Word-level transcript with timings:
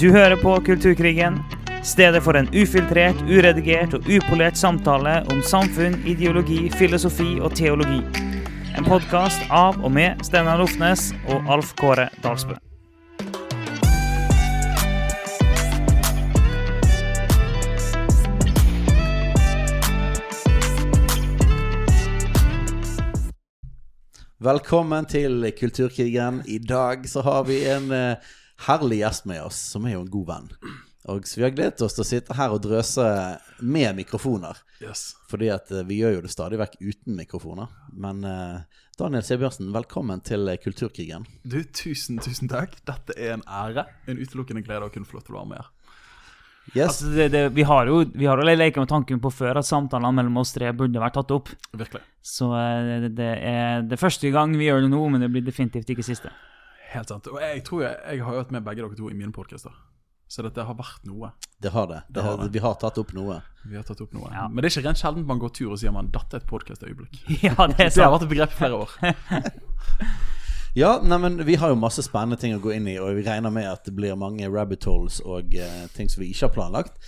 Du 0.00 0.10
hører 0.12 0.36
på 0.36 0.60
Kulturkrigen, 0.60 1.38
stedet 1.84 2.20
for 2.20 2.36
en 2.36 2.50
ufiltrert, 2.52 3.16
uredigert 3.24 3.94
og 3.96 4.04
upolert 4.12 4.58
samtale 4.60 5.22
om 5.32 5.40
samfunn, 5.40 5.96
ideologi, 6.04 6.66
filosofi 6.76 7.38
og 7.40 7.56
teologi. 7.56 8.02
En 8.76 8.84
podkast 8.84 9.48
av 9.48 9.80
og 9.80 9.94
med 9.96 10.20
Steinar 10.28 10.60
Lofnes 10.60 11.08
og 11.32 11.48
Alf 11.48 11.72
Kåre 11.80 12.10
Dalsbø. 12.20 12.60
Velkommen 24.44 25.08
til 25.08 25.54
Kulturkrigen. 25.56 26.44
I 26.44 26.60
dag 26.60 27.08
så 27.08 27.24
har 27.24 27.48
vi 27.48 27.64
en 27.64 27.88
eh, 27.96 28.34
herlig 28.64 29.02
gjest 29.02 29.26
med 29.28 29.42
oss, 29.44 29.58
som 29.72 29.86
er 29.86 29.96
jo 29.96 30.04
en 30.04 30.12
god 30.12 30.28
venn. 30.30 30.52
Og 31.06 31.26
så 31.28 31.38
Vi 31.38 31.44
har 31.44 31.54
gledet 31.54 31.82
oss 31.86 31.94
til 31.94 32.02
å 32.02 32.08
sitte 32.08 32.34
her 32.34 32.50
og 32.54 32.64
drøse 32.64 33.04
med 33.62 33.94
mikrofoner. 34.00 34.58
Yes. 34.82 35.12
Fordi 35.30 35.52
at 35.54 35.70
eh, 35.70 35.86
vi 35.86 36.00
gjør 36.00 36.16
jo 36.16 36.24
det 36.24 36.32
stadig 36.32 36.58
vekk 36.58 36.74
uten 36.80 37.14
mikrofoner. 37.20 37.70
Men 37.94 38.24
uh, 38.26 38.82
Daniel 38.98 39.22
Sebjørnsen, 39.22 39.70
velkommen 39.74 40.24
til 40.26 40.50
eh, 40.50 40.58
Kulturkrigen. 40.58 41.28
Du, 41.46 41.60
tusen, 41.62 42.18
tusen 42.18 42.50
takk. 42.50 42.74
Dette 42.90 43.14
er 43.14 43.36
en 43.36 43.46
ære. 43.46 43.86
En 44.10 44.18
utelukkende 44.18 44.64
glede 44.66 44.88
å 44.88 44.92
kunne 44.92 45.06
få 45.06 45.20
lov 45.20 45.28
til 45.28 45.36
å 45.36 45.38
være 45.38 45.50
med 45.52 45.62
her. 45.62 45.70
Yes. 46.74 46.88
Altså, 46.88 47.12
det, 47.14 47.28
det, 47.30 47.44
vi 47.54 47.62
har 47.62 47.86
jo 47.86 48.00
vi 48.10 48.26
har 48.26 48.42
jo 48.42 48.48
leket 48.48 48.82
med 48.82 48.90
tanken 48.90 49.22
på 49.22 49.30
før 49.30 49.60
at 49.60 49.68
samtalene 49.68 50.10
mellom 50.18 50.42
oss 50.42 50.50
tre 50.56 50.72
burde 50.74 50.98
vært 50.98 51.14
tatt 51.20 51.30
opp. 51.36 51.54
Virkelig. 51.70 52.02
Så 52.26 52.50
det, 52.50 53.12
det 53.14 53.30
er 53.46 53.86
det 53.86 54.02
første 54.02 54.34
gang 54.34 54.58
vi 54.58 54.66
gjør 54.66 54.82
det 54.82 54.90
nå, 54.90 55.04
men 55.14 55.22
det 55.22 55.30
blir 55.30 55.46
definitivt 55.46 55.94
ikke 55.94 56.08
siste. 56.08 56.34
Helt 56.96 57.12
sant. 57.12 57.28
Og 57.28 57.42
jeg 57.42 57.62
tror 57.66 57.84
jeg, 57.84 57.98
jeg 58.08 58.24
har 58.24 58.40
hatt 58.40 58.54
med 58.54 58.64
begge 58.64 58.82
dere 58.82 58.96
to 58.96 59.10
i 59.12 59.16
mine 59.16 59.34
podkaster. 59.36 59.74
Så 60.26 60.42
dette 60.42 60.64
har 60.66 60.74
vært 60.74 61.04
noe. 61.06 61.30
Det 61.62 61.70
har 61.70 61.86
det. 61.86 62.00
det, 62.08 62.22
har 62.22 62.34
har, 62.34 62.42
det. 62.42 62.52
vi 62.56 62.62
har 62.64 62.74
tatt 62.80 62.96
opp 62.98 63.12
noe. 63.14 63.38
Vi 63.66 63.76
har 63.78 63.84
tatt 63.86 64.00
opp 64.02 64.14
noe. 64.16 64.30
Ja. 64.34 64.46
Men 64.50 64.58
det 64.62 64.70
er 64.70 64.74
ikke 64.74 64.88
rent 64.88 65.00
sjelden 65.00 65.26
man 65.28 65.38
går 65.42 65.52
tur 65.54 65.74
og 65.76 65.78
sier 65.80 65.94
man 65.94 66.08
er 66.10 66.38
et 66.40 66.48
podkastøyeblikk. 66.50 67.20
Ja, 67.46 67.54
det 67.70 67.78
er 67.78 67.92
Det 67.92 68.02
har 68.02 68.14
vært 68.16 68.26
et 68.26 68.32
begrep 68.32 68.56
i 68.56 68.58
flere 68.62 68.80
år. 68.86 68.96
Ja, 70.76 70.98
nei, 71.00 71.16
men 71.16 71.38
Vi 71.48 71.54
har 71.56 71.70
jo 71.72 71.76
masse 71.80 72.02
spennende 72.04 72.36
ting 72.36 72.52
å 72.52 72.60
gå 72.60 72.74
inn 72.74 72.84
i, 72.90 72.98
og 73.00 73.14
vi 73.16 73.22
regner 73.24 73.48
med 73.48 73.64
at 73.64 73.86
det 73.88 73.94
blir 73.96 74.12
mange 74.20 74.44
rabbit 74.52 74.84
holes 74.84 75.22
og 75.24 75.54
uh, 75.56 75.86
ting 75.96 76.10
som 76.12 76.20
vi 76.20 76.28
ikke 76.34 76.50
har 76.50 76.52
planlagt. 76.52 76.98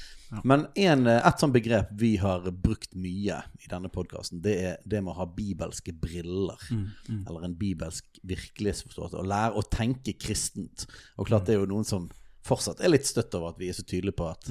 Men 0.44 0.66
en, 0.74 1.06
eh, 1.06 1.26
et 1.26 1.40
sånt 1.40 1.54
begrep 1.54 1.88
vi 1.96 2.16
har 2.20 2.44
brukt 2.52 2.94
mye 2.98 3.38
i 3.62 3.70
denne 3.70 3.88
podkasten, 3.92 4.42
det 4.44 4.56
er 4.60 4.76
det 4.84 5.00
med 5.02 5.14
å 5.14 5.20
ha 5.22 5.26
bibelske 5.26 5.94
briller. 5.96 6.60
Eller 7.08 7.46
en 7.48 7.56
bibelsk 7.56 8.20
virkelighetsforståelse. 8.28 9.16
Å 9.16 9.28
lære 9.28 9.56
å 9.56 9.64
tenke 9.72 10.12
kristent. 10.20 10.86
Og 11.16 11.30
klart 11.30 11.48
det 11.48 11.56
er 11.56 11.62
jo 11.62 11.70
noen 11.72 11.88
som 11.88 12.10
fortsatt 12.48 12.80
er 12.80 12.92
litt 12.92 13.08
støtt 13.08 13.34
over 13.34 13.52
at 13.52 13.60
vi 13.60 13.68
er 13.68 13.76
så 13.76 13.84
tydelige 13.84 14.16
på 14.20 14.30
at, 14.30 14.48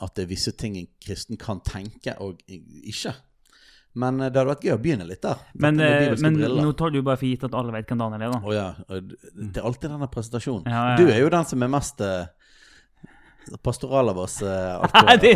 at 0.00 0.14
det 0.16 0.24
er 0.24 0.32
visse 0.32 0.52
ting 0.56 0.78
en 0.78 0.88
kristen 1.02 1.40
kan 1.40 1.60
tenke, 1.64 2.16
og 2.20 2.40
ikke. 2.48 3.14
Men 3.94 4.20
eh, 4.20 4.30
det 4.32 4.40
hadde 4.40 4.52
vært 4.54 4.64
gøy 4.64 4.74
å 4.76 4.80
begynne 4.80 5.08
litt 5.08 5.22
der. 5.24 5.40
Men, 5.60 5.80
eh, 5.80 6.12
men 6.20 6.38
nå 6.40 6.72
tar 6.78 6.92
du 6.94 7.02
bare 7.04 7.20
for 7.20 7.28
gitt 7.28 7.44
at 7.48 7.56
alle 7.56 7.74
vet 7.74 7.88
hvem 7.88 8.00
Daniel 8.00 8.28
er, 8.28 8.36
da. 8.36 8.40
Oh, 8.44 8.54
ja. 8.54 8.68
Det 9.32 9.60
er 9.60 9.66
alltid 9.68 9.90
denne 9.92 10.08
presentasjonen. 10.12 10.68
Ja, 10.68 10.84
ja. 10.92 11.00
Du 11.00 11.12
er 11.12 11.20
jo 11.20 11.32
den 11.32 11.48
som 11.48 11.64
er 11.64 11.72
mest 11.72 12.00
pastoral 13.62 14.08
av 14.12 14.18
oss. 14.24 14.36
eh, 14.42 14.84
Nei, 15.06 15.16
det, 15.22 15.32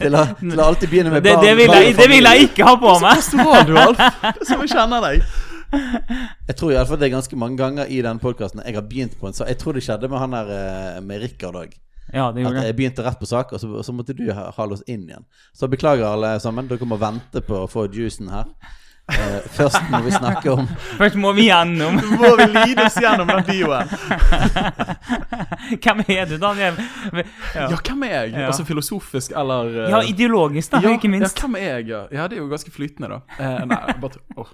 til, 0.00 0.14
å- 0.14 0.26
det, 0.40 0.58
alltid 0.64 0.88
begynne 0.92 1.10
med 1.14 1.22
det, 1.24 1.34
barn. 1.34 1.46
det, 1.46 1.54
vil 1.60 1.72
jeg, 1.76 1.94
det 1.98 2.08
vil 2.12 2.28
jeg 2.30 2.48
ikke 2.50 2.66
ha 2.68 2.74
på 2.80 2.92
meg! 3.02 3.16
Pastoral, 3.22 3.64
du, 3.68 3.76
Alf. 3.80 4.02
Det 4.22 4.32
er 4.32 4.50
som 4.52 4.64
jeg 4.66 4.72
kjenner 4.74 5.08
deg. 5.08 5.24
Jeg 6.48 6.56
tror 6.58 6.72
i 6.72 6.76
alle 6.76 6.84
fall 6.90 6.98
det 7.00 7.06
er 7.06 7.14
ganske 7.14 7.36
mange 7.40 7.56
ganger 7.56 7.88
i 7.88 8.02
den 8.04 8.18
podkasten 8.20 8.60
jeg 8.60 8.74
har 8.76 8.84
begynt 8.84 9.14
på 9.16 9.24
en 9.30 9.32
sak. 9.32 9.48
Jeg 9.48 9.56
tror 9.62 9.72
det 9.78 9.80
skjedde 9.86 10.10
med 10.12 10.20
han 10.20 10.34
der 10.36 10.50
eh, 10.52 10.98
med 11.00 11.22
Rikard 11.22 11.56
òg. 11.62 11.72
Ja, 12.12 12.26
det 12.28 12.42
At 12.42 12.44
gjorde 12.44 12.64
jeg 12.66 12.76
begynte 12.76 13.06
rett 13.06 13.16
på 13.22 13.28
sak, 13.30 13.54
og 13.56 13.62
så, 13.62 13.70
og 13.80 13.86
så 13.86 13.94
måtte 13.96 14.12
du 14.18 14.26
ha- 14.36 14.50
hale 14.52 14.76
oss 14.76 14.82
inn 14.84 15.06
igjen. 15.08 15.24
Så 15.56 15.70
beklager 15.72 16.04
alle 16.10 16.34
sammen. 16.44 16.68
Dere 16.68 16.84
må 16.90 16.98
vente 17.00 17.40
på 17.46 17.62
å 17.62 17.70
få 17.72 17.86
juicen 17.88 18.28
her. 18.34 18.50
Eh, 19.10 19.38
først 19.56 19.90
må 19.90 19.98
vi 20.04 20.12
snakke 20.14 20.52
om 20.52 20.68
Først 21.00 21.16
må 21.18 21.32
vi 21.34 21.48
gjennom 21.48 21.96
Må 22.20 22.28
vi 22.38 22.46
lide 22.54 22.84
oss 22.86 22.96
gjennom 23.02 23.28
den 23.32 23.42
bioen? 23.48 23.90
Hvem 25.82 26.04
er 26.06 26.30
du, 26.30 26.36
Daniel? 26.40 26.78
Ja, 27.54 27.66
hvem 27.74 28.04
er 28.06 28.12
jeg? 28.14 28.32
Ja. 28.32 28.46
Altså 28.46 28.64
filosofisk 28.64 29.34
eller 29.36 29.68
uh... 29.68 29.90
Ja, 29.90 30.00
ideologisk, 30.06 30.72
da, 30.72 30.80
ja, 30.82 30.94
ikke 30.96 31.10
minst. 31.10 31.36
Ja, 31.36 31.46
hvem 31.46 31.58
er 31.58 31.68
jeg? 31.78 31.88
Ja, 31.90 32.02
ja 32.12 32.26
det 32.30 32.38
er 32.38 32.42
jo 32.42 32.48
ganske 32.50 32.70
flytende, 32.74 33.08
da. 33.08 33.20
Uh, 33.38 33.64
nei, 33.70 33.80
bare 34.02 34.22
oh. 34.36 34.50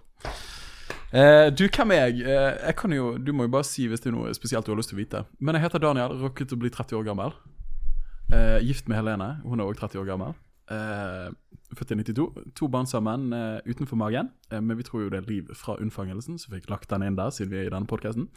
Eh, 1.09 1.47
du, 1.57 1.65
hvem 1.73 1.95
er 1.97 2.03
jeg? 2.09 2.21
Eh, 2.29 2.67
jeg 2.67 2.77
kan 2.77 2.93
jo, 2.93 3.15
Du 3.17 3.33
må 3.33 3.47
jo 3.47 3.53
bare 3.53 3.65
si 3.65 3.87
hvis 3.89 4.03
det 4.05 4.11
er 4.11 4.17
noe 4.19 4.35
spesielt 4.37 4.67
du 4.67 4.75
har 4.75 4.81
lyst 4.81 4.93
til 4.93 4.99
å 4.99 5.03
vite. 5.03 5.23
Men 5.41 5.57
jeg 5.57 5.65
heter 5.65 5.85
Daniel, 5.85 6.19
rukket 6.21 6.53
å 6.53 6.61
bli 6.61 6.73
30 6.73 7.01
år 7.01 7.07
gammel. 7.09 7.33
Eh, 8.29 8.59
gift 8.69 8.91
med 8.91 9.01
Helene, 9.01 9.39
hun 9.45 9.61
er 9.61 9.71
òg 9.71 9.79
30 9.81 10.03
år 10.03 10.11
gammel. 10.11 10.37
Eh, 10.69 11.29
født 11.77 11.93
i 11.93 11.97
92. 12.01 12.53
To 12.57 12.69
barn 12.73 12.87
sammen 12.89 13.33
uh, 13.33 13.59
utenfor 13.69 13.97
magen. 14.01 14.31
Uh, 14.53 14.61
men 14.65 14.79
vi 14.79 14.85
tror 14.87 15.05
jo 15.05 15.11
det 15.13 15.21
er 15.21 15.29
liv 15.29 15.51
fra 15.57 15.77
unnfangelsen, 15.81 16.39
så 16.41 16.53
fikk 16.53 16.69
lagt 16.73 16.91
den 16.93 17.05
inn 17.05 17.17
der 17.19 17.33
siden 17.35 17.53
vi 17.53 17.61
er 17.61 17.69
i 17.69 17.73
denne 17.73 17.89
podkasten. 17.89 18.29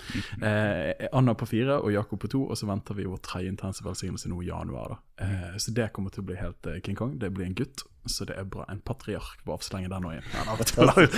Eh, 0.44 1.08
Anna 1.16 1.36
på 1.38 1.48
fire 1.48 1.80
og 1.80 1.94
Jakob 1.94 2.22
på 2.24 2.30
to, 2.32 2.44
og 2.48 2.60
så 2.60 2.68
venter 2.70 2.98
vi 2.98 3.08
vår 3.08 3.22
tredje 3.24 3.52
intense 3.54 3.84
velsignelse 3.86 4.32
nå 4.32 4.42
i 4.44 4.50
januar. 4.50 4.96
da 4.96 5.26
eh, 5.26 5.58
Så 5.64 5.74
det 5.76 5.90
kommer 5.96 6.14
til 6.14 6.24
å 6.24 6.28
bli 6.28 6.38
helt 6.40 6.72
King 6.86 7.00
Kong. 7.00 7.18
Det 7.20 7.32
blir 7.34 7.48
en 7.48 7.56
gutt, 7.58 7.84
så 8.08 8.28
det 8.28 8.36
er 8.40 8.48
bra. 8.48 8.66
En 8.72 8.84
patriark. 8.84 9.44
på 9.46 9.56
avslenge 9.56 9.92
den 9.92 10.04
nå 10.04 10.16
inn. 10.16 10.24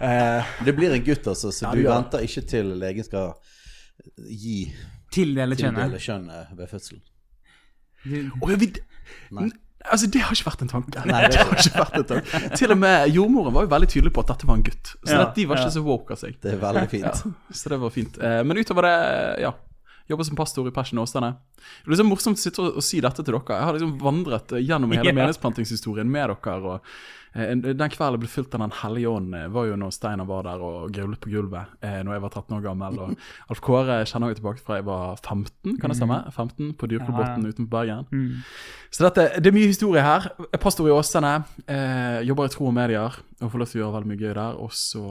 Det 0.00 0.68
eh, 0.68 0.76
blir 0.76 0.92
en 0.92 1.04
gutt, 1.04 1.26
altså, 1.26 1.52
så 1.52 1.68
Ja, 1.68 1.74
du 1.76 1.88
venter 1.88 2.24
ikke 2.24 2.44
til 2.48 2.72
legen 2.80 3.04
skal 3.04 3.34
gi 4.16 4.70
Tildele 5.12 5.56
kjønnet. 5.56 5.82
tildele 5.84 6.00
kjønnet 6.00 6.54
ved 6.56 6.70
fødselen. 6.70 7.02
og 8.40 8.50
jeg 8.54 8.60
vil, 8.60 8.78
Nei. 9.36 9.50
Altså, 9.88 10.10
Det 10.12 10.20
har 10.20 10.36
ikke 10.36 10.50
vært 10.50 10.62
en 10.66 10.70
tanke. 10.74 11.04
Nei, 11.08 11.22
det 11.32 11.40
har 11.40 11.54
ikke 11.56 11.78
vært 11.80 11.96
en 11.96 12.08
tanke 12.10 12.40
Til 12.60 12.74
og 12.74 12.78
med 12.82 13.14
jordmoren 13.14 13.54
var 13.54 13.64
jo 13.64 13.72
veldig 13.72 13.88
tydelig 13.94 14.12
på 14.16 14.24
at 14.26 14.34
dette 14.34 14.48
var 14.50 14.58
en 14.60 14.66
gutt. 14.66 14.92
Så 15.00 15.16
Ja, 15.16 15.24
de 15.36 15.46
var 15.48 15.56
ja. 15.56 15.64
ikke 15.64 15.76
så 15.78 15.84
woke 15.86 16.16
av 16.16 16.20
seg. 16.20 16.36
Det 16.42 16.52
er 16.52 16.60
veldig 16.60 16.86
fint. 16.92 17.08
Ja, 17.08 17.56
så 17.62 17.72
det 17.72 17.80
var 17.80 17.94
fint. 17.94 18.20
Eh, 18.20 18.40
men 18.44 18.60
utover 18.60 18.88
det, 18.88 18.94
ja. 19.46 19.54
Jobber 20.10 20.26
som 20.26 20.36
pastor 20.36 20.66
i 20.66 20.74
Passion 20.74 20.98
Åsane. 20.98 21.30
Det 21.60 21.86
er 21.86 21.94
liksom 21.94 22.10
morsomt 22.10 22.40
å 22.40 22.42
sitte 22.42 22.64
og, 22.64 22.80
og 22.80 22.84
si 22.84 22.98
dette 23.04 23.22
til 23.22 23.36
dere. 23.36 23.54
Jeg 23.54 23.68
har 23.68 23.76
liksom 23.76 23.96
vandret 24.02 24.52
eh, 24.56 24.64
gjennom 24.66 24.90
hele 24.90 25.06
yeah. 25.06 25.16
menighetsplantingshistorien 25.20 26.10
med 26.10 26.32
dere. 26.32 26.56
og 26.58 26.88
eh, 27.38 27.52
Den 27.54 27.92
kvelden 27.92 28.22
ble 28.22 28.30
fylt 28.32 28.56
av 28.56 28.64
Den 28.64 28.74
hellige 28.80 29.12
ånd, 29.12 29.36
eh, 29.38 29.46
var 29.54 29.68
jo 29.68 29.76
når 29.78 29.94
Steinar 29.94 30.26
var 30.26 30.48
der 30.48 30.64
og 30.66 30.90
grevlet 30.96 31.22
på 31.22 31.30
gulvet 31.30 31.76
eh, 31.86 32.00
Når 32.02 32.16
jeg 32.16 32.24
var 32.24 32.34
13 32.34 32.56
år 32.58 32.64
gammel. 32.66 32.98
Og 33.04 33.14
Alf 33.54 33.62
Kåre 33.62 34.00
kjenner 34.02 34.32
jeg 34.32 34.40
tilbake 34.40 34.64
fra 34.66 34.80
jeg 34.80 34.88
var 34.88 35.20
15, 35.22 35.78
kan 35.78 35.94
det 35.94 35.98
stemme? 36.00 36.20
15 36.34 36.74
På 36.80 36.90
Dyrklubotn 36.90 37.38
Ja, 37.38 37.38
ja. 37.38 37.54
utenfor 37.54 37.70
Bergen. 37.76 38.06
Mm. 38.10 38.40
Så 38.90 39.06
dette, 39.06 39.28
det 39.38 39.52
er 39.52 39.54
mye 39.54 39.70
historie 39.70 40.02
her. 40.02 40.32
Jeg 40.42 40.56
er 40.58 40.64
pastor 40.64 40.90
i 40.90 40.96
Åsane. 40.96 41.36
Eh, 41.70 42.24
jobber 42.26 42.50
i 42.50 42.54
tro 42.56 42.66
og 42.66 42.74
medier 42.74 43.20
og 43.40 43.52
får 43.52 43.62
lov 43.62 43.70
til 43.70 43.78
å 43.78 43.84
gjøre 43.84 43.94
veldig 44.00 44.10
mye 44.10 44.24
gøy 44.24 44.32
der. 44.34 44.58
Og 44.58 44.74
så 44.74 45.04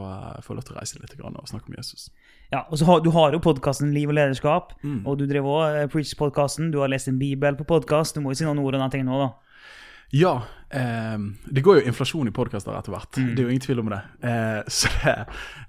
får 0.43 0.51
jeg 0.51 0.59
lov 0.59 0.67
til 0.67 0.75
å 0.75 0.81
reise 0.81 0.99
litt 0.99 1.15
og 1.23 1.47
snakke 1.47 1.71
om 1.71 1.79
Jesus. 1.79 2.09
Ja, 2.51 2.63
og 2.69 2.77
så 2.79 2.85
har, 2.85 2.99
Du 3.05 3.11
har 3.11 3.31
jo 3.31 3.39
podkasten 3.39 3.91
Liv 3.93 4.09
og 4.09 4.15
lederskap, 4.15 4.73
Mm. 4.83 5.05
og 5.05 5.17
du 5.19 5.25
drev 5.27 5.43
òg 5.45 5.89
Preach-podkasten. 5.91 6.71
Du 6.71 6.79
har 6.79 6.87
lest 6.89 7.07
en 7.07 7.19
bibel 7.19 7.55
på 7.55 7.63
podkast. 7.65 8.15
Du 8.15 8.21
må 8.21 8.31
jo 8.31 8.39
si 8.39 8.45
noen 8.45 8.57
ord 8.59 8.75
om 8.75 8.81
den 8.81 8.89
tingen 8.91 9.07
òg, 9.13 9.19
da. 9.27 9.29
Ja. 10.11 10.41
Eh, 10.69 11.17
det 11.45 11.61
går 11.61 11.79
jo 11.79 11.85
inflasjon 11.89 12.29
i 12.29 12.33
podkaster 12.35 12.75
etter 12.77 12.93
hvert. 12.93 13.17
Mm. 13.17 13.29
Det 13.33 13.41
er 13.41 13.47
jo 13.47 13.53
ingen 13.55 13.65
tvil 13.65 13.81
om 13.83 13.89
det. 13.93 13.99
Eh, 14.21 14.59
så 14.67 14.91
det 14.99 15.15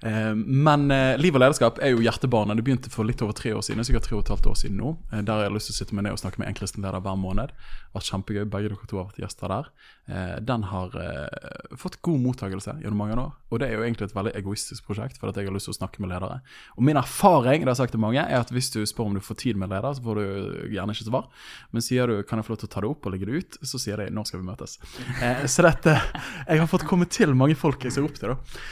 eh, 0.07 0.35
men 0.35 0.91
eh, 0.93 1.17
liv 1.21 1.37
og 1.37 1.43
lederskap 1.43 1.81
er 1.81 1.95
jo 1.95 2.03
hjertebarnet. 2.05 2.59
Det 2.61 2.67
begynte 2.67 2.93
for 2.93 3.09
litt 3.09 3.23
over 3.25 3.37
tre 3.37 3.55
år 3.57 3.65
siden. 3.65 3.85
Sikkert 3.87 4.09
tre 4.09 4.19
og 4.19 4.25
et 4.25 4.33
halvt 4.35 4.51
år 4.53 4.59
siden 4.61 4.81
nå. 4.81 4.95
Der 5.13 5.33
har 5.33 5.47
jeg 5.47 5.57
lyst 5.57 5.71
til 5.71 5.77
å 5.77 5.81
sitte 5.81 5.97
meg 5.97 6.07
ned 6.07 6.17
og 6.17 6.23
snakke 6.23 6.43
med 6.43 6.51
en 6.51 6.59
kristen 6.59 6.85
leder 6.85 7.05
hver 7.05 7.19
måned. 7.21 7.55
Vært 7.97 8.11
kjempegøy. 8.13 8.45
Begge 8.51 8.73
dere 8.73 8.91
to 8.91 9.01
har 9.01 9.09
vært 9.09 9.23
gjester 9.25 9.55
der. 9.55 9.73
Eh, 10.11 10.37
den 10.53 10.67
har 10.71 10.99
fått 11.79 12.01
god 12.05 12.21
mottakelse 12.21 12.77
gjennom 12.83 13.01
mange 13.01 13.17
år. 13.21 13.33
Og 13.51 13.63
det 13.63 13.71
er 13.71 13.79
jo 13.79 13.85
egentlig 13.87 14.11
et 14.11 14.17
veldig 14.17 14.35
egoistisk 14.39 14.87
prosjekt, 14.87 15.19
for 15.19 15.31
at 15.31 15.39
jeg 15.39 15.49
har 15.49 15.55
lyst 15.55 15.67
til 15.71 15.75
å 15.75 15.81
snakke 15.81 16.03
med 16.03 16.13
ledere. 16.13 16.41
Og 16.77 16.85
min 16.87 16.99
erfaring 17.01 17.65
det 17.65 17.71
har 17.71 17.75
jeg 17.75 17.83
sagt 17.83 17.97
til 17.97 18.03
mange, 18.03 18.23
er 18.23 18.45
at 18.45 18.53
hvis 18.55 18.71
du 18.75 18.81
spør 18.87 19.11
om 19.11 19.17
du 19.19 19.25
får 19.25 19.41
tid 19.43 19.59
med 19.59 19.73
leder, 19.73 19.97
så 19.97 20.05
får 20.05 20.21
du 20.21 20.69
gjerne 20.77 20.95
ikke 20.95 21.09
svar. 21.09 21.27
Men 21.75 21.85
sier 21.85 22.11
du 22.11 22.23
kan 22.23 22.41
jeg 22.41 22.47
få 22.47 22.55
lov 22.55 22.63
til 22.63 22.71
å 22.71 22.75
ta 22.75 22.85
det 22.85 22.93
opp 22.93 23.07
og 23.09 23.15
legge 23.15 23.31
det 23.31 23.43
ut, 23.43 23.61
så 23.67 23.81
sier 23.83 24.03
de 24.03 24.11
når 24.15 24.31
skal 24.31 24.43
vi 24.43 24.49
møtes. 24.51 24.79
Eh, 25.23 25.47
så 25.47 25.65
dette 25.67 25.97
Jeg 26.49 26.61
har 26.61 26.71
fått 26.71 26.87
komme 26.89 27.09
til 27.11 27.35
mange 27.39 27.57
folk 27.59 27.85
jeg 27.85 27.95
ser 27.95 28.07
opp 28.07 28.17
til, 28.19 28.35
da. 28.35 28.63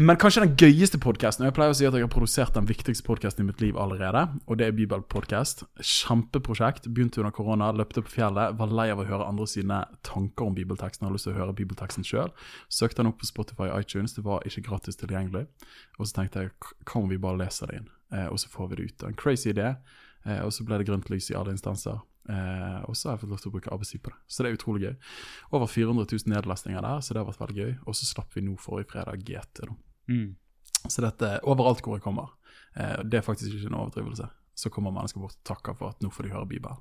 Men 0.00 0.16
kanskje 0.16 0.40
den 0.40 0.54
gøyeste 0.56 0.96
podkasten. 1.02 1.44
Jeg 1.44 1.52
pleier 1.56 1.74
å 1.74 1.76
si 1.76 1.84
at 1.84 1.92
jeg 1.92 2.06
har 2.06 2.12
produsert 2.12 2.54
den 2.56 2.68
viktigste 2.68 3.04
podkasten 3.04 3.44
i 3.44 3.48
mitt 3.50 3.60
liv 3.60 3.76
allerede. 3.76 4.22
Og 4.48 4.56
det 4.56 4.70
er 4.70 4.76
Bibelpodkast. 4.76 5.66
Kjempeprosjekt. 5.84 6.88
Begynte 6.88 7.20
under 7.20 7.34
korona, 7.36 7.68
løpte 7.76 8.00
på 8.06 8.14
fjellet. 8.14 8.56
Var 8.56 8.72
lei 8.72 8.88
av 8.94 9.02
å 9.02 9.06
høre 9.08 9.28
andre 9.28 9.44
sine 9.50 9.82
tanker 10.06 10.48
om 10.48 10.56
bibelteksten. 10.56 11.04
Hadde 11.04 11.18
lyst 11.18 11.28
til 11.28 11.34
å 11.34 11.40
høre 11.42 11.56
bibelteksten 11.60 12.08
sjøl. 12.08 12.32
Søkte 12.72 13.02
den 13.02 13.12
opp 13.12 13.20
på 13.20 13.28
Spotify 13.28 13.68
og 13.68 13.84
iTunes. 13.84 14.16
Det 14.16 14.24
var 14.24 14.48
ikke 14.48 14.64
gratis 14.70 14.96
tilgjengelig. 15.02 15.44
Og 16.00 16.08
så 16.08 16.22
tenkte 16.22 16.46
jeg 16.46 16.74
kan 16.88 17.12
vi 17.12 17.20
bare 17.20 17.42
lese 17.44 17.68
det 17.68 17.82
inn, 17.82 17.90
eh, 18.16 18.30
og 18.32 18.40
så 18.40 18.48
får 18.52 18.72
vi 18.72 18.80
det 18.80 18.88
ut. 18.88 19.08
En 19.10 19.20
crazy 19.20 19.52
idé. 19.52 19.74
Eh, 20.24 20.40
og 20.40 20.56
så 20.56 20.64
ble 20.64 20.80
det 20.80 20.88
grønt 20.88 21.12
lys 21.12 21.28
i 21.30 21.36
alle 21.36 21.52
instanser. 21.52 22.00
Eh, 22.26 22.78
og 22.90 22.96
så 22.98 23.08
har 23.08 23.16
jeg 23.16 23.24
fått 23.24 23.32
lov 23.34 23.42
til 23.42 23.50
å 23.50 23.54
bruke 23.54 23.72
arbeidstid 23.74 24.02
på 24.04 24.12
det. 24.12 24.18
Så 24.26 24.42
det 24.42 24.50
er 24.50 24.58
utrolig 24.58 24.86
gøy. 24.86 24.96
Over 25.56 25.70
400 25.70 26.08
000 26.10 26.32
nedlastninger 26.34 26.82
der, 26.82 27.04
så 27.04 27.14
det 27.14 27.22
har 27.22 27.28
vært 27.28 27.42
veldig 27.44 27.60
gøy. 27.60 27.74
Og 27.86 27.98
så 27.98 28.08
slapp 28.08 28.34
vi 28.36 28.44
nå 28.46 28.56
forrige 28.60 28.90
fredag 28.94 29.22
GT. 29.26 29.66
Mm. 30.10 30.34
Så 30.86 31.04
dette 31.04 31.36
overalt 31.46 31.84
hvor 31.84 31.98
jeg 31.98 32.06
kommer. 32.06 32.34
Eh, 32.74 32.98
det 33.04 33.20
er 33.20 33.26
faktisk 33.26 33.54
ikke 33.54 33.72
en 33.72 33.80
overdrivelse. 33.82 34.28
så 34.56 34.70
kommer 34.72 34.88
mennesker 34.88 35.20
bort 35.20 35.36
og 35.36 35.44
takker 35.44 35.74
for 35.76 35.92
at 35.92 36.00
nå 36.00 36.08
får 36.08 36.24
de 36.24 36.32
høre 36.32 36.48
Bibelen. 36.48 36.78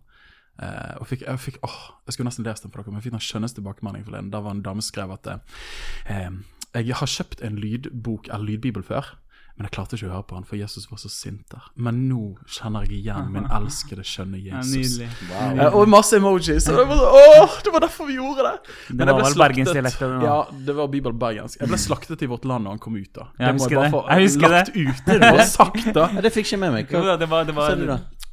Uh, 0.56 0.96
og 1.04 1.10
fikk, 1.10 1.26
jeg, 1.28 1.40
fikk, 1.44 1.58
åh, 1.68 1.80
jeg 2.08 2.16
skulle 2.16 2.30
nesten 2.30 2.46
lest 2.48 2.64
den 2.64 2.72
for 2.72 2.80
dere, 2.80 2.94
men 2.94 3.02
jeg 3.02 3.10
fikk 3.10 3.16
den 3.18 3.24
skjønneste 3.26 3.60
tilbakemeldingen 3.60 4.08
forleden. 4.08 4.30
Der 4.32 4.44
var 4.46 4.56
en 4.56 4.62
dame 4.64 4.80
som 4.80 4.94
skrev 4.94 5.12
at 5.12 5.28
uh, 5.28 6.38
jeg 6.76 6.96
har 6.96 7.12
kjøpt 7.12 7.44
en 7.44 7.60
lydbok 7.60 8.30
eller 8.30 8.54
lydbibel 8.54 8.86
før, 8.88 9.10
men 9.58 9.68
jeg 9.70 9.72
klarte 9.72 9.96
ikke 9.96 10.08
å 10.10 10.14
høre 10.18 10.26
på 10.28 10.36
han, 10.36 10.44
for 10.44 10.58
Jesus 10.60 10.86
var 10.92 10.98
så 11.00 11.10
sint 11.10 11.46
der. 11.52 11.64
Men 11.80 12.02
nå 12.10 12.36
kjenner 12.52 12.84
jeg 12.84 12.98
igjen 13.06 13.30
min 13.32 13.46
elskede, 13.58 14.04
skjønne 14.04 14.42
Jesus. 14.44 14.74
nydelig. 14.76 15.08
Wow. 15.30 15.56
ja, 15.62 15.70
og 15.80 15.88
masse 15.94 16.18
emojis. 16.20 16.68
Og 16.70 16.76
det, 16.82 16.88
var, 16.90 17.00
så- 17.00 17.22
åh, 17.44 17.56
det 17.64 17.74
var 17.74 17.86
derfor 17.86 18.10
vi 18.10 18.18
gjorde 18.20 18.44
det! 18.50 18.56
Det 18.66 18.96
Men 19.00 19.08
det 19.08 19.14
var 19.16 19.24
vel 19.24 19.40
det. 19.86 20.26
Ja, 20.28 20.36
det 20.68 20.76
var 20.76 20.88
Bibel 20.88 21.14
bergensk. 21.14 21.60
Jeg 21.62 21.72
ble 21.72 21.78
slaktet 21.86 22.22
i 22.22 22.30
Vårt 22.34 22.44
Land 22.46 22.66
da 22.68 22.76
han 22.76 22.80
kom 22.84 22.96
ut. 23.00 23.14
da 23.16 23.30
Jeg 23.40 23.56
må 23.56 23.64
husker 23.64 23.76
bare 23.76 23.86
det. 23.86 23.92
få 23.96 24.04
Jeg 24.10 24.28
husker 24.28 24.50
lagt 24.58 24.70
ut 24.76 25.06
det 25.08 25.20
du 25.22 25.26
har 25.26 25.46
sagt. 25.56 25.94
da 25.96 26.10
Ja, 26.16 26.22
det 26.28 26.34
fikk 26.36 26.46
ikke 26.52 26.60
med 26.66 26.72
meg. 26.76 26.92
Hva, 26.92 27.16
det 27.18 27.30
var, 27.32 27.44
det 27.48 27.56
var? 27.56 27.76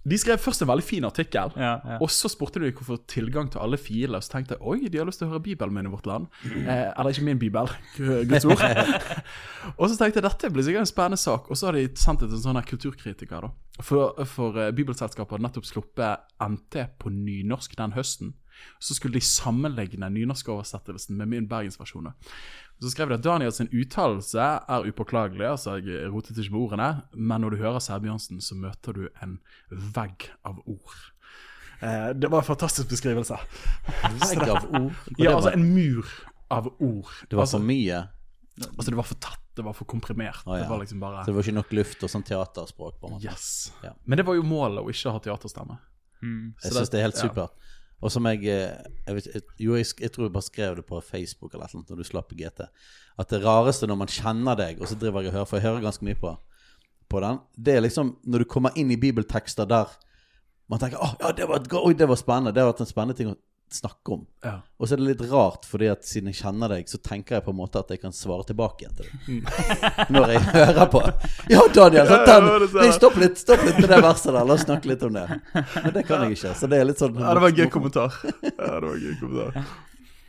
De 0.02 0.18
skrev 0.18 0.40
først 0.42 0.64
en 0.64 0.68
veldig 0.70 0.84
fin 0.84 1.04
artikkel. 1.06 1.52
Ja, 1.56 1.76
ja. 1.86 1.98
Og 2.02 2.10
så 2.10 2.26
spurte 2.30 2.58
de 2.62 2.72
hvorfor 2.74 2.98
tilgang 3.10 3.50
til 3.52 3.62
alle 3.62 3.78
filer. 3.78 4.20
Så 4.20 4.32
tenkte 4.34 4.56
jeg 4.56 4.66
oi, 4.66 4.88
de 4.90 4.98
har 4.98 5.06
lyst 5.06 5.22
til 5.22 5.28
å 5.28 5.34
høre 5.34 5.44
Bibelen 5.44 5.76
min 5.76 5.86
i 5.86 5.92
vårt 5.92 6.08
land. 6.10 6.26
Eh, 6.48 6.88
eller 6.90 7.14
ikke 7.14 7.26
min 7.28 7.38
bibel, 7.38 7.70
Guds 8.30 8.48
ord. 8.50 8.64
og 9.78 9.86
så 9.86 9.96
tenkte 10.00 10.18
jeg 10.18 10.26
dette 10.26 10.50
blir 10.50 10.66
sikkert 10.66 10.88
en 10.88 10.90
spennende 10.90 11.22
sak. 11.22 11.46
Og 11.50 11.58
så 11.58 11.70
har 11.70 11.78
de 11.78 11.86
sendt 11.94 12.24
det 12.24 12.32
til 12.32 12.40
en 12.40 12.46
sånn 12.48 12.58
her 12.58 12.66
kulturkritiker. 12.66 13.46
da. 13.46 13.82
For, 13.82 14.24
for 14.28 14.58
eh, 14.58 14.74
Bibelselskapet 14.74 15.36
hadde 15.36 15.46
nettopp 15.46 15.70
sluppet 15.70 16.26
NT 16.42 16.86
på 16.98 17.14
nynorsk 17.14 17.78
den 17.78 17.94
høsten. 17.94 18.34
Så 18.82 18.94
skulle 18.94 19.16
de 19.18 19.24
sammenligne 19.24 20.10
nynorskoversettelsen 20.12 21.16
med 21.18 21.30
min 21.30 21.48
bergensversjon. 21.50 22.10
Så 22.82 22.90
skrev 22.90 23.12
de 23.12 23.14
at 23.14 23.22
Daniels 23.22 23.60
uttalelse 23.62 24.42
er 24.42 24.86
upåklagelig, 24.90 25.44
altså 25.46 25.76
jeg 25.78 26.08
rotet 26.10 26.38
ikke 26.38 26.56
med 26.56 26.64
ordene, 26.64 26.88
men 27.14 27.44
når 27.44 27.54
du 27.54 27.60
hører 27.60 27.78
Sæbjørnsen, 27.78 28.40
så 28.42 28.56
møter 28.58 28.96
du 28.96 29.04
en 29.22 29.36
vegg 29.70 30.26
av 30.42 30.58
ord. 30.66 30.96
Eh, 31.78 32.08
det 32.18 32.30
var 32.32 32.42
en 32.42 32.48
fantastisk 32.48 32.90
beskrivelse. 32.90 33.38
Vegg 34.24 34.42
av 34.48 34.66
ord? 34.66 34.98
Ja, 35.14 35.36
altså 35.36 35.52
en 35.54 35.68
mur 35.76 36.10
av 36.50 36.72
ord. 36.72 37.12
det 37.30 37.38
var 37.38 37.46
altså, 37.46 37.60
for 37.62 37.70
mye? 37.70 38.02
altså 38.66 38.90
det 38.90 38.98
var 38.98 39.08
for 39.08 39.22
tatt, 39.28 39.46
det 39.56 39.64
var 39.68 39.78
for 39.78 39.88
komprimert. 39.94 40.42
Ah, 40.46 40.58
ja. 40.58 40.64
Det 40.64 40.70
var 40.70 40.82
liksom 40.82 41.00
bare 41.00 41.22
Så 41.22 41.30
det 41.30 41.36
var 41.38 41.46
ikke 41.46 41.58
nok 41.60 41.72
luft 41.78 42.02
og 42.02 42.10
sånn 42.10 42.26
teaterspråk? 42.26 42.98
på 43.00 43.08
en 43.08 43.14
måte 43.14 43.30
Yes. 43.30 43.72
Ja. 43.86 43.94
Men 44.04 44.18
det 44.18 44.26
var 44.26 44.34
jo 44.38 44.42
målet 44.42 44.82
å 44.82 44.90
ikke 44.90 45.14
ha 45.14 45.22
teaterstemme. 45.22 45.78
Mm. 46.22 46.54
Jeg 46.58 46.72
Så 46.72 46.78
syns 46.78 46.90
det 46.90 46.98
er 46.98 47.06
helt 47.06 47.22
ja. 47.22 47.46
Og 48.02 48.10
som 48.10 48.26
jeg, 48.26 48.42
eh, 48.50 48.92
jeg, 49.06 49.16
vet, 49.16 49.50
Jo, 49.62 49.76
jeg, 49.78 49.86
jeg 50.00 50.12
tror 50.12 50.26
jeg 50.26 50.34
bare 50.34 50.48
skrev 50.48 50.78
det 50.80 50.86
på 50.88 51.00
Facebook 51.06 51.54
eller 51.54 51.70
noe 51.72 51.86
når 51.88 52.02
du 52.02 52.06
slapp 52.08 52.32
GT. 52.34 52.66
At 53.22 53.30
det 53.30 53.42
rareste 53.44 53.86
når 53.86 54.00
man 54.00 54.10
kjenner 54.10 54.58
deg, 54.58 54.80
og 54.82 54.90
så 54.90 54.98
driver 54.98 55.22
jeg 55.22 55.32
og 55.32 55.38
hører, 55.38 55.50
for 55.50 55.60
jeg 55.60 55.68
hører 55.68 55.86
ganske 55.86 56.06
mye 56.08 56.18
på, 56.18 56.32
på 57.12 57.22
den, 57.22 57.38
det 57.54 57.76
er 57.76 57.84
liksom 57.84 58.16
når 58.26 58.42
du 58.42 58.50
kommer 58.50 58.74
inn 58.78 58.90
i 58.90 58.98
bibeltekster 59.00 59.68
der 59.70 59.92
man 60.70 60.80
tenker 60.80 61.02
oh, 61.04 61.14
ja, 61.20 61.32
det 61.36 61.44
var, 61.50 61.60
det 61.92 62.06
var 62.08 62.16
spennende. 62.16 62.52
Det 62.54 62.62
har 62.62 62.70
vært 62.70 62.80
en 62.80 62.88
spennende 62.88 63.16
ting 63.18 63.32
snakke 63.74 64.14
om. 64.14 64.22
Ja. 64.44 64.54
Og 64.78 64.88
så 64.88 64.94
er 64.94 65.02
det 65.02 65.06
litt 65.10 65.22
rart, 65.30 65.66
fordi 65.68 65.88
at 65.92 66.06
siden 66.06 66.30
jeg 66.32 66.38
kjenner 66.40 66.72
deg, 66.74 66.88
så 66.90 66.98
tenker 67.02 67.38
jeg 67.38 67.44
på 67.46 67.52
en 67.54 67.58
måte 67.58 67.82
at 67.82 67.92
jeg 67.94 68.02
kan 68.02 68.14
svare 68.16 68.46
tilbake 68.48 68.84
igjen 68.84 68.96
til 68.98 69.10
deg. 69.10 69.52
Når 70.14 70.34
jeg 70.34 70.42
hører 70.48 70.90
på. 70.92 71.04
Ja, 71.52 71.62
Daniel, 71.74 72.10
Så 72.10 72.18
den, 72.26 72.50
Ja, 72.50 72.58
det 72.64 72.70
nei, 72.80 72.90
stopp 72.96 73.16
litt 73.22 73.40
stopp 73.40 73.64
litt 73.66 73.78
med 73.80 73.88
det 73.92 74.02
verset 74.04 74.32
der. 74.32 74.42
La 74.42 74.58
oss 74.58 74.66
snakke 74.66 74.92
litt 74.92 75.06
om 75.06 75.16
det. 75.16 75.24
Men 75.54 75.94
det 75.96 76.04
kan 76.08 76.26
jeg 76.26 76.38
ikke. 76.38 76.52
Så 76.58 76.70
det 76.70 76.82
er 76.82 76.90
litt 76.90 77.02
sånn 77.02 77.16
Ja, 77.20 77.32
det 77.32 77.44
var 77.46 77.54
en 77.54 77.62
gøy 77.62 77.70
kommentar. 77.72 78.20
Ja, 78.42 78.50
det 78.50 78.84
var 78.86 78.92
en 78.92 79.06
gøy 79.06 79.16
kommentar. 79.20 79.64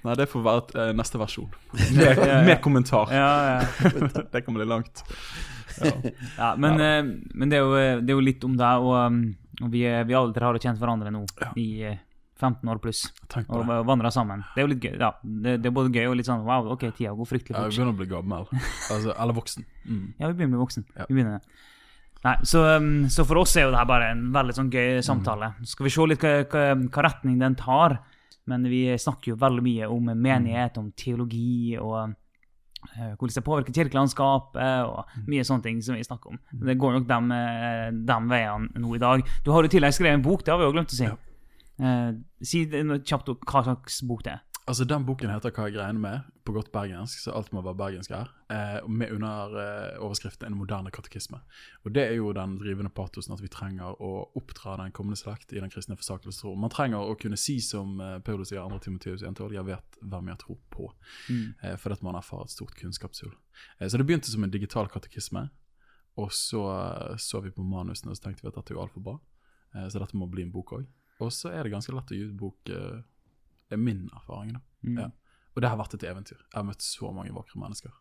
Nei, 0.04 0.16
det 0.20 0.28
får 0.28 0.42
være 0.44 0.90
uh, 0.90 0.90
neste 1.00 1.20
versjon. 1.22 1.52
Med, 1.72 2.02
Ja, 2.04 2.14
ja. 2.28 2.40
med 2.44 2.60
kommentar. 2.64 3.12
Ja, 3.14 3.30
ja. 3.54 4.08
Det 4.34 4.42
kan 4.44 4.58
bli 4.58 4.66
langt. 4.68 5.04
ja 6.38 6.56
men, 6.60 6.76
uh, 6.82 7.14
men 7.34 7.50
det, 7.50 7.60
er 7.60 7.64
jo, 7.64 8.02
det 8.04 8.12
er 8.12 8.18
jo 8.18 8.26
litt 8.26 8.44
om 8.44 8.58
deg, 8.60 8.84
og, 8.84 8.98
um, 9.00 9.22
og 9.64 9.72
vi, 9.72 9.86
vi 9.88 10.18
aldri 10.18 10.44
har 10.44 10.60
kjent 10.60 10.82
hverandre 10.82 11.14
nå 11.14 11.24
i 11.62 11.68
eh, 11.88 12.02
15 12.44 12.72
år 12.74 12.80
pluss. 12.84 13.06
Og 13.48 13.70
vandra 13.88 14.12
sammen. 14.14 14.44
Det 14.54 14.62
er 14.64 14.68
jo 14.68 14.72
litt 14.74 14.84
gøy. 14.84 14.96
Ja, 15.00 15.14
det, 15.24 15.58
det 15.64 15.70
er 15.70 15.76
både 15.76 15.94
gøy 15.94 16.10
og 16.12 16.18
litt 16.20 16.28
sånn 16.30 16.44
wow, 16.48 16.72
ok, 16.76 16.90
tida 16.92 17.14
går 17.18 17.30
fryktelig 17.30 17.56
Ja, 17.56 17.68
vi 17.70 17.78
begynner 17.78 17.96
å 17.96 18.00
bli 18.02 18.10
gammel. 18.12 18.50
Altså, 18.54 19.14
eller 19.22 19.38
voksen. 19.38 19.68
Mm. 19.88 20.08
Ja, 20.18 20.28
vi 20.28 20.34
begynner 20.34 20.52
å 20.52 20.58
bli 20.58 20.66
voksen. 20.66 20.88
Ja. 20.98 21.08
Vi 21.08 21.18
begynner. 21.18 21.46
Nei, 22.24 22.38
så, 22.48 22.64
um, 22.78 23.10
så 23.12 23.26
for 23.28 23.42
oss 23.42 23.56
er 23.60 23.68
jo 23.68 23.74
det 23.74 23.82
her 23.82 23.88
bare 23.90 24.14
en 24.14 24.28
veldig 24.36 24.56
sånn 24.56 24.72
gøy 24.72 25.02
samtale. 25.04 25.54
Mm. 25.58 25.68
skal 25.68 25.88
vi 25.88 25.92
se 25.92 26.08
litt 26.08 26.24
hva, 26.24 26.34
hva, 26.88 27.06
retning 27.08 27.40
den 27.42 27.58
tar. 27.60 28.00
Men 28.48 28.68
vi 28.68 28.86
snakker 29.00 29.34
jo 29.34 29.40
veldig 29.40 29.64
mye 29.64 29.90
om 29.92 30.12
menighet, 30.20 30.80
om 30.80 30.90
teologi 31.00 31.78
og 31.80 32.00
eh, 32.04 33.12
hvordan 33.16 33.36
det 33.38 33.44
påvirker 33.48 33.78
kirkelandskapet 33.78 34.88
og 34.88 35.14
mye 35.32 35.46
sånne 35.48 35.64
ting 35.64 35.80
som 35.84 35.96
vi 35.96 36.04
snakker 36.04 36.34
om. 36.34 36.42
Det 36.68 36.76
går 36.80 36.98
nok 36.98 37.08
dem, 37.08 37.32
eh, 37.36 38.26
veiene 38.32 38.84
nå 38.84 38.96
i 38.98 39.04
dag. 39.04 39.24
Du 39.46 39.54
har 39.56 39.64
i 39.64 39.72
tillegg 39.72 39.96
skrevet 39.96 40.20
en 40.20 40.26
bok, 40.26 40.44
det 40.44 40.52
har 40.52 40.60
vi 40.60 40.68
jo 40.68 40.76
glemt 40.76 40.92
å 40.92 41.00
si. 41.00 41.08
Ja. 41.08 41.16
Eh, 41.82 42.10
si 42.46 42.66
kjapt 42.68 43.32
hva 43.34 43.64
slags 43.66 44.02
bok 44.08 44.24
det 44.28 44.38
er. 44.38 44.44
Altså, 44.66 44.86
Den 44.86 45.06
boken 45.06 45.30
heter 45.30 45.52
'Hva 45.52 45.66
jeg 45.68 45.74
greier 45.74 45.92
med', 45.92 46.22
på 46.46 46.54
godt 46.54 46.72
bergensk, 46.72 47.20
så 47.20 47.32
alt 47.36 47.52
må 47.52 47.62
være 47.62 47.76
bergensk 47.76 48.10
her. 48.10 48.30
Eh, 48.50 48.88
med 48.88 49.12
under 49.12 49.56
eh, 49.60 50.00
overskriften 50.00 50.46
'En 50.46 50.58
moderne 50.58 50.90
katekisme'. 50.90 51.40
Og 51.84 51.94
Det 51.94 52.04
er 52.04 52.14
jo 52.14 52.32
den 52.32 52.58
drivende 52.58 52.90
patosen 52.90 53.34
at 53.34 53.42
vi 53.42 53.48
trenger 53.48 54.02
å 54.02 54.32
oppdra 54.36 54.78
den 54.78 54.92
kommende 54.92 55.18
slekt 55.18 55.52
i 55.52 55.60
den 55.60 55.70
kristne 55.70 55.98
forsakelsesro. 55.98 56.56
Man 56.56 56.70
trenger 56.70 56.98
å 56.98 57.20
kunne 57.20 57.38
si 57.38 57.60
som 57.60 58.00
eh, 58.00 58.20
Paulus 58.20 58.50
sier 58.50 58.62
2. 58.62 58.80
Timoteus 58.80 59.22
1.12, 59.22 59.54
'Jeg 59.54 59.66
vet 59.66 59.98
hvem 60.02 60.28
jeg 60.28 60.38
tror 60.38 60.58
på'. 60.72 60.94
Mm. 61.30 61.54
Eh, 61.64 61.76
fordi 61.76 61.94
at 61.94 62.04
man 62.04 62.16
erfarer 62.16 62.44
et 62.44 62.52
stort 62.52 62.76
kunnskapshull. 62.76 63.34
Eh, 63.82 63.88
så 63.88 63.98
det 63.98 64.08
begynte 64.08 64.32
som 64.32 64.44
en 64.44 64.52
digital 64.52 64.88
katekisme. 64.88 65.50
Og 66.16 66.32
så 66.32 66.62
eh, 67.12 67.18
så 67.18 67.42
vi 67.42 67.52
på 67.52 67.64
manusene 67.64 68.12
og 68.12 68.18
så 68.18 68.24
tenkte 68.24 68.44
vi 68.44 68.48
at 68.48 68.56
dette 68.56 68.72
er 68.72 68.76
jo 68.76 68.82
altfor 68.82 69.04
bra. 69.04 69.20
Eh, 69.76 69.90
så 69.90 70.00
dette 70.00 70.16
må 70.16 70.26
bli 70.32 70.44
en 70.44 70.52
bok 70.52 70.72
òg. 70.72 70.86
Og 71.22 71.34
så 71.34 71.52
er 71.54 71.64
det 71.64 71.74
ganske 71.74 71.94
lett 71.96 72.14
å 72.14 72.18
gi 72.18 72.30
ut 72.30 72.38
bok. 72.38 72.70
Eh, 72.70 73.02
er 73.74 73.82
min 73.82 74.08
erfaring, 74.14 74.54
da. 74.58 74.64
Mm. 74.86 74.98
Ja. 75.00 75.10
Og 75.54 75.62
det 75.62 75.70
har 75.70 75.78
vært 75.80 75.98
et 75.98 76.06
eventyr. 76.10 76.40
Jeg 76.40 76.58
har 76.58 76.66
møtt 76.68 76.86
så 76.86 77.12
mange 77.14 77.34
vakre 77.36 77.62
mennesker. 77.62 77.94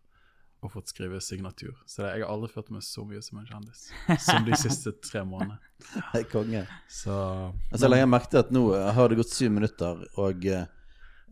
Og 0.62 0.70
fått 0.70 0.92
skrive 0.92 1.18
signatur. 1.20 1.74
Så 1.90 2.04
det, 2.04 2.12
jeg 2.16 2.24
har 2.24 2.30
aldri 2.32 2.52
følt 2.52 2.70
meg 2.70 2.84
så 2.86 3.02
mye 3.06 3.22
som 3.24 3.40
en 3.40 3.48
kjendis 3.48 3.88
som 4.22 4.44
de 4.46 4.58
siste 4.60 4.92
tre 5.02 5.24
månedene. 5.26 5.58
Hei, 6.12 6.22
konge. 6.30 6.62
Så 6.86 7.16
Altså, 7.72 7.90
jeg 7.90 8.04
har 8.04 8.10
merket 8.10 8.44
at 8.44 8.54
nå 8.54 8.68
eh, 8.78 8.92
har 8.94 9.10
det 9.10 9.18
gått 9.18 9.34
syv 9.34 9.50
minutter, 9.56 10.04
og 10.22 10.46
eh, 10.46 10.68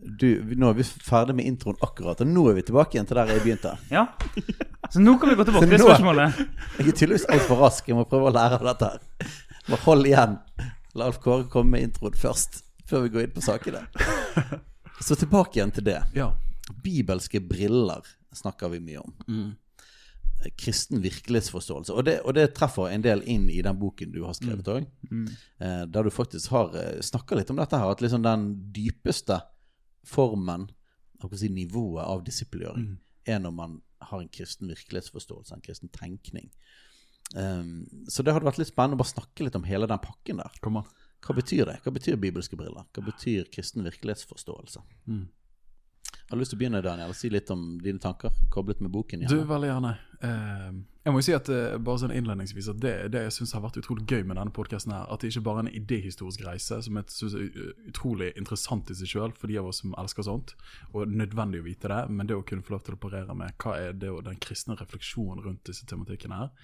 du, 0.00 0.26
nå 0.56 0.70
er 0.72 0.78
vi 0.80 0.86
ferdig 0.88 1.36
med 1.38 1.46
introen 1.46 1.78
akkurat. 1.84 2.20
Og 2.24 2.28
nå 2.28 2.48
er 2.50 2.58
vi 2.58 2.66
tilbake 2.70 2.96
igjen 2.96 3.08
til 3.08 3.20
der 3.20 3.32
jeg 3.34 3.44
begynte. 3.44 3.76
Ja. 3.96 4.06
Så 4.90 4.98
nå 4.98 5.14
kan 5.22 5.30
vi 5.30 5.36
gå 5.38 5.46
tilbake 5.46 5.68
til 5.70 5.84
spørsmålet. 5.84 6.40
Jeg 6.80 6.88
er 6.88 6.96
tydeligvis 6.96 7.28
altfor 7.30 7.60
rask. 7.62 7.87
Jeg 7.87 7.94
må 7.99 8.06
prøve 8.10 8.32
å 8.32 8.34
lære 8.34 8.58
av 8.58 8.64
dette 8.72 8.88
her. 8.90 9.34
Bare 9.68 9.84
hold 9.84 10.08
igjen. 10.08 10.38
La 10.94 11.06
Alf 11.06 11.20
Kåre 11.23 11.44
komme 11.50 11.76
med 11.76 11.82
introen 11.88 12.16
først, 12.18 12.62
før 12.90 13.04
vi 13.06 13.12
går 13.14 13.26
inn 13.28 13.35
på 13.37 13.42
sakene. 13.44 13.85
Så 15.06 15.16
tilbake 15.16 15.59
igjen 15.61 15.73
til 15.76 15.85
det. 15.90 16.00
ja. 16.16 16.32
Bibelske 16.85 17.40
briller 17.42 18.04
snakker 18.38 18.68
vi 18.70 18.78
mye 18.85 19.00
om. 19.02 19.14
Mm. 19.26 19.49
Kristen 20.56 21.00
virkelighetsforståelse. 21.02 21.92
Og 21.92 22.04
det, 22.06 22.14
og 22.25 22.37
det 22.37 22.44
treffer 22.54 22.92
en 22.94 23.02
del 23.04 23.25
inn 23.28 23.49
i 23.50 23.59
den 23.66 23.76
boken 23.80 24.12
du 24.14 24.20
har 24.25 24.37
skrevet 24.38 24.68
òg. 24.70 24.87
Mm. 25.11 25.25
Eh, 25.61 25.82
der 25.90 26.06
du 26.06 26.11
faktisk 26.14 26.52
har 26.54 26.70
eh, 26.78 27.00
snakka 27.04 27.37
litt 27.40 27.50
om 27.50 27.59
dette 27.59 27.76
her. 27.80 27.90
At 27.90 28.00
liksom 28.04 28.23
den 28.25 28.47
dypeste 28.73 29.40
formen, 30.06 30.68
si, 31.35 31.50
nivået 31.52 32.06
av 32.06 32.23
disippelgjøring, 32.25 32.87
Mm. 32.94 32.99
er 33.35 33.38
når 33.42 33.52
man 33.59 33.75
har 34.00 34.20
en 34.23 34.30
kristen 34.32 34.70
virkelighetsforståelse, 34.70 35.52
en 35.59 35.61
kristen 35.66 35.90
tenkning. 35.92 36.49
Um, 37.37 37.84
så 38.10 38.25
det 38.26 38.34
hadde 38.34 38.49
vært 38.49 38.58
litt 38.58 38.70
spennende 38.72 38.99
å 38.99 39.02
bare 39.02 39.12
snakke 39.12 39.46
litt 39.46 39.58
om 39.58 39.66
hele 39.68 39.88
den 39.90 40.02
pakken 40.02 40.42
der. 40.42 40.56
Hva 41.20 41.37
betyr 41.37 41.68
det? 41.68 41.76
Hva 41.84 41.92
betyr 41.94 42.18
bibelske 42.20 42.58
briller? 42.58 42.87
Hva 42.96 43.04
betyr 43.06 43.50
kristen 43.52 43.87
virkelighetsforståelse? 43.87 44.82
Mm. 45.10 45.28
Har 46.30 46.38
lyst 46.38 46.52
til 46.54 46.60
å 46.60 46.62
begynne, 46.62 46.78
Daniel? 46.84 47.10
Si 47.18 47.26
litt 47.32 47.50
om 47.50 47.75
dine 47.82 47.99
tanker 47.99 48.30
koblet 48.54 48.78
med 48.78 48.92
boken? 48.94 49.25
Du, 49.26 49.40
veldig 49.49 49.66
gjerne. 49.66 49.90
Eh, 50.22 50.68
jeg 51.02 51.14
må 51.14 51.18
jo 51.18 51.25
si 51.26 51.32
at 51.34 51.49
eh, 51.50 51.72
bare 51.82 51.99
sånn 52.04 52.12
innledningsvis 52.14 52.68
at 52.70 52.78
det, 52.78 52.92
det 53.10 53.25
jeg 53.25 53.34
syns 53.34 53.54
har 53.56 53.64
vært 53.64 53.80
utrolig 53.80 54.04
gøy 54.06 54.22
med 54.28 54.38
denne 54.38 54.54
podkasten, 54.54 54.94
at 54.94 55.25
det 55.25 55.32
ikke 55.32 55.42
bare 55.49 55.64
er 55.64 55.66
en 55.66 55.80
idéhistorisk 55.80 56.44
reise, 56.46 56.78
som 56.87 57.00
jeg 57.00 57.10
synes 57.16 57.34
er 57.34 57.72
utrolig 57.90 58.30
interessant 58.38 58.92
i 58.94 58.99
seg 59.00 59.10
sjøl, 59.10 59.34
for 59.34 59.50
de 59.50 59.58
av 59.58 59.72
oss 59.72 59.82
som 59.82 59.96
elsker 59.99 60.28
sånt, 60.28 60.54
og 60.92 61.10
nødvendig 61.10 61.64
å 61.64 61.66
vite 61.66 61.90
det, 61.90 62.00
men 62.14 62.30
det 62.30 62.38
å 62.38 62.46
kunne 62.46 62.62
få 62.62 62.76
lov 62.76 62.87
til 62.87 62.94
å 62.94 63.02
parere 63.02 63.34
med 63.42 63.58
hva 63.64 63.75
er 63.80 63.99
det 63.99 64.14
og 64.14 64.22
den 64.28 64.38
kristne 64.38 64.78
refleksjonen 64.78 65.42
rundt 65.49 65.66
disse 65.66 65.88
tematikkene 65.90 66.44
her, 66.44 66.54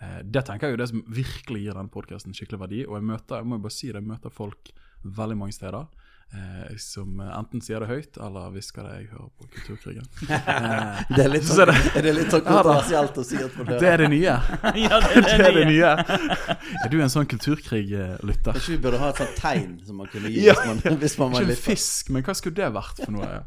eh, 0.00 0.20
det 0.26 0.48
tenker 0.50 0.72
jeg 0.72 0.80
er 0.80 0.82
det 0.82 0.90
som 0.96 1.06
virkelig 1.06 1.62
gir 1.62 1.78
denne 1.78 1.94
podkasten 1.94 2.34
skikkelig 2.34 2.64
verdi. 2.64 2.86
Og 2.88 2.98
jeg 2.98 3.10
møter 3.12 3.38
jeg 3.38 3.52
må 3.52 3.60
jo 3.60 3.68
bare 3.68 3.78
si 3.78 3.92
det, 3.92 4.00
jeg 4.02 4.10
møter 4.16 4.34
folk 4.34 4.74
veldig 5.04 5.38
mange 5.38 5.54
steder. 5.54 6.01
Eh, 6.32 6.76
som 6.80 7.20
enten 7.20 7.60
sier 7.60 7.82
det 7.84 7.90
høyt, 7.90 8.16
eller 8.16 8.52
hvisker 8.54 8.86
det 8.86 8.92
jeg 9.02 9.08
hører 9.10 9.28
på 9.36 9.48
Kulturkrigen. 9.52 10.06
Eh, 10.32 11.02
Det 11.16 11.26
er 11.26 11.28
litt 11.28 11.44
Så 11.44 11.58
sånn, 11.58 11.72
er 11.74 11.98
er 12.00 12.06
det 12.06 12.14
litt 12.16 12.32
sånn 12.32 12.44
kontroversielt 12.46 13.20
å 13.20 13.24
si 13.28 13.36
at 13.36 13.58
man 13.58 13.68
det 13.68 13.90
er 13.90 14.00
det 14.00 14.08
nye. 14.14 14.38
Ja, 14.86 15.00
det 15.04 15.12
er 15.12 15.26
Det 15.28 15.50
er 15.50 15.58
det 15.58 15.66
nye. 15.68 15.92
Er 16.86 16.88
du 16.88 16.96
en 17.04 17.12
sånn 17.12 17.28
kulturkrig-lytter? 17.28 18.56
Kanskje 18.56 18.78
vi 18.78 18.80
burde 18.86 19.02
ha 19.02 19.12
et 19.12 19.20
sånt 19.20 19.36
tegn 19.42 19.76
som 19.84 20.00
man 20.00 20.08
kunne 20.14 20.32
gi 20.32 20.46
Ja, 20.46 20.56
hvis, 20.56 20.84
man, 20.88 20.98
hvis 21.04 21.18
man 21.20 21.36
var 21.36 21.48
litt 21.52 21.60
fisk, 21.60 22.08
men 22.14 22.24
hva 22.24 22.36
skulle 22.38 22.56
det 22.62 22.72
vært 22.80 23.04
for 23.04 23.12
noe? 23.18 23.42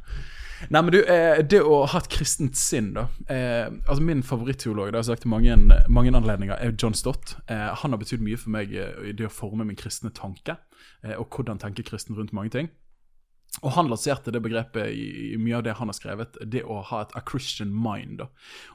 Nei, 0.69 0.81
men 0.81 0.91
du, 0.93 0.99
eh, 1.03 1.41
Det 1.43 1.61
å 1.61 1.81
ha 1.89 1.99
et 1.99 2.09
kristent 2.11 2.55
sinn, 2.57 2.93
da. 2.95 3.07
Eh, 3.27 3.65
altså 3.87 4.01
Min 4.05 4.23
favoritteolog 4.25 4.91
det 4.91 4.99
har 4.99 5.03
jeg 5.03 5.11
sagt 5.17 5.25
mange, 5.29 5.57
mange 5.89 6.13
anledninger, 6.15 6.55
er 6.55 6.75
John 6.77 6.95
Stott. 6.95 7.35
Eh, 7.49 7.73
han 7.81 7.91
har 7.91 8.01
betydd 8.01 8.23
mye 8.23 8.39
for 8.39 8.53
meg 8.55 8.73
eh, 8.73 8.93
i 9.09 9.15
det 9.17 9.27
å 9.27 9.33
forme 9.33 9.65
min 9.67 9.77
kristne 9.79 10.13
tanke, 10.15 10.55
eh, 10.55 10.74
og 11.13 11.27
hvordan 11.35 11.59
tenker 11.61 11.83
kristen 11.83 12.17
rundt 12.17 12.33
mange 12.33 12.49
ting. 12.49 12.69
Og 13.63 13.71
Han 13.71 13.87
lanserte 13.87 14.33
det 14.35 14.41
begrepet 14.43 14.91
i, 14.91 15.37
mye 15.39 15.55
av 15.57 15.63
det 15.63 15.75
han 15.79 15.87
har 15.87 15.95
skrevet, 15.95 16.35
det 16.43 16.65
å 16.67 16.81
ha 16.89 17.01
et 17.05 17.13
a 17.15 17.21
Christian 17.23 17.71
mind. 17.71 18.17
da. 18.19 18.27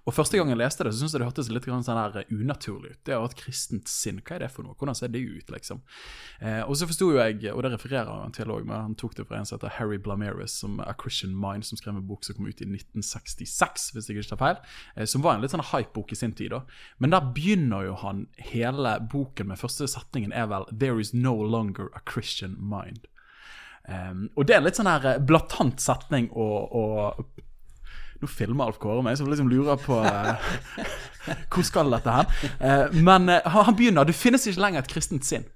Og 0.06 0.14
Første 0.16 0.38
gang 0.38 0.48
jeg 0.48 0.60
leste 0.60 0.86
det, 0.86 0.94
så 0.94 1.02
syntes 1.02 1.14
jeg 1.14 1.22
det 1.22 1.28
hørtes 1.28 1.50
litt 1.52 1.68
sånn 1.68 2.00
her 2.00 2.24
unaturlig 2.32 2.94
ut. 2.94 3.00
Det 3.04 3.16
å 3.16 3.22
ha 3.24 3.28
et 3.28 3.36
kristent 3.38 3.90
sinn, 3.92 4.22
hva 4.24 4.38
er 4.38 4.46
det 4.46 4.50
for 4.54 4.64
noe? 4.64 4.76
Hvordan 4.80 4.96
ser 4.96 5.12
det 5.12 5.20
ut, 5.20 5.52
liksom? 5.52 5.82
Eh, 6.40 6.62
og 6.64 6.78
så 6.78 6.88
forsto 6.88 7.10
jo 7.12 7.20
jeg, 7.20 7.52
og 7.52 7.62
det 7.64 7.74
refererer 7.74 8.08
han 8.08 8.34
til 8.36 8.50
òg, 8.50 8.64
men 8.64 8.88
han 8.88 8.96
tok 8.98 9.18
det 9.18 9.28
fra 9.28 9.40
en 9.40 9.48
som 9.48 9.58
heter 9.58 9.76
Harry 9.76 10.00
Blameris, 10.00 10.56
som 10.62 10.80
A 10.80 10.94
Christian 10.96 11.36
Mind, 11.36 11.68
som 11.68 11.78
skrev 11.78 12.00
en 12.00 12.08
bok 12.08 12.24
som 12.24 12.38
kom 12.38 12.48
ut 12.48 12.64
i 12.64 12.68
1966, 12.68 13.90
hvis 13.94 14.08
jeg 14.08 14.18
ikke 14.18 14.32
tar 14.32 14.42
feil. 14.42 14.60
Eh, 14.96 15.04
som 15.04 15.24
var 15.26 15.36
en 15.36 15.44
litt 15.44 15.54
sånn 15.54 15.66
hype-bok 15.74 16.16
i 16.16 16.18
sin 16.18 16.32
tid. 16.32 16.56
da. 16.56 16.64
Men 16.98 17.12
der 17.12 17.30
begynner 17.36 17.84
jo 17.84 17.94
han 18.00 18.26
hele 18.50 18.96
boken 19.12 19.52
med 19.52 19.60
første 19.60 19.86
setningen 19.86 20.32
er 20.32 20.48
vel 20.48 20.64
'There 20.72 20.98
is 21.00 21.12
no 21.12 21.34
longer 21.36 21.90
a 21.94 22.00
Christian 22.00 22.56
mind'. 22.56 23.04
Um, 23.88 24.28
og 24.36 24.46
det 24.46 24.54
er 24.54 24.60
en 24.60 24.66
litt 24.68 24.78
sånn 24.78 24.90
her 24.90 25.06
eh, 25.08 25.22
blatant 25.24 25.80
setning 25.82 26.28
og, 26.36 26.74
og 26.76 27.40
Nå 28.20 28.28
filmer 28.28 28.68
Alf 28.68 28.76
Kåre 28.76 29.00
meg, 29.00 29.14
så 29.16 29.24
jeg 29.24 29.32
liksom 29.32 29.48
lurer 29.48 29.78
på 29.80 29.96
uh, 29.96 30.50
hvor 31.50 31.64
skal 31.64 31.88
dette 31.88 32.12
hen? 32.12 32.34
Uh, 32.60 32.98
men 33.00 33.32
uh, 33.32 33.46
han 33.64 33.78
begynner 33.78 34.04
det 34.04 34.12
finnes 34.12 34.44
ikke 34.44 34.60
lenger 34.60 34.84
et 34.84 34.90
kristent 34.92 35.24
sinn. 35.24 35.46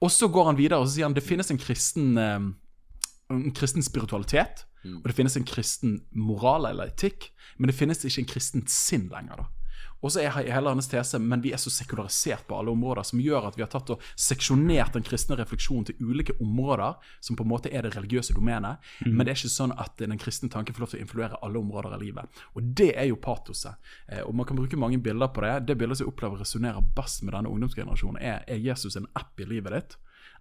Og 0.00 0.08
så 0.08 0.30
går 0.32 0.48
han 0.48 0.56
videre 0.56 0.78
og 0.80 0.88
så 0.88 0.94
sier 0.94 1.04
han 1.10 1.16
det 1.16 1.26
finnes 1.26 1.52
en 1.52 1.60
kristen, 1.60 2.16
en 2.16 3.52
kristen 3.56 3.84
spiritualitet. 3.84 4.64
Mm. 4.84 5.02
Og 5.02 5.10
det 5.10 5.16
finnes 5.18 5.36
en 5.36 5.46
kristen 5.48 5.98
moral 6.16 6.70
eller 6.70 6.94
etikk, 6.94 7.28
men 7.58 7.68
det 7.68 7.76
finnes 7.76 8.00
ikke 8.00 8.24
en 8.24 8.32
kristent 8.32 8.72
sinn 8.72 9.04
lenger. 9.12 9.44
da. 9.44 9.63
Og 10.04 10.12
så 10.12 10.20
er 10.20 10.34
hele 10.36 10.68
hennes 10.68 10.88
tese 10.90 11.18
men 11.22 11.42
vi 11.44 11.54
er 11.56 11.60
så 11.60 11.72
sekularisert 11.72 12.44
på 12.48 12.58
alle 12.58 12.72
områder, 12.74 13.06
som 13.08 13.22
gjør 13.22 13.48
at 13.48 13.58
vi 13.58 13.64
har 13.64 13.70
tatt 13.72 13.94
og 13.94 14.02
seksjonert 14.20 14.96
den 14.96 15.06
kristne 15.06 15.38
refleksjonen 15.40 15.88
til 15.88 16.04
ulike 16.04 16.36
områder, 16.44 16.98
som 17.24 17.38
på 17.38 17.46
en 17.46 17.52
måte 17.54 17.72
er 17.72 17.86
det 17.86 17.94
religiøse 17.96 18.36
domenet. 18.36 18.84
Men 19.06 19.24
det 19.24 19.32
er 19.32 19.40
ikke 19.40 19.54
sånn 19.54 19.74
at 19.80 19.96
den 20.00 20.20
kristne 20.20 20.50
tanken 20.52 20.76
får 20.76 20.84
lov 20.84 20.92
til 20.92 21.00
å 21.00 21.04
influere 21.06 21.40
alle 21.40 21.60
områder 21.62 21.96
av 21.96 22.04
livet. 22.04 22.42
Og 22.54 22.70
det 22.76 22.92
er 23.00 23.08
jo 23.08 23.20
patoset. 23.20 23.80
Eh, 24.08 24.22
og 24.24 24.34
man 24.36 24.48
kan 24.48 24.58
bruke 24.58 24.78
mange 24.80 25.00
bilder 25.02 25.32
på 25.32 25.44
det. 25.46 25.54
Det 25.70 25.78
bildet 25.80 25.98
som 25.98 26.06
jeg 26.06 26.12
opplever 26.12 26.44
resonnerer 26.44 26.90
best 26.96 27.24
med 27.24 27.36
denne 27.36 27.52
ungdomsgenerasjonen, 27.52 28.20
er 28.20 28.44
er 28.48 28.60
Jesus 28.60 28.96
en 28.96 29.08
app 29.16 29.40
i 29.40 29.48
livet 29.48 29.72
ditt? 29.72 29.96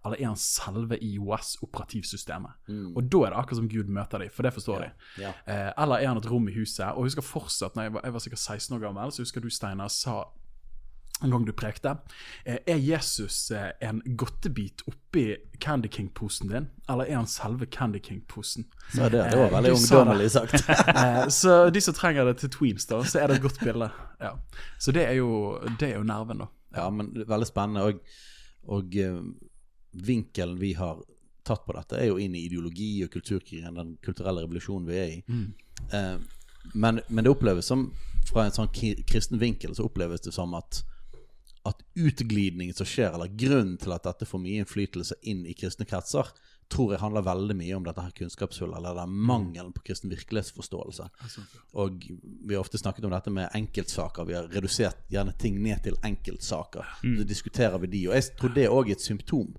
Eller 0.05 0.19
er 0.19 0.27
han 0.27 0.39
selve 0.39 0.97
IOS-operativsystemet? 0.99 2.51
Og 2.95 3.03
da 3.07 3.23
er 3.23 3.33
det 3.33 3.39
akkurat 3.39 3.61
som 3.61 3.69
Gud 3.71 3.87
møter 3.87 4.19
dem, 4.19 4.29
for 4.35 4.43
det 4.43 4.53
forstår 4.53 4.83
de. 4.83 4.89
Ja. 5.23 5.33
Eh, 5.47 5.71
eller 5.83 6.03
er 6.03 6.11
han 6.11 6.19
et 6.19 6.29
rom 6.31 6.47
i 6.51 6.55
huset? 6.57 6.85
Og 6.91 7.05
jeg 7.05 7.13
husker 7.13 7.27
fortsatt, 7.27 7.75
når 7.75 7.87
jeg 7.87 7.93
var, 7.93 8.01
jeg 8.03 8.13
var 8.13 8.23
sikkert 8.25 8.39
16 8.43 8.77
år 8.77 8.81
gammel, 8.87 9.11
så 9.15 9.23
husker 9.23 9.41
du, 9.43 9.49
Steinar, 9.49 9.87
sa 9.93 10.23
en 11.23 11.31
gang 11.31 11.45
du 11.45 11.53
prekte 11.55 11.93
eh, 12.43 12.57
Er 12.67 12.79
Jesus 12.81 13.51
eh, 13.51 13.69
en 13.85 14.01
godtebit 14.17 14.81
oppi 14.89 15.35
Candy 15.63 15.87
King-posen 15.87 16.49
din, 16.49 16.67
eller 16.89 17.07
er 17.07 17.15
han 17.15 17.29
selve 17.29 17.65
Candy 17.71 18.01
King-posen? 18.03 18.65
Så 18.91 19.07
det, 19.13 19.21
det 19.31 19.37
var 19.39 19.47
Eh, 19.47 19.53
veldig 19.53 19.77
sa 19.77 20.01
ungdommelig 20.01 20.31
sagt. 20.31 20.65
Eh, 21.03 21.27
så 21.29 21.69
de 21.69 21.81
som 21.81 21.95
trenger 21.95 22.27
det 22.27 22.37
til 22.41 22.51
tweens, 22.51 22.85
da, 22.89 22.99
så 23.07 23.21
er 23.21 23.27
det 23.31 23.39
et 23.39 23.45
godt 23.45 23.61
bilde. 23.63 23.87
Ja. 24.19 24.33
Så 24.79 24.91
det 24.91 25.05
er, 25.07 25.15
jo, 25.21 25.59
det 25.79 25.93
er 25.93 25.97
jo 26.01 26.03
nerven, 26.03 26.43
da. 26.43 26.49
Ja, 26.75 26.89
men 26.89 27.13
veldig 27.15 27.47
spennende. 27.47 27.83
Og, 27.87 28.01
og 28.67 28.97
vinkelen 29.93 30.59
vi 30.59 30.73
har 30.77 31.01
tatt 31.43 31.65
på 31.65 31.75
dette, 31.75 31.99
er 31.99 32.09
jo 32.09 32.21
inn 32.21 32.35
i 32.35 32.45
ideologi 32.47 33.03
og 33.05 33.11
kulturkrigen, 33.13 33.75
den 33.75 33.97
kulturelle 34.03 34.45
revolusjonen 34.45 34.87
vi 34.87 34.97
er 34.99 35.11
i. 35.11 35.19
Eh, 35.91 36.17
men, 36.73 37.01
men 37.09 37.25
det 37.25 37.33
oppleves 37.33 37.67
som, 37.67 37.89
fra 38.29 38.45
en 38.45 38.55
sånn 38.55 38.71
kristen 38.71 39.41
vinkel, 39.41 39.75
så 39.75 39.89
oppleves 39.89 40.23
det 40.23 40.35
som 40.35 40.55
at 40.57 40.83
at 41.63 41.79
utglidningen 41.95 42.75
som 42.75 42.87
skjer, 42.87 43.13
eller 43.15 43.31
grunnen 43.39 43.77
til 43.79 43.93
at 43.95 44.03
dette 44.03 44.27
får 44.27 44.41
mye 44.43 44.63
innflytelse 44.63 45.15
inn 45.31 45.45
i 45.47 45.55
kristne 45.55 45.87
kretser, 45.87 46.27
tror 46.73 46.93
jeg 46.95 47.01
handler 47.03 47.25
veldig 47.27 47.55
mye 47.59 47.75
om 47.77 47.85
dette 47.85 48.03
her 48.05 48.15
kunnskapshullet, 48.17 48.77
eller 48.79 48.97
den 48.97 49.13
mangelen 49.29 49.73
på 49.75 49.83
kristen 49.87 50.11
virkelighetsforståelse. 50.13 51.09
Og 51.83 52.07
vi 52.09 52.55
har 52.55 52.61
ofte 52.63 52.81
snakket 52.81 53.05
om 53.05 53.13
dette 53.13 53.33
med 53.33 53.53
enkeltsaker. 53.53 54.25
Vi 54.29 54.37
har 54.37 54.49
redusert 54.53 55.05
gjerne 55.13 55.35
ting 55.39 55.61
ned 55.61 55.83
til 55.85 55.99
enkeltsaker. 56.03 56.97
Så 57.03 57.27
diskuterer 57.29 57.77
vi 57.83 57.91
de. 57.93 58.07
Og 58.09 58.17
jeg 58.17 58.33
tror 58.39 58.55
det 58.57 58.69
òg 58.69 58.89
er 58.89 58.97
et 58.97 59.05
symptom 59.05 59.53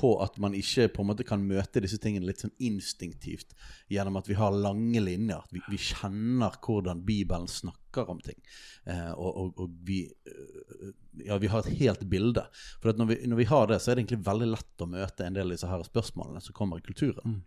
på 0.00 0.12
at 0.22 0.38
man 0.42 0.54
ikke 0.56 0.88
på 0.92 1.02
en 1.02 1.10
måte 1.10 1.26
kan 1.26 1.44
møte 1.46 1.82
disse 1.82 1.98
tingene 2.02 2.28
litt 2.28 2.44
sånn 2.44 2.54
instinktivt 2.62 3.56
gjennom 3.92 4.18
at 4.20 4.28
vi 4.30 4.36
har 4.38 4.54
lange 4.54 5.00
linjer. 5.02 5.42
At 5.42 5.54
vi, 5.54 5.62
vi 5.72 5.80
kjenner 5.80 6.56
hvordan 6.62 7.02
Bibelen 7.06 7.48
snakker 7.50 8.10
om 8.12 8.20
ting. 8.24 8.38
Eh, 8.84 9.12
og, 9.12 9.30
og, 9.30 9.64
og 9.64 9.76
vi 9.86 10.04
eh, 10.06 10.94
Ja, 11.26 11.38
vi 11.40 11.48
har 11.48 11.64
et 11.64 11.78
helt 11.80 12.02
bilde. 12.12 12.44
For 12.82 12.92
når, 12.92 13.12
vi, 13.12 13.20
når 13.30 13.40
vi 13.40 13.50
har 13.50 13.68
det, 13.70 13.80
så 13.80 13.90
er 13.90 13.96
det 13.96 14.04
egentlig 14.04 14.26
veldig 14.26 14.50
lett 14.52 14.84
å 14.84 14.90
møte 14.90 15.26
en 15.26 15.36
del 15.38 15.48
av 15.48 15.56
disse 15.56 15.70
her 15.70 15.84
spørsmålene 15.86 16.42
som 16.44 16.56
kommer 16.56 16.82
i 16.82 16.84
kulturen. 16.84 17.40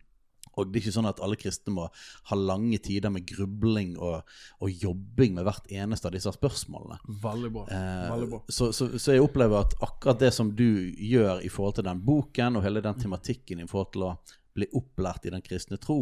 Og 0.60 0.70
det 0.70 0.80
er 0.80 0.86
ikke 0.86 0.96
sånn 0.98 1.10
at 1.10 1.22
alle 1.26 1.38
kristne 1.40 1.74
må 1.76 1.88
ha 2.32 2.40
lange 2.40 2.80
tider 2.86 3.14
med 3.14 3.28
grubling 3.30 3.96
og, 3.98 4.28
og 4.60 4.84
jobbing 4.84 5.38
med 5.38 5.48
hvert 5.48 5.72
eneste 5.72 6.10
av 6.10 6.18
disse 6.18 6.34
spørsmålene. 6.36 7.00
Veldig 7.24 7.54
bra. 7.56 7.64
Eh, 7.76 8.10
Veldig 8.14 8.30
bra. 8.34 8.42
så, 8.50 8.72
så, 8.76 8.90
så 8.98 9.16
jeg 9.16 9.24
opplever 9.26 9.64
at 9.64 9.78
akkurat 9.86 10.22
det 10.22 10.34
som 10.36 10.52
du 10.56 10.68
gjør 10.96 11.42
i 11.46 11.54
forhold 11.54 11.80
til 11.80 11.88
den 11.90 12.04
boken, 12.06 12.60
og 12.60 12.68
hele 12.68 12.84
den 12.86 13.00
tematikken 13.00 13.64
i 13.64 13.70
forhold 13.70 13.94
til 13.96 14.10
å 14.10 14.14
bli 14.58 14.68
opplært 14.76 15.28
i 15.30 15.34
den 15.34 15.44
kristne 15.46 15.80
tro, 15.82 16.02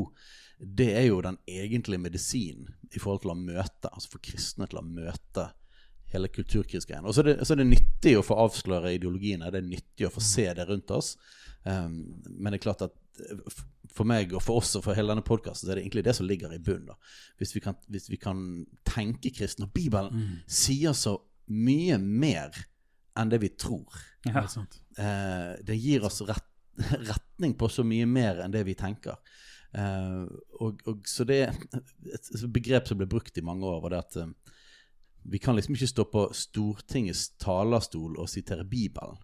det 0.58 0.90
er 0.98 1.08
jo 1.10 1.22
den 1.22 1.38
egentlige 1.46 2.02
medisinen 2.02 2.72
i 2.90 3.00
forhold 3.00 3.22
til 3.26 3.34
å 3.34 3.38
møte, 3.38 3.92
altså 3.92 4.16
for 4.16 4.24
kristne 4.26 4.66
til 4.70 4.80
å 4.82 4.86
møte 4.86 5.52
hele 6.14 6.30
kulturkrigsgreien. 6.32 7.06
Og 7.06 7.16
så 7.16 7.22
er, 7.24 7.34
det, 7.34 7.36
så 7.46 7.54
er 7.54 7.62
det 7.62 7.68
nyttig 7.74 8.16
å 8.18 8.24
få 8.26 8.38
avsløre 8.46 8.96
ideologiene, 8.96 9.52
det 9.52 9.62
er 9.62 9.68
nyttig 9.68 10.08
å 10.08 10.14
få 10.14 10.24
se 10.24 10.48
det 10.56 10.66
rundt 10.70 10.94
oss. 10.96 11.16
Um, 11.68 11.98
men 12.26 12.54
det 12.54 12.62
er 12.62 12.64
klart 12.64 12.86
at 12.86 12.96
for 13.97 14.07
meg 14.07 14.33
og 14.36 14.43
for 14.45 14.62
oss 14.62 14.75
og 14.77 14.86
for 14.86 14.97
hele 14.97 15.13
denne 15.13 15.25
podkasten, 15.25 15.65
så 15.65 15.74
er 15.74 15.79
det 15.79 15.86
egentlig 15.86 16.05
det 16.05 16.15
som 16.17 16.27
ligger 16.29 16.53
i 16.53 16.62
bunnen. 16.62 16.97
Hvis 17.39 17.55
vi 17.55 17.62
kan, 17.63 17.77
hvis 17.91 18.09
vi 18.12 18.19
kan 18.21 18.39
tenke 18.88 19.31
kristne. 19.36 19.67
Og 19.67 19.74
Bibelen 19.75 20.41
sier 20.45 20.95
så 20.97 21.17
mye 21.47 21.97
mer 22.01 22.55
enn 23.17 23.31
det 23.31 23.41
vi 23.41 23.53
tror. 23.57 23.95
Ja. 24.27 24.45
Sant. 24.51 24.79
Eh, 25.00 25.57
det 25.65 25.77
gir 25.79 26.05
oss 26.05 26.21
rett, 26.27 26.45
retning 27.09 27.55
på 27.57 27.69
så 27.71 27.86
mye 27.88 28.07
mer 28.09 28.43
enn 28.43 28.53
det 28.53 28.65
vi 28.67 28.77
tenker. 28.77 29.17
Eh, 29.77 30.25
og, 30.62 30.83
og 30.88 31.07
så 31.09 31.25
det 31.27 31.41
er 31.47 31.57
et 32.13 32.29
begrep 32.53 32.89
som 32.89 33.00
ble 33.00 33.09
brukt 33.09 33.38
i 33.38 33.45
mange 33.45 33.67
år, 33.67 33.81
var 33.83 33.95
det 33.95 34.03
at 34.03 34.19
eh, 34.21 34.57
vi 35.27 35.41
kan 35.43 35.57
liksom 35.57 35.75
ikke 35.75 35.89
stå 35.91 36.05
på 36.12 36.27
Stortingets 36.36 37.33
talerstol 37.41 38.15
og 38.15 38.29
sitere 38.31 38.67
Bibelen. 38.67 39.17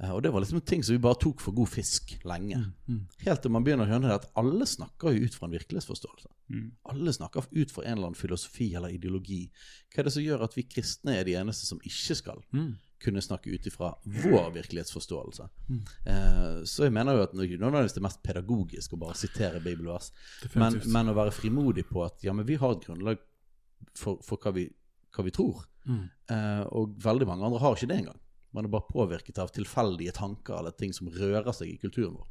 Eh, 0.00 0.12
og 0.14 0.22
det 0.22 0.30
var 0.30 0.40
liksom 0.44 0.60
ting 0.62 0.82
som 0.86 0.94
vi 0.94 1.00
bare 1.02 1.18
tok 1.18 1.40
for 1.42 1.54
god 1.56 1.68
fisk 1.72 2.12
lenge. 2.28 2.60
Mm, 2.88 3.00
Helt 3.24 3.42
til 3.42 3.50
man 3.50 3.64
begynner 3.66 3.88
å 3.88 3.90
skjønne 3.90 4.12
at 4.14 4.28
alle 4.38 4.66
snakker 4.70 5.14
jo 5.16 5.24
ut 5.26 5.34
fra 5.34 5.48
en 5.48 5.54
virkelighetsforståelse. 5.56 6.28
Mm. 6.54 6.66
Alle 6.92 7.12
snakker 7.16 7.48
ut 7.50 7.72
fra 7.74 7.82
en 7.84 7.96
eller 7.96 8.06
annen 8.12 8.18
filosofi 8.18 8.68
eller 8.78 8.94
ideologi. 8.94 9.40
Hva 9.90 9.98
er 10.04 10.06
det 10.08 10.12
som 10.14 10.22
gjør 10.22 10.44
at 10.46 10.54
vi 10.54 10.62
kristne 10.70 11.16
er 11.18 11.26
de 11.26 11.34
eneste 11.40 11.66
som 11.66 11.80
ikke 11.82 12.14
skal 12.20 12.44
Mm. 12.54 12.76
kunne 13.02 13.20
snakke 13.22 13.50
ut 13.54 13.66
ifra 13.66 13.90
vår 14.06 14.52
virkelighetsforståelse? 14.54 15.48
Eh, 16.06 16.62
så 16.64 16.84
jeg 16.86 16.92
mener 16.92 17.14
jo 17.18 17.22
at 17.22 17.32
det 17.32 17.62
av 17.62 17.88
det 17.94 18.02
mest 18.02 18.22
pedagogisk 18.22 18.92
å 18.94 18.98
bare 18.98 19.14
sitere 19.18 19.60
bibelvers. 19.60 20.12
Men, 20.54 20.80
men 20.86 21.08
å 21.10 21.14
være 21.14 21.34
frimodig 21.34 21.86
på 21.90 22.04
at 22.06 22.22
ja, 22.22 22.32
men 22.32 22.46
vi 22.46 22.54
har 22.56 22.72
et 22.76 22.86
grunnlag 22.86 23.18
for, 23.94 24.18
for 24.22 24.38
hva, 24.38 24.54
vi, 24.54 24.68
hva 25.14 25.24
vi 25.24 25.30
tror. 25.34 25.66
Mm. 25.86 26.08
Eh, 26.30 26.64
og 26.70 26.96
veldig 27.02 27.26
mange 27.26 27.44
andre 27.44 27.58
har 27.62 27.74
ikke 27.76 27.90
det 27.90 27.98
engang. 28.04 28.18
Man 28.56 28.64
er 28.64 28.72
bare 28.72 28.88
påvirket 28.88 29.38
av 29.42 29.52
tilfeldige 29.52 30.14
tanker 30.16 30.58
eller 30.58 30.74
ting 30.76 30.94
som 30.96 31.10
rører 31.12 31.52
seg 31.52 31.74
i 31.74 31.78
kulturen 31.80 32.16
vår. 32.16 32.26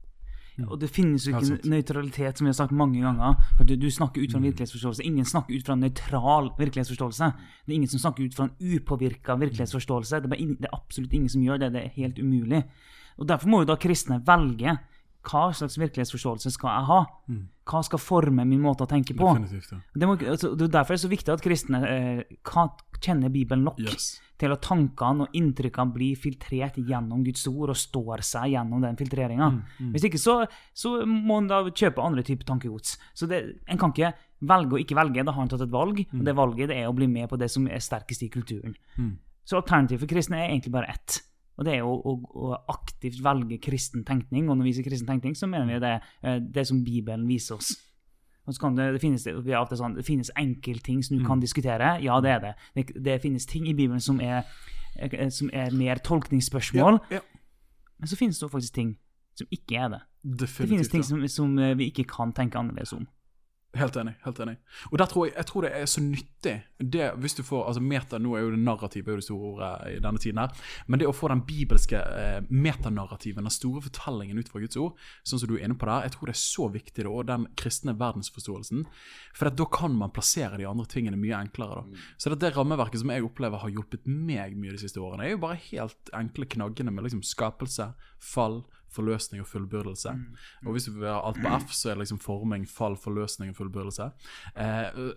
Og 0.65 0.79
det 0.81 0.87
finnes 0.89 1.21
jo 1.27 1.37
ikke 1.37 1.69
nøytralitet, 1.69 2.39
som 2.39 2.47
vi 2.47 2.49
har 2.49 2.57
sagt 2.57 2.73
mange 2.73 3.03
ganger. 3.03 3.35
For 3.59 3.67
du, 3.69 3.75
du 3.77 3.91
snakker 3.93 4.23
ut 4.23 4.31
fra 4.33 4.39
en 4.39 4.47
virkelighetsforståelse. 4.47 5.05
Ingen 5.05 5.27
snakker 5.29 5.53
ut 5.53 5.67
fra 5.67 5.75
en 5.77 5.83
nøytral 5.85 6.49
virkelighetsforståelse. 6.57 7.27
Det 7.65 7.73
er 7.73 7.77
ingen 7.77 7.91
som 7.91 8.01
snakker 8.01 8.25
ut 8.25 8.37
fra 8.37 8.47
en 8.47 8.55
upåvirka 8.57 9.35
virkelighetsforståelse. 9.37 10.17
Det 10.17 10.25
er, 10.25 10.33
bare 10.33 10.41
ingen, 10.41 10.57
det 10.57 10.71
er 10.71 10.79
absolutt 10.79 11.13
ingen 11.13 11.29
som 11.29 11.43
gjør 11.45 11.61
det. 11.61 11.69
Det 11.75 11.83
er 11.83 11.93
helt 11.99 12.21
umulig. 12.23 12.63
Og 13.21 13.29
Derfor 13.29 13.53
må 13.53 13.61
jo 13.61 13.69
da 13.69 13.77
kristne 13.81 14.17
velge 14.25 14.73
hva 15.27 15.47
slags 15.55 15.75
virkelighetsforståelse 15.81 16.51
skal 16.55 16.69
jeg 16.71 16.87
ha. 16.87 16.99
Hva 17.67 17.81
skal 17.83 17.99
forme 17.99 18.45
min 18.47 18.61
måte 18.63 18.85
å 18.85 18.89
tenke 18.89 19.11
på. 19.17 19.33
Det, 19.93 20.07
må, 20.07 20.15
altså, 20.23 20.53
det 20.55 20.69
er 20.69 20.75
derfor 20.77 20.95
det 20.95 20.99
er 21.01 21.03
så 21.03 21.11
viktig 21.11 21.33
at 21.33 21.43
kristne 21.43 21.81
eh, 21.83 22.21
kjenner 23.03 23.29
Bibelen 23.33 23.65
nok 23.67 23.79
Yes. 23.83 24.21
til 24.39 24.53
at 24.53 24.61
tankene 24.65 25.25
og 25.25 25.35
inntrykkene 25.37 25.93
blir 25.93 26.15
filtrert 26.17 26.77
gjennom 26.77 27.23
Guds 27.25 27.43
ord 27.49 27.73
og 27.73 27.77
står 27.77 28.23
seg 28.25 28.53
gjennom 28.55 28.81
den 28.85 28.95
filtreringa. 28.97 29.49
Hvis 29.93 30.07
ikke 30.07 30.21
så, 30.21 30.37
så 30.73 30.93
må 31.05 31.41
en 31.41 31.49
da 31.51 31.63
kjøpe 31.69 32.01
andre 32.01 32.23
typer 32.23 32.45
tankegods. 32.47 32.97
Så 33.17 33.27
det, 33.27 33.43
En 33.67 33.77
kan 33.81 33.91
ikke 33.91 34.13
velge 34.47 34.77
å 34.77 34.81
ikke 34.81 34.95
velge, 34.95 35.25
da 35.25 35.33
har 35.33 35.43
en 35.43 35.49
tatt 35.49 35.65
et 35.65 35.73
valg. 35.73 36.03
Og 36.13 36.23
det 36.25 36.35
valget 36.37 36.69
det 36.69 36.77
er 36.77 36.87
å 36.87 36.95
bli 36.95 37.07
med 37.09 37.27
på 37.29 37.37
det 37.41 37.49
som 37.51 37.67
er 37.67 37.81
sterkest 37.83 38.23
i 38.23 38.29
kulturen. 38.29 38.75
Så 39.47 39.57
alternativet 39.61 40.01
for 40.05 40.07
kristne 40.11 40.39
er 40.43 40.49
egentlig 40.53 40.71
bare 40.73 40.93
ett. 40.93 41.21
Og 41.57 41.65
det 41.65 41.73
er 41.73 41.81
jo 41.81 41.93
å, 41.95 42.13
å 42.37 42.53
aktivt 42.69 43.19
velge 43.25 43.57
kristen 43.61 44.03
tenkning. 44.05 44.49
Og 44.49 44.59
når 44.59 44.69
vi 44.69 44.73
sier 44.77 44.85
kristen 44.85 45.09
tenkning, 45.09 45.35
så 45.37 45.49
mener 45.49 45.71
vi 45.71 45.79
det, 45.81 45.93
er 46.21 46.41
det 46.43 46.67
som 46.69 46.83
Bibelen 46.85 47.25
viser 47.29 47.57
oss. 47.57 47.73
Og 48.47 48.55
så 48.55 48.61
kan 48.61 48.77
det, 48.77 48.91
det, 48.95 49.01
finnes, 49.03 49.25
sånn, 49.25 49.97
det 49.97 50.05
finnes 50.07 50.29
enkeltting 50.39 51.01
som 51.03 51.17
du 51.17 51.25
kan 51.27 51.41
diskutere. 51.43 51.97
Ja, 52.03 52.21
det 52.23 52.31
er 52.31 52.43
det. 52.45 52.53
det. 52.77 52.85
Det 53.09 53.17
finnes 53.25 53.49
ting 53.49 53.65
i 53.67 53.75
Bibelen 53.75 53.99
som 54.03 54.21
er, 54.23 54.47
eh, 54.95 55.27
som 55.33 55.49
er 55.51 55.75
mer 55.75 55.99
tolkningsspørsmål. 55.99 57.01
Ja, 57.11 57.19
Men 57.97 58.07
så 58.07 58.15
finnes 58.15 58.39
det 58.39 58.51
faktisk 58.53 58.77
ting 58.77 58.95
som 59.35 59.49
ikke 59.51 59.81
er 59.81 59.89
det. 59.89 60.01
definitivt. 60.23 60.57
Det 60.61 60.69
finnes 60.69 60.93
ting 60.93 61.03
ja. 61.03 61.09
som, 61.09 61.27
som 61.27 61.59
eh, 61.59 61.75
vi 61.77 61.89
ikke 61.91 62.07
kan 62.07 62.31
tenke 62.33 62.59
annerledes 62.61 62.93
om. 62.95 63.07
Helt 63.77 63.97
enig. 63.99 64.15
helt 64.25 64.39
enig. 64.43 64.57
Og 64.91 64.97
der 64.99 65.09
tror 65.11 65.27
jeg, 65.27 65.35
jeg 65.37 65.49
tror 65.49 65.65
det 65.65 65.71
er 65.77 65.85
så 65.89 66.01
nyttig 66.03 66.55
det 66.77 67.07
hvis 67.21 67.35
du 67.37 67.43
får, 67.45 67.63
altså 67.69 67.81
Meta 67.81 68.19
nå 68.21 68.35
er 68.37 68.45
jo 68.45 68.51
det 68.53 68.61
narrativet 68.61 69.11
er 69.13 69.21
det 69.21 69.25
store 69.25 69.51
ordet 69.51 69.71
i 69.95 69.99
denne 70.03 70.21
tiden 70.21 70.41
her. 70.41 70.53
Men 70.87 71.01
det 71.01 71.09
å 71.09 71.15
få 71.15 71.29
den 71.31 71.43
bibelske 71.47 71.97
eh, 71.99 72.39
metanarrativen, 72.49 73.47
den 73.47 73.53
store 73.53 73.83
fortellingen 73.87 74.39
ut 74.39 74.51
fra 74.51 74.61
Guds 74.63 74.79
ord, 74.81 74.97
sånn 75.27 75.41
som 75.41 75.49
du 75.49 75.55
er 75.57 75.65
inne 75.67 75.77
på 75.79 75.89
der, 75.89 76.07
jeg 76.07 76.15
tror 76.15 76.29
det 76.29 76.35
er 76.35 76.41
så 76.43 76.69
viktig, 76.73 77.05
da, 77.07 77.11
og 77.11 77.27
den 77.29 77.47
kristne 77.59 77.95
verdensforståelsen. 77.97 78.85
For 79.37 79.53
da 79.61 79.69
kan 79.77 79.97
man 79.97 80.13
plassere 80.15 80.59
de 80.61 80.69
andre 80.69 80.87
tingene 80.91 81.19
mye 81.19 81.37
enklere. 81.39 81.81
da. 81.81 82.05
Så 82.17 82.33
det, 82.33 82.41
det 82.45 82.53
rammeverket 82.57 83.03
som 83.03 83.13
jeg 83.13 83.25
opplever 83.25 83.63
har 83.63 83.73
hjulpet 83.73 84.07
meg 84.07 84.57
mye 84.57 84.75
de 84.75 84.81
siste 84.81 85.01
årene, 85.01 85.27
er 85.27 85.35
jo 85.35 85.43
bare 85.43 85.61
helt 85.69 86.13
enkle 86.17 86.49
knaggene 86.57 86.93
med 86.93 87.07
liksom 87.07 87.25
skapelse, 87.25 87.91
fall, 88.23 88.63
forløsning 88.93 89.41
og 89.43 89.47
fullbyrdelse. 89.47 90.13
Og 90.65 90.71
hvis 90.75 90.87
vi 90.89 90.93
vil 90.99 91.09
ha 91.09 91.19
alt 91.27 91.37
på 91.43 91.51
F, 91.59 91.73
så 91.75 91.89
er 91.91 91.97
det 91.97 92.05
liksom 92.05 92.19
forming, 92.23 92.63
fall, 92.69 92.95
forløsning 92.97 93.51
og 93.51 93.57
fullbyrdelse. 93.59 94.07
Eh, 94.55 94.87
øh, 94.95 95.11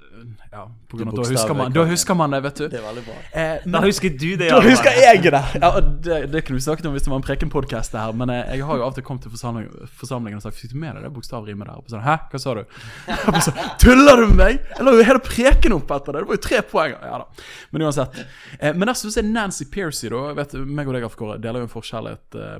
ja, 0.53 0.65
på 0.91 0.99
grunn 1.00 1.12
av 1.12 1.17
da 1.21 1.27
husker, 1.31 1.55
man, 1.57 1.73
da 1.73 1.85
husker 1.89 2.19
man 2.19 2.35
det, 2.37 2.43
vet 2.45 2.61
du. 2.61 2.65
Det 2.69 2.81
er 2.81 2.87
veldig 2.89 3.05
bra. 3.07 3.17
Eh, 3.33 3.69
Da 3.71 3.83
husker 3.85 4.11
du 4.11 4.29
det, 4.41 4.50
da 4.55 4.61
husker 4.65 4.97
jeg 5.00 5.23
det! 5.25 5.43
Ja, 5.62 5.71
det, 5.81 6.19
det 6.33 6.45
kunne 6.47 6.59
vi 6.61 6.65
snakket 6.67 6.87
om 6.91 6.97
hvis 6.97 7.07
det 7.07 7.12
var 7.12 7.21
en 7.23 7.27
Preken-podkast 7.27 7.97
her, 7.99 8.12
men 8.17 8.33
eh, 8.35 8.57
jeg 8.57 8.67
har 8.67 8.81
jo 8.81 8.87
av 8.87 8.93
og 8.93 8.99
til 8.99 9.07
kommet 9.07 9.25
til 9.27 9.33
forsamling, 9.35 9.69
forsamlingen 10.00 10.41
og 10.41 10.45
sagt 10.45 10.59
Fikk 10.61 10.75
du 10.75 10.79
med 10.83 10.97
deg 10.99 11.07
det 11.07 11.12
bokstavrimet 11.15 11.69
der? 11.71 11.79
Og 11.81 11.89
sånn, 11.93 12.03
Hæ, 12.05 12.17
hva 12.33 12.41
sa 12.43 12.57
du? 12.59 12.65
Så, 13.47 13.55
Tuller 13.81 14.21
du 14.21 14.27
med 14.33 14.41
meg?! 14.43 14.61
Jeg 14.77 14.87
la 14.87 14.97
jo 14.99 15.07
hele 15.07 15.23
Preken 15.25 15.77
opp 15.79 15.95
etter 15.97 16.17
det! 16.19 16.25
Det 16.25 16.31
var 16.33 16.41
jo 16.41 16.45
tre 16.49 16.61
poeng! 16.75 16.97
Ja 17.00 17.23
da. 17.23 17.47
Men 17.71 17.87
uansett. 17.87 18.21
Eh, 18.59 18.75
men 18.75 18.91
der 18.91 18.99
syns 18.99 19.17
jeg 19.21 19.29
Nancy 19.31 19.69
Piercy, 19.73 20.11
da 20.12 20.35
vet, 20.37 20.57
meg 20.67 20.91
og 20.91 20.97
deg, 20.97 21.07
Afkore, 21.07 21.39
deler 21.43 21.62
jo 21.65 21.69
en 21.69 21.73
forkjærlighet 21.73 22.39
eh, 22.41 22.59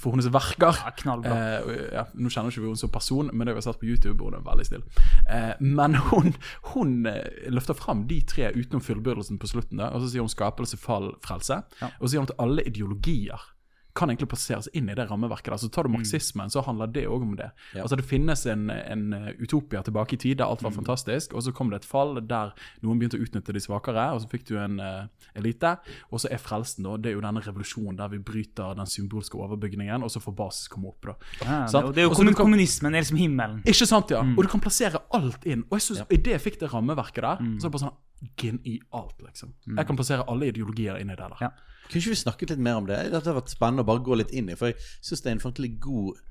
for 0.00 0.14
hennes 0.14 0.28
verker. 0.32 0.78
Ja. 1.06 1.16
Eh, 1.16 1.72
ja, 1.94 2.04
nå 2.14 2.30
kjenner 2.32 2.52
ikke 2.52 2.62
vi 2.64 2.70
henne 2.70 2.80
som 2.80 2.92
person, 2.92 3.30
men 3.32 3.46
det 3.46 3.54
har 3.54 3.60
vi 3.60 3.66
sett 3.66 3.80
på 3.80 3.88
YouTube, 3.88 4.18
og 4.20 4.30
hun 4.30 4.38
er 4.38 4.46
veldig 4.46 4.68
snill. 4.68 4.86
Eh, 5.32 5.52
men 5.60 5.98
hun, 6.10 6.32
hun 6.72 6.94
eh, 7.10 7.50
løfter 7.52 7.78
fram 7.78 8.06
de 8.10 8.20
tre 8.28 8.52
utenom 8.54 8.84
fullbyrdelsen 8.84 9.40
på 9.42 9.50
slutten. 9.50 9.82
Da, 9.82 9.90
og 9.94 10.04
så 10.04 10.12
sier 10.12 10.26
hun 10.26 10.32
skapelse, 10.32 10.78
fall, 10.80 11.12
frelse. 11.24 11.62
Og 11.96 12.06
så 12.06 12.14
sier 12.14 12.24
hun 12.24 12.30
at 12.30 12.38
alle 12.42 12.66
ideologier 12.68 13.52
kan 13.96 14.10
egentlig 14.12 14.28
plasseres 14.28 14.68
inn 14.76 14.88
i 14.92 14.94
det 14.94 15.06
rammeverket. 15.10 15.50
der. 15.54 15.56
Så 15.62 15.70
tar 15.72 15.84
du 15.88 15.90
marxismen, 15.94 16.50
så 16.52 16.62
handler 16.66 16.86
det 16.92 17.06
òg 17.08 17.22
om 17.24 17.34
det. 17.36 17.50
Altså 17.74 17.96
Det 17.96 18.04
finnes 18.04 18.44
en, 18.46 18.68
en 18.70 19.06
utopia 19.40 19.82
tilbake 19.82 20.14
i 20.14 20.20
tid 20.20 20.38
der 20.38 20.44
alt 20.46 20.62
var 20.62 20.70
fantastisk, 20.76 21.32
og 21.34 21.42
så 21.42 21.52
kom 21.56 21.70
det 21.72 21.82
et 21.82 21.88
fall 21.88 22.20
der 22.26 22.52
noen 22.82 22.98
begynte 23.00 23.16
å 23.18 23.22
utnytte 23.24 23.52
de 23.56 23.60
svakere, 23.60 24.12
og 24.14 24.20
så 24.22 24.28
fikk 24.30 24.44
du 24.50 24.56
en 24.60 24.78
uh, 24.80 25.06
elite. 25.34 25.76
Og 26.12 26.20
så 26.20 26.28
er 26.30 26.38
frelsen, 26.42 26.84
da, 26.84 26.96
det 27.00 27.10
er 27.10 27.16
jo 27.16 27.24
denne 27.24 27.40
revolusjonen 27.44 27.96
der 27.96 28.08
vi 28.12 28.18
bryter 28.18 28.74
den 28.76 28.86
symbolske 28.86 29.38
overbygningen, 29.40 30.02
og 30.02 30.10
så 30.12 30.20
får 30.20 30.36
basis 30.36 30.68
komme 30.68 30.88
opp. 30.92 31.02
da. 31.10 31.16
Ja, 31.42 31.66
jo- 31.82 31.92
det 31.92 32.04
er 32.04 32.08
jo 32.10 32.14
kan- 32.14 32.34
kommunismen, 32.34 32.92
det 32.92 32.98
er 32.98 33.02
liksom 33.06 33.18
himmelen. 33.18 33.62
ikke 33.64 33.86
sant, 33.86 34.10
ja? 34.10 34.22
Mm. 34.22 34.36
Og 34.38 34.44
du 34.44 34.48
kan 34.48 34.60
plassere 34.60 35.00
alt 35.12 35.44
inn. 35.46 35.64
Og 35.70 35.78
jeg 35.78 35.82
synes, 35.88 36.04
i 36.10 36.16
det 36.16 36.32
jeg 36.36 36.40
fikk 36.42 36.60
det 36.60 36.72
rammeverket 36.72 37.22
der, 37.22 37.36
så 37.58 37.66
er 37.66 37.70
det 37.70 37.72
bare 37.72 37.84
sånn 37.88 37.96
genialt, 38.36 39.18
liksom. 39.22 39.54
Jeg 39.66 39.86
kan 39.86 39.96
plassere 39.98 40.24
alle 40.28 40.48
ideologier 40.52 40.98
inni 41.00 41.16
der. 41.16 41.28
da. 41.28 41.36
Mm. 41.36 41.42
Ja. 41.46 41.50
Kunne 41.86 42.00
ikke 42.02 42.14
vi 42.14 42.18
snakket 42.22 42.50
litt 42.50 42.62
mer 42.66 42.76
om 42.80 42.86
det? 42.88 42.96
Det 43.10 43.18
hadde 43.20 43.34
vært 43.36 43.52
spennende 43.52 43.84
å 43.84 43.86
bare 43.86 44.02
gå 44.06 44.16
litt 44.18 44.32
inn 44.34 44.48
i. 44.50 44.56
For 44.58 44.72
jeg 44.72 44.80
syns 45.04 45.22
det 45.22 45.30
er 45.30 45.36
en 45.36 45.42
fryktelig 45.44 45.72
god, 45.84 46.22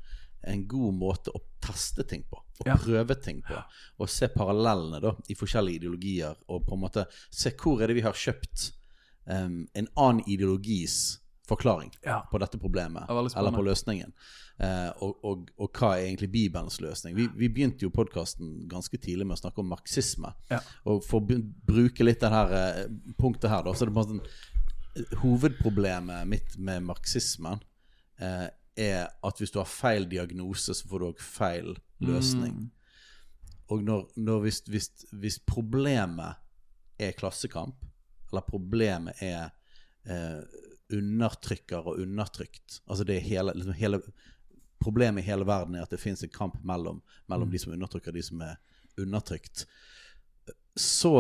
en 0.52 0.66
god 0.68 0.98
måte 1.00 1.32
å 1.34 1.42
teste 1.64 2.04
ting 2.08 2.24
på. 2.30 2.42
Og 2.62 2.68
Ja. 2.68 2.76
prøve 2.76 3.16
ting 3.22 3.42
på. 3.42 3.62
Og 4.00 4.10
se 4.10 4.28
parallellene 4.28 5.02
da, 5.02 5.14
i 5.30 5.36
forskjellige 5.36 5.80
ideologier. 5.82 6.36
Og 6.50 6.66
på 6.68 6.74
en 6.76 6.82
måte 6.82 7.06
se 7.32 7.52
hvor 7.52 7.82
er 7.82 7.88
det 7.88 7.96
vi 7.96 8.02
har 8.08 8.14
kjøpt 8.14 8.72
um, 9.28 9.68
en 9.74 9.88
annen 9.96 10.24
ideologis 10.28 11.20
forklaring 11.46 11.92
Ja. 12.06 12.22
på 12.32 12.40
dette 12.42 12.58
problemet. 12.58 13.06
Det 13.08 13.16
er 13.16 13.40
eller 13.40 13.52
på 13.56 13.64
løsningen. 13.66 14.14
Eh, 14.60 14.90
og, 15.04 15.18
og, 15.24 15.50
og 15.60 15.72
hva 15.78 15.92
er 15.98 16.06
egentlig 16.08 16.32
Bibelens 16.32 16.80
løsning? 16.82 17.16
Vi, 17.16 17.28
vi 17.36 17.50
begynte 17.50 17.86
jo 17.86 17.92
podkasten 17.94 18.68
ganske 18.72 18.98
tidlig 18.98 19.28
med 19.28 19.38
å 19.38 19.42
snakke 19.44 19.62
om 19.62 19.70
marxisme. 19.74 20.34
Ja. 20.50 20.62
Og 20.86 21.04
for 21.06 21.22
å 21.22 21.40
bruke 21.68 22.08
litt 22.08 22.24
det 22.24 22.32
her 22.34 22.54
eh, 22.60 22.84
punktet 23.20 23.52
her, 23.52 23.66
da, 23.68 23.74
så 23.76 23.86
er 23.86 23.92
det 23.92 23.98
bare 24.00 24.14
sånn 24.16 24.26
Hovedproblemet 25.20 26.24
mitt 26.28 26.54
med 26.58 26.86
marxismen 26.88 27.60
eh, 28.24 28.48
er 28.80 29.10
at 29.28 29.42
hvis 29.42 29.52
du 29.52 29.60
har 29.60 29.68
feil 29.68 30.08
diagnose, 30.08 30.72
så 30.76 30.88
får 30.88 31.02
du 31.02 31.08
òg 31.10 31.20
feil 31.24 31.74
løsning. 32.04 32.70
Og 33.72 33.84
når, 33.84 34.06
når 34.16 34.42
hvis, 34.46 34.62
hvis, 34.72 34.90
hvis 35.12 35.40
problemet 35.48 36.40
er 37.02 37.16
klassekamp, 37.18 37.76
eller 38.32 38.46
problemet 38.48 39.20
er 39.24 39.50
eh, 40.08 40.42
undertrykker 40.94 41.88
og 41.88 42.02
undertrykt 42.04 42.82
Altså 42.86 43.06
det 43.08 43.16
er 43.18 43.26
hele, 43.26 43.54
liksom 43.56 43.74
hele 43.80 44.02
Problemet 44.84 45.24
i 45.24 45.26
hele 45.26 45.48
verden 45.48 45.76
er 45.76 45.86
at 45.86 45.94
det 45.94 46.02
fins 46.02 46.22
en 46.24 46.30
kamp 46.30 46.58
mellom, 46.68 47.00
mellom 47.32 47.50
de 47.50 47.62
som 47.62 47.74
undertrykker 47.74 48.12
og 48.12 48.18
de 48.20 48.24
som 48.28 48.42
er 48.44 48.58
undertrykt. 49.02 49.64
Så 50.76 51.14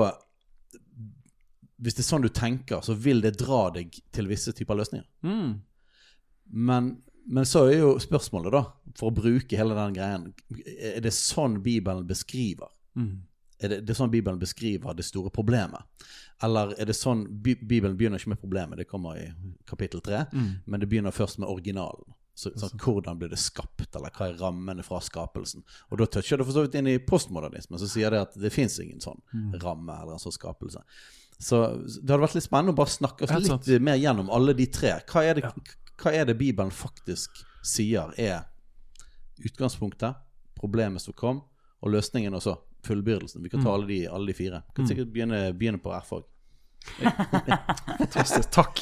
hvis 1.80 1.96
det 1.96 2.04
er 2.04 2.08
sånn 2.08 2.26
du 2.26 2.30
tenker, 2.36 2.84
så 2.86 2.94
vil 3.00 3.24
det 3.24 3.38
dra 3.40 3.70
deg 3.74 3.96
til 4.14 4.30
visse 4.30 4.54
typer 4.56 4.78
løsninger. 4.78 5.08
Mm. 5.26 5.56
Men, 6.68 6.92
men 7.26 7.48
så 7.50 7.66
er 7.70 7.80
jo 7.80 7.94
spørsmålet, 8.04 8.54
da, 8.54 8.92
for 9.00 9.10
å 9.10 9.16
bruke 9.16 9.58
hele 9.58 9.78
den 9.78 9.96
greien 9.96 10.28
Er 10.76 11.02
det 11.04 11.16
sånn 11.16 11.58
Bibelen 11.66 12.06
beskriver? 12.08 12.70
Mm. 13.00 13.24
Er 13.60 13.72
det, 13.72 13.80
det 13.88 13.94
er 13.94 13.98
sånn 14.02 14.12
Bibelen 14.12 14.40
beskriver 14.40 14.94
det 14.94 15.06
store 15.08 15.32
problemet? 15.32 15.82
Eller 16.44 16.74
er 16.80 16.90
det 16.90 16.96
sånn 16.98 17.26
Bibelen 17.42 17.96
begynner 17.96 18.20
ikke 18.20 18.34
med 18.34 18.42
problemet, 18.42 18.78
det 18.82 18.90
kommer 18.90 19.16
i 19.16 19.30
kapittel 19.70 20.02
tre, 20.04 20.26
men 20.66 20.80
det 20.82 20.90
begynner 20.92 21.16
først 21.16 21.40
med 21.40 21.48
originalen. 21.50 22.14
Så, 22.36 22.52
sånn, 22.60 22.76
hvordan 22.84 23.16
ble 23.16 23.30
det 23.32 23.40
skapt, 23.40 23.96
eller 23.96 24.12
hva 24.12 24.26
er 24.28 24.42
rammene 24.42 24.84
fra 24.84 25.00
skapelsen? 25.00 25.64
Og 25.88 26.02
da 26.02 26.06
toucher 26.12 26.42
det 26.42 26.44
for 26.50 26.52
så 26.58 26.66
vidt 26.66 26.76
inn 26.76 26.90
i 26.92 26.98
postmodernismen, 27.00 27.80
så 27.80 27.88
sier 27.88 28.12
det 28.12 28.20
at 28.26 28.36
det 28.36 28.52
fins 28.52 28.76
ingen 28.84 29.00
sånn 29.00 29.22
ramme 29.64 29.96
eller 29.96 30.18
en 30.18 30.20
sånn 30.20 30.36
skapelse. 30.36 30.84
Så 31.40 31.62
det 31.86 32.12
hadde 32.12 32.26
vært 32.26 32.36
litt 32.36 32.44
spennende 32.44 32.76
å 32.76 32.80
bare 32.82 32.92
snakke 32.92 33.24
oss 33.24 33.32
litt 33.68 33.82
mer 33.84 33.96
gjennom 33.96 34.30
alle 34.36 34.54
de 34.56 34.68
tre. 34.68 34.98
Hva 35.08 35.24
er 35.24 35.40
det, 35.40 35.54
hva 36.04 36.12
er 36.12 36.28
det 36.28 36.36
Bibelen 36.36 36.76
faktisk 36.76 37.40
sier 37.64 38.12
er 38.20 38.44
utgangspunktet, 39.40 40.20
problemet 40.60 41.02
som 41.02 41.16
kom, 41.16 41.42
og 41.80 41.92
løsningen 41.92 42.36
også. 42.36 42.56
Fullbyrdelsen. 42.86 43.44
Vi 43.44 43.52
kan 43.54 43.66
ta 43.66 43.74
alle 43.74 43.90
de, 43.90 44.00
alle 44.08 44.32
de 44.32 44.38
fire. 44.38 44.64
Kan 44.78 44.88
sikkert 44.90 45.12
begynne, 45.14 45.42
begynne 45.58 45.82
på 45.82 45.94
R-fag. 45.98 46.26
Fantastisk. 48.00 48.52
Takk. 48.56 48.82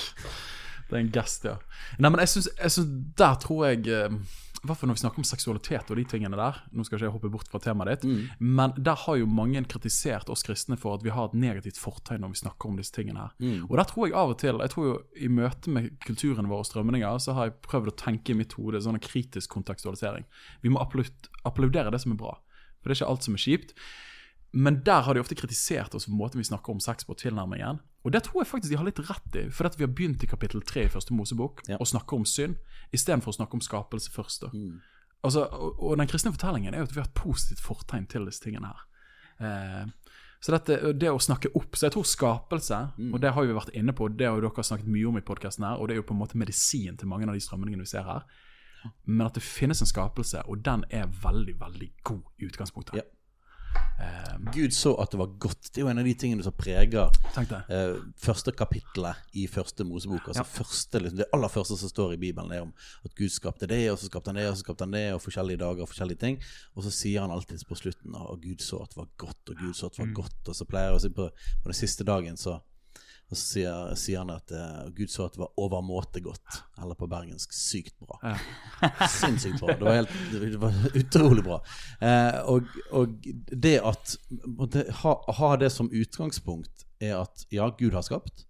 Det 0.89 0.97
er 0.99 1.03
en 1.07 1.11
gest, 1.15 1.45
ja. 1.47 1.57
Nei, 1.97 2.09
men 2.11 2.21
jeg 2.21 2.33
synes, 2.35 2.79
Der 3.17 3.37
tror 3.41 3.63
jeg 3.69 3.87
eh, 3.87 4.11
I 4.11 4.67
hvert 4.67 4.77
fall 4.77 4.89
når 4.91 4.97
vi 4.97 5.01
snakker 5.01 5.21
om 5.23 5.25
seksualitet 5.27 5.89
og 5.91 5.97
de 5.97 6.03
tingene 6.11 6.37
der 6.37 6.59
Nå 6.75 6.83
skal 6.85 6.99
ikke 6.99 7.07
jeg 7.07 7.13
hoppe 7.15 7.31
bort 7.33 7.49
fra 7.51 7.59
temaet 7.63 8.03
ditt, 8.03 8.05
men 8.39 8.75
der 8.77 8.99
har 9.05 9.17
jo 9.19 9.25
mange 9.25 9.63
kritisert 9.71 10.29
oss 10.29 10.43
kristne 10.45 10.77
for 10.77 10.95
at 10.99 11.03
vi 11.03 11.09
har 11.15 11.31
et 11.31 11.33
negativt 11.39 11.79
fortegn 11.81 12.21
når 12.23 12.35
vi 12.35 12.41
snakker 12.43 12.69
om 12.69 12.77
disse 12.77 12.93
tingene 12.95 13.25
her. 13.25 13.33
Og 13.69 13.75
der 13.79 13.89
tror 13.89 14.07
jeg 14.07 14.15
av 14.19 14.29
og 14.35 14.37
til 14.43 14.59
Jeg 14.61 14.69
tror 14.75 14.85
jo 14.85 14.93
i 15.15 15.27
møte 15.27 15.69
med 15.73 15.89
kulturen 16.05 16.47
vår 16.51 16.63
og 16.63 16.69
strømninger, 16.69 17.17
så 17.19 17.33
har 17.39 17.49
jeg 17.49 17.57
prøvd 17.65 17.91
å 17.91 17.97
tenke 18.05 18.31
i 18.31 18.37
mitt 18.39 18.53
hode 18.59 18.83
sånn 18.85 18.99
en 18.99 19.03
kritisk 19.03 19.49
kontekstualisering. 19.55 20.23
Vi 20.61 20.69
må 20.69 20.79
applaudere 20.83 21.91
det 21.91 22.03
som 22.03 22.13
er 22.15 22.21
bra, 22.21 22.37
for 22.83 22.91
det 22.91 22.97
er 22.97 23.01
ikke 23.01 23.11
alt 23.15 23.23
som 23.25 23.37
er 23.39 23.43
kjipt. 23.45 23.73
Men 24.53 24.83
der 24.85 25.01
har 25.01 25.15
de 25.17 25.21
ofte 25.23 25.33
kritisert 25.33 25.95
oss 25.97 26.05
for 26.05 26.13
måten 26.13 26.37
vi 26.37 26.45
snakker 26.45 26.75
om 26.75 26.81
sex 26.83 27.07
på, 27.07 27.15
tilnærmingen. 27.17 27.79
Og 28.05 28.11
det 28.13 28.21
tror 28.27 28.43
jeg 28.43 28.51
faktisk 28.51 28.69
de 28.69 28.77
har 28.77 28.85
litt 28.85 28.99
rett 29.07 29.37
i, 29.39 29.47
for 29.49 29.65
vi 29.79 29.87
har 29.87 29.93
begynt 29.97 30.21
i 30.23 30.29
kapittel 30.29 30.61
tre 30.61 30.83
i 30.85 30.91
første 30.93 31.15
Mosebok 31.17 31.63
Ja. 31.71 31.79
og 31.79 31.87
snakker 31.89 32.19
om 32.19 32.25
synd, 32.25 32.59
istedenfor 32.93 33.33
å 33.33 33.37
snakke 33.39 33.57
om 33.57 33.63
skapelse 33.65 34.11
først. 34.13 34.45
da. 34.45 34.51
Altså, 35.23 35.47
og, 35.49 35.79
og 35.79 35.97
den 35.97 36.07
kristne 36.11 36.33
fortellingen 36.35 36.73
er 36.75 36.83
jo 36.83 36.89
at 36.91 36.93
vi 36.93 37.01
har 37.01 37.07
et 37.09 37.17
positivt 37.17 37.63
fortegn 37.65 38.05
til 38.11 38.25
disse 38.29 38.43
tingene 38.43 38.69
her. 38.69 38.85
Eh, 39.41 39.85
så 40.43 40.51
dette, 40.51 40.93
det 40.99 41.09
å 41.09 41.17
snakke 41.23 41.49
opp 41.55 41.75
Så 41.79 41.87
jeg 41.87 41.93
tror 41.95 42.03
skapelse, 42.05 42.77
og 43.13 43.21
det 43.23 43.31
har 43.33 43.45
vi 43.47 43.55
vært 43.55 43.73
inne 43.73 43.93
på, 43.95 44.09
det 44.11 44.27
har 44.27 44.41
dere 44.43 44.63
snakket 44.67 44.91
mye 44.91 45.07
om 45.07 45.17
i 45.17 45.23
podkasten 45.25 45.63
her, 45.65 45.79
og 45.79 45.87
det 45.87 45.95
er 45.95 46.01
jo 46.03 46.07
på 46.09 46.13
en 46.13 46.19
måte 46.19 46.37
medisin 46.37 46.97
til 46.99 47.07
mange 47.07 47.25
av 47.25 47.33
de 47.33 47.39
strømningene 47.41 47.81
vi 47.81 47.89
ser 47.89 48.03
her. 48.03 48.27
Men 49.05 49.27
at 49.27 49.35
det 49.37 49.43
finnes 49.45 49.81
en 49.81 49.89
skapelse, 49.89 50.45
og 50.47 50.63
den 50.65 50.85
er 50.89 51.11
veldig, 51.23 51.59
veldig 51.59 51.91
god 52.03 52.23
i 52.39 52.49
utgangspunktet. 52.49 53.01
Ja. 53.01 53.09
Gud 54.53 54.73
så 54.75 54.93
at 54.99 55.13
det 55.13 55.19
var 55.19 55.29
godt. 55.39 55.69
Det 55.71 55.79
er 55.79 55.85
jo 55.85 55.89
en 55.91 56.01
av 56.01 56.07
de 56.07 56.13
tingene 56.19 56.43
som 56.45 56.55
preger 56.57 57.07
uh, 57.07 58.01
første 58.19 58.51
kapittelet 58.57 59.37
i 59.39 59.45
første 59.47 59.85
Mosebok. 59.87 60.27
Altså 60.27 60.43
første, 60.43 60.99
liksom, 60.99 61.21
Det 61.21 61.29
aller 61.33 61.51
første 61.53 61.77
som 61.79 61.89
står 61.89 62.15
i 62.15 62.19
Bibelen, 62.21 62.51
er 62.51 62.65
om 62.65 62.73
at 63.05 63.15
Gud 63.15 63.31
skapte 63.33 63.69
det, 63.69 63.85
og 63.91 63.99
så 64.01 64.09
skapte 64.09 64.33
han 64.33 64.41
det, 64.41 64.47
og 64.49 64.57
så 64.57 64.65
skapte 64.65 64.87
han 64.87 64.97
det, 64.97 65.05
og 65.13 65.21
forskjellige 65.23 65.61
dager 65.63 65.85
og 65.85 65.89
forskjellige 65.89 66.21
ting. 66.25 66.41
Og 66.75 66.83
så 66.83 66.91
sier 66.93 67.23
han 67.23 67.31
alltid 67.31 67.63
på 67.69 67.79
slutten 67.79 68.17
at 68.19 68.43
Gud 68.43 68.65
så 68.65 68.83
at 68.83 68.93
det 68.93 69.01
var 69.03 69.09
godt, 69.25 69.49
og 69.49 69.63
Gud 69.63 69.73
så 69.73 69.89
at 69.89 69.97
det 69.97 70.05
var 70.05 70.13
godt. 70.21 70.41
Og 70.47 70.59
så 70.59 70.69
pleier 70.69 70.91
jeg 70.91 70.99
å 70.99 71.03
si 71.05 71.13
på, 71.21 71.29
på 71.63 71.71
den 71.71 71.79
siste 71.79 72.07
dagen 72.09 72.37
så, 72.37 72.59
Og 73.33 73.37
så 73.39 73.47
sier, 73.55 73.93
sier 73.97 74.21
han 74.21 74.29
at 74.29 74.51
uh, 74.53 74.89
Gud 74.93 75.09
så 75.09 75.25
at 75.25 75.33
det 75.33 75.41
var 75.41 75.61
overmåte 75.61 76.21
godt. 76.21 76.59
Eller 76.77 76.97
på 76.97 77.07
bergensk 77.09 77.55
sykt 77.57 77.95
bra. 78.03 78.35
Sinnssykt 79.09 79.57
bra. 79.57 79.73
Det 79.73 79.87
var, 79.87 79.97
helt, 79.97 80.13
det 80.53 80.59
var 80.61 80.77
utrolig 80.99 81.45
bra. 81.47 81.57
Uh, 81.97 82.37
og, 82.53 82.75
og 82.93 83.25
det 83.49 83.79
at 83.81 84.15
måtte 84.45 84.85
ha, 85.01 85.15
ha 85.39 85.49
det 85.57 85.71
som 85.73 85.89
utgangspunkt 85.89 86.85
er 87.01 87.17
at 87.23 87.47
ja, 87.53 87.71
Gud 87.79 87.97
har 87.97 88.05
skapt, 88.05 88.45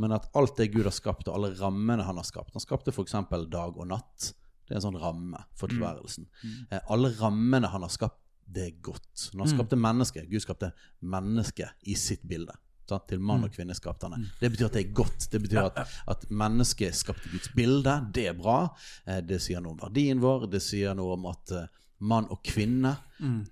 men 0.00 0.16
at 0.16 0.30
alt 0.34 0.56
det 0.56 0.70
Gud 0.72 0.88
har 0.88 0.96
skapt, 0.96 1.28
og 1.28 1.36
alle 1.36 1.52
rammene 1.60 2.06
han 2.08 2.16
har 2.18 2.26
skapt 2.26 2.56
Han 2.56 2.64
skapte 2.64 2.90
f.eks. 2.94 3.14
dag 3.52 3.76
og 3.76 3.86
natt. 3.92 4.32
Det 4.64 4.72
er 4.72 4.80
en 4.80 4.88
sånn 4.88 5.00
ramme 5.02 5.44
for 5.52 5.68
tilværelsen. 5.68 6.30
Uh, 6.72 6.80
alle 6.80 7.12
rammene 7.20 7.68
han 7.68 7.84
har 7.84 7.92
skapt, 7.92 8.22
det 8.48 8.70
er 8.70 8.76
godt. 8.84 9.28
Når 9.32 9.44
han 9.44 9.56
skapte 9.58 9.76
mennesket 9.80 10.32
Gud 10.32 10.42
skapte 10.44 10.72
mennesket 11.04 11.88
i 11.92 11.96
sitt 11.96 12.24
bilde. 12.28 12.56
Sant? 12.88 13.06
Til 13.08 13.20
mann 13.20 13.44
og 13.44 13.50
kvinne 13.54 13.74
skapte 13.74 14.08
han 14.10 14.20
det. 14.20 14.30
Det 14.40 14.50
betyr 14.52 14.66
at 14.66 14.72
det 14.78 14.84
er 14.86 14.92
godt. 14.92 15.28
Det 15.32 15.40
betyr 15.42 15.62
at, 15.70 15.78
at 16.08 16.26
mennesket 16.30 16.94
skapt 16.94 17.26
i 17.26 17.30
Guds 17.36 17.48
bilde. 17.56 17.94
Det 18.12 18.26
er 18.28 18.34
bra. 18.34 18.58
Eh, 19.06 19.20
det 19.24 19.40
sier 19.40 19.60
noe 19.64 19.72
om 19.72 19.80
verdien 19.86 20.20
vår. 20.20 20.46
Det 20.52 20.60
sier 20.62 20.94
noe 20.94 21.14
om 21.16 21.26
at 21.30 21.50
eh, 21.52 21.66
mann 22.04 22.26
og 22.28 22.42
kvinne 22.44 22.96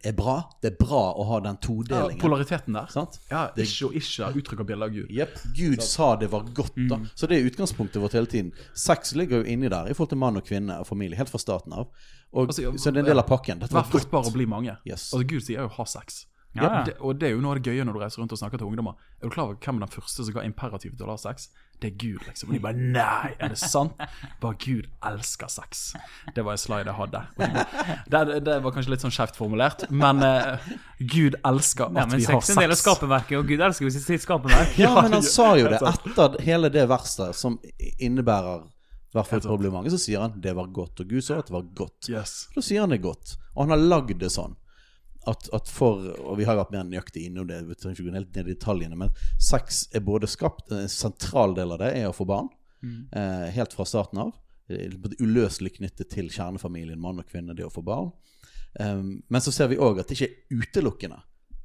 er 0.04 0.12
bra. 0.12 0.34
Det 0.60 0.72
er 0.72 0.76
bra 0.76 1.14
å 1.16 1.22
ha 1.30 1.38
den 1.40 1.54
Ja, 1.54 1.60
todelingen. 1.64 2.18
polariteten 2.20 2.74
der. 2.76 2.86
Sant? 2.92 3.14
Ja, 3.30 3.46
ikke 3.56 3.86
og 3.86 3.94
ikke 3.96 4.28
uttrykker 4.42 4.66
bildet 4.68 4.84
av 4.84 4.90
Gud. 4.92 5.06
Jepp. 5.16 5.38
Gud 5.56 5.80
sa 5.86 6.10
det 6.20 6.28
var 6.34 6.42
godt, 6.52 6.74
da. 6.90 6.98
Så 7.16 7.26
det 7.30 7.38
er 7.38 7.46
utgangspunktet 7.48 8.02
vårt 8.02 8.12
hele 8.18 8.26
tiden. 8.28 8.50
Sex 8.74 9.14
ligger 9.16 9.40
jo 9.40 9.48
inni 9.48 9.70
der 9.72 9.88
i 9.88 9.94
forhold 9.96 10.10
til 10.12 10.18
mann 10.20 10.36
og 10.36 10.44
kvinne 10.44 10.76
og 10.82 10.86
familie, 10.90 11.16
helt 11.16 11.30
fra 11.32 11.38
starten 11.40 11.72
av. 11.72 11.88
Og, 12.34 12.48
Altså, 12.50 12.62
ja, 12.66 12.72
så 12.76 12.90
det 12.92 13.00
er 13.00 13.06
en 13.06 13.10
del 13.14 13.18
av 13.24 13.28
pakken. 13.28 13.60
Dette 13.62 13.72
var 13.72 13.86
godt. 13.86 13.92
fruktbar 13.94 14.26
og 14.28 14.32
bli 14.36 14.44
mange. 14.44 14.76
Yes. 14.84 15.14
Altså 15.14 15.24
Gud 15.32 15.40
sier 15.40 15.62
jo 15.62 15.68
'ha 15.68 15.84
sex'. 15.84 16.26
Ja, 16.54 16.62
ja. 16.68 16.80
Det, 16.84 16.94
og 17.00 17.16
det 17.16 17.28
er 17.30 17.32
jo 17.32 17.40
noe 17.40 17.54
av 17.56 17.62
det 17.62 17.70
gøye 17.72 17.84
når 17.88 17.96
du 17.96 18.00
reiser 18.02 18.20
rundt 18.20 18.32
og 18.34 18.38
snakker 18.40 18.60
til 18.60 18.66
ungdommer. 18.68 18.96
Er 19.22 19.28
du 19.28 19.32
klar 19.32 19.46
over 19.48 19.56
hvem 19.56 19.78
er 19.78 19.86
den 19.86 19.92
første 19.94 20.24
som 20.26 20.34
ga 20.36 20.42
imperativ 20.44 20.96
til 20.98 21.06
å 21.08 21.14
ha 21.14 21.20
sex? 21.22 21.46
Det 21.82 21.88
er 21.88 21.94
Gud, 21.98 22.20
liksom. 22.28 22.50
Og 22.50 22.54
de 22.54 22.60
bare 22.62 22.76
nei, 22.78 23.30
er 23.42 23.48
det 23.54 23.56
sant? 23.58 23.96
Bare 24.42 24.54
Gud 24.62 24.86
elsker 25.08 25.48
sex. 25.50 25.80
Det 26.36 26.44
var 26.46 26.54
en 26.54 26.60
slide 26.62 26.86
jeg 26.92 26.94
hadde. 26.98 27.22
De 27.38 27.48
bare- 27.48 28.26
Det, 28.28 28.36
det 28.46 28.58
var 28.62 28.74
kanskje 28.76 28.92
litt 28.92 29.02
sånn 29.02 29.14
skjevt 29.16 29.38
formulert, 29.40 29.86
men 29.90 30.20
uh, 30.22 30.60
Gud 31.00 31.38
elsker 31.40 31.88
at 31.88 31.96
Ja, 31.98 32.04
vi 32.12 32.20
har 32.20 32.36
sex 32.38 32.52
er 32.52 32.54
en 32.58 32.62
del 32.66 32.70
av 32.70 32.78
sex. 32.78 32.84
skaperverket, 32.84 33.34
og 33.40 33.48
Gud 33.50 33.64
elsker 33.66 33.88
jo 33.88 33.94
sitt, 33.96 34.22
skaperverk. 34.22 34.76
Ja, 34.84 34.92
men 35.00 35.16
han 35.18 35.24
sa 35.26 35.48
jo 35.58 35.72
det 35.72 35.80
etter 35.80 36.38
hele 36.46 36.70
det 36.70 36.84
verset 36.92 37.34
som 37.40 37.56
innebærer 37.98 38.68
i 39.12 39.16
hvert 39.18 39.28
fall 39.28 39.42
problemet. 39.44 39.90
Så 39.92 39.98
sier 40.00 40.22
han 40.24 40.38
det 40.40 40.54
var 40.56 40.70
godt, 40.72 41.00
og 41.02 41.08
Gud 41.10 41.24
sa 41.24 41.40
at 41.42 41.48
det 41.50 41.56
var 41.56 41.66
godt. 41.76 42.08
Yes. 42.12 42.46
Da 42.54 42.62
sier 42.64 42.84
han 42.84 42.92
det 42.94 43.00
er 43.00 43.08
godt. 43.10 43.34
Og 43.56 43.64
han 43.66 43.74
har 43.74 43.82
lagd 43.96 44.14
det 44.22 44.30
sånn 44.32 44.54
at, 45.26 45.48
at 45.54 45.68
for 45.70 46.08
Og 46.18 46.38
vi 46.38 46.44
har 46.44 46.56
vært 46.58 46.72
mer 46.74 46.84
nøyaktig 46.84 47.26
innom 47.28 47.46
det, 47.46 47.60
vi 47.68 47.74
trenger 47.74 47.98
ikke 48.00 48.10
gå 48.10 48.14
helt 48.16 48.36
ned 48.36 48.48
i 48.48 48.54
detaljene, 48.54 48.96
men 48.98 49.10
sex 49.38 49.88
er 49.94 50.00
både 50.00 50.26
skapt 50.30 50.72
En 50.72 50.88
sentral 50.88 51.54
del 51.54 51.72
av 51.72 51.78
det 51.84 51.92
er 52.00 52.08
å 52.08 52.14
få 52.16 52.26
barn. 52.26 52.48
Eh, 53.12 53.50
helt 53.54 53.72
fra 53.72 53.84
starten 53.86 54.18
av. 54.18 54.32
Uløselig 55.20 55.76
knyttet 55.76 56.10
til 56.10 56.30
kjernefamilien, 56.32 56.98
mann 57.00 57.20
og 57.22 57.28
kvinne, 57.28 57.54
det 57.54 57.66
å 57.66 57.70
få 57.72 57.82
barn. 57.84 58.10
Um, 58.80 59.22
men 59.28 59.40
så 59.44 59.52
ser 59.52 59.68
vi 59.68 59.76
òg 59.76 60.00
at 60.00 60.08
det 60.08 60.16
ikke 60.16 60.30
er 60.32 60.62
utelukkende 60.62 61.18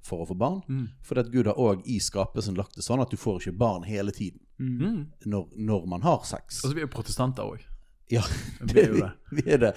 for 0.04 0.24
å 0.24 0.28
få 0.28 0.36
barn. 0.38 0.62
For 1.04 1.20
at 1.20 1.32
Gud 1.32 1.48
har 1.48 1.56
òg 1.60 1.86
i 1.88 2.00
skapelsen 2.04 2.56
lagt 2.60 2.76
det 2.76 2.84
sånn 2.84 3.02
at 3.02 3.12
du 3.12 3.18
får 3.18 3.42
ikke 3.42 3.58
barn 3.58 3.84
hele 3.88 4.12
tiden 4.12 4.42
Mm. 4.60 5.12
når, 5.26 5.48
når 5.56 5.84
man 5.86 6.02
har 6.02 6.24
sex. 6.26 6.64
Altså, 6.64 6.74
vi 6.74 6.82
er 6.82 6.88
protestanter 6.90 7.44
òg. 7.46 7.62
Ja, 8.10 8.22
Vi 8.62 8.68
det, 8.72 8.84
er 8.86 8.88
jo 8.94 9.00
det. 9.04 9.08
vi 9.36 9.44
er 9.52 9.58
det. 9.60 9.72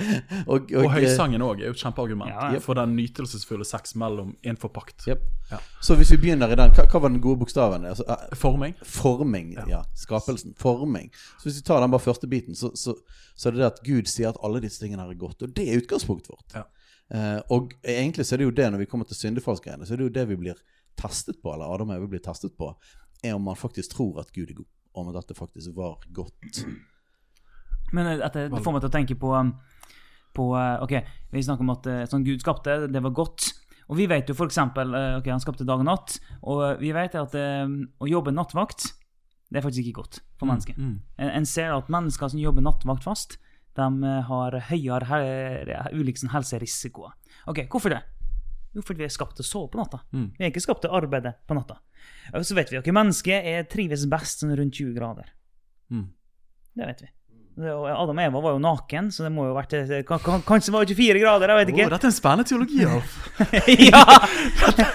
Og, 0.46 0.68
Og 0.70 0.84
eh, 0.84 0.92
høysangen 0.94 1.42
òg 1.42 1.58
er 1.64 1.66
jo 1.66 1.74
et 1.74 1.80
kjempeargument 1.82 2.30
Ja, 2.30 2.52
ja. 2.54 2.60
for 2.62 2.78
den 2.78 2.92
nytelsesfulle 2.94 3.64
sex 3.66 3.96
mellom 3.98 4.36
en 4.46 4.58
forpakt. 4.60 5.02
Yep. 5.08 5.24
Ja. 5.50 5.58
Så 5.82 5.96
hvis 5.98 6.12
vi 6.14 6.18
begynner 6.22 6.52
i 6.54 6.58
den, 6.60 6.70
hva, 6.76 6.84
hva 6.86 7.00
var 7.02 7.10
den 7.10 7.18
gode 7.24 7.40
bokstaven? 7.42 7.88
Altså, 7.90 8.04
eh, 8.06 8.36
Forming. 8.38 8.76
forming, 8.86 9.48
ja. 9.66 9.80
Skapelsen. 9.98 10.54
Forming. 10.62 11.10
Så 11.40 11.48
hvis 11.48 11.58
vi 11.58 11.64
tar 11.66 11.82
den 11.82 11.90
bare 11.90 12.04
første 12.06 12.30
biten, 12.30 12.54
så, 12.54 12.70
så, 12.78 12.94
så 13.34 13.48
er 13.50 13.56
det 13.58 13.64
det 13.64 13.70
at 13.72 13.82
Gud 13.88 14.06
sier 14.12 14.30
at 14.30 14.38
alle 14.46 14.62
disse 14.62 14.78
tingene 14.84 15.02
her 15.02 15.10
er 15.10 15.18
godt. 15.18 15.42
Og 15.42 15.56
det 15.56 15.66
er 15.66 15.82
utgangspunktet 15.82 16.30
vårt. 16.36 16.60
Eh, 17.10 17.40
og 17.50 17.74
egentlig 17.82 18.28
så 18.28 18.36
er 18.36 18.44
det 18.44 18.50
jo 18.52 18.54
det, 18.62 18.68
når 18.70 18.84
vi 18.84 18.90
kommer 18.94 19.10
til 19.10 19.18
syndefallsgreiene, 19.18 19.86
så 19.90 19.96
er 19.96 20.04
det 20.04 20.06
jo 20.12 20.14
det 20.20 20.28
vi 20.30 20.38
blir 20.46 20.62
testet 21.00 21.42
på, 21.42 21.50
eller 21.56 21.66
Adam 21.74 21.90
og 21.90 21.98
Eve 21.98 22.12
blir 22.14 22.22
testet 22.22 22.54
på, 22.54 22.70
er 23.26 23.34
om 23.34 23.42
man 23.50 23.58
faktisk 23.58 23.96
tror 23.98 24.22
at 24.22 24.30
Gud 24.36 24.46
er 24.54 24.60
god. 24.62 24.70
Om 24.94 25.10
dette 25.18 25.34
faktisk 25.38 25.74
var 25.74 25.98
godt. 26.14 26.62
Men 27.96 28.12
at 28.20 28.36
det, 28.36 28.48
det 28.52 28.62
får 28.64 28.76
meg 28.76 28.84
til 28.84 28.90
å 28.90 28.94
tenke 28.94 29.16
på, 29.18 29.32
um, 29.34 29.54
på 30.36 30.46
eh, 30.58 30.76
Ok, 30.84 30.94
vi 31.34 31.42
snakker 31.46 31.66
om 31.66 31.74
at 31.74 31.88
eh, 31.90 32.06
sånn 32.10 32.26
Gud 32.26 32.42
skapte, 32.44 32.76
det 32.90 33.02
var 33.02 33.14
godt. 33.16 33.50
Og 33.90 33.98
vi 33.98 34.06
vet 34.10 34.30
jo 34.30 34.36
eksempel, 34.46 34.94
eh, 34.94 35.18
ok, 35.18 35.30
han 35.32 35.42
skapte 35.42 35.66
dag 35.66 35.82
og 35.82 35.88
natt, 35.88 36.18
og 36.46 36.82
vi 36.82 36.92
vet 36.94 37.16
at 37.18 37.34
eh, 37.38 37.66
å 37.98 38.10
jobbe 38.10 38.34
nattvakt, 38.34 38.92
det 39.50 39.58
er 39.58 39.66
faktisk 39.66 39.88
ikke 39.88 40.02
godt 40.04 40.20
for 40.38 40.46
mennesket. 40.46 40.78
Mm. 40.78 40.96
En, 41.18 41.32
en 41.40 41.48
ser 41.48 41.74
at 41.74 41.90
mennesker 41.90 42.30
som 42.30 42.42
jobber 42.42 42.62
nattvakt 42.62 43.06
fast, 43.06 43.40
de 43.78 44.14
har 44.26 44.54
høyere 44.66 45.06
he 45.06 45.76
ulike 45.94 46.20
sånn 46.20 46.32
helserisikoer. 46.32 47.14
Ok, 47.50 47.64
hvorfor 47.70 47.94
det? 47.94 48.00
Jo, 48.74 48.82
fordi 48.86 49.02
vi 49.02 49.08
er 49.08 49.14
skapt 49.14 49.38
til 49.38 49.46
å 49.46 49.48
sove 49.48 49.70
på 49.72 49.80
natta. 49.80 50.02
Mm. 50.14 50.26
Vi 50.36 50.44
er 50.46 50.52
ikke 50.52 50.62
skapt 50.62 50.84
til 50.84 50.92
å 50.92 50.98
arbeide 51.00 51.32
på 51.48 51.56
natta. 51.58 51.80
Og 52.34 52.46
Så 52.46 52.54
vet 52.54 52.70
vi 52.70 52.78
at 52.78 52.86
mennesket 52.94 53.46
er 53.50 53.66
trives 53.70 54.06
best 54.10 54.44
sånn 54.44 54.54
rundt 54.58 54.78
20 54.78 54.94
grader. 54.94 55.32
Mm. 55.90 56.06
Det 56.78 56.86
vet 56.92 57.02
vi. 57.02 57.10
Adam 57.60 58.16
og 58.16 58.22
Eva 58.24 58.40
var 58.40 58.52
jo 58.54 58.60
naken, 58.62 59.10
så 59.12 59.24
det 59.26 59.32
må 59.34 59.44
jo 59.48 59.54
vært 59.56 59.74
eh, 59.76 60.02
kan- 60.06 60.20
kan- 60.24 60.40
Kanskje 60.46 60.70
det 60.70 60.74
var 60.76 60.84
24 60.88 61.18
grader, 61.20 61.48
jeg 61.52 61.58
vet 61.60 61.72
ikke. 61.74 61.84
Oh, 61.84 61.90
dette 61.92 62.06
er 62.06 62.12
en 62.12 62.16
spennende 62.16 62.46
teologi, 62.48 62.84
Alf. 62.86 63.16
ja! 63.90 64.04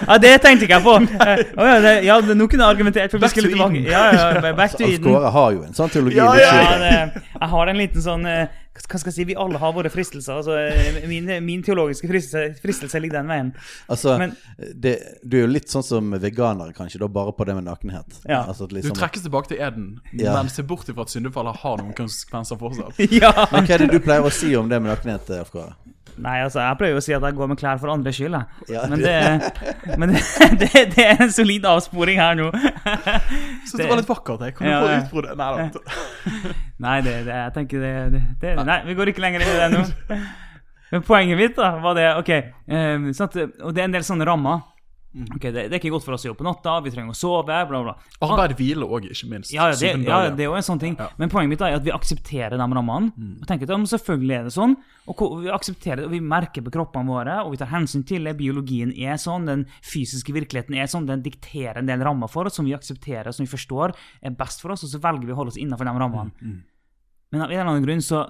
ja, 0.08 0.18
det 0.24 0.32
tenkte 0.42 0.66
ikke 0.66 0.78
jeg 0.78 0.82
på. 0.82 0.96
Oh, 1.60 1.66
ja, 1.68 1.76
det, 1.84 1.92
ja, 2.08 2.16
nå 2.34 2.48
kunne 2.50 2.64
jeg 2.66 2.74
argumentert 2.76 3.10
for 3.14 3.22
Back 3.22 3.34
to. 3.36 3.46
Eden. 3.46 3.76
Ja, 3.86 4.02
ja, 4.16 4.52
back 4.56 4.74
to 4.78 4.82
Alf 4.84 4.94
Eden. 4.96 5.04
Kåre 5.06 5.30
har 5.36 5.50
jo 5.54 5.62
en 5.68 5.76
sånn 5.78 5.92
teologi. 5.94 6.16
Ja, 6.18 6.32
Ja, 6.40 6.78
det, 6.82 7.22
jeg 7.36 7.50
har 7.54 7.72
en 7.74 7.78
liten 7.84 8.02
sånn 8.02 8.26
eh, 8.26 8.46
Hva 8.84 8.98
skal 9.00 9.10
jeg 9.10 9.16
si? 9.16 9.24
Vi 9.32 9.34
alle 9.40 9.58
har 9.62 9.72
våre 9.72 9.90
fristelser. 9.92 10.36
Altså, 10.36 11.06
min, 11.08 11.30
min 11.44 11.62
teologiske 11.66 12.08
fristelse, 12.10 12.60
fristelse 12.62 13.00
ligger 13.00 13.20
den 13.22 13.30
veien. 13.32 13.52
Altså, 13.88 14.18
Men- 14.20 14.36
det, 14.78 14.94
du 15.24 15.38
er 15.38 15.46
jo 15.46 15.52
litt 15.52 15.68
sånn 15.72 15.84
som 15.86 16.10
veganere, 16.22 16.74
kanskje, 16.76 17.00
da 17.00 17.08
bare 17.08 17.32
på 17.32 17.46
det 17.48 17.54
med 17.58 17.64
nakenhet. 17.64 18.20
Ja. 18.28 18.42
Altså, 18.46 18.68
liksom, 18.70 18.92
Du 18.94 19.00
trekkes 19.00 19.22
tilbake 19.26 19.48
til 19.48 19.58
Eden, 19.60 20.00
Ja. 20.12 20.34
men 20.36 20.48
ser 20.52 20.62
bort 20.68 20.86
ifra 20.88 21.02
at 21.06 21.08
syndefallet 21.14 21.56
har 21.62 21.76
noen 21.82 21.94
konsekvenser 21.96 22.56
fortsatt. 22.60 22.98
Ja! 23.22 23.32
Men 23.52 23.64
hva 23.66 23.74
er 23.74 23.78
det 23.86 23.90
du 23.92 24.00
pleier 24.00 24.22
å 24.26 24.30
si 24.32 24.54
om 24.56 24.68
det 24.68 24.80
med 24.82 24.92
nakenhet, 24.92 25.50
Kåre? 25.50 25.74
Nei, 26.16 26.36
altså, 26.40 26.62
jeg 26.64 26.78
prøver 26.80 26.94
jo 26.94 27.00
å 27.00 27.04
si 27.04 27.12
at 27.16 27.24
jeg 27.28 27.36
går 27.36 27.50
med 27.50 27.58
klær 27.60 27.80
for 27.82 27.92
andres 27.92 28.16
skyld, 28.16 28.36
jeg. 28.38 28.72
Ja, 28.72 28.84
Men, 28.88 29.02
det- 29.04 29.68
men 30.00 30.14
det, 30.14 30.22
det, 30.62 30.82
det 30.94 31.04
er 31.04 31.22
en 31.26 31.32
solid 31.34 31.66
avsporing 31.68 32.20
her 32.22 32.38
nå. 32.38 32.46
Syns 32.56 33.76
det 33.76 33.88
var 33.90 34.00
litt 34.00 34.08
vakkert. 34.08 34.46
Jeg 34.48 34.56
kan 34.56 34.66
du 34.68 34.72
få 34.72 34.90
ja. 34.92 35.02
utbruddet? 35.02 35.36
Nei 35.36 35.50
da. 35.56 35.84
Nei, 36.86 36.96
det, 37.04 37.14
det, 37.28 37.36
jeg 37.42 37.54
tenker 37.56 37.84
det, 38.40 38.54
Nei, 38.64 38.78
vi 38.88 38.96
går 38.98 39.12
ikke 39.12 39.24
lenger 39.24 39.44
inn 39.44 39.52
i 39.52 39.60
det 39.60 39.68
nå. 39.74 40.18
Men 40.92 41.02
poenget 41.02 41.40
mitt 41.40 41.56
da, 41.58 41.72
var 41.82 41.96
det 41.98 42.06
Ok, 42.20 42.28
eh, 42.30 43.06
sånn 43.16 43.26
at, 43.26 43.38
og 43.66 43.74
det 43.74 43.82
er 43.82 43.88
en 43.90 43.96
del 43.96 44.04
sånne 44.06 44.28
rammer. 44.28 44.64
Ok, 45.16 45.44
det, 45.48 45.62
det 45.70 45.72
er 45.72 45.78
ikke 45.78 45.92
godt 45.94 46.04
for 46.04 46.16
oss 46.16 46.24
å 46.26 46.28
jobbe 46.28 46.42
på 46.42 46.46
natta, 46.46 46.74
vi 46.84 46.90
trenger 46.92 47.14
å 47.14 47.16
sove, 47.16 47.56
bla, 47.70 47.78
bla. 47.86 47.94
Arbeid, 48.26 48.82
òg, 48.84 49.06
ikke 49.08 49.28
minst. 49.30 49.52
Ja, 49.54 49.70
ja, 49.72 49.76
det, 49.80 49.92
ja, 50.04 50.18
det 50.28 50.44
er 50.44 50.50
jo 50.50 50.56
en 50.58 50.66
sånn 50.66 50.82
ting. 50.82 50.96
Ja. 51.00 51.06
Men 51.16 51.32
poenget 51.32 51.54
mitt 51.54 51.64
er 51.64 51.76
at 51.78 51.86
vi 51.86 51.94
aksepterer 51.94 52.56
de 52.56 52.60
rammene. 52.60 53.12
Og 53.40 53.46
tenker 53.48 53.64
at 53.64 53.72
ja, 53.72 53.78
selvfølgelig 53.94 54.36
er 54.36 54.48
det 54.48 54.52
sånn. 54.56 54.76
Og 55.08 55.22
vi 55.44 55.52
aksepterer 55.54 56.02
det, 56.02 56.08
og 56.10 56.14
vi 56.16 56.20
merker 56.20 56.64
på 56.66 56.74
kroppene 56.74 57.08
våre, 57.14 57.38
og 57.46 57.54
vi 57.54 57.60
tar 57.62 57.72
hensyn 57.72 58.04
til 58.08 58.28
det. 58.28 58.36
Biologien 58.36 58.92
er 58.92 59.16
sånn, 59.22 59.48
den 59.48 59.64
fysiske 59.80 60.34
virkeligheten 60.36 60.76
er 60.76 60.90
sånn. 60.92 61.08
Den 61.08 61.24
dikterer 61.24 61.80
en 61.80 61.88
del 61.88 62.04
rammer 62.04 62.28
for 62.32 62.50
oss 62.50 62.58
som 62.60 62.68
vi 62.68 62.74
aksepterer, 62.76 63.32
som 63.32 63.46
vi 63.46 63.52
forstår 63.52 63.94
er 64.20 64.36
best 64.36 64.60
for 64.64 64.74
oss, 64.74 64.84
og 64.84 64.92
så 64.92 65.00
velger 65.00 65.30
vi 65.30 65.32
å 65.32 65.38
holde 65.40 65.54
oss 65.54 65.60
innenfor 65.62 65.88
de 65.88 65.94
rammene. 65.96 66.34
Mm, 66.42 66.58
Men 67.32 67.46
av 67.46 67.48
en 67.50 67.56
eller 67.56 67.70
annen 67.72 67.86
grunn 67.88 68.04
så 68.04 68.26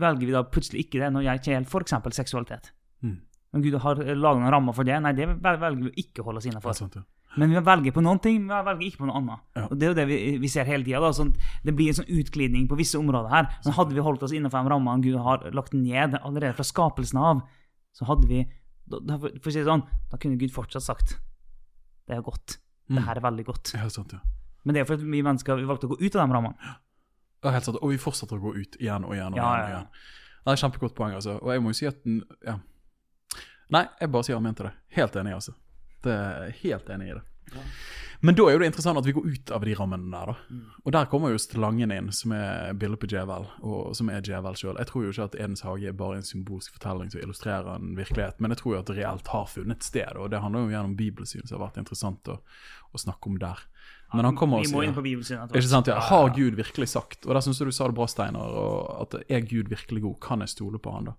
velger 0.00 0.28
vi 0.28 0.36
da 0.36 0.44
plutselig 0.46 0.86
ikke 0.86 1.02
det 1.02 1.10
når 1.14 1.26
jeg 1.26 1.40
ikke 1.40 1.52
gjelder 1.56 1.74
f.eks. 1.74 2.16
seksualitet. 2.20 2.70
Mm. 3.02 3.18
Når 3.52 3.62
Gud 3.64 3.78
har 3.82 3.94
laget 3.96 4.40
noen 4.44 4.52
rammer 4.54 4.72
for 4.76 4.86
det, 4.86 5.00
nei, 5.02 5.12
det 5.12 5.26
velger 5.42 5.88
vi 5.88 6.04
ikke 6.04 6.22
å 6.22 6.28
holde 6.28 6.38
oss 6.38 6.78
sant, 6.78 6.94
ja. 6.94 7.02
Men 7.38 7.50
vi 7.50 7.60
velger 7.62 7.92
på 7.94 8.02
noen 8.02 8.18
ting, 8.22 8.40
men 8.46 8.58
vi 8.58 8.66
velger 8.70 8.86
ikke 8.90 8.98
på 9.02 9.06
noe 9.06 9.18
annet. 9.20 9.40
Ja. 9.56 9.64
Og 9.70 9.78
Det 9.78 9.86
er 9.86 9.90
jo 9.90 9.94
det 9.98 10.06
vi, 10.10 10.18
vi 10.42 10.48
ser 10.50 10.64
hele 10.66 10.84
tida. 10.86 11.10
Sånn, 11.14 11.32
det 11.66 11.74
blir 11.78 11.88
en 11.90 11.98
sånn 12.00 12.10
utglidning 12.10 12.66
på 12.70 12.78
visse 12.78 12.98
områder 12.98 13.30
her. 13.30 13.48
Men 13.64 13.76
hadde 13.76 13.94
vi 13.94 14.00
holdt 14.06 14.22
oss 14.26 14.32
innenfor 14.34 14.62
de 14.66 14.72
rammene 14.74 15.02
Gud 15.02 15.18
har 15.22 15.46
lagt 15.54 15.74
ned 15.74 16.14
allerede 16.22 16.54
fra 16.58 16.66
skapelsen 16.66 17.18
av, 17.22 17.42
så 17.94 18.06
hadde 18.06 18.26
vi 18.30 18.44
da, 18.90 18.98
da, 18.98 19.18
For 19.18 19.30
å 19.50 19.52
si 19.52 19.58
det 19.60 19.66
sånn, 19.68 19.84
da 20.10 20.18
kunne 20.18 20.38
Gud 20.38 20.50
fortsatt 20.54 20.82
sagt 20.82 21.18
det 22.10 22.16
er 22.16 22.22
godt. 22.26 22.56
Det 22.90 22.98
Mm. 22.98 23.04
her 23.06 23.16
er 23.16 23.20
veldig 23.22 23.44
godt. 23.46 23.70
Ja, 23.74 23.86
sant, 23.88 24.12
ja. 24.12 24.18
Men 24.64 24.74
det 24.74 24.80
er 24.80 24.84
fordi 24.84 25.06
vi 25.06 25.22
mennesker 25.22 25.54
vi 25.56 25.62
valgte 25.68 25.86
å 25.86 25.92
gå 25.94 26.00
ut 26.02 26.16
av 26.16 26.26
de 26.26 26.34
rammene. 26.34 26.56
Ja, 27.44 27.50
helt 27.54 27.64
sant. 27.64 27.78
Og 27.80 27.90
vi 27.90 27.96
fortsetter 28.02 28.34
å 28.36 28.42
gå 28.42 28.56
ut 28.56 28.74
igjen 28.80 29.04
og 29.06 29.14
igjen 29.14 29.30
og 29.30 29.38
igjen. 29.38 29.46
og 29.46 29.68
igjen. 29.70 29.86
Det 30.42 30.50
er 30.50 30.52
et 30.52 30.58
kjempegodt 30.64 30.96
poeng, 30.98 31.14
altså. 31.14 31.36
Og 31.40 31.52
jeg 31.54 31.62
må 31.62 31.70
jo 31.70 31.78
si 31.78 31.86
at 31.86 32.02
den- 32.04 32.24
ja. 32.44 32.56
Nei, 33.70 33.86
jeg 34.00 34.12
bare 34.12 34.26
sier 34.26 34.38
han 34.38 34.46
mente 34.46 34.66
det. 34.66 34.74
Helt 34.98 35.16
enig, 35.16 35.34
altså. 35.38 35.56
Det 36.04 36.14
er 36.14 36.54
helt 36.62 36.88
enig 36.90 37.10
i 37.10 37.18
det. 37.18 37.24
Men 38.20 38.36
da 38.36 38.44
er 38.46 38.52
jo 38.52 38.60
det 38.60 38.68
interessant 38.68 39.00
at 39.00 39.06
vi 39.08 39.14
går 39.16 39.28
ut 39.32 39.50
av 39.56 39.64
de 39.64 39.74
rammene 39.78 40.10
der, 40.12 40.32
da. 40.32 40.58
Og 40.84 40.92
der 40.92 41.06
kommer 41.08 41.32
jo 41.32 41.40
slangen 41.40 41.92
inn, 41.94 42.10
som 42.12 42.34
er 42.36 42.74
bildet 42.76 43.00
på 43.00 43.08
djevel, 43.08 43.46
og 43.64 43.94
som 43.96 44.10
er 44.12 44.20
djevel 44.24 44.58
sjøl. 44.60 44.76
Jeg 44.76 44.90
tror 44.90 45.06
jo 45.06 45.12
ikke 45.14 45.28
at 45.30 45.38
Edens 45.38 45.64
hage 45.64 45.88
er 45.88 45.96
bare 45.96 46.18
en 46.20 46.26
symbolsk 46.26 46.76
fortelling 46.76 47.08
som 47.12 47.22
illustrerer 47.22 47.70
en 47.72 47.94
virkelighet, 47.96 48.36
men 48.44 48.52
jeg 48.52 48.60
tror 48.60 48.74
jo 48.74 48.82
at 48.82 48.92
det 48.92 48.98
reelt 49.00 49.32
har 49.32 49.48
funnet 49.48 49.86
sted, 49.86 50.20
og 50.20 50.28
det 50.34 50.42
handler 50.44 50.66
jo 50.66 50.74
gjennom 50.74 50.98
bibelsyn, 51.00 51.46
som 51.46 51.56
har 51.56 51.70
vært 51.70 51.80
interessant 51.80 52.28
å, 52.28 52.36
å 52.92 53.00
snakke 53.00 53.32
om 53.32 53.40
der. 53.40 53.64
Men 54.12 54.26
han 54.26 54.36
kommer 54.36 54.60
og 54.60 54.68
må 54.74 54.82
inn 54.84 54.92
sier 54.92 54.98
på 54.98 55.06
etter 55.46 55.56
Ikke 55.56 55.70
sant, 55.70 55.88
ja. 55.88 55.96
Har 56.02 56.32
Gud 56.34 56.56
virkelig 56.58 56.88
sagt 56.90 57.28
Og 57.28 57.36
der 57.36 57.44
syns 57.46 57.60
jeg 57.62 57.70
du 57.70 57.74
sa 57.76 57.86
det 57.86 57.94
bra, 57.94 58.08
Steinar. 58.10 58.56
At 59.04 59.14
er 59.22 59.44
Gud 59.46 59.70
virkelig 59.70 60.02
god? 60.02 60.16
Kan 60.24 60.42
jeg 60.42 60.50
stole 60.50 60.80
på 60.82 60.90
han 60.90 61.12
da? 61.12 61.14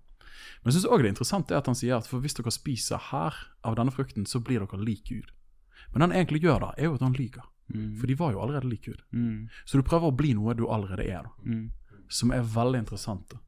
Men 0.62 0.70
jeg 0.70 0.78
syns 0.78 0.90
òg 0.90 1.02
det 1.02 1.10
er 1.10 1.14
interessant 1.16 1.48
det 1.50 1.58
at 1.58 1.68
han 1.70 1.78
sier 1.78 1.96
at 1.98 2.06
for 2.06 2.22
hvis 2.22 2.36
dere 2.38 2.52
spiser 2.54 3.00
her 3.10 3.38
av 3.66 3.76
denne 3.78 3.94
frukten, 3.94 4.26
så 4.30 4.40
blir 4.40 4.62
dere 4.62 4.78
lik 4.78 5.08
Gud. 5.10 5.32
Men 5.90 6.00
det 6.00 6.06
han 6.06 6.18
egentlig 6.20 6.42
gjør 6.44 6.60
da, 6.62 6.70
er 6.78 6.88
jo 6.88 6.98
at 6.98 7.06
han 7.06 7.16
lyver. 7.18 7.48
For 7.98 8.06
de 8.06 8.14
var 8.14 8.32
jo 8.34 8.40
allerede 8.42 8.68
lik 8.68 8.84
Gud. 8.84 9.00
Mm. 9.10 9.48
Så 9.64 9.78
du 9.78 9.86
prøver 9.86 10.10
å 10.10 10.16
bli 10.16 10.34
noe 10.36 10.54
du 10.54 10.66
allerede 10.68 11.06
er, 11.08 11.24
da. 11.24 11.32
Mm. 11.46 12.02
Som 12.12 12.32
er 12.34 12.44
veldig 12.44 12.82
interessant. 12.84 13.32
da. 13.32 13.40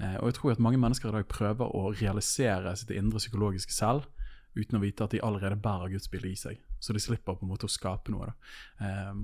Eh, 0.00 0.16
og 0.18 0.30
jeg 0.30 0.38
tror 0.38 0.54
at 0.54 0.62
mange 0.64 0.80
mennesker 0.80 1.10
i 1.10 1.18
dag 1.18 1.28
prøver 1.30 1.76
å 1.76 1.92
realisere 1.92 2.72
sitt 2.76 2.90
indre 2.96 3.20
psykologiske 3.22 3.74
selv 3.74 4.08
uten 4.56 4.78
å 4.78 4.82
vite 4.82 5.06
at 5.06 5.14
de 5.14 5.22
allerede 5.22 5.60
bærer 5.62 5.92
Guds 5.92 6.10
bilde 6.10 6.32
i 6.32 6.38
seg. 6.38 6.58
Så 6.82 6.96
de 6.96 7.02
slipper 7.02 7.36
på 7.38 7.46
en 7.46 7.52
måte 7.52 7.68
å 7.68 7.72
skape 7.72 8.12
noe. 8.12 8.32
da. 8.32 8.86
Eh, 8.86 9.20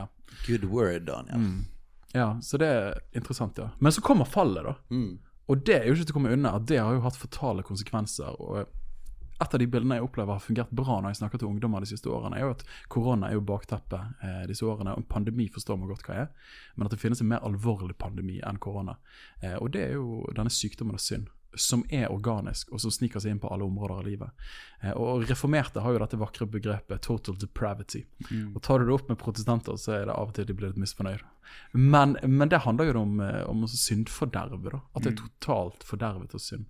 ja. 0.00 0.06
Good 0.46 0.66
word, 0.72 1.06
Daniel. 1.06 1.38
Mm. 1.38 1.64
ja, 2.12 2.32
så 2.42 2.58
det 2.60 2.68
er 2.68 3.00
interessant, 3.12 3.58
ja. 3.58 3.70
Men 3.78 3.94
så 3.94 4.02
kommer 4.04 4.28
fallet, 4.28 4.64
da. 4.64 4.74
Mm. 4.90 5.18
Og 5.48 5.62
det 5.64 5.78
er 5.78 5.86
jo 5.88 5.96
ikke 5.96 6.10
til 6.10 6.14
å 6.14 6.18
komme 6.18 6.34
unna 6.34 6.54
at 6.58 6.66
det 6.68 6.80
har 6.82 6.92
jo 6.96 7.04
hatt 7.06 7.16
fatale 7.16 7.64
konsekvenser. 7.64 8.36
og 8.38 8.66
et 9.38 9.54
av 9.54 9.60
de 9.62 9.68
bildene 9.70 9.98
jeg 9.98 10.02
opplever 10.02 10.34
har 10.34 10.42
fungert 10.42 10.70
bra 10.74 10.96
når 10.98 11.12
jeg 11.12 11.20
snakker 11.20 11.38
til 11.38 11.46
ungdommer 11.46 11.84
de 11.84 11.90
siste 11.92 12.10
årene, 12.10 12.40
er 12.40 12.46
jo 12.46 12.54
at 12.56 12.64
korona 12.90 13.28
er 13.28 13.36
jo 13.36 13.44
bakteppet 13.46 14.24
eh, 14.26 14.40
disse 14.50 14.66
årene. 14.66 14.96
og 14.98 15.06
Pandemi 15.06 15.46
forstår 15.54 15.78
man 15.78 15.90
godt 15.92 16.08
hva 16.08 16.24
er, 16.24 16.32
men 16.74 16.88
at 16.88 16.94
det 16.94 16.98
finnes 16.98 17.22
en 17.22 17.30
mer 17.30 17.44
alvorlig 17.46 17.94
pandemi 18.02 18.40
enn 18.42 18.58
korona. 18.58 18.96
Eh, 19.38 19.54
og 19.60 19.70
det 19.76 19.84
er 19.84 19.94
jo 19.94 20.24
denne 20.34 20.50
sykdommen 20.50 20.98
og 20.98 21.04
synd, 21.04 21.30
som 21.56 21.84
er 21.88 22.10
organisk, 22.12 22.72
og 22.72 22.80
som 22.82 22.92
sniker 22.92 23.22
seg 23.22 23.32
inn 23.32 23.40
på 23.40 23.48
alle 23.52 23.64
områder 23.64 23.94
av 23.94 24.06
livet. 24.06 24.48
Eh, 24.82 24.92
og 24.92 25.24
reformerte 25.28 25.82
har 25.84 25.94
jo 25.94 26.02
dette 26.02 26.20
vakre 26.20 26.46
begrepet 26.46 27.00
'total 27.00 27.38
depravity'. 27.40 28.04
Og 28.54 28.62
tar 28.62 28.78
du 28.78 28.86
det 28.86 28.94
opp 28.94 29.08
med 29.08 29.18
protestanter, 29.18 29.76
så 29.76 29.92
er 29.92 30.04
det 30.06 30.14
av 30.14 30.28
og 30.28 30.34
til 30.34 30.44
de 30.44 30.54
blir 30.54 30.68
litt 30.68 30.82
misfornøyd. 30.82 31.24
Men, 31.72 32.16
men 32.22 32.48
det 32.48 32.64
handler 32.66 32.92
jo 32.92 33.00
om, 33.00 33.20
eh, 33.20 33.42
om 33.48 33.66
syndforderve, 33.66 34.70
da. 34.70 34.80
At 34.94 35.02
det 35.02 35.12
er 35.12 35.22
totalt 35.24 35.84
fordervet 35.84 36.34
av 36.34 36.40
synd. 36.40 36.66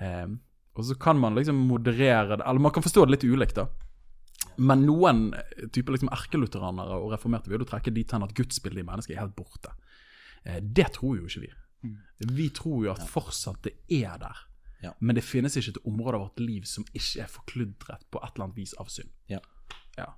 Eh, 0.00 0.26
og 0.76 0.84
så 0.84 0.94
kan 1.00 1.18
man 1.18 1.34
liksom 1.34 1.56
moderere 1.68 2.36
det, 2.36 2.44
eller 2.44 2.60
man 2.60 2.72
kan 2.72 2.82
forstå 2.82 3.06
det 3.06 3.16
litt 3.16 3.24
ulikt, 3.24 3.56
da. 3.56 3.68
Men 4.56 4.86
noen 4.86 5.34
eh, 5.34 5.68
typer 5.72 5.96
liksom 5.96 6.12
erkelutheranere 6.12 6.98
og 6.98 7.12
reformerte 7.14 7.52
vil 7.52 7.62
jo 7.62 7.68
trekke 7.68 7.94
dit 7.94 8.12
hen 8.12 8.24
at 8.24 8.34
gudsbildet 8.36 8.82
i 8.82 8.88
mennesket 8.88 9.16
er 9.16 9.22
helt 9.24 9.36
borte. 9.36 9.72
Eh, 10.44 10.60
det 10.60 10.92
tror 10.96 11.18
jo 11.18 11.28
ikke 11.28 11.46
vi. 11.46 11.52
Vi 12.18 12.50
tror 12.54 12.84
jo 12.86 12.92
at 12.94 13.08
fortsatt 13.10 13.62
det 13.66 13.74
er 14.02 14.18
der. 14.22 14.44
Ja. 14.84 14.92
Men 15.00 15.16
det 15.16 15.24
finnes 15.24 15.56
ikke 15.56 15.74
et 15.74 15.84
område 15.88 16.18
av 16.18 16.28
vårt 16.28 16.40
liv 16.40 16.66
som 16.68 16.84
ikke 16.92 17.24
er 17.24 17.32
forkludret 17.32 18.06
på 18.12 18.20
et 18.22 18.32
eller 18.34 18.48
annet 18.48 18.60
vis 18.60 18.74
av 18.80 18.90
synd. 18.92 19.10
Ja. 19.32 19.40
Ja. 19.96 20.10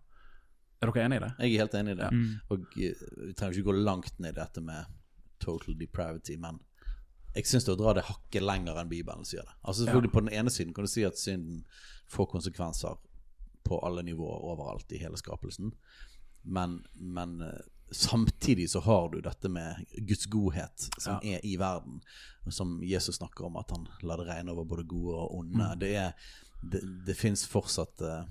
Er 0.82 0.90
dere 0.90 1.04
enig 1.06 1.18
i 1.18 1.24
det? 1.24 1.32
Jeg 1.38 1.54
er 1.54 1.64
helt 1.64 1.76
enig 1.78 1.94
i 1.94 1.98
det. 1.98 2.08
Mm. 2.14 2.32
Og 2.54 2.78
eh, 2.78 3.04
Vi 3.26 3.34
trenger 3.34 3.58
ikke 3.58 3.70
gå 3.70 3.76
langt 3.78 4.18
ned 4.18 4.34
i 4.34 4.40
dette 4.40 4.62
med 4.62 4.96
total 5.42 5.78
depravity, 5.78 6.36
men 6.38 6.58
jeg 7.34 7.46
syns 7.46 7.66
det 7.66 7.74
å 7.74 7.78
dra 7.78 7.94
det 7.94 8.06
hakket 8.08 8.42
lenger 8.42 8.78
enn 8.80 8.90
Bibelen 8.90 9.26
sier 9.28 9.46
det. 9.46 9.54
Altså 9.62 9.84
selvfølgelig 9.84 10.12
På 10.14 10.22
den 10.24 10.34
ene 10.34 10.50
siden 10.50 10.74
kan 10.74 10.86
du 10.86 10.90
si 10.90 11.04
at 11.06 11.18
synden 11.20 11.64
får 12.10 12.30
konsekvenser 12.32 12.98
på 13.68 13.78
alle 13.84 14.02
nivåer 14.06 14.46
overalt 14.48 14.92
i 14.96 15.00
hele 15.02 15.18
skapelsen, 15.20 15.74
men, 16.42 16.78
men 16.94 17.40
eh, 17.44 17.66
samtidig 17.90 18.70
så 18.70 18.80
har 18.80 19.08
du 19.12 19.20
dette 19.24 19.48
med 19.48 19.84
Guds 20.08 20.26
godhet 20.26 20.88
som 20.98 21.22
er 21.22 21.44
i 21.46 21.56
verden, 21.60 22.00
som 22.48 22.78
Jesus 22.84 23.16
snakker 23.20 23.48
om, 23.48 23.56
at 23.60 23.70
han 23.74 23.86
lar 24.02 24.20
det 24.20 24.28
regne 24.28 24.52
over 24.52 24.68
både 24.68 24.86
gode 24.88 25.16
og 25.16 25.38
onde. 25.40 25.70
Det, 25.80 25.94
er, 25.96 26.12
det, 26.62 26.82
det 27.06 27.16
fins 27.16 27.46
fortsatt 27.48 28.04
eh, 28.04 28.26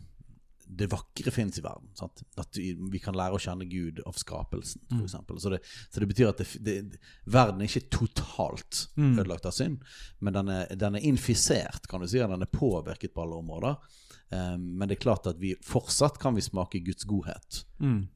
det 0.68 0.90
vakre 0.92 1.32
fins 1.32 1.60
i 1.60 1.64
verden. 1.64 1.88
Sant? 1.96 2.24
At 2.40 2.58
vi, 2.58 3.00
kan 3.04 3.16
lære 3.16 3.38
å 3.38 3.42
kjenne 3.42 3.68
Gud 3.70 4.02
av 4.08 4.18
skapelsen, 4.20 4.84
f.eks. 4.90 5.06
eksempel 5.06 5.40
Så, 5.40 5.52
det, 5.54 5.62
så 5.64 6.04
det 6.04 6.10
betyr 6.12 6.32
at 6.32 6.42
det, 6.42 6.48
det, 6.66 7.00
verden 7.24 7.62
er 7.62 7.72
ikke 7.72 7.94
totalt 7.94 8.88
ødelagt 8.98 9.48
av 9.48 9.56
synd, 9.56 9.86
men 10.20 10.36
den 10.36 10.52
er, 10.52 10.74
den 10.76 11.00
er 11.00 11.08
infisert, 11.08 11.88
kan 11.88 12.04
du 12.04 12.10
si. 12.10 12.20
Den 12.20 12.44
er 12.44 12.52
påvirket 12.52 13.16
på 13.16 13.24
alle 13.24 13.40
områder. 13.40 13.80
Eh, 14.30 14.58
men 14.58 14.88
det 14.88 14.98
er 14.98 15.04
klart 15.06 15.28
at 15.30 15.40
vi 15.40 15.54
fortsatt 15.64 16.20
kan 16.20 16.36
vi 16.36 16.44
smake 16.46 16.82
Guds 16.86 17.08
godhet 17.08 17.64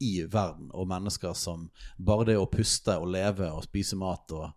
i 0.02 0.12
verden, 0.28 0.70
og 0.74 0.88
mennesker 0.90 1.34
som 1.38 1.68
bare 1.96 2.28
det 2.32 2.38
å 2.40 2.48
puste 2.50 2.96
og 2.98 3.12
leve 3.14 3.48
og 3.52 3.64
spise 3.64 3.96
mat 3.96 4.32
og 4.36 4.48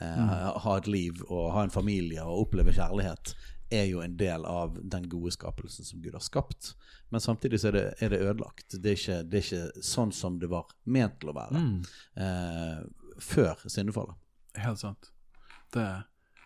eh, 0.00 0.46
ha 0.64 0.76
et 0.78 0.90
liv 0.90 1.22
og 1.28 1.52
ha 1.54 1.66
en 1.66 1.74
familie 1.74 2.24
og 2.24 2.48
oppleve 2.48 2.74
kjærlighet, 2.74 3.34
er 3.74 3.86
jo 3.88 4.02
en 4.04 4.16
del 4.16 4.44
av 4.46 4.76
den 4.82 5.08
gode 5.08 5.32
skapelsen 5.34 5.86
som 5.86 6.02
Gud 6.02 6.14
har 6.14 6.22
skapt. 6.22 6.74
Men 7.08 7.20
samtidig 7.20 7.60
så 7.60 7.70
er 7.70 7.78
det, 7.78 7.84
er 8.04 8.12
det 8.12 8.20
ødelagt. 8.22 8.76
Det 8.76 8.90
er, 8.90 8.98
ikke, 8.98 9.22
det 9.22 9.38
er 9.38 9.46
ikke 9.46 9.84
sånn 9.86 10.12
som 10.14 10.38
det 10.38 10.50
var 10.52 10.70
ment 10.84 11.16
til 11.20 11.32
å 11.32 11.36
være 11.36 11.62
eh, 12.20 12.82
før 13.22 13.64
syndefallet. 13.66 14.18
Helt 14.60 14.82
sant. 14.82 15.10
Det, 15.74 15.86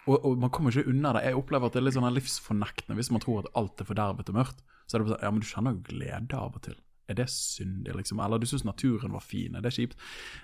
og, 0.09 0.25
og 0.25 0.43
man 0.43 0.53
kommer 0.55 0.75
ikke 0.75 0.91
unna 0.91 1.15
det. 1.17 1.25
Jeg 1.29 1.39
opplever 1.39 1.69
at 1.69 1.77
det 1.77 1.83
er 1.83 1.87
litt 1.87 1.97
sånn 1.99 2.11
livsfornektende 2.17 2.99
hvis 2.99 3.13
man 3.15 3.23
tror 3.25 3.45
at 3.45 3.53
alt 3.59 3.83
er 3.83 3.89
fordervet 3.89 4.33
og 4.33 4.39
mørkt. 4.41 4.67
Så 4.89 4.97
er 4.97 5.05
det 5.05 5.13
sånn, 5.13 5.25
ja, 5.25 5.33
men 5.33 5.45
du 5.45 5.49
kjenner 5.49 5.77
jo 5.77 5.87
glede 5.89 6.39
av 6.41 6.57
og 6.57 6.65
til. 6.65 6.77
Er 7.09 7.17
det 7.17 7.29
syndig, 7.33 7.95
liksom? 7.97 8.21
Eller 8.21 8.41
du 8.41 8.47
syns 8.49 8.67
naturen 8.69 9.15
var 9.17 9.25
fin? 9.25 9.57
Er 9.57 9.65
det 9.65 9.73
kjipt? 9.77 9.97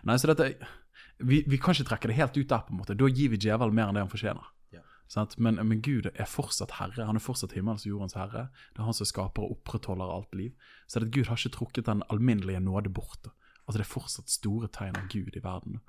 Nei, 0.09 0.17
så 0.21 0.31
dette 0.31 0.55
vi, 1.19 1.45
vi 1.47 1.59
kan 1.61 1.77
ikke 1.77 1.89
trekke 1.91 2.11
det 2.11 2.19
helt 2.19 2.37
ut 2.37 2.49
der, 2.51 2.65
på 2.67 2.75
en 2.75 2.81
måte. 2.81 2.97
Da 2.99 3.09
gir 3.09 3.31
vi 3.33 3.41
djevelen 3.41 3.77
mer 3.77 3.91
enn 3.91 3.99
det 3.99 4.05
han 4.05 4.13
fortjener. 4.13 4.51
Ja. 4.75 4.83
Men, 5.39 5.61
men 5.61 5.83
Gud 5.85 6.09
er 6.11 6.29
fortsatt 6.29 6.77
herre. 6.81 7.07
Han 7.07 7.21
er 7.21 7.23
fortsatt 7.23 7.55
himmels 7.55 7.85
og 7.87 7.93
jordens 7.93 8.17
herre. 8.19 8.49
Det 8.75 8.83
er 8.83 8.89
han 8.89 8.97
som 8.97 9.09
skaper 9.09 9.45
og 9.45 9.59
opprettholder 9.59 10.11
alt 10.11 10.35
liv. 10.35 10.53
Så 10.89 11.01
det 11.01 11.11
at 11.11 11.17
Gud 11.17 11.31
har 11.31 11.41
ikke 11.41 11.57
trukket 11.59 11.91
den 11.91 12.03
alminnelige 12.11 12.63
nåde 12.65 12.93
bort. 12.95 13.31
Altså 13.65 13.79
Det 13.79 13.87
er 13.87 13.93
fortsatt 13.93 14.33
store 14.33 14.69
tegn 14.73 14.99
av 14.99 15.09
Gud 15.13 15.37
i 15.37 15.45
verden. 15.45 15.81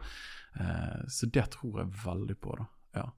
Eh, 0.60 1.02
så 1.12 1.28
det 1.28 1.50
tror 1.58 1.82
jeg 1.82 1.96
veldig 2.06 2.38
på. 2.44 2.60
da. 2.60 2.68
Ja. 3.02 3.10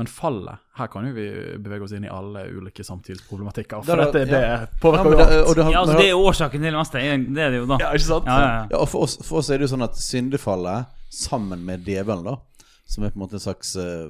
Men 0.00 0.08
fallet 0.08 0.62
Her 0.78 0.88
kan 0.88 1.04
jo 1.04 1.12
vi 1.12 1.26
bevege 1.60 1.84
oss 1.84 1.92
inn 1.92 2.06
i 2.06 2.10
alle 2.10 2.46
ulike 2.56 2.84
samtidsproblematikker. 2.86 3.82
For 3.84 4.00
dette 4.00 4.22
det 4.30 4.38
Ja, 4.40 4.60
påvirker 4.80 5.10
jo 5.12 5.16
det, 5.18 5.64
har- 5.66 5.72
Ja, 5.74 5.80
altså, 5.82 5.96
det 5.98 6.06
er 6.08 6.16
årsaken 6.16 6.62
til 6.62 6.70
det 6.70 6.78
meste. 6.78 7.02
Det 7.34 7.42
er 7.44 7.50
det 7.52 7.58
jo, 7.60 7.66
da. 7.68 7.76
Ja, 7.82 7.90
ikke 7.92 8.06
sant? 8.06 8.30
Ja, 8.30 8.36
ja, 8.40 8.52
ja. 8.54 8.62
Ja, 8.70 8.78
og 8.80 8.88
for 8.88 9.04
oss, 9.04 9.18
for 9.20 9.42
oss 9.42 9.50
er 9.50 9.60
det 9.60 9.68
jo 9.68 9.74
sånn 9.76 9.84
at 9.84 9.98
syndefallet, 10.00 10.86
sammen 11.12 11.66
med 11.66 11.84
djevelen, 11.84 12.24
da, 12.24 12.36
som 12.88 13.04
er 13.04 13.12
på 13.12 13.18
en 13.18 13.24
måte 13.26 13.36
en 13.36 13.42
slags 13.44 13.74
eh, 13.76 14.08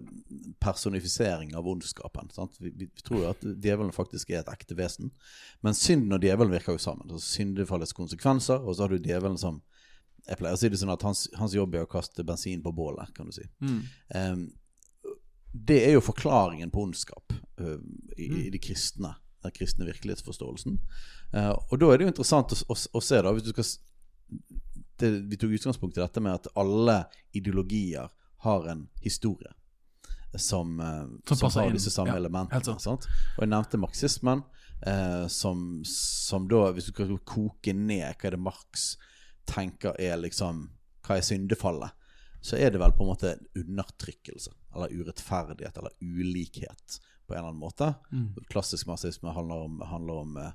personifisering 0.63 1.55
av 1.57 1.67
ondskapen 1.69 2.31
sant? 2.33 2.55
Vi, 2.61 2.71
vi, 2.77 2.87
tror 3.03 3.25
jo 3.25 3.31
at 3.33 3.43
djevelen 3.43 3.91
faktisk 3.93 4.31
er 4.31 4.45
et 4.45 4.53
ekte 4.53 4.77
vesen. 4.79 5.11
Men 5.65 5.75
synden 5.75 6.13
og 6.17 6.23
djevelen 6.25 6.53
virker 6.55 6.77
jo 6.79 6.83
sammen. 6.87 7.09
Så 7.17 7.21
syndefallets 7.41 7.97
konsekvenser, 7.97 8.61
og 8.63 8.77
så 8.77 8.87
har 8.87 8.95
du 8.95 8.99
djevelen 9.11 9.39
som 9.41 9.61
Jeg 10.29 10.37
pleier 10.37 10.53
å 10.55 10.59
si 10.61 10.69
det 10.69 10.79
sånn 10.79 10.93
at 10.93 11.03
hans, 11.03 11.25
hans 11.35 11.55
jobb 11.57 11.75
er 11.75 11.87
å 11.87 11.89
kaste 11.91 12.23
bensin 12.23 12.61
på 12.63 12.71
bålet, 12.77 13.09
kan 13.17 13.27
du 13.27 13.33
si. 13.33 13.47
Em, 14.15 14.43
det 15.53 15.81
er 15.87 15.97
jo 15.97 16.05
forklaringen 16.05 16.71
på 16.71 16.83
ondskap 16.83 17.33
uh, 17.61 17.79
i, 18.17 18.47
i 18.47 18.51
de 18.51 18.59
kristne, 18.63 19.15
den 19.43 19.55
kristne 19.55 19.87
virkelighetsforståelsen. 19.89 20.79
Uh, 21.35 21.55
og 21.71 21.81
da 21.81 21.91
er 21.91 21.99
det 21.99 22.07
jo 22.07 22.13
interessant 22.13 22.55
å, 22.55 22.59
å, 22.71 22.77
å 22.77 23.03
se, 23.03 23.19
da, 23.23 23.33
hvis 23.35 23.49
du 23.49 23.53
skal 23.55 23.71
det, 25.01 25.11
Vi 25.31 25.39
tok 25.41 25.57
utgangspunkt 25.57 25.99
i 25.99 26.03
dette 26.03 26.23
med 26.23 26.37
at 26.39 26.51
alle 26.61 27.03
ideologier 27.35 28.11
har 28.45 28.69
en 28.71 28.85
historie 29.03 29.51
som, 30.39 30.77
uh, 30.79 31.07
Som 31.27 31.41
som 31.41 31.57
har 31.57 31.75
disse 31.75 31.91
samme 31.91 32.15
Ja, 32.15 32.21
elementene. 32.23 32.79
Og 32.95 33.43
jeg 33.43 33.51
nevnte 33.51 33.81
marxismen, 33.81 34.47
som, 35.29 35.83
som 35.85 36.47
da, 36.49 36.71
hvis 36.73 36.87
du 36.89 36.95
skal 36.95 37.11
koke 37.29 37.75
ned 37.77 38.15
hva 38.15 38.31
er 38.31 38.33
det 38.33 38.39
Marx 38.41 38.95
tenker 39.45 39.99
er 40.01 40.17
liksom 40.23 40.63
Hva 41.05 41.19
er 41.19 41.27
syndefallet? 41.27 41.93
Så 42.41 42.57
er 42.57 42.73
det 42.73 42.81
vel 42.81 42.95
på 42.97 43.05
en 43.05 43.11
måte 43.11 43.35
undertrykkelse, 43.61 44.55
eller 44.75 44.93
urettferdighet, 44.93 45.79
eller 45.79 45.93
ulikhet, 46.01 47.01
på 47.27 47.35
en 47.35 47.39
eller 47.39 47.49
annen 47.49 47.61
måte. 47.61 47.95
Klassisk 48.51 48.87
marxisme 48.87 49.31
handler 49.35 49.65
om, 49.67 49.81
handler 49.81 50.15
om 50.25 50.37
eh, 50.37 50.53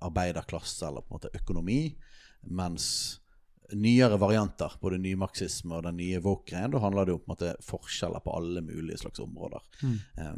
arbeiderklasse, 0.00 0.86
eller 0.88 1.00
på 1.00 1.14
en 1.14 1.18
måte 1.20 1.32
økonomi, 1.36 1.96
mens 2.42 3.20
nyere 3.72 4.16
varianter, 4.22 4.76
både 4.80 4.98
ny 5.02 5.16
marxisme 5.18 5.74
og 5.74 5.82
den 5.88 5.96
nye 5.98 6.20
woke-greien, 6.22 6.70
da 6.70 6.78
handler 6.78 7.04
det 7.08 7.16
jo 7.16 7.18
på 7.18 7.26
en 7.26 7.34
måte 7.34 7.54
forskjeller 7.66 8.22
på 8.22 8.34
alle 8.36 8.62
mulige 8.62 9.00
slags 9.02 9.20
områder. 9.24 9.62
Eh, 10.18 10.34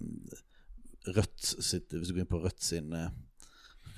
Rødt 1.09 1.41
sitt, 1.41 1.93
Hvis 1.93 2.09
du 2.11 2.15
går 2.15 2.25
inn 2.25 2.29
på 2.29 2.41
Rødt 2.43 2.63
sin 2.63 2.93
eh, 2.93 3.11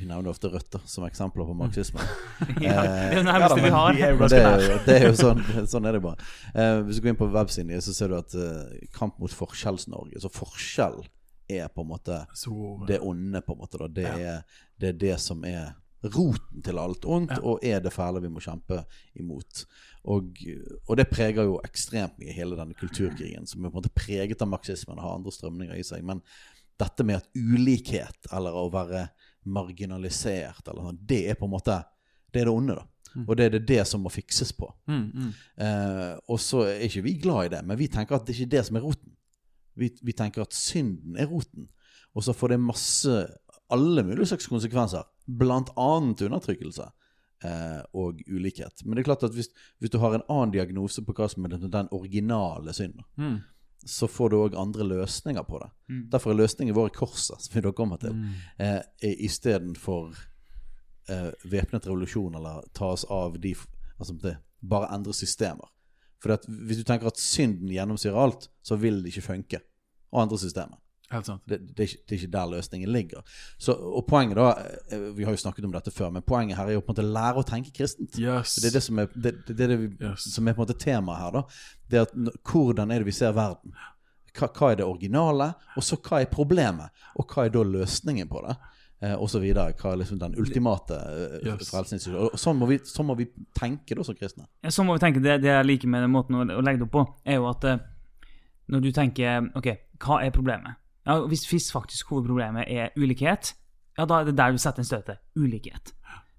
Vi 0.01 0.09
nevner 0.09 0.33
ofte 0.33 0.49
røtter 0.49 0.81
som 0.89 1.05
eksempler 1.05 1.45
på 1.45 1.55
marxisme. 1.63 2.05
Ja, 2.63 2.81
det 2.81 2.97
er 2.97 3.17
det 3.21 3.25
nærmeste 3.29 3.61
vi 3.61 3.73
har. 3.75 3.99
jo 4.01 4.29
det, 4.33 4.41
er 4.41 4.65
jo, 4.65 4.79
det 4.87 4.97
er 4.97 5.07
jo 5.11 5.15
sånn, 5.19 5.43
sånn 5.69 5.89
er 5.89 5.99
det 5.99 6.03
bare. 6.05 6.31
Eh, 6.55 6.79
hvis 6.87 6.99
du 7.01 7.05
går 7.05 7.15
inn 7.15 7.21
på 7.21 7.29
websiden 7.35 7.85
så 7.85 7.95
ser 7.97 8.13
du 8.13 8.17
at 8.19 8.37
eh, 8.37 8.89
Kamp 8.97 9.21
mot 9.21 9.33
Forskjells-Norge 9.35 10.23
Så 10.23 10.33
forskjell 10.33 11.03
er 11.51 11.69
på 11.75 11.85
en 11.85 11.91
måte 11.91 12.23
det 12.89 13.01
onde, 13.03 13.43
på 13.45 13.55
en 13.57 13.61
måte. 13.61 13.89
Det, 13.93 14.07
er, 14.09 14.43
det 14.81 14.93
er 14.95 14.99
det 15.05 15.17
som 15.21 15.45
er 15.45 15.75
roten 16.15 16.63
til 16.65 16.79
alt 16.81 17.05
ondt, 17.05 17.35
og 17.45 17.65
er 17.67 17.83
det 17.85 17.93
fæle 17.93 18.23
vi 18.25 18.31
må 18.33 18.41
kjempe 18.41 18.79
imot. 19.21 19.65
Og, 20.09 20.31
og 20.87 20.95
det 20.97 21.11
preger 21.11 21.49
jo 21.49 21.59
ekstremt 21.67 22.17
mye 22.21 22.33
hele 22.33 22.57
denne 22.57 22.77
kulturkrigen, 22.79 23.49
som 23.51 23.61
er 23.61 23.69
på 23.69 23.77
en 23.77 23.83
måte 23.83 23.93
preget 23.93 24.41
av 24.41 24.49
marxismen 24.49 24.97
og 24.97 25.05
har 25.05 25.19
andre 25.19 25.35
strømninger 25.35 25.77
i 25.77 25.85
seg. 25.85 26.07
Men 26.07 26.23
dette 26.81 27.05
med 27.05 27.21
at 27.21 27.29
ulikhet, 27.37 28.31
eller 28.33 28.57
å 28.57 28.71
være 28.73 29.09
marginalisert, 29.45 30.63
eller 30.69 30.91
sånn, 30.91 31.01
det 31.09 31.25
er 31.31 31.39
på 31.39 31.49
en 31.49 31.55
måte 31.55 31.81
Det 32.31 32.43
er 32.43 32.47
det 32.47 32.53
onde, 32.55 32.77
da. 32.79 32.85
Og 33.27 33.35
det 33.37 33.45
er 33.45 33.55
det, 33.57 33.65
det 33.67 33.85
som 33.91 34.05
må 34.05 34.11
fikses 34.13 34.53
på. 34.55 34.69
Mm, 34.87 35.07
mm. 35.11 35.31
Eh, 35.67 36.13
og 36.31 36.39
så 36.39 36.61
er 36.69 36.85
ikke 36.87 37.03
vi 37.03 37.15
glad 37.19 37.49
i 37.49 37.53
det, 37.57 37.65
men 37.67 37.79
vi 37.81 37.89
tenker 37.91 38.15
at 38.15 38.27
det 38.27 38.37
er 38.37 38.45
ikke 38.45 38.55
det 38.55 38.63
som 38.69 38.79
er 38.79 38.85
roten. 38.87 39.17
Vi, 39.81 39.89
vi 40.07 40.15
tenker 40.15 40.45
at 40.45 40.55
synden 40.55 41.19
er 41.19 41.27
roten. 41.27 41.67
Og 42.15 42.23
så 42.27 42.35
får 42.37 42.55
det 42.55 42.61
masse 42.63 43.17
alle 43.71 44.03
mulige 44.07 44.31
slags 44.31 44.47
konsekvenser, 44.51 45.07
annet 45.79 46.23
undertrykkelse 46.27 46.87
eh, 47.47 47.83
og 47.95 48.23
ulikhet. 48.27 48.85
Men 48.85 48.97
det 48.97 49.03
er 49.03 49.11
klart 49.11 49.27
at 49.27 49.35
hvis, 49.35 49.51
hvis 49.79 49.91
du 49.91 49.99
har 50.03 50.15
en 50.15 50.27
annen 50.29 50.55
diagnose 50.55 51.05
på 51.07 51.15
hva 51.15 51.29
som 51.31 51.47
er 51.47 51.55
den, 51.57 51.71
den 51.71 51.91
originale 51.95 52.75
synden, 52.77 53.07
Mm. 53.17 53.41
Så 53.87 54.09
får 54.09 54.31
du 54.31 54.37
òg 54.37 54.57
andre 54.59 54.85
løsninger 54.85 55.43
på 55.49 55.59
det. 55.63 55.71
Mm. 55.89 56.03
Derfor 56.13 56.31
er 56.33 56.41
løsningen 56.43 56.75
vår 56.77 56.89
korset, 56.95 57.41
som 57.43 57.55
vi 57.55 57.61
da 57.65 57.73
kommer 57.73 57.97
til, 58.03 58.13
Mm. 58.13 58.35
eh, 58.59 58.81
istedenfor 59.25 60.15
eh, 61.09 61.31
væpnet 61.45 61.87
revolusjon 61.87 62.35
eller 62.35 62.65
ta 62.75 62.93
oss 62.93 63.05
av 63.05 63.39
de 63.41 63.55
Altså 64.01 64.15
det, 64.23 64.39
bare 64.63 64.89
endre 64.95 65.13
systemer. 65.13 65.69
For 66.23 66.37
hvis 66.49 66.79
du 66.79 66.85
tenker 66.85 67.07
at 67.07 67.19
synden 67.21 67.69
gjennomsyrer 67.69 68.17
alt, 68.17 68.47
så 68.65 68.77
vil 68.81 69.03
det 69.03 69.13
ikke 69.13 69.27
funke 69.27 69.61
Og 70.13 70.23
endre 70.23 70.39
systemet. 70.39 70.79
Helt 71.11 71.27
sant. 71.27 71.43
Det, 71.51 71.59
det, 71.75 71.77
er 71.83 71.89
ikke, 71.89 72.03
det 72.07 72.15
er 72.15 72.19
ikke 72.21 72.33
der 72.37 72.51
løsningen 72.53 72.93
ligger. 72.95 73.23
Så, 73.59 73.75
og 73.75 74.05
poenget 74.07 74.39
da 74.39 74.51
eh, 74.95 75.09
Vi 75.17 75.25
har 75.27 75.35
jo 75.35 75.41
snakket 75.43 75.65
om 75.67 75.73
dette 75.75 75.91
før, 75.91 76.13
men 76.15 76.23
poenget 76.23 76.59
her 76.61 76.71
er 76.71 76.77
jo 76.77 76.83
på 76.87 76.93
en 76.93 76.97
måte 76.97 77.07
lære 77.19 77.43
å 77.43 77.47
tenke 77.49 77.73
kristent. 77.75 78.19
Yes. 78.21 78.55
Det 78.63 78.71
er 78.71 78.77
det 78.79 78.83
som 78.87 79.01
er 79.03 79.09
det, 79.15 79.33
er 79.51 79.59
det 79.73 79.79
vi, 79.81 79.89
Yes. 80.01 80.29
som 80.35 80.47
er 80.47 80.55
på 80.55 80.63
en 80.63 80.69
måte 80.69 80.79
temaet 80.79 81.19
her. 81.25 81.31
da 81.41 81.43
Det 81.91 82.05
at 82.07 82.15
Hvordan 82.47 82.91
er 82.95 83.03
det 83.03 83.11
vi 83.11 83.17
ser 83.19 83.35
verden? 83.35 83.75
Hva, 84.39 84.47
hva 84.55 84.71
er 84.71 84.79
det 84.79 84.87
originale? 84.87 85.51
Og 85.75 85.83
så 85.83 85.99
hva 85.99 86.21
er 86.23 86.31
problemet? 86.31 86.95
Og 87.19 87.27
hva 87.35 87.49
er 87.49 87.57
da 87.57 87.65
løsningen 87.67 88.31
på 88.31 88.45
det? 88.47 88.55
Eh, 89.03 89.15
og 89.17 89.27
så 89.33 89.41
videre. 89.43 89.73
Hva 89.81 89.95
er 89.97 90.03
liksom 90.05 90.19
den 90.21 90.37
ultimate 90.39 90.95
eh, 90.95 91.49
Yes. 91.51 92.07
Og 92.15 92.37
sånn 92.39 92.59
må, 92.61 92.69
vi, 92.71 92.79
sånn 92.87 93.09
må 93.09 93.17
vi 93.19 93.27
tenke 93.59 93.97
da 93.99 94.05
som 94.07 94.15
kristne. 94.15 94.47
Ja, 94.63 94.71
sånn 94.71 94.87
må 94.87 94.95
vi 94.95 95.03
tenke, 95.03 95.23
Det, 95.25 95.41
det 95.43 95.51
jeg 95.51 95.67
liker 95.67 95.91
med 95.91 96.05
den 96.07 96.15
måten 96.15 96.39
å, 96.39 96.45
å 96.47 96.63
legge 96.63 96.85
det 96.85 96.87
opp 96.87 96.95
på, 97.01 97.05
er 97.27 97.41
jo 97.41 97.49
at 97.51 97.67
eh, 97.67 97.83
når 98.71 98.85
du 98.87 98.93
tenker 98.95 99.51
OK, 99.59 99.73
hva 100.05 100.21
er 100.23 100.31
problemet? 100.31 100.79
Ja, 101.07 101.19
Hvis, 101.27 101.47
hvis 101.49 101.71
faktisk 101.73 102.09
hovedproblemet 102.13 102.65
er 102.69 102.91
ulikhet, 102.97 103.55
ja, 103.99 104.05
da 104.07 104.21
er 104.21 104.25
det 104.29 104.37
der 104.37 104.53
du 104.53 104.59
setter 104.59 104.81
en 104.83 104.85
støte. 104.89 105.17
Ulikhet. 105.37 105.93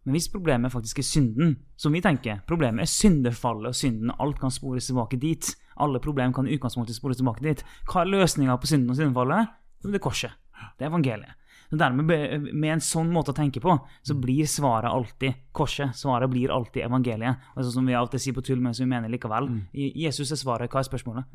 Men 0.05 0.15
hvis 0.15 0.29
problemet 0.33 0.71
faktisk 0.73 0.99
er 0.99 1.05
synden, 1.05 1.57
som 1.77 1.93
vi 1.93 2.01
tenker 2.01 2.39
Problemet 2.49 2.81
er 2.81 2.89
syndefallet 2.89 3.67
og 3.69 3.75
synden. 3.77 4.11
Alt 4.19 4.39
kan 4.41 4.49
spores 4.53 4.87
tilbake 4.89 5.19
dit. 5.21 5.51
Alle 5.77 5.99
problem 6.01 6.33
kan 6.33 6.47
i 6.47 6.55
utgangspunktet 6.57 6.95
spores 6.97 7.17
tilbake 7.17 7.43
dit. 7.45 7.61
Hva 7.85 8.01
er 8.01 8.09
løsninga 8.09 8.55
på 8.57 8.69
synden 8.69 8.89
og 8.89 8.97
syndefallet? 8.97 9.51
Det 9.83 9.93
er 9.99 10.03
korset. 10.03 10.31
Det 10.77 10.85
er 10.85 10.89
evangeliet. 10.89 11.37
Så 11.71 11.77
dermed, 11.77 12.09
Med 12.53 12.73
en 12.73 12.79
sånn 12.83 13.11
måte 13.13 13.31
å 13.31 13.35
tenke 13.37 13.61
på, 13.61 13.77
så 14.03 14.13
blir 14.19 14.45
svaret 14.49 14.89
alltid 14.91 15.33
korset. 15.53 15.93
Svaret 15.95 16.29
blir 16.29 16.49
alltid 16.51 16.83
evangeliet. 16.83 17.37
Sånn 17.55 17.71
som 17.71 17.85
vi 17.85 17.93
alltid 17.93 18.19
sier 18.21 18.33
på 18.33 18.43
tull, 18.43 18.59
men 18.59 18.73
som 18.73 18.85
vi 18.85 18.89
mener 18.95 19.09
likevel. 19.09 19.47
I- 19.73 19.93
Jesus 19.95 20.31
er 20.31 20.35
svaret. 20.35 20.69
Hva 20.69 20.79
er 20.79 20.89
spørsmålet? 20.89 21.25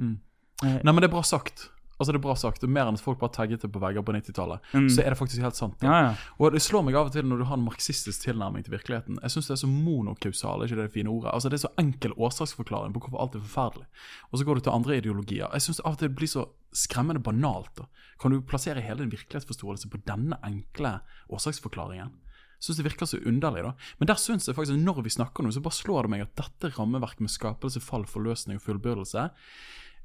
Nei, 0.62 0.82
men 0.92 0.96
det 0.96 1.04
er 1.04 1.14
bra 1.14 1.22
sagt. 1.22 1.70
Altså 1.96 2.12
det 2.12 2.18
er 2.18 2.24
bra 2.26 2.34
sagt, 2.36 2.64
og 2.64 2.68
Mer 2.70 2.90
enn 2.90 2.98
at 2.98 3.00
folk 3.00 3.18
bare 3.18 3.32
tagget 3.32 3.62
det 3.64 3.70
på 3.72 3.80
vegger 3.80 4.04
på 4.04 4.12
90-tallet, 4.12 4.60
så 4.92 5.00
er 5.00 5.14
det 5.14 5.18
faktisk 5.18 5.40
helt 5.42 5.56
sant. 5.56 5.80
Ja, 5.82 6.00
ja. 6.04 6.10
Og 6.38 6.52
Det 6.52 6.60
slår 6.60 6.84
meg 6.84 6.94
av 6.98 7.08
og 7.08 7.12
til 7.14 7.24
når 7.24 7.40
du 7.40 7.44
har 7.48 7.56
en 7.56 7.64
marxistisk 7.64 8.26
tilnærming 8.26 8.64
til 8.66 8.74
virkeligheten. 8.76 9.16
Jeg 9.22 9.30
syns 9.32 9.48
det 9.48 9.54
er 9.56 9.62
så 9.62 9.70
monokausal, 9.70 10.64
ikke 10.66 10.76
det 10.76 10.92
fine 10.92 11.08
ordet? 11.08 11.32
Altså 11.32 11.48
Det 11.48 11.56
er 11.56 11.64
så 11.64 11.72
enkel 11.80 12.12
årsaksforklaring 12.12 12.92
på 12.92 13.00
hvorfor 13.00 13.22
alt 13.24 13.34
er 13.38 13.44
forferdelig. 13.46 13.86
Og 14.30 14.38
så 14.38 14.44
går 14.44 14.54
du 14.54 14.60
til 14.66 14.76
andre 14.76 14.98
ideologier. 15.00 15.48
Jeg 15.52 15.62
syns 15.62 15.80
av 15.80 15.96
og 15.96 15.98
til 15.98 16.10
det 16.10 16.18
blir 16.20 16.28
så 16.28 16.44
skremmende 16.76 17.22
banalt. 17.24 17.72
da. 17.76 17.88
Kan 18.20 18.30
du 18.30 18.42
plassere 18.42 18.84
hele 18.84 19.00
din 19.00 19.10
virkelighetsforståelse 19.16 19.88
på 19.88 20.04
denne 20.04 20.36
enkle 20.44 20.98
årsaksforklaringen? 21.32 22.12
Synes 22.60 22.78
det 22.80 22.86
virker 22.86 23.06
så 23.08 23.18
underlig, 23.24 23.62
da. 23.64 23.72
Men 24.00 24.08
der 24.08 24.20
synes 24.20 24.46
jeg 24.48 24.56
faktisk 24.56 24.76
at 24.76 24.84
når 24.84 25.02
vi 25.04 25.12
snakker 25.12 25.44
nå, 25.44 25.50
så 25.52 25.60
bare 25.60 25.76
slår 25.76 26.06
det 26.06 26.12
meg 26.12 26.24
at 26.24 26.36
dette 26.40 26.72
rammeverket 26.78 27.20
med 27.20 27.32
skapelse, 27.32 27.80
fall, 27.84 28.06
forløsning 28.08 28.56
og 28.56 28.64
fullbyrdelse 28.64 29.28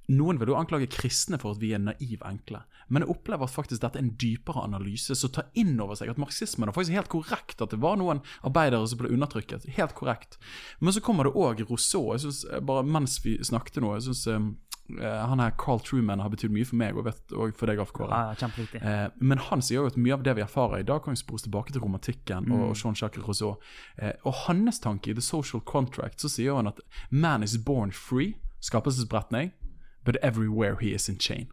noen 0.10 0.40
vil 0.40 0.50
jo 0.50 0.58
anklage 0.58 0.90
kristne 0.92 1.38
for 1.40 1.54
at 1.54 1.62
vi 1.62 1.74
er 1.76 1.80
naiv 1.80 2.24
enkle, 2.26 2.64
men 2.90 3.06
jeg 3.06 3.14
opplever 3.14 3.48
at 3.48 3.54
faktisk 3.54 3.82
dette 3.84 4.00
er 4.00 4.04
en 4.04 4.16
dypere 4.20 4.64
analyse 4.66 5.16
som 5.16 5.32
tar 5.32 5.48
inn 5.54 5.80
over 5.80 5.96
seg 5.96 6.10
at 6.12 6.20
marxismen 6.20 6.68
er 6.68 6.76
faktisk 6.76 6.98
helt 6.98 7.12
korrekt, 7.14 7.62
at 7.62 7.72
det 7.72 7.80
var 7.80 7.96
noen 8.02 8.20
arbeidere 8.44 8.88
som 8.88 9.00
ble 9.00 9.14
undertrykket. 9.14 9.70
Helt 9.78 9.96
korrekt. 9.96 10.38
Men 10.80 10.92
så 10.94 11.04
kommer 11.04 11.24
det 11.30 11.36
òg 11.38 11.64
Rousseau. 11.70 12.12
jeg 12.14 12.20
synes, 12.26 12.46
eh, 12.52 12.60
bare 12.60 12.84
Mens 12.84 13.20
vi 13.24 13.38
snakket 13.38 13.82
nå 13.82 13.94
jeg 13.96 14.10
synes, 14.10 14.28
eh, 14.28 14.52
Han 15.00 15.40
her 15.40 15.52
Carl 15.52 15.80
Truman 15.80 16.20
har 16.20 16.30
betydd 16.30 16.52
mye 16.52 16.66
for 16.66 16.76
meg, 16.76 16.98
og, 16.98 17.06
vet, 17.06 17.32
og 17.32 17.56
for 17.56 17.68
deg, 17.68 17.78
Graf 17.78 17.94
Kåre. 17.94 18.10
ja. 18.74 19.06
Eh, 19.06 19.10
men 19.22 19.38
han 19.38 19.62
sier 19.62 19.80
jo 19.80 19.86
at 19.88 19.96
mye 19.96 20.14
av 20.14 20.24
det 20.24 20.36
vi 20.36 20.42
erfarer 20.42 20.80
i 20.80 20.84
dag, 20.84 21.02
kan 21.04 21.16
spores 21.16 21.44
tilbake 21.44 21.72
til 21.72 21.80
romantikken 21.82 22.52
og 22.52 22.76
Jean-Jacques 22.76 23.24
Rousseau. 23.26 23.56
Eh, 23.98 24.12
og 24.26 24.34
hans 24.48 24.80
tanke 24.80 25.12
i 25.12 25.14
The 25.14 25.22
Social 25.22 25.62
Contract, 25.62 26.20
så 26.20 26.28
sier 26.28 26.56
han 26.56 26.68
at 26.68 26.82
man 27.10 27.44
is 27.44 27.56
born 27.58 27.92
free, 27.92 28.36
skapelsesberetning, 28.60 29.54
but 30.04 30.18
everywhere 30.22 30.78
he 30.82 30.94
is 30.94 31.10
in 31.10 31.20
chain. 31.20 31.52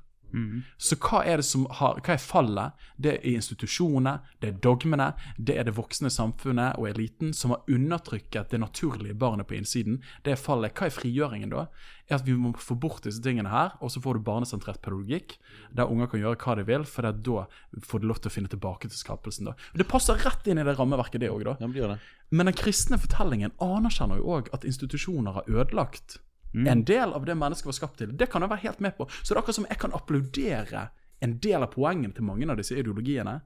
Så 0.76 0.96
hva 1.00 1.22
er 1.24 1.40
det 1.40 1.46
som 1.48 1.64
har, 1.78 2.00
hva 2.04 2.14
er 2.14 2.20
fallet? 2.20 2.76
Det 3.00 3.14
er 3.14 3.26
institusjonene, 3.30 4.18
det 4.42 4.50
er 4.50 4.58
dogmene, 4.64 5.12
det 5.38 5.56
er 5.58 5.64
det 5.68 5.76
voksne 5.78 6.10
samfunnet 6.12 6.76
og 6.78 6.88
eliten 6.90 7.32
som 7.36 7.54
har 7.54 7.64
undertrykket 7.72 8.52
det 8.52 8.60
naturlige 8.60 9.16
barnet 9.18 9.48
på 9.48 9.56
innsiden. 9.58 10.02
Det 10.24 10.34
er 10.34 10.40
fallet. 10.40 10.74
Hva 10.76 10.88
er 10.88 10.94
frigjøringen 10.94 11.54
da? 11.54 11.66
Er 12.08 12.18
at 12.18 12.26
vi 12.26 12.36
må 12.36 12.52
få 12.60 12.76
bort 12.80 13.04
disse 13.04 13.22
tingene 13.24 13.52
her, 13.52 13.74
og 13.80 13.92
så 13.92 14.02
får 14.04 14.18
du 14.18 14.26
barnesentrert 14.28 14.82
pedagogikk, 14.84 15.38
der 15.76 15.90
unger 15.90 16.12
kan 16.12 16.22
gjøre 16.22 16.40
hva 16.44 16.56
de 16.60 16.68
vil, 16.68 16.86
for 16.88 17.08
da 17.08 17.48
får 17.88 18.04
de 18.04 18.12
lov 18.12 18.22
til 18.22 18.32
å 18.32 18.36
finne 18.36 18.52
tilbake 18.52 18.88
til 18.88 19.00
skapelsen. 19.00 19.50
da. 19.50 19.56
Det 19.74 19.88
passer 19.88 20.20
rett 20.24 20.46
inn 20.48 20.60
i 20.60 20.64
det 20.66 20.76
rammeverket, 20.78 21.20
det 21.24 21.32
òg. 21.32 21.44
Ja. 21.48 21.96
Men 22.30 22.50
den 22.50 22.56
kristne 22.56 23.00
fortellingen 23.00 23.54
anerkjenner 23.64 24.20
jo 24.20 24.38
òg 24.38 24.52
at 24.52 24.64
institusjoner 24.68 25.40
har 25.40 25.48
ødelagt 25.48 26.18
en 26.54 26.84
del 26.84 27.12
av 27.12 27.24
det 27.26 27.34
mennesket 27.36 27.66
var 27.66 27.76
skapt 27.76 27.98
til. 27.98 28.16
Det 28.16 28.30
kan 28.30 28.42
jeg 28.42 28.50
være 28.50 28.64
helt 28.64 28.80
med 28.80 28.96
på. 28.96 29.06
Så 29.22 29.32
det 29.32 29.36
er 29.36 29.42
akkurat 29.42 29.58
som 29.58 29.68
jeg 29.68 29.78
kan 29.78 29.92
applaudere 29.92 30.88
en 31.20 31.38
del 31.42 31.62
av 31.62 31.72
poengene 31.74 32.14
til 32.14 32.24
mange 32.24 32.48
av 32.50 32.56
disse 32.56 32.76
ideologiene, 32.78 33.40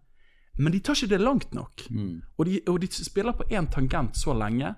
men 0.58 0.72
de 0.72 0.80
tar 0.84 0.94
ikke 0.98 1.14
det 1.14 1.20
langt 1.20 1.54
nok. 1.56 1.86
Og, 2.36 2.46
de, 2.46 2.60
og 2.68 2.80
de 2.80 2.88
spiller 2.92 3.32
på 3.32 3.46
én 3.50 3.70
tangent 3.72 4.16
så 4.16 4.34
lenge 4.36 4.74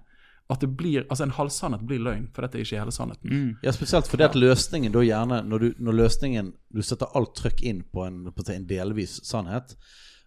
at 0.53 0.61
det 0.61 0.69
blir, 0.77 1.07
altså 1.09 1.25
en 1.25 1.33
halvsannhet 1.35 1.87
blir 1.89 2.03
løgn, 2.05 2.27
for 2.35 2.45
dette 2.45 2.59
er 2.61 2.67
ikke 2.67 2.79
hele 2.83 2.93
sannheten. 2.93 3.57
Ja, 3.65 3.73
Spesielt 3.73 4.07
fordi 4.07 4.27
at 4.27 4.37
løsningen 4.37 4.93
da 4.93 5.01
gjerne 5.01 5.41
Når, 5.43 5.59
du, 5.59 5.75
når 5.79 5.97
løsningen 6.03 6.53
Du 6.69 6.83
setter 6.83 7.09
alt 7.17 7.33
trykk 7.35 7.63
inn 7.65 7.81
på 7.83 8.05
en, 8.05 8.27
på 8.33 8.45
en 8.53 8.67
delvis 8.69 9.23
sannhet, 9.25 9.73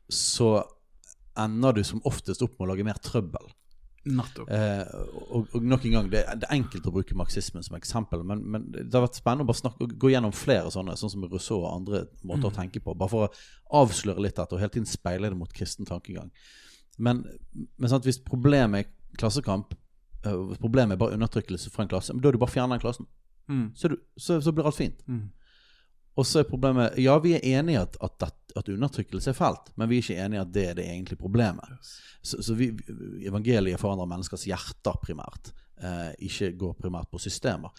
så 0.09 0.63
ender 1.37 1.77
du 1.77 1.83
som 1.83 2.01
oftest 2.03 2.41
opp 2.41 2.57
med 2.57 2.65
å 2.65 2.71
lage 2.71 2.85
mer 2.87 2.97
trøbbel. 3.03 3.45
Eh, 4.53 4.83
og, 5.27 5.47
og 5.55 5.65
nok 5.65 5.87
en 5.87 5.95
gang, 5.97 6.11
det, 6.11 6.23
det 6.41 6.47
er 6.47 6.55
enkelt 6.57 6.87
å 6.87 6.93
bruke 6.95 7.17
marxismen 7.17 7.65
som 7.65 7.77
eksempel, 7.77 8.23
men, 8.27 8.43
men 8.43 8.67
det 8.73 8.87
har 8.93 9.05
vært 9.05 9.19
spennende 9.19 9.47
å 9.47 9.49
bare 9.51 9.61
snakke, 9.61 9.89
gå 9.99 10.11
gjennom 10.13 10.35
flere 10.35 10.71
sånne, 10.73 10.95
sånn 10.99 11.13
som 11.13 11.25
Rousseau 11.27 11.61
og 11.63 11.71
andre 11.71 12.05
måter 12.27 12.49
å 12.49 12.55
tenke 12.55 12.81
på. 12.83 12.95
Bare 12.97 13.13
for 13.13 13.27
å 13.27 13.83
avsløre 13.83 14.23
litt 14.23 14.39
dette 14.39 14.55
og 14.55 14.63
hele 14.63 14.73
tiden 14.73 14.89
speile 14.89 15.31
det 15.31 15.39
mot 15.39 15.53
kristen 15.53 15.89
tankegang. 15.89 16.31
Men, 16.97 17.23
men 17.53 17.91
sant, 17.91 18.07
hvis 18.07 18.21
problemet 18.25 18.85
er 18.85 19.17
klassekamp, 19.19 19.75
eh, 20.23 20.57
problemet 20.61 20.97
er 20.97 21.03
bare 21.03 21.17
undertrykkelse 21.19 21.73
fra 21.73 21.85
en 21.85 21.91
klasse, 21.91 22.15
men 22.15 22.23
da 22.23 22.31
er 22.31 22.37
du 22.37 22.41
bare 22.41 22.55
fjerner 22.55 22.77
den 22.77 22.85
klassen. 22.85 23.09
Mm. 23.47 23.67
Så, 23.75 23.93
du, 23.93 23.99
så, 24.19 24.41
så 24.43 24.51
blir 24.51 24.67
alt 24.67 24.79
fint. 24.79 25.03
Mm. 25.07 25.27
Og 26.17 26.25
så 26.25 26.41
er 26.41 26.49
problemet 26.49 26.97
Ja, 27.01 27.17
vi 27.21 27.35
er 27.37 27.45
enige 27.45 27.77
i 27.77 27.81
at, 27.81 27.97
at, 28.01 28.31
at 28.57 28.69
undertrykkelse 28.73 29.31
er 29.31 29.37
fælt, 29.37 29.71
men 29.77 29.89
vi 29.89 29.99
er 29.99 30.05
ikke 30.05 30.19
enige 30.25 30.39
i 30.39 30.41
at 30.41 30.53
det 30.53 30.65
er 30.69 30.77
det 30.79 30.87
egentlige 30.89 31.21
problemet. 31.21 31.93
Så, 32.25 32.41
så 32.41 32.55
vi, 32.57 32.71
evangeliet 33.27 33.79
forandrer 33.79 34.09
menneskers 34.09 34.47
hjerter 34.49 34.97
primært, 35.03 35.51
eh, 35.83 36.11
ikke 36.29 36.51
går 36.57 36.73
primært 36.81 37.11
på 37.11 37.21
systemer. 37.21 37.69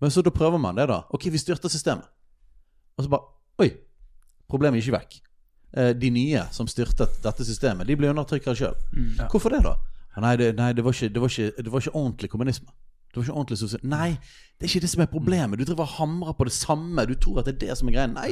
Men 0.00 0.12
så 0.12 0.22
da 0.22 0.30
prøver 0.34 0.60
man 0.60 0.76
det, 0.76 0.88
da. 0.90 1.02
Ok, 1.10 1.30
vi 1.32 1.40
styrter 1.40 1.72
systemet. 1.72 2.06
Og 2.98 3.04
så 3.04 3.10
bare 3.12 3.34
Oi! 3.58 3.72
Problemet 4.48 4.78
er 4.78 4.84
ikke 4.84 4.98
vekk. 4.98 5.16
Eh, 5.76 5.94
de 5.98 6.10
nye 6.14 6.42
som 6.54 6.68
styrtet 6.70 7.18
dette 7.24 7.44
systemet, 7.44 7.88
de 7.88 7.96
blir 7.96 8.12
undertrykkere 8.12 8.56
sjøl. 8.56 8.76
Hvorfor 9.32 9.52
det, 9.52 9.64
da? 9.66 9.74
Nei, 10.22 10.36
det, 10.36 10.52
nei 10.56 10.72
det, 10.74 10.84
var 10.84 10.94
ikke, 10.94 11.08
det, 11.14 11.20
var 11.22 11.32
ikke, 11.32 11.62
det 11.62 11.72
var 11.72 11.82
ikke 11.82 11.94
ordentlig 11.94 12.30
kommunisme. 12.30 12.70
Det 13.08 13.16
var 13.16 13.22
ikke 13.22 13.36
ordentlig 13.40 13.58
sosial... 13.58 13.80
Nei, 13.88 14.10
det 14.58 14.66
er 14.66 14.70
ikke 14.72 14.84
det 14.84 14.90
som 14.92 15.02
er 15.02 15.10
problemet. 15.10 15.58
Du 15.58 15.64
driver 15.64 15.86
og 15.86 15.94
hamrer 15.96 16.36
på 16.36 16.44
det 16.44 16.52
samme. 16.52 17.04
Du 17.08 17.14
tror 17.14 17.40
at 17.40 17.48
det 17.48 17.54
er 17.56 17.66
det 17.66 17.78
som 17.78 17.88
er 17.88 17.96
greia. 17.96 18.10
Nei, 18.12 18.30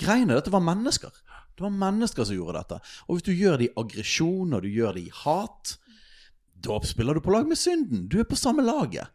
greiene 0.00 0.34
er 0.34 0.42
at 0.42 0.48
det 0.48 0.54
var 0.54 0.64
mennesker. 0.66 1.14
Det 1.56 1.64
var 1.64 1.72
mennesker 1.72 2.24
som 2.24 2.36
gjorde 2.36 2.58
dette. 2.58 2.80
Og 3.06 3.16
hvis 3.16 3.26
du 3.28 3.32
gjør 3.32 3.60
det 3.60 3.68
i 3.68 3.74
aggresjon, 3.80 4.52
og 4.52 4.62
du 4.62 4.68
gjør 4.68 4.98
det 4.98 5.06
i 5.06 5.12
hat, 5.22 5.76
da 6.66 6.80
spiller 6.84 7.14
du 7.14 7.22
på 7.24 7.30
lag 7.30 7.46
med 7.46 7.56
synden. 7.56 8.08
Du 8.08 8.18
er 8.18 8.28
på 8.28 8.36
samme 8.36 8.64
laget. 8.66 9.12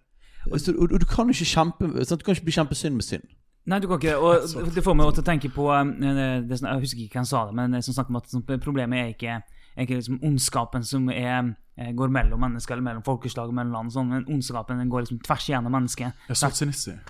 Og 0.49 0.59
du, 0.65 0.71
og 0.81 0.99
du 1.01 1.05
kan 1.05 1.29
ikke 1.29 1.45
kjempe? 1.45 1.91
Du 2.09 2.25
kan 2.25 2.35
ikke 2.35 2.45
bekjempe 2.45 2.75
synd 2.75 2.95
med 2.95 3.05
synd. 3.05 3.27
Nei, 3.65 3.79
du 3.79 3.87
kan 3.87 3.99
ikke 4.01 4.17
Og 4.17 4.73
det 4.75 4.83
får 4.83 4.95
meg 4.97 5.11
til 5.13 5.21
å 5.21 5.25
tenke 5.25 5.49
på 5.53 5.67
eh, 5.69 5.91
det, 6.49 6.61
Jeg 6.63 6.81
husker 6.81 7.03
ikke 7.03 7.19
hvem 7.19 7.27
sa 7.29 7.43
det, 7.45 7.55
men 7.59 7.75
det 7.75 7.83
som 7.85 7.93
snakker 7.93 8.15
om 8.15 8.21
at 8.21 8.63
problemet 8.63 8.99
er 8.99 9.11
ikke, 9.13 9.35
er 9.75 9.85
ikke 9.85 9.99
liksom 9.99 10.21
ondskapen 10.25 10.83
som 10.83 11.09
er 11.13 11.53
går 11.97 12.11
mellom 12.13 12.41
mennesker, 12.41 12.75
eller 12.75 12.85
mellom 12.85 13.03
folkeslag, 13.05 13.51
mellom 13.55 13.75
land. 13.75 13.93
Sånn, 13.93 14.11
men 14.11 14.25
ondskapen 14.31 14.79
den 14.81 14.91
går 14.91 15.05
liksom 15.05 15.21
tvers 15.25 15.47
igjennom 15.49 15.73
mennesket. 15.75 16.25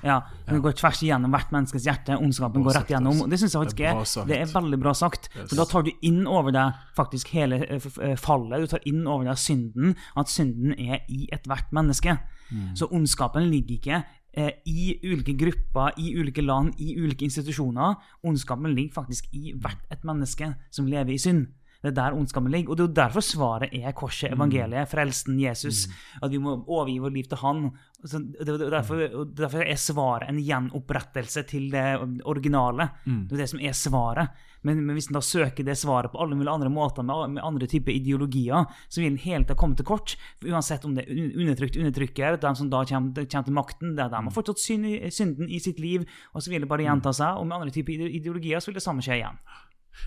Ja, 0.07 0.21
den 0.47 0.61
går 0.63 0.75
tvers 0.79 1.01
igjennom 1.05 1.33
hvert 1.35 1.53
menneskes 1.53 1.87
hjerte. 1.87 2.17
Ondskapen 2.17 2.65
går 2.65 2.79
rett 2.79 2.93
igjennom. 2.93 3.15
altså. 3.17 3.29
Det 3.31 3.41
synes 3.41 3.55
jeg 3.55 3.63
faktisk 3.65 3.81
Det 3.81 3.89
er 3.89 4.01
er, 4.01 4.27
det 4.27 4.39
er 4.39 4.53
veldig 4.53 4.79
bra 4.81 4.93
sagt. 4.97 5.29
For 5.35 5.57
da 5.59 5.65
tar 5.69 5.85
du 5.87 5.91
inn 6.07 6.23
over 6.29 6.53
deg 6.55 6.79
faktisk 6.97 7.33
hele 7.35 7.61
eh, 7.65 7.89
eh, 8.01 8.15
fallet. 8.19 8.63
Du 8.63 8.73
tar 8.75 8.87
inn 8.89 9.05
over 9.05 9.27
deg 9.27 9.39
synden. 9.41 9.95
At 10.17 10.31
synden 10.31 10.75
er 10.77 11.01
i 11.11 11.27
ethvert 11.33 11.71
menneske. 11.75 12.17
Mm. 12.51 12.73
Så 12.75 12.89
ondskapen 12.91 13.47
ligger 13.51 13.77
ikke 13.77 14.01
eh, 14.33 14.51
i 14.67 14.97
ulike 15.03 15.35
grupper, 15.39 15.95
i 15.97 16.13
ulike 16.17 16.43
land, 16.43 16.75
i 16.79 16.95
ulike 16.99 17.25
institusjoner. 17.27 17.95
Ondskapen 18.27 18.75
ligger 18.75 19.01
faktisk 19.01 19.31
i 19.33 19.55
hvert 19.55 19.81
et 19.91 20.05
menneske 20.07 20.53
som 20.71 20.89
lever 20.89 21.15
i 21.15 21.21
synd. 21.21 21.47
Det 21.81 21.89
er 21.89 21.97
der 21.97 22.13
ondskapen 22.17 22.51
ligger. 22.53 22.71
Og 22.71 22.77
det 22.77 22.83
er 22.83 22.89
jo 22.89 22.97
derfor 23.01 23.25
svaret 23.25 23.73
er 23.73 23.95
korset, 23.97 24.31
evangeliet, 24.35 24.89
frelsen, 24.91 25.39
Jesus. 25.41 25.87
At 26.21 26.29
vi 26.31 26.37
må 26.37 26.59
overgi 26.67 26.99
vårt 27.01 27.13
liv 27.17 27.29
til 27.31 27.41
Han. 27.41 27.71
Det 28.01 28.49
er 28.49 28.69
derfor, 28.69 29.01
derfor 29.37 29.65
er 29.65 29.77
svaret 29.81 30.29
en 30.29 30.39
gjenopprettelse 30.41 31.43
til 31.49 31.71
det 31.73 31.85
originale. 32.25 32.89
Det 33.29 33.37
er 33.37 33.43
det 33.43 33.49
som 33.49 33.59
er 33.61 33.73
svaret. 33.77 34.29
Men, 34.61 34.83
men 34.85 34.93
hvis 34.93 35.07
en 35.09 35.17
da 35.17 35.23
søker 35.25 35.65
det 35.65 35.73
svaret 35.77 36.11
på 36.13 36.21
alle 36.21 36.37
mulige 36.37 36.53
andre 36.53 36.69
måter, 36.69 37.01
med, 37.01 37.33
med 37.33 37.43
andre 37.43 37.65
typer 37.65 37.95
ideologier, 37.95 38.65
så 38.89 39.01
vil 39.01 39.13
en 39.13 39.17
hele 39.17 39.43
tida 39.43 39.57
komme 39.57 39.75
til 39.75 39.85
kort. 39.89 40.13
For 40.37 40.53
uansett 40.53 40.85
om 40.85 40.93
det 40.93 41.07
er 41.07 41.33
undertrykt 41.33 41.79
undertrykker, 41.81 42.37
de 42.37 42.53
som 42.55 42.69
da 42.69 42.83
kommer, 42.85 43.25
kommer 43.25 43.49
til 43.49 43.57
makten, 43.57 43.95
det 43.97 44.05
er 44.05 44.13
de 44.13 44.21
har 44.21 44.37
fortsatt 44.37 44.61
synd, 44.61 44.85
synden 45.09 45.49
i 45.49 45.57
sitt 45.59 45.81
liv, 45.81 46.05
og 46.35 46.45
så 46.45 46.53
vil 46.53 46.61
det 46.61 46.69
bare 46.69 46.85
gjenta 46.85 47.13
seg. 47.13 47.41
Og 47.41 47.49
med 47.49 47.57
andre 47.57 47.73
typer 47.73 48.05
ideologier 48.05 48.61
så 48.61 48.69
vil 48.69 48.77
det 48.77 48.85
samme 48.85 49.01
skje 49.01 49.17
igjen. 49.23 49.41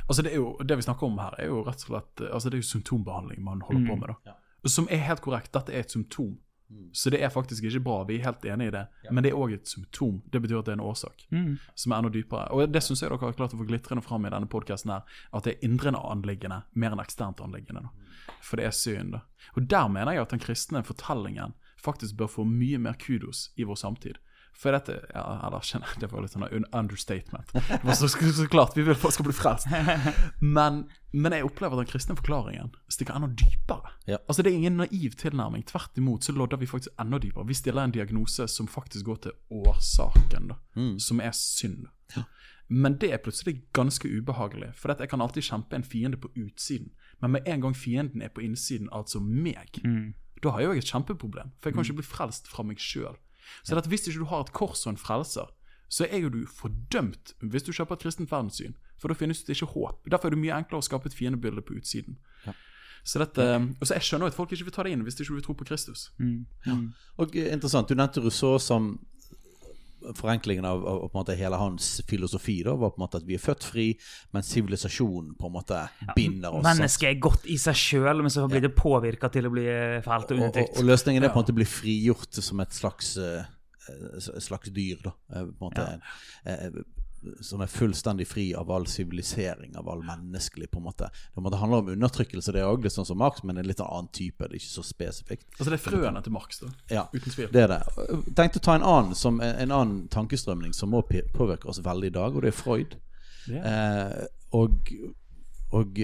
Altså 0.08 0.22
det, 0.22 0.32
er 0.32 0.36
jo, 0.36 0.56
det 0.64 0.76
vi 0.76 0.82
snakker 0.82 1.06
om 1.06 1.18
her, 1.18 1.34
er 1.38 1.46
jo 1.46 1.62
rett 1.66 1.84
og 1.84 1.90
slett 1.90 2.24
altså 2.30 2.50
det 2.50 2.58
er 2.58 2.62
jo 2.62 2.70
symptombehandling 2.72 3.42
man 3.44 3.60
holder 3.60 3.86
på 3.88 3.96
med. 4.00 4.08
da. 4.08 4.14
Som 4.66 4.88
er 4.90 4.96
helt 5.04 5.20
korrekt. 5.20 5.52
Dette 5.52 5.72
er 5.72 5.80
et 5.84 5.90
symptom. 5.90 6.38
Så 6.92 7.10
det 7.10 7.20
er 7.22 7.28
faktisk 7.28 7.62
ikke 7.64 7.80
bra. 7.84 8.04
Vi 8.08 8.16
er 8.18 8.24
helt 8.24 8.44
enig 8.44 8.66
i 8.66 8.70
det. 8.70 8.86
Men 9.12 9.22
det 9.22 9.30
er 9.30 9.36
òg 9.36 9.52
et 9.54 9.68
symptom. 9.68 10.22
Det 10.32 10.40
betyr 10.42 10.58
at 10.58 10.64
det 10.64 10.72
er 10.72 10.78
en 10.80 10.86
årsak 10.88 11.26
som 11.74 11.92
er 11.92 11.98
enda 11.98 12.08
dypere. 12.10 12.48
Og 12.50 12.72
det 12.72 12.82
syns 12.82 13.02
jeg 13.02 13.10
dere 13.10 13.18
har 13.20 13.32
klart 13.36 13.52
å 13.54 13.58
få 13.60 13.66
glitrende 13.68 14.02
fram 14.02 14.24
i 14.26 14.30
denne 14.32 14.48
podkasten 14.48 14.90
at 14.90 15.44
det 15.44 15.52
er 15.54 15.64
indrende 15.68 16.00
anliggende 16.00 16.62
mer 16.74 16.92
enn 16.96 17.00
eksternt 17.04 17.40
anliggende. 17.44 17.82
da. 17.82 17.88
For 18.40 18.56
det 18.56 18.64
er 18.66 18.70
synd. 18.70 19.12
da. 19.12 19.20
Og 19.56 19.68
der 19.68 19.88
mener 19.88 20.12
jeg 20.12 20.22
at 20.22 20.30
den 20.30 20.40
kristne 20.40 20.82
fortellingen 20.82 21.52
faktisk 21.76 22.16
bør 22.16 22.26
få 22.26 22.44
mye 22.48 22.78
mer 22.78 22.94
kudos 22.94 23.50
i 23.56 23.64
vår 23.64 23.76
samtid. 23.76 24.16
For 24.54 24.70
dette 24.72 24.94
ja, 25.10 25.22
eller, 25.48 25.60
kjenner- 25.66 25.96
Det 26.00 26.08
var 26.12 26.22
litt 26.22 26.32
sånn 26.32 26.44
understatement. 26.72 27.50
Var 27.84 27.96
så, 27.98 28.08
så, 28.08 28.46
klart, 28.48 28.76
vi 28.76 28.84
vil 28.86 28.94
folk 28.94 29.14
skal 29.16 29.26
bli 29.26 29.34
frelst. 29.34 29.66
Men, 30.40 30.84
men 31.12 31.32
jeg 31.36 31.44
opplever 31.48 31.74
at 31.78 31.84
den 31.84 31.90
kristne 31.90 32.14
forklaringen 32.18 32.70
stikker 32.92 33.16
enda 33.18 33.28
dypere. 33.34 33.90
Ja. 34.06 34.18
Altså 34.28 34.42
Det 34.46 34.52
er 34.52 34.58
ingen 34.60 34.78
naiv 34.78 35.16
tilnærming. 35.20 35.64
Tvert 35.66 35.98
imot 35.98 36.24
så 36.24 36.32
lodder 36.36 36.60
vi 36.62 36.66
faktisk 36.70 36.94
enda 37.02 37.18
dypere. 37.18 37.46
Vi 37.50 37.54
stiller 37.58 37.82
en 37.84 37.94
diagnose 37.94 38.46
som 38.48 38.68
faktisk 38.70 39.04
går 39.10 39.16
til 39.26 39.32
årsaken, 39.50 40.48
da, 40.54 40.60
som 41.02 41.20
er 41.20 41.34
synd. 41.34 41.86
Men 42.68 42.94
det 42.96 43.10
er 43.12 43.18
plutselig 43.20 43.58
ganske 43.76 44.08
ubehagelig. 44.08 44.70
For 44.78 44.94
jeg 44.96 45.10
kan 45.10 45.20
alltid 45.20 45.42
kjempe 45.44 45.76
en 45.76 45.84
fiende 45.84 46.16
på 46.16 46.30
utsiden. 46.40 46.92
Men 47.20 47.34
med 47.36 47.42
en 47.46 47.60
gang 47.60 47.74
fienden 47.76 48.22
er 48.22 48.30
på 48.32 48.40
innsiden, 48.40 48.88
altså 48.92 49.20
meg, 49.20 49.82
da 50.42 50.50
har 50.50 50.60
jeg 50.60 50.66
jo 50.70 50.80
et 50.80 50.88
kjempeproblem. 50.94 51.52
For 51.60 51.68
jeg 51.70 51.74
kan 51.74 51.84
ikke 51.84 52.00
bli 52.00 52.06
frelst 52.08 52.48
fra 52.48 52.62
meg 52.64 52.80
sjøl. 52.80 53.16
Så 53.62 53.76
at 53.78 53.86
hvis 53.90 54.08
ikke 54.08 54.22
du 54.24 54.30
har 54.30 54.46
et 54.46 54.52
kors 54.52 54.86
og 54.86 54.94
en 54.94 55.00
frelser, 55.00 55.50
så 55.88 56.06
er 56.10 56.24
jo 56.24 56.32
du 56.32 56.42
fordømt 56.48 57.34
hvis 57.40 57.66
du 57.66 57.72
kjøper 57.72 57.96
et 57.98 58.06
kristent 58.06 58.30
verdenssyn. 58.32 58.74
For 58.98 59.12
da 59.12 59.16
finnes 59.18 59.42
det 59.44 59.56
ikke 59.56 59.72
håp. 59.74 60.06
Derfor 60.10 60.30
er 60.30 60.34
det 60.34 60.42
mye 60.42 60.56
enklere 60.56 60.80
å 60.80 60.86
skape 60.86 61.10
et 61.10 61.16
fiendebilde 61.16 61.62
på 61.62 61.76
utsiden. 61.78 62.16
Så 63.04 63.20
dette, 63.20 63.44
og 63.80 63.86
så 63.86 63.94
Jeg 63.98 64.02
skjønner 64.06 64.30
at 64.32 64.34
folk 64.34 64.52
ikke 64.52 64.64
vil 64.64 64.72
ta 64.72 64.82
det 64.86 64.94
inn 64.96 65.02
hvis 65.04 65.18
de 65.18 65.26
ikke 65.26 65.34
vil 65.36 65.44
tro 65.44 65.54
på 65.60 65.66
Kristus. 65.68 66.06
Og 67.20 67.36
eh, 67.36 67.50
interessant, 67.52 67.88
du 67.88 67.94
nevnte 67.94 68.22
Rousseau 68.24 68.56
som 68.58 68.94
Forenklingen 70.18 70.66
av, 70.68 70.82
av, 70.86 71.00
på 71.08 71.18
en 71.18 71.20
måte 71.22 71.36
hele 71.38 71.58
hans 71.60 71.88
filosofi 72.08 72.58
da 72.66 72.74
var 72.78 72.92
på 72.94 73.00
en 73.00 73.04
måte 73.06 73.20
at 73.22 73.26
vi 73.28 73.38
er 73.38 73.42
født 73.42 73.66
fri, 73.66 73.86
men 74.36 74.46
sivilisasjonen 74.46 75.34
på 75.40 75.50
en 75.50 75.56
måte 75.56 75.80
binder 76.16 76.54
oss. 76.54 76.62
Ja, 76.62 76.74
Mennesket 76.74 77.08
er 77.10 77.20
godt 77.24 77.48
i 77.50 77.58
seg 77.60 77.78
sjøl, 77.80 78.24
men 78.24 78.32
så 78.32 78.46
blir 78.50 78.64
det 78.64 78.74
påvirka 78.76 79.30
til 79.32 79.48
å 79.48 79.54
bli 79.54 79.66
fælt 80.04 80.30
og 80.30 80.36
og, 80.36 80.38
og, 80.38 80.40
undertrykt. 80.42 80.78
og 80.78 80.88
løsningen 80.92 81.24
er 81.24 81.32
på 81.32 81.40
en 81.40 81.46
måte 81.46 81.56
å 81.56 81.60
bli 81.60 81.68
frigjort 81.68 82.42
som 82.44 82.62
et 82.64 82.76
slags, 82.76 83.14
eh, 83.16 83.46
eh, 83.88 84.30
slags 84.44 84.72
dyr. 84.74 85.00
da 85.04 85.14
Eh, 85.34 85.46
på 85.58 85.64
en 85.64 85.70
måte 85.70 86.00
eh, 86.44 86.80
Som 87.44 87.62
er 87.64 87.70
fullstendig 87.70 88.26
fri 88.28 88.46
av 88.54 88.70
all 88.72 88.86
sivilisering, 88.90 89.76
av 89.76 89.88
all 89.88 90.02
menneskelig. 90.04 90.70
på 90.70 90.78
en 90.78 90.84
måte 90.84 91.10
Det 91.34 91.60
handler 91.60 91.78
om 91.78 91.88
undertrykkelse, 91.88 92.52
det 92.52 92.64
òg, 92.64 92.88
sånn 92.90 93.06
som 93.06 93.18
Marx, 93.18 93.42
men 93.42 93.58
en 93.58 93.66
litt 93.66 93.80
annen 93.80 94.08
type. 94.12 94.44
Det 94.44 94.52
er 94.52 94.60
ikke 94.60 94.74
så 94.74 94.86
spesifikt. 94.86 95.46
Altså 95.58 95.70
Det 95.70 95.80
er 95.80 95.84
frøene 95.90 96.22
til 96.22 96.32
Marx, 96.32 96.60
da. 96.60 96.70
Ja, 96.90 97.08
Uten 97.12 97.32
tvil. 97.32 97.48
det 97.52 97.62
er 97.62 97.68
det. 97.68 97.82
Jeg 97.96 98.36
tenkte 98.36 98.62
å 98.62 98.66
ta 98.68 98.74
en 98.78 98.88
annen, 98.92 99.14
som, 99.14 99.40
en 99.40 99.72
annen 99.72 100.08
tankestrømning 100.08 100.74
som 100.74 100.90
må 100.90 101.02
påvirke 101.02 101.68
oss 101.68 101.82
veldig 101.84 102.12
i 102.12 102.16
dag, 102.16 102.34
og 102.34 102.42
det 102.42 102.52
er 102.52 102.58
Freud. 102.62 102.96
Eh, 103.48 104.24
og 104.52 104.94
og 105.74 105.98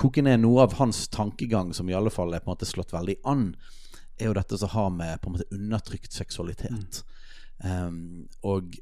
koke 0.00 0.22
ned 0.24 0.40
noe 0.40 0.62
av 0.64 0.78
hans 0.78 1.02
tankegang, 1.12 1.74
som 1.76 1.88
i 1.90 1.96
alle 1.96 2.12
fall 2.12 2.32
er 2.32 2.40
på 2.40 2.48
en 2.48 2.54
måte 2.54 2.68
slått 2.68 2.94
veldig 2.94 3.18
an, 3.28 3.50
er 4.20 4.30
jo 4.30 4.36
dette 4.36 4.58
som 4.60 4.72
har 4.74 4.90
med 4.94 5.20
på 5.20 5.30
en 5.30 5.36
måte 5.36 5.48
undertrykt 5.56 6.16
seksualitet. 6.16 7.02
Um, 7.64 8.28
og, 8.46 8.78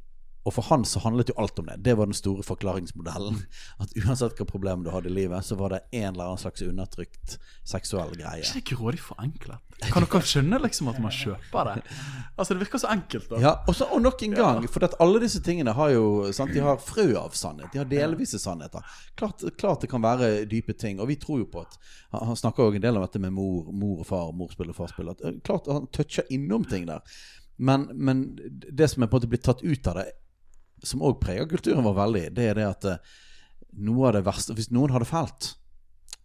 og 0.49 0.55
for 0.57 0.65
han 0.71 0.85
så 0.89 1.03
handlet 1.05 1.29
jo 1.29 1.37
alt 1.43 1.61
om 1.61 1.67
det. 1.69 1.77
Det 1.85 1.95
var 1.99 2.09
den 2.09 2.17
store 2.17 2.45
forklaringsmodellen. 2.47 3.43
At 3.83 3.93
uansett 4.01 4.39
hva 4.39 4.47
problem 4.49 4.85
du 4.87 4.93
hadde 4.95 5.11
i 5.11 5.15
livet, 5.15 5.45
så 5.45 5.59
var 5.61 5.75
det 5.75 5.83
en 5.93 6.15
eller 6.15 6.31
annen 6.31 6.41
slags 6.41 6.65
undertrykt 6.65 7.37
seksuell 7.69 8.15
greie. 8.17 8.41
Er 8.41 8.49
ikke 8.49 8.61
det 8.63 8.79
grådig 8.79 9.03
forenklet? 9.05 9.65
Kan 9.79 10.03
dere 10.03 10.21
skjønne 10.27 10.59
liksom 10.59 10.89
at 10.91 10.97
man 10.99 11.13
kjøper 11.15 11.69
det? 11.69 11.75
Altså 12.35 12.55
Det 12.57 12.65
virker 12.65 12.81
så 12.83 12.89
enkelt. 12.91 13.29
da 13.31 13.43
Ja, 13.45 13.53
og, 13.69 13.77
så, 13.79 13.87
og 13.95 14.01
nok 14.03 14.25
en 14.27 14.35
gang, 14.35 14.67
for 14.73 14.89
alle 15.05 15.21
disse 15.23 15.43
tingene 15.45 15.75
har 15.77 15.93
jo 15.95 16.33
sant, 16.35 16.55
De 16.55 16.65
har 16.65 16.81
frø 16.83 17.13
av 17.21 17.37
sannhet. 17.39 17.71
De 17.73 17.83
har 17.83 17.91
delvise 17.91 18.41
sannheter. 18.43 18.83
Klart, 19.15 19.45
klart 19.61 19.85
det 19.85 19.93
kan 19.93 20.03
være 20.03 20.49
dype 20.51 20.75
ting, 20.75 20.99
og 20.99 21.13
vi 21.13 21.19
tror 21.21 21.45
jo 21.45 21.51
på 21.53 21.63
at 21.63 21.79
Han, 22.11 22.33
han 22.33 22.41
snakker 22.41 22.65
jo 22.65 22.81
en 22.81 22.83
del 22.83 22.97
om 22.97 23.05
dette 23.05 23.21
med 23.23 23.37
mor, 23.37 23.69
mor 23.71 24.01
og 24.03 24.09
far, 24.09 24.33
morspill 24.33 24.73
og 24.73 24.81
farspill. 24.81 25.13
At, 25.13 25.23
eh, 25.23 25.39
klart 25.45 25.69
han 25.71 25.87
toucher 25.95 26.27
innom 26.33 26.65
ting 26.65 26.89
der. 26.89 27.05
Men, 27.59 27.89
men 27.95 28.39
det 28.71 28.91
som 28.91 29.03
er 29.03 29.11
på 29.11 29.17
en 29.17 29.21
måte 29.21 29.31
blitt 29.31 29.45
tatt 29.47 29.63
ut 29.63 29.91
av 29.91 29.99
det, 29.99 30.07
som 30.87 31.03
òg 31.07 31.19
preger 31.23 31.49
kulturen 31.51 31.87
vår 31.87 31.97
veldig, 31.99 32.27
det 32.37 32.51
er 32.51 32.59
det 32.59 32.67
at 32.69 32.89
eh, 32.91 33.17
noe 33.85 34.09
av 34.09 34.17
det 34.17 34.25
verste 34.27 34.57
Hvis 34.57 34.71
noen 34.75 34.93
har 34.95 35.03
det 35.05 35.11
fælt, 35.11 35.53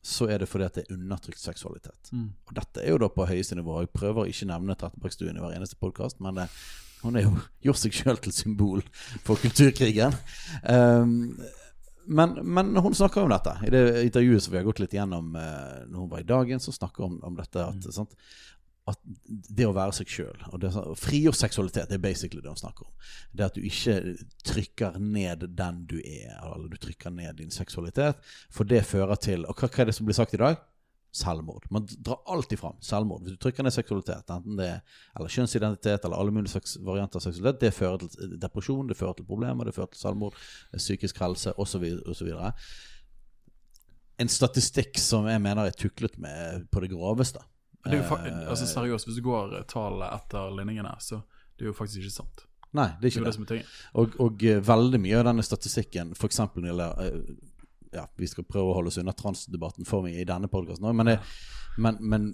så 0.04 0.28
er 0.28 0.42
det 0.42 0.50
fordi 0.52 0.68
at 0.68 0.78
det 0.78 0.84
er 0.84 0.96
undertrykt 0.98 1.40
seksualitet. 1.40 2.12
Og 2.50 2.56
dette 2.58 2.82
er 2.84 2.92
jo 2.92 3.00
da 3.00 3.08
på 3.12 3.28
høyeste 3.28 3.56
nivå. 3.56 3.78
Jeg 3.80 3.94
prøver 3.96 4.24
å 4.24 4.28
ikke 4.28 4.50
nevne 4.50 4.76
Trettebergstuen 4.76 5.38
i 5.38 5.44
hver 5.44 5.56
eneste 5.56 5.80
podkast, 5.80 6.20
men 6.24 6.42
det, 6.42 6.48
hun 7.06 7.16
har 7.16 7.24
jo 7.24 7.36
gjort 7.70 7.80
seg 7.80 7.96
sjøl 7.96 8.20
til 8.20 8.36
symbol 8.36 8.84
for 9.24 9.40
kulturkrigen. 9.40 10.16
Um, 10.68 11.38
men, 12.04 12.36
men 12.44 12.76
hun 12.84 12.96
snakker 12.96 13.24
om 13.24 13.32
dette. 13.32 13.56
I 13.64 13.72
det 13.72 13.84
intervjuet 14.10 14.44
som 14.44 14.52
vi 14.52 14.60
har 14.60 14.68
gått 14.68 14.84
litt 14.84 14.96
gjennom 14.98 15.38
uh, 15.40 15.86
når 15.88 16.02
hun 16.02 16.12
var 16.12 16.26
i 16.26 16.28
Dagen, 16.28 16.60
så 16.60 16.76
snakker 16.76 17.08
hun 17.08 17.22
om 17.24 17.40
dette 17.40 17.64
at, 17.64 17.88
sant, 17.96 18.12
at 18.90 19.00
det 19.30 19.64
å 19.64 19.76
være 19.76 19.96
seg 19.96 20.10
sjøl 20.12 20.42
og 20.52 20.98
frigjort 21.00 21.40
seksualitet, 21.40 21.88
det 21.88 21.96
er 21.96 22.04
basically 22.04 22.42
det 22.44 22.52
hun 22.52 22.60
snakker 22.60 22.84
om. 22.90 22.92
Det 23.32 23.46
at 23.46 23.56
du 23.56 23.64
ikke 23.64 23.96
trykker 24.44 24.98
ned 25.00 25.46
den 25.56 25.86
du 25.88 26.00
er, 26.02 26.36
eller 26.42 26.68
du 26.68 26.76
trykker 26.82 27.14
ned 27.16 27.40
din 27.40 27.54
seksualitet. 27.54 28.20
For 28.52 28.68
det 28.68 28.84
fører 28.88 29.16
til 29.24 29.48
Og 29.48 29.56
hva, 29.56 29.70
hva 29.70 29.84
er 29.84 29.90
det 29.90 29.96
som 29.96 30.08
blir 30.08 30.18
sagt 30.18 30.36
i 30.36 30.42
dag? 30.42 30.60
Selvmord. 31.14 31.68
Man 31.72 31.86
drar 32.02 32.24
alltid 32.34 32.60
fram 32.60 32.76
selvmord. 32.82 33.22
Hvis 33.24 33.38
du 33.38 33.42
trykker 33.46 33.64
ned 33.64 33.76
seksualitet, 33.76 34.32
enten 34.34 34.58
det 34.58 34.68
er 34.68 34.80
eller 35.14 35.32
kjønnsidentitet 35.32 36.08
eller 36.08 36.18
alle 36.20 36.34
mulige 36.34 36.64
varianter 36.84 37.22
av 37.22 37.28
seksualitet, 37.28 37.62
det 37.62 37.72
fører 37.78 38.04
til 38.04 38.36
depresjon, 38.42 38.90
det 38.90 38.98
fører 38.98 39.20
til 39.20 39.30
problemer, 39.30 39.70
det 39.70 39.76
fører 39.78 39.94
til 39.94 40.02
selvmord, 40.02 40.36
psykisk 40.74 41.22
helse 41.24 41.54
osv. 41.62 41.86
osv. 42.10 42.34
En 44.20 44.30
statistikk 44.30 44.98
som 45.00 45.30
jeg 45.30 45.42
mener 45.42 45.70
er 45.70 45.78
tuklet 45.78 46.18
med 46.22 46.66
på 46.74 46.84
det 46.84 46.92
groveste. 46.92 47.46
Det 47.84 47.98
er 47.98 48.00
jo 48.00 48.18
altså 48.48 48.68
Seriøst, 48.70 49.08
hvis 49.10 49.20
du 49.20 49.26
går 49.26 49.56
tallet 49.72 50.16
etter 50.16 50.52
ligningene, 50.56 50.94
så 51.04 51.20
det 51.58 51.66
er 51.66 51.72
jo 51.72 51.78
faktisk 51.78 52.04
ikke 52.04 52.16
sant. 52.16 52.46
Nei, 52.74 52.90
det 53.00 53.10
er 53.10 53.12
ikke 53.12 53.26
det 53.28 53.48
det. 53.50 53.58
er. 53.62 53.74
Og, 54.02 54.14
og 54.24 54.44
eh, 54.50 54.62
veldig 54.66 55.00
mye 55.04 55.18
av 55.20 55.28
denne 55.28 55.44
statistikken, 55.46 56.14
f.eks. 56.18 56.40
når 56.42 56.62
det 56.64 56.72
gjelder 56.72 57.02
eh, 57.04 57.18
ja, 57.94 58.08
Vi 58.18 58.30
skal 58.30 58.48
prøve 58.50 58.72
å 58.72 58.78
holde 58.80 58.90
oss 58.90 58.98
unna 58.98 59.14
transdebatten 59.14 59.86
for 59.86 60.06
mye 60.06 60.24
i 60.24 60.26
denne 60.26 60.50
podkasten 60.50 60.88
òg, 60.90 60.96
men, 60.98 61.12
men, 61.86 62.00
men 62.02 62.26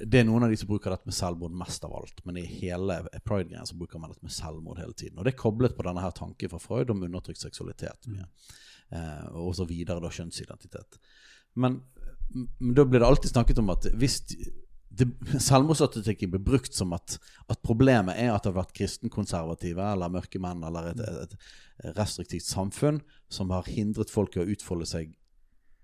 det 0.00 0.22
er 0.22 0.24
noen 0.24 0.46
av 0.46 0.54
de 0.54 0.56
som 0.56 0.70
bruker 0.70 0.94
dette 0.94 1.10
med 1.10 1.16
selvmord 1.16 1.52
mest 1.60 1.84
av 1.84 1.92
alt. 1.98 2.22
Men 2.24 2.40
i 2.40 2.46
hele 2.48 3.02
Pride-greia 3.20 3.66
så 3.68 3.76
bruker 3.76 4.00
man 4.00 4.14
dette 4.14 4.24
med 4.24 4.32
selvmord 4.32 4.80
hele 4.80 4.96
tiden. 4.96 5.18
Og 5.18 5.28
det 5.28 5.34
er 5.34 5.42
koblet 5.42 5.76
på 5.76 5.84
denne 5.84 6.04
her 6.04 6.16
tanken 6.16 6.54
fra 6.54 6.62
Freud 6.62 6.94
om 6.94 7.04
undertrykt 7.04 7.44
seksualitet. 7.44 8.08
Mye. 8.08 8.30
Eh, 8.96 9.28
og 9.44 9.52
så 9.60 9.68
videre 9.68 10.00
da 10.00 10.08
kjønnsidentitet. 10.12 10.96
Men, 11.60 11.82
men 12.32 12.72
da 12.76 12.88
blir 12.88 13.04
det 13.04 13.12
alltid 13.12 13.34
snakket 13.34 13.60
om 13.60 13.72
at 13.76 13.92
hvis 13.92 14.22
det, 14.32 14.40
selvmordsstatistikken 15.48 16.30
blir 16.32 16.42
brukt 16.44 16.74
som 16.76 16.92
at, 16.96 17.16
at 17.50 17.62
problemet 17.64 18.18
er 18.18 18.32
at 18.32 18.44
det 18.44 18.52
har 18.52 18.60
vært 18.60 18.76
kristenkonservative 18.76 19.86
eller 19.94 20.12
mørke 20.12 20.40
menn 20.42 20.62
eller 20.68 20.92
et, 20.92 21.00
et, 21.00 21.34
et 21.84 21.96
restriktivt 21.98 22.46
samfunn 22.46 23.00
som 23.32 23.52
har 23.54 23.70
hindret 23.70 24.12
folk 24.12 24.36
i 24.36 24.42
å 24.44 24.48
utfolde 24.52 24.88
seg 24.88 25.14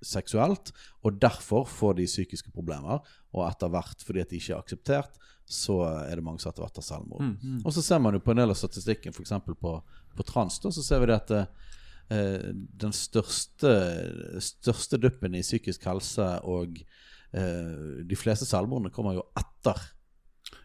seksuelt, 0.05 0.71
og 1.03 1.17
derfor 1.19 1.65
får 1.67 1.97
de 1.99 2.05
psykiske 2.07 2.53
problemer. 2.55 3.01
Og 3.35 3.43
etter 3.49 3.71
hvert, 3.73 4.05
fordi 4.07 4.23
at 4.23 4.31
de 4.31 4.39
ikke 4.39 4.55
er 4.55 4.61
akseptert, 4.63 5.19
så 5.49 5.81
er 6.05 6.19
det 6.19 6.25
mange 6.25 6.43
som 6.43 6.53
etter 6.53 6.63
hvert 6.63 6.79
av 6.79 6.85
selvmord. 6.87 7.25
Mm, 7.25 7.63
Og 7.65 7.75
så 7.75 7.83
ser 7.85 8.03
man 8.05 8.15
jo 8.15 8.23
på 8.23 8.35
en 8.35 8.43
del 8.43 8.53
av 8.53 8.59
statistikken, 8.61 9.17
f.eks. 9.17 9.35
På, 9.59 9.79
på 10.15 10.29
trans, 10.29 10.61
da, 10.63 10.73
så 10.75 10.85
ser 10.85 11.03
vi 11.03 11.11
det 11.11 11.17
at 11.17 11.35
eh, 11.35 12.49
den 12.85 12.95
største, 12.95 13.73
største 14.45 15.01
duppen 15.01 15.35
i 15.39 15.45
psykisk 15.45 15.89
helse 15.89 16.29
og 16.47 16.83
de 17.33 18.17
fleste 18.17 18.47
selvmordene 18.49 18.91
kommer 18.95 19.15
jo 19.19 19.23
etter, 19.37 19.81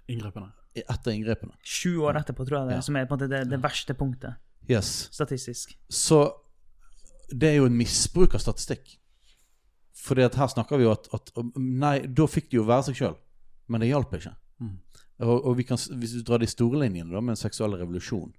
Inngrepene. 0.08 0.52
etter 0.76 1.12
inngrepene. 1.12 1.54
Sju 1.64 1.98
år 2.08 2.16
etterpå, 2.22 2.46
tror 2.48 2.60
jeg 2.62 2.68
det, 2.70 2.76
Ja. 2.78 2.82
som 2.82 2.96
er 2.96 3.06
på 3.06 3.14
en 3.14 3.20
måte 3.20 3.30
det, 3.30 3.50
det 3.50 3.60
verste 3.62 3.94
punktet 3.94 4.36
Yes. 4.70 5.10
statistisk. 5.12 5.76
Så 5.90 6.32
det 7.30 7.50
er 7.50 7.56
jo 7.58 7.66
en 7.66 7.78
misbruk 7.78 8.34
av 8.36 8.40
statistikk. 8.40 8.98
Fordi 10.04 10.24
at 10.26 10.36
her 10.36 10.48
snakker 10.48 10.78
vi 10.78 10.84
jo 10.84 10.92
at, 10.92 11.08
at 11.14 11.32
Nei, 11.56 12.00
da 12.08 12.26
fikk 12.28 12.50
de 12.52 12.58
jo 12.58 12.64
være 12.68 12.84
seg 12.90 12.96
sjøl, 12.96 13.18
men 13.68 13.82
det 13.82 13.90
hjalp 13.90 14.12
ikke. 14.18 14.36
Mm. 14.60 14.78
Og, 15.24 15.46
og 15.46 15.58
vi 15.58 15.64
kan, 15.64 15.78
hvis 15.78 16.16
du 16.18 16.24
drar 16.24 16.40
de 16.40 16.48
store 16.48 16.80
linjene 16.80 17.12
da, 17.14 17.22
med 17.22 17.36
en 17.38 17.40
seksuell 17.44 17.76
revolusjon, 17.80 18.34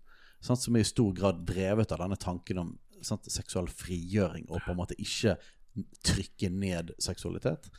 sant, 0.45 0.61
som 0.61 0.77
er 0.77 0.81
i 0.81 0.89
stor 0.89 1.13
grad 1.17 1.45
drevet 1.47 1.93
av 1.93 1.99
denne 2.03 2.17
tanken 2.21 2.59
om 2.61 2.79
sant, 3.05 3.25
seksuell 3.33 3.69
frigjøring, 3.69 4.47
og 4.51 4.61
på 4.65 4.73
en 4.73 4.77
måte 4.81 4.97
ikke 5.01 5.37
trykke 6.07 6.51
ned 6.53 6.93
seksualitet, 7.03 7.71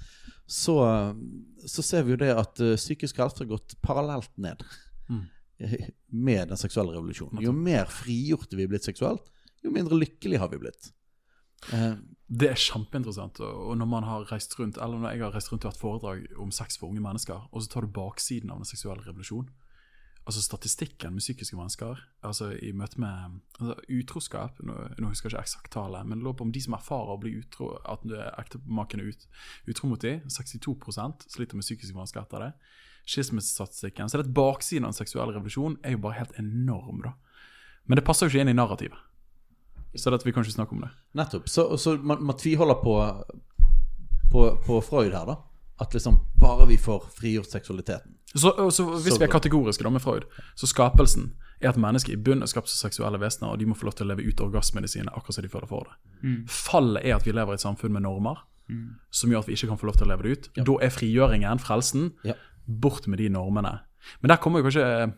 så, 0.48 0.76
så 1.66 1.82
ser 1.86 2.04
vi 2.06 2.14
jo 2.16 2.20
det 2.22 2.32
at 2.38 2.60
eh, 2.62 2.76
psykisk 2.78 3.18
helse 3.22 3.44
har 3.44 3.52
gått 3.56 3.78
parallelt 3.86 4.32
ned 4.38 4.66
Mm. 5.06 5.28
med 6.10 6.48
den 6.50 6.58
seksuelle 6.58 6.96
revolusjonen. 6.96 7.38
Jo 7.44 7.52
mer 7.54 7.86
frigjorte 7.94 8.58
vi 8.58 8.64
er 8.66 8.72
blitt 8.72 8.88
seksuelt, 8.88 9.28
jo 9.62 9.70
mindre 9.72 10.00
lykkelig 10.02 10.40
har 10.42 10.50
vi 10.50 10.58
blitt. 10.64 10.88
Eh, 11.72 11.94
Det 12.28 12.50
er 12.50 12.58
kjempeinteressant. 12.58 13.38
Og 13.46 13.78
når 13.78 13.86
man 13.86 14.04
har 14.04 14.26
reist 14.32 14.58
rundt 14.58 14.80
Eller 14.82 14.98
når 14.98 15.12
jeg 15.14 15.22
har 15.22 15.36
reist 15.36 15.52
rundt 15.52 15.66
og 15.66 15.72
hatt 15.72 15.80
foredrag 15.80 16.26
om 16.42 16.50
sex 16.52 16.80
for 16.82 16.90
unge 16.90 17.04
mennesker, 17.06 17.46
og 17.52 17.62
så 17.62 17.70
tar 17.70 17.86
du 17.86 17.94
baksiden 17.94 18.50
av 18.50 18.58
den 18.64 18.66
seksuelle 18.66 19.06
revolusjonen 19.06 19.52
Altså 20.26 20.42
statistikken 20.42 21.14
med 21.14 21.22
psykiske 21.22 21.58
vansker 21.58 22.00
altså 22.26 22.48
i 22.58 22.72
møte 22.74 22.98
med 22.98 23.36
altså 23.60 23.76
utroskap 23.94 24.58
Nå, 24.66 24.74
nå 24.98 25.12
husker 25.12 25.30
jeg 25.30 25.36
ikke 25.36 25.46
eksakt 25.46 25.72
tallet, 25.76 26.08
men 26.08 26.18
det 26.18 26.26
lå 26.26 26.34
på 26.34 26.48
om 26.48 26.54
de 26.56 26.64
som 26.64 26.74
erfarer 26.74 27.14
å 27.14 27.20
bli 27.22 27.36
utro, 27.44 27.76
at 27.86 28.02
ektemaken 28.42 29.04
er 29.04 29.12
ut, 29.14 29.28
utro 29.70 29.92
mot 29.92 30.02
dem, 30.02 30.26
62 30.26 30.74
sliter 31.30 31.60
med 31.60 31.68
psykiske 31.68 31.94
vansker 31.94 32.24
etter 32.24 32.42
det. 32.42 32.52
Skilsmissestatistikken. 33.06 34.10
Så 34.10 34.18
det 34.18 34.34
baksiden 34.34 34.88
av 34.88 34.96
en 34.96 34.98
seksuell 34.98 35.30
revolusjon 35.36 35.78
er 35.86 35.94
jo 35.94 36.02
bare 36.08 36.18
helt 36.24 36.40
enorm, 36.42 37.04
da. 37.06 37.14
Men 37.86 38.00
det 38.00 38.06
passer 38.08 38.26
jo 38.26 38.34
ikke 38.34 38.48
inn 38.48 38.56
i 38.56 38.58
narrativet. 38.58 38.98
Så 39.94 40.10
det 40.10 40.24
at 40.24 40.26
vi 40.26 40.34
kan 40.34 40.44
ikke 40.44 40.58
snakke 40.58 40.74
om 40.76 40.82
det. 40.84 40.90
nettopp. 41.16 41.46
Så, 41.50 41.68
så 41.78 41.96
man, 42.02 42.24
man 42.26 42.38
tviholder 42.38 42.82
på, 42.82 42.96
på, 44.32 44.48
på 44.66 44.82
Freud 44.82 45.14
her, 45.14 45.30
da. 45.30 45.38
At 45.80 45.94
liksom 45.94 46.20
bare 46.40 46.66
vi 46.70 46.78
får 46.78 47.10
frigjort 47.18 47.52
seksualiteten. 47.52 48.16
Så, 48.36 48.52
så 48.72 48.86
Hvis 48.96 49.14
Så 49.14 49.20
vi 49.20 49.26
er 49.28 49.32
kategoriske 49.32 49.84
da 49.84 49.90
med 49.90 50.02
Freud, 50.02 50.24
så 50.56 50.68
skapelsen 50.68 51.34
er 51.62 51.70
at 51.70 51.78
mennesker 51.80 52.14
i 52.14 52.20
bunn 52.20 52.42
er 52.44 52.48
skapt 52.52 52.70
som 52.72 52.88
seksuelle 52.90 53.20
vesener, 53.20 53.52
og 53.52 53.60
de 53.60 53.66
må 53.66 53.76
få 53.76 53.88
lov 53.88 53.96
til 53.96 54.06
å 54.08 54.10
leve 54.14 54.24
ut 54.28 54.42
orgasmene 54.44 54.88
sine 54.92 55.12
akkurat 55.12 55.36
som 55.38 55.44
de 55.44 55.52
føler 55.52 55.68
for 55.68 55.88
det. 55.88 55.96
Fallet 56.52 57.04
er 57.06 57.16
at 57.16 57.26
vi 57.28 57.32
lever 57.36 57.56
i 57.56 57.60
et 57.60 57.64
samfunn 57.64 57.92
med 57.96 58.04
normer 58.08 58.44
som 59.12 59.30
gjør 59.32 59.44
at 59.44 59.48
vi 59.48 59.54
ikke 59.54 59.68
kan 59.70 59.78
få 59.78 59.86
lov 59.92 59.98
til 60.00 60.08
å 60.08 60.10
leve 60.16 60.24
det 60.24 60.32
ut. 60.36 60.48
Da 60.66 60.78
er 60.82 60.90
frigjøringen, 60.90 61.60
frelsen, 61.60 62.14
Ja. 62.24 62.34
bort 62.68 63.08
med 63.08 63.20
de 63.20 63.30
normene. 63.30 63.80
Men 64.22 64.30
der 64.30 64.38
kommer 64.38 64.60
jo 64.60 64.70
kanskje 64.70 65.14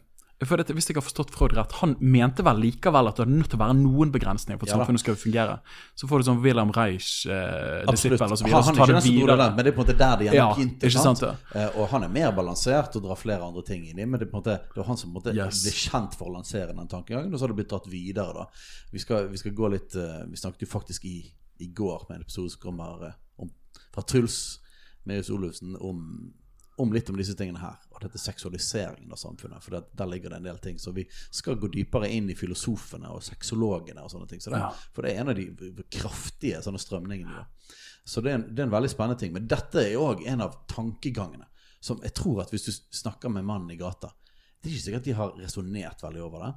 for 0.45 0.57
dette, 0.57 0.73
Hvis 0.77 0.85
jeg 0.91 0.95
har 0.95 1.01
forstått 1.01 1.31
Freud 1.33 1.53
rett, 1.57 1.71
han 1.81 1.95
mente 1.99 2.43
vel 2.45 2.59
likevel 2.61 3.07
at 3.09 3.15
det 3.17 3.23
er 3.25 3.31
nødt 3.31 3.49
til 3.49 3.57
å 3.57 3.61
være 3.63 3.73
noen 3.79 4.11
begrensninger 4.13 4.59
for 4.59 4.67
at 4.67 4.69
Ja 4.69 4.77
samfunnet 4.77 5.01
skal 5.01 5.15
fungere. 5.17 5.55
Så 5.97 6.05
får 6.05 6.21
du 6.21 6.25
sånn 6.27 6.41
Wilhelm 6.43 6.69
Reich, 6.75 7.25
eh, 7.25 7.81
så 7.89 8.45
Han, 8.45 8.63
han 8.67 8.75
er 8.77 8.77
ikke 8.77 8.87
den 8.93 9.01
som 9.01 9.15
dro 9.17 9.25
det 9.31 9.37
der, 9.41 9.55
men 9.55 9.65
det 9.65 9.71
er 9.71 9.75
på 9.77 9.81
en 9.81 9.87
måte 9.87 9.97
der 9.97 10.15
det 10.21 10.27
Ja, 10.35 10.53
begynte. 10.53 10.85
ikke 10.85 11.01
sant 11.01 11.19
det? 11.25 11.31
Eh, 11.55 11.79
Og 11.79 11.89
han 11.89 12.03
er 12.03 12.07
mer 12.13 12.31
balansert 12.37 12.95
og 12.95 13.03
drar 13.07 13.15
flere 13.17 13.41
andre 13.41 13.63
ting 13.65 13.87
inn 13.89 13.97
i, 13.97 14.05
men 14.05 14.19
det 14.19 14.27
er 14.29 14.31
måte 14.37 14.59
det 14.61 14.77
var 14.77 14.85
han 14.91 14.97
som 14.97 15.09
måte 15.13 15.33
Yes. 15.33 15.63
ble 15.63 15.71
kjent 15.71 16.13
for 16.15 16.29
å 16.29 16.33
lansere 16.37 16.67
den 16.75 16.87
tankegangen, 16.87 17.33
og 17.33 17.39
så 17.39 17.47
har 17.47 17.47
det 17.55 17.57
blitt 17.63 17.69
dratt 17.73 17.87
videre. 17.89 18.33
da 18.33 18.45
Vi 18.93 18.99
skal, 18.99 19.27
vi 19.29 19.37
skal 19.37 19.51
gå 19.57 19.71
litt 19.71 19.95
eh, 19.95 20.25
Vi 20.29 20.37
snakket 20.37 20.61
jo 20.61 20.67
faktisk 20.67 21.05
i, 21.05 21.25
i 21.59 21.67
går 21.73 22.05
med 22.09 22.17
en 22.17 22.21
episode 22.29 22.51
som 22.51 22.61
kommer 22.61 23.07
eh, 23.07 23.13
om, 23.39 23.49
fra 23.91 24.03
Truls 24.03 24.59
Meus 25.05 25.29
Olufsen 25.31 25.75
om, 25.81 26.31
om 26.77 26.93
litt 26.93 27.09
om 27.09 27.17
disse 27.17 27.33
tingene 27.37 27.61
her. 27.61 27.79
Og 27.93 28.01
dette 28.03 28.19
seksualiseringen 28.21 29.11
av 29.11 29.17
samfunnet. 29.17 29.63
For 29.65 29.73
det, 29.77 29.83
der 29.97 30.09
ligger 30.09 30.29
det 30.29 30.37
en 30.41 30.47
del 30.49 30.59
ting. 30.61 30.77
Så 30.79 30.93
vi 30.93 31.07
skal 31.33 31.57
gå 31.57 31.69
dypere 31.73 32.09
inn 32.13 32.29
i 32.29 32.35
filosofene 32.37 33.09
og 33.09 33.23
sexologene 33.25 34.03
og 34.03 34.11
sånne 34.13 34.29
ting. 34.29 34.41
Så 34.43 34.53
det, 34.53 34.61
Ja. 34.61 34.69
For 34.93 35.01
det 35.05 35.13
er 35.13 35.21
en 35.21 35.33
av 35.33 35.35
de 35.35 35.85
kraftige 35.89 36.61
sånne 36.61 36.81
strømningene. 36.81 37.33
Da. 37.33 37.73
Så 38.05 38.21
det 38.21 38.31
er, 38.31 38.35
en, 38.39 38.47
det 38.53 38.61
er 38.61 38.69
en 38.69 38.75
veldig 38.77 38.91
spennende 38.93 39.19
ting. 39.19 39.33
Men 39.33 39.49
dette 39.49 39.81
er 39.81 39.97
òg 39.99 40.23
en 40.29 40.45
av 40.45 40.59
tankegangene 40.69 41.49
som 41.79 41.99
jeg 42.03 42.13
tror 42.17 42.41
at 42.43 42.53
hvis 42.53 42.67
du 42.67 42.71
snakker 42.73 43.29
med 43.29 43.45
mannen 43.45 43.69
i 43.71 43.77
gata 43.77 44.09
Det 44.57 44.69
er 44.69 44.73
ikke 44.73 44.85
sikkert 44.87 45.05
de 45.05 45.13
har 45.13 45.35
resonnert 45.37 46.01
veldig 46.03 46.23
over 46.25 46.45
det. 46.45 46.53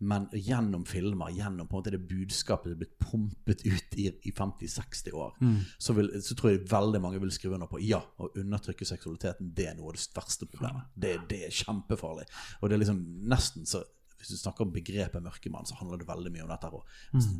Men 0.00 0.28
gjennom 0.32 0.86
filmer, 0.88 1.28
gjennom 1.36 1.68
på 1.68 1.76
en 1.76 1.82
måte 1.82 1.92
det 1.92 2.00
budskapet 2.08 2.70
som 2.70 2.72
er 2.72 2.80
blitt 2.80 2.98
pumpet 3.02 3.64
ut 3.66 3.96
i, 4.00 4.06
i 4.08 4.32
50-60 4.32 5.12
år, 5.12 5.34
så, 5.76 5.92
vil, 5.96 6.08
så 6.24 6.36
tror 6.38 6.54
jeg 6.54 6.62
veldig 6.70 7.00
mange 7.04 7.20
vil 7.20 7.32
skrive 7.34 7.58
under 7.58 7.68
på 7.68 7.82
ja, 7.84 8.00
å 8.16 8.30
undertrykke 8.40 8.88
seksualiteten 8.88 9.50
det 9.56 9.66
er 9.68 9.76
noe 9.76 9.92
av 9.92 9.98
det 9.98 10.06
verste 10.16 10.48
problemet. 10.48 10.88
Det, 10.94 11.16
det 11.28 11.42
er 11.46 11.58
kjempefarlig. 11.62 12.24
Og 12.60 12.70
det 12.70 12.78
er 12.78 12.84
liksom 12.84 13.02
nesten 13.28 13.68
så 13.68 13.84
Hvis 14.20 14.34
du 14.34 14.36
snakker 14.36 14.66
om 14.66 14.72
begrepet 14.72 15.22
mørkemann, 15.24 15.64
så 15.64 15.78
handler 15.78 15.96
det 16.00 16.08
veldig 16.08 16.30
mye 16.32 16.42
om 16.44 16.50
dette. 16.50 16.68
Å 16.68 16.80
mm. 17.16 17.38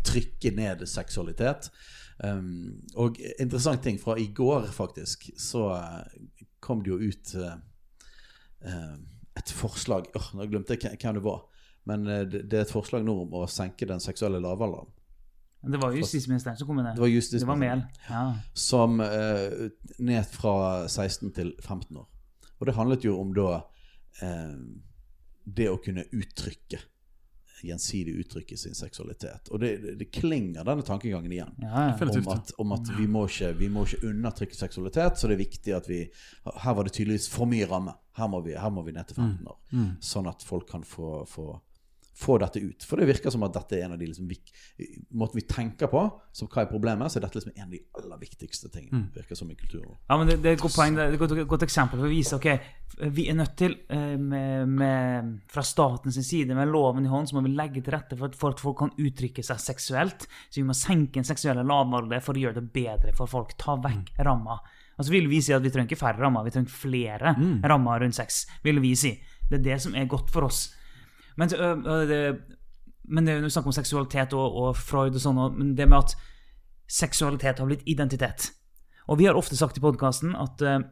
trykke 0.10 0.50
ned 0.52 0.84
seksualitet. 0.88 1.70
Um, 2.18 2.82
og 3.00 3.16
interessant 3.40 3.82
ting 3.82 3.96
fra 4.00 4.18
i 4.20 4.26
går, 4.26 4.68
faktisk, 4.72 5.30
så 5.40 5.70
eh, 5.78 6.44
kom 6.60 6.84
det 6.84 6.92
jo 6.92 6.98
ut 7.00 7.32
uh, 7.40 7.56
eh, 8.60 8.92
et 9.36 9.50
forslag 9.50 10.06
Åh, 10.14 10.28
Nå 10.38 10.46
glemte 10.50 10.76
jeg 10.76 10.98
hvem- 10.98 11.14
det 11.18 11.22
var. 11.24 11.42
Men 11.86 12.06
eh, 12.06 12.24
det, 12.24 12.44
det 12.48 12.58
er 12.58 12.62
et 12.68 12.72
forslag 12.72 13.04
nå 13.04 13.14
om 13.24 13.34
å 13.42 13.46
senke 13.50 13.86
den 13.86 14.00
seksuelle 14.00 14.40
lavalderen. 14.40 14.88
Det 15.64 15.80
var 15.80 15.94
justisministeren 15.96 16.56
som 16.58 16.66
kom 16.68 16.76
med 16.76 16.84
det. 16.90 16.94
Det 16.94 17.00
var 17.00 17.08
Det 17.40 17.46
var 17.48 17.56
Mehl. 17.56 17.82
Ja. 18.08 18.22
Som 18.52 19.00
eh, 19.00 19.70
ned 19.98 20.26
fra 20.28 20.86
16 20.88 21.30
til 21.32 21.54
15 21.60 21.96
år. 21.96 22.06
Og 22.60 22.66
det 22.68 22.74
handlet 22.76 23.04
jo 23.04 23.14
om 23.20 23.32
da 23.36 23.62
eh, 24.22 24.58
det 25.44 25.68
å 25.70 25.78
kunne 25.82 26.04
uttrykke 26.12 26.80
gjensidig 27.62 28.16
uttrykke 28.24 28.56
sin 28.58 28.74
seksualitet. 28.74 29.50
Og 29.50 29.60
det, 29.62 29.70
det, 29.82 29.94
det 30.00 30.08
klinger 30.14 30.66
denne 30.66 30.84
tankegangen 30.86 31.32
igjen. 31.32 31.52
Ja, 31.62 31.90
ja. 31.90 32.08
Om 32.08 32.30
at, 32.34 32.54
om 32.58 32.72
at 32.76 32.90
vi, 32.98 33.06
må 33.10 33.26
ikke, 33.28 33.52
vi 33.58 33.68
må 33.72 33.84
ikke 33.86 34.10
undertrykke 34.10 34.58
seksualitet, 34.58 35.18
så 35.20 35.30
det 35.30 35.36
er 35.36 35.44
viktig 35.44 35.76
at 35.76 35.88
vi 35.90 36.00
Her 36.62 36.74
var 36.74 36.84
det 36.84 36.94
tydeligvis 36.96 37.28
for 37.32 37.48
mye 37.50 37.68
ramme. 37.70 37.94
Her 38.18 38.28
må 38.30 38.40
vi, 38.44 38.56
her 38.58 38.70
må 38.70 38.82
vi 38.86 38.92
ned 38.94 39.08
til 39.10 39.20
15 39.20 39.46
år. 39.52 39.60
Sånn 40.04 40.28
at 40.30 40.42
folk 40.46 40.68
kan 40.70 40.84
få, 40.86 41.24
få, 41.28 41.60
få 42.14 42.36
dette 42.38 42.60
ut. 42.62 42.84
For 42.86 43.00
det 43.00 43.08
virker 43.08 43.32
som 43.34 43.42
at 43.46 43.54
dette 43.56 43.78
er 43.78 43.88
en 43.88 43.94
av 43.96 43.98
de 43.98 44.06
liksom, 44.06 44.28
måten 45.18 45.40
vi 45.40 45.46
tenker 45.50 45.90
på, 45.90 46.02
som 46.34 46.50
hva 46.50 46.62
er 46.62 46.70
problemet, 46.70 47.10
så 47.10 47.18
er 47.18 47.26
dette 47.26 47.40
liksom 47.40 47.54
en 47.56 47.66
av 47.66 47.74
de 47.74 47.80
aller 47.98 48.20
viktigste 48.22 48.70
tingene. 48.70 49.08
Virker 49.16 49.38
som 49.38 49.50
i 49.50 49.56
kulturen. 49.58 49.96
Ja, 50.06 50.18
men 50.20 50.30
det, 50.30 50.38
det 50.44 50.52
er 50.52 50.58
et 50.58 50.62
godt 50.62 50.76
poeng. 50.78 50.94
Det 50.94 51.04
er 51.04 51.16
et 51.16 51.22
godt, 51.22 51.34
godt 51.50 51.66
eksempel 51.66 51.98
for 51.98 52.06
å 52.06 52.12
vise 52.12 52.38
ok, 52.38 52.48
vi 53.16 53.26
er 53.30 53.38
nødt 53.38 53.56
til, 53.58 53.74
eh, 53.90 54.14
med, 54.20 54.70
med, 54.70 55.32
fra 55.50 55.64
statens 55.66 56.20
side, 56.22 56.54
med 56.54 56.70
loven 56.70 57.06
i 57.06 57.10
hånd, 57.10 57.28
så 57.28 57.38
må 57.38 57.42
vi 57.48 57.54
legge 57.56 57.82
til 57.82 57.96
rette 57.96 58.18
for 58.18 58.30
at 58.30 58.38
folk, 58.38 58.62
folk 58.62 58.78
kan 58.84 58.94
uttrykke 58.94 59.42
seg 59.42 59.62
seksuelt. 59.62 60.28
Så 60.48 60.60
vi 60.60 60.68
må 60.68 60.78
senke 60.78 61.18
den 61.18 61.26
seksuelle 61.26 61.66
lavmålet 61.66 62.22
for 62.22 62.38
å 62.38 62.46
gjøre 62.46 62.60
det 62.60 62.70
bedre 62.74 63.14
for 63.18 63.30
folk. 63.30 63.56
Ta 63.58 63.74
vekk 63.82 64.14
ramma. 64.22 64.60
Altså 64.94 65.10
vil 65.10 65.26
vi 65.26 65.40
si 65.42 65.54
at 65.54 65.64
vi 65.64 65.72
trenger 65.74 65.90
ikke 65.90 66.04
færre 66.04 66.22
rammer, 66.22 66.46
vi 66.46 66.54
trenger 66.54 66.70
flere 66.70 67.34
rammer 67.66 68.04
rundt 68.04 68.14
sex. 68.14 68.44
vil 68.62 68.78
vi 68.82 68.94
si. 68.94 69.16
Det 69.50 69.58
er 69.58 69.64
det 69.64 69.82
som 69.82 69.94
er 69.94 70.06
godt 70.06 70.30
for 70.30 70.46
oss. 70.46 70.68
Men, 71.36 71.54
øh, 71.54 71.78
ø, 71.78 71.94
ø, 71.94 72.06
det, 72.08 72.20
men 73.04 73.26
det 73.26 73.34
er 73.34 73.42
jo 73.42 73.52
snakk 73.52 73.66
om 73.66 73.76
seksualitet 73.76 74.34
og, 74.36 74.58
og 74.62 74.76
Freud 74.76 75.14
og 75.14 75.22
sånn, 75.22 75.40
men 75.58 75.74
det 75.78 75.88
med 75.88 76.04
at 76.04 76.16
seksualitet 76.90 77.60
har 77.60 77.68
blitt 77.68 77.86
identitet. 77.88 78.50
Og 79.08 79.18
vi 79.20 79.28
har 79.28 79.36
ofte 79.36 79.56
sagt 79.56 79.78
i 79.78 79.84
podkasten 79.84 80.34
at 80.40 80.62
eh, 80.64 80.84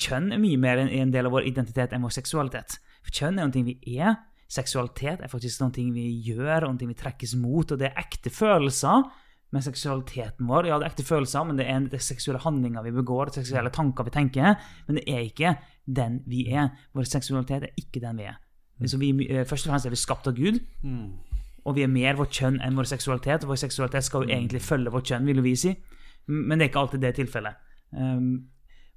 kjønn 0.00 0.32
er 0.32 0.40
mye 0.40 0.60
mer 0.60 0.80
en, 0.80 0.92
en 0.92 1.12
del 1.12 1.28
av 1.28 1.34
vår 1.34 1.48
identitet 1.50 1.92
enn 1.92 2.04
vår 2.04 2.14
seksualitet. 2.16 2.78
For 3.02 3.18
kjønn 3.18 3.40
er 3.40 3.50
noe 3.50 3.66
vi 3.66 3.76
er. 3.98 4.16
Seksualitet 4.52 5.24
er 5.24 5.32
faktisk 5.32 5.62
noe 5.62 5.84
vi 5.94 6.06
gjør, 6.26 6.68
noe 6.68 6.88
vi 6.88 6.96
trekkes 6.96 7.34
mot, 7.40 7.72
og 7.72 7.80
det 7.80 7.90
er 7.90 8.00
ekte 8.00 8.32
følelser. 8.32 9.04
Men 9.52 9.64
seksualiteten 9.64 10.48
vår 10.48 10.70
ja, 10.70 10.78
det 10.80 10.86
er 10.86 10.94
ekte 10.94 11.04
følelser, 11.04 11.44
men 11.44 11.58
det 11.60 11.66
er, 11.68 11.84
det 11.92 11.98
er 11.98 12.04
seksuelle 12.06 12.40
handlinger 12.40 12.86
vi 12.86 12.94
begår, 12.96 13.28
det 13.28 13.34
er 13.34 13.44
seksuelle 13.44 13.72
tanker 13.74 14.06
vi 14.08 14.14
tenker, 14.14 14.54
men 14.86 14.96
det 14.96 15.04
er 15.12 15.26
ikke 15.26 15.52
den 15.84 16.22
vi 16.24 16.46
er. 16.56 16.70
Vår 16.96 17.08
seksualitet 17.10 17.68
er 17.68 17.82
ikke 17.82 18.00
den 18.00 18.22
vi 18.22 18.30
er. 18.30 18.38
Så 18.88 18.98
vi, 18.98 19.10
eh, 19.28 19.44
først 19.46 19.66
og 19.66 19.72
fremst 19.72 19.86
er 19.86 19.90
vi 19.90 20.00
skapt 20.00 20.26
av 20.26 20.34
Gud, 20.34 20.60
og 21.64 21.76
vi 21.76 21.82
er 21.82 21.90
mer 21.92 22.16
vårt 22.18 22.34
kjønn 22.34 22.60
enn 22.60 22.76
vår 22.76 22.88
seksualitet. 22.90 23.44
Og 23.44 23.52
vår 23.52 23.60
seksualitet 23.62 24.04
skal 24.04 24.24
jo 24.24 24.32
egentlig 24.34 24.62
følge 24.62 24.90
vårt 24.90 25.10
kjønn, 25.12 25.26
vil 25.26 25.42
vi 25.42 25.54
si. 25.56 25.76
Men 26.26 26.58
det 26.58 26.66
er 26.66 26.70
ikke 26.70 26.82
alltid 26.82 27.00
det 27.00 27.14
tilfellet. 27.14 27.54
Um, 27.92 28.48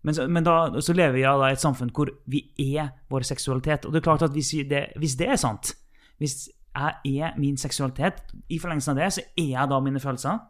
men, 0.06 0.16
så, 0.16 0.28
men 0.28 0.46
da, 0.46 0.82
så 0.82 0.94
lever 0.94 1.14
vi 1.18 1.24
da 1.26 1.50
i 1.50 1.56
et 1.56 1.62
samfunn 1.62 1.92
hvor 1.94 2.12
vi 2.30 2.44
er 2.62 2.92
vår 3.10 3.26
seksualitet. 3.26 3.86
Og 3.86 3.94
det 3.94 4.02
er 4.02 4.06
klart 4.06 4.26
at 4.26 4.36
hvis, 4.36 4.54
vi 4.54 4.64
det, 4.70 4.88
hvis 5.02 5.16
det 5.18 5.30
er 5.34 5.40
sant, 5.42 5.74
hvis 6.22 6.50
jeg 6.76 7.22
er 7.22 7.40
min 7.40 7.58
seksualitet, 7.58 8.22
i 8.50 8.60
forlengelsen 8.60 8.94
av 8.94 9.02
det, 9.02 9.14
så 9.16 9.24
er 9.38 9.50
jeg 9.54 9.72
da 9.72 9.80
mine 9.82 10.02
følelser. 10.04 10.44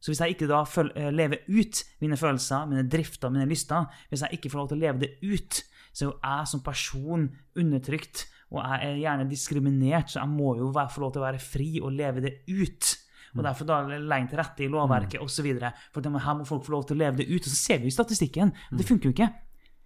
Så 0.00 0.12
hvis 0.12 0.20
jeg 0.20 0.34
ikke 0.34 0.48
da 0.50 0.62
føl 0.68 0.90
eh, 0.96 1.10
lever 1.12 1.46
ut 1.48 1.80
mine 2.04 2.16
følelser, 2.20 2.66
mine 2.68 2.84
drifter, 2.90 3.32
mine 3.32 3.48
lyster, 3.48 3.86
hvis 4.08 4.20
jeg 4.24 4.36
ikke 4.38 4.50
får 4.52 4.60
lov 4.60 4.68
til 4.68 4.76
å 4.76 4.84
leve 4.84 5.00
det 5.00 5.10
ut, 5.24 5.60
så 5.92 6.04
er 6.04 6.10
jo 6.10 6.16
jeg 6.18 6.50
som 6.50 6.62
person 6.64 7.28
undertrykt, 7.56 8.26
og 8.54 8.60
jeg 8.62 8.90
er 8.90 9.00
gjerne 9.02 9.30
diskriminert, 9.30 10.12
så 10.12 10.22
jeg 10.22 10.32
må 10.32 10.54
jo 10.60 10.70
få 10.72 11.02
lov 11.02 11.14
til 11.14 11.22
å 11.22 11.26
være 11.26 11.42
fri 11.42 11.70
og 11.82 11.94
leve 11.94 12.24
det 12.24 12.36
ut. 12.48 12.94
Og 13.34 13.42
derfor 13.42 13.66
da 13.66 13.80
legge 13.98 14.30
til 14.30 14.38
rette 14.38 14.62
i 14.62 14.70
lovverket 14.70 15.22
osv. 15.22 15.48
For 15.94 16.06
her 16.06 16.36
må 16.38 16.46
folk 16.46 16.66
få 16.66 16.76
lov 16.76 16.84
til 16.86 16.96
å 16.96 17.02
leve 17.02 17.22
det 17.22 17.26
ut. 17.32 17.42
Og 17.42 17.50
så 17.50 17.58
ser 17.58 17.82
vi 17.82 17.90
jo 17.90 17.96
statistikken 17.96 18.54
at 18.54 18.78
det 18.78 18.86
funker 18.86 19.10
jo 19.10 19.14
ikke. 19.16 19.32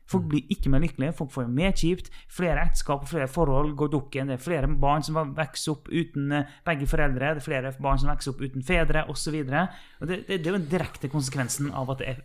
Folk 0.09 0.25
blir 0.31 0.53
ikke 0.53 0.71
mer 0.73 0.81
lykkelige, 0.81 1.13
folk 1.19 1.33
får 1.35 1.45
jo 1.45 1.51
mer 1.53 1.75
kjipt. 1.77 2.07
Flere 2.33 2.63
ekteskap 2.65 3.05
og 3.05 3.11
flere 3.11 3.29
forhold 3.29 3.75
går 3.77 3.91
dukken. 3.93 4.31
Det 4.31 4.39
er 4.39 4.45
flere 4.45 4.71
barn 4.81 5.05
som 5.05 5.19
vokser 5.37 5.75
opp 5.75 5.91
uten 5.93 6.33
eh, 6.33 6.55
begge 6.65 6.89
foreldre. 6.89 7.35
Det 7.37 7.43
er 7.43 7.45
flere 7.45 7.75
barn 7.77 8.01
som 8.01 8.09
vokser 8.09 8.33
opp 8.33 8.41
uten 8.41 8.65
fedre, 8.65 9.05
osv. 9.13 9.37
Det, 9.45 9.67
det, 10.09 10.19
det 10.31 10.39
er 10.39 10.49
jo 10.49 10.57
den 10.57 10.71
direkte 10.73 11.13
konsekvensen 11.13 11.69
av 11.77 11.93
at 11.93 12.01
det 12.01 12.09
er 12.15 12.25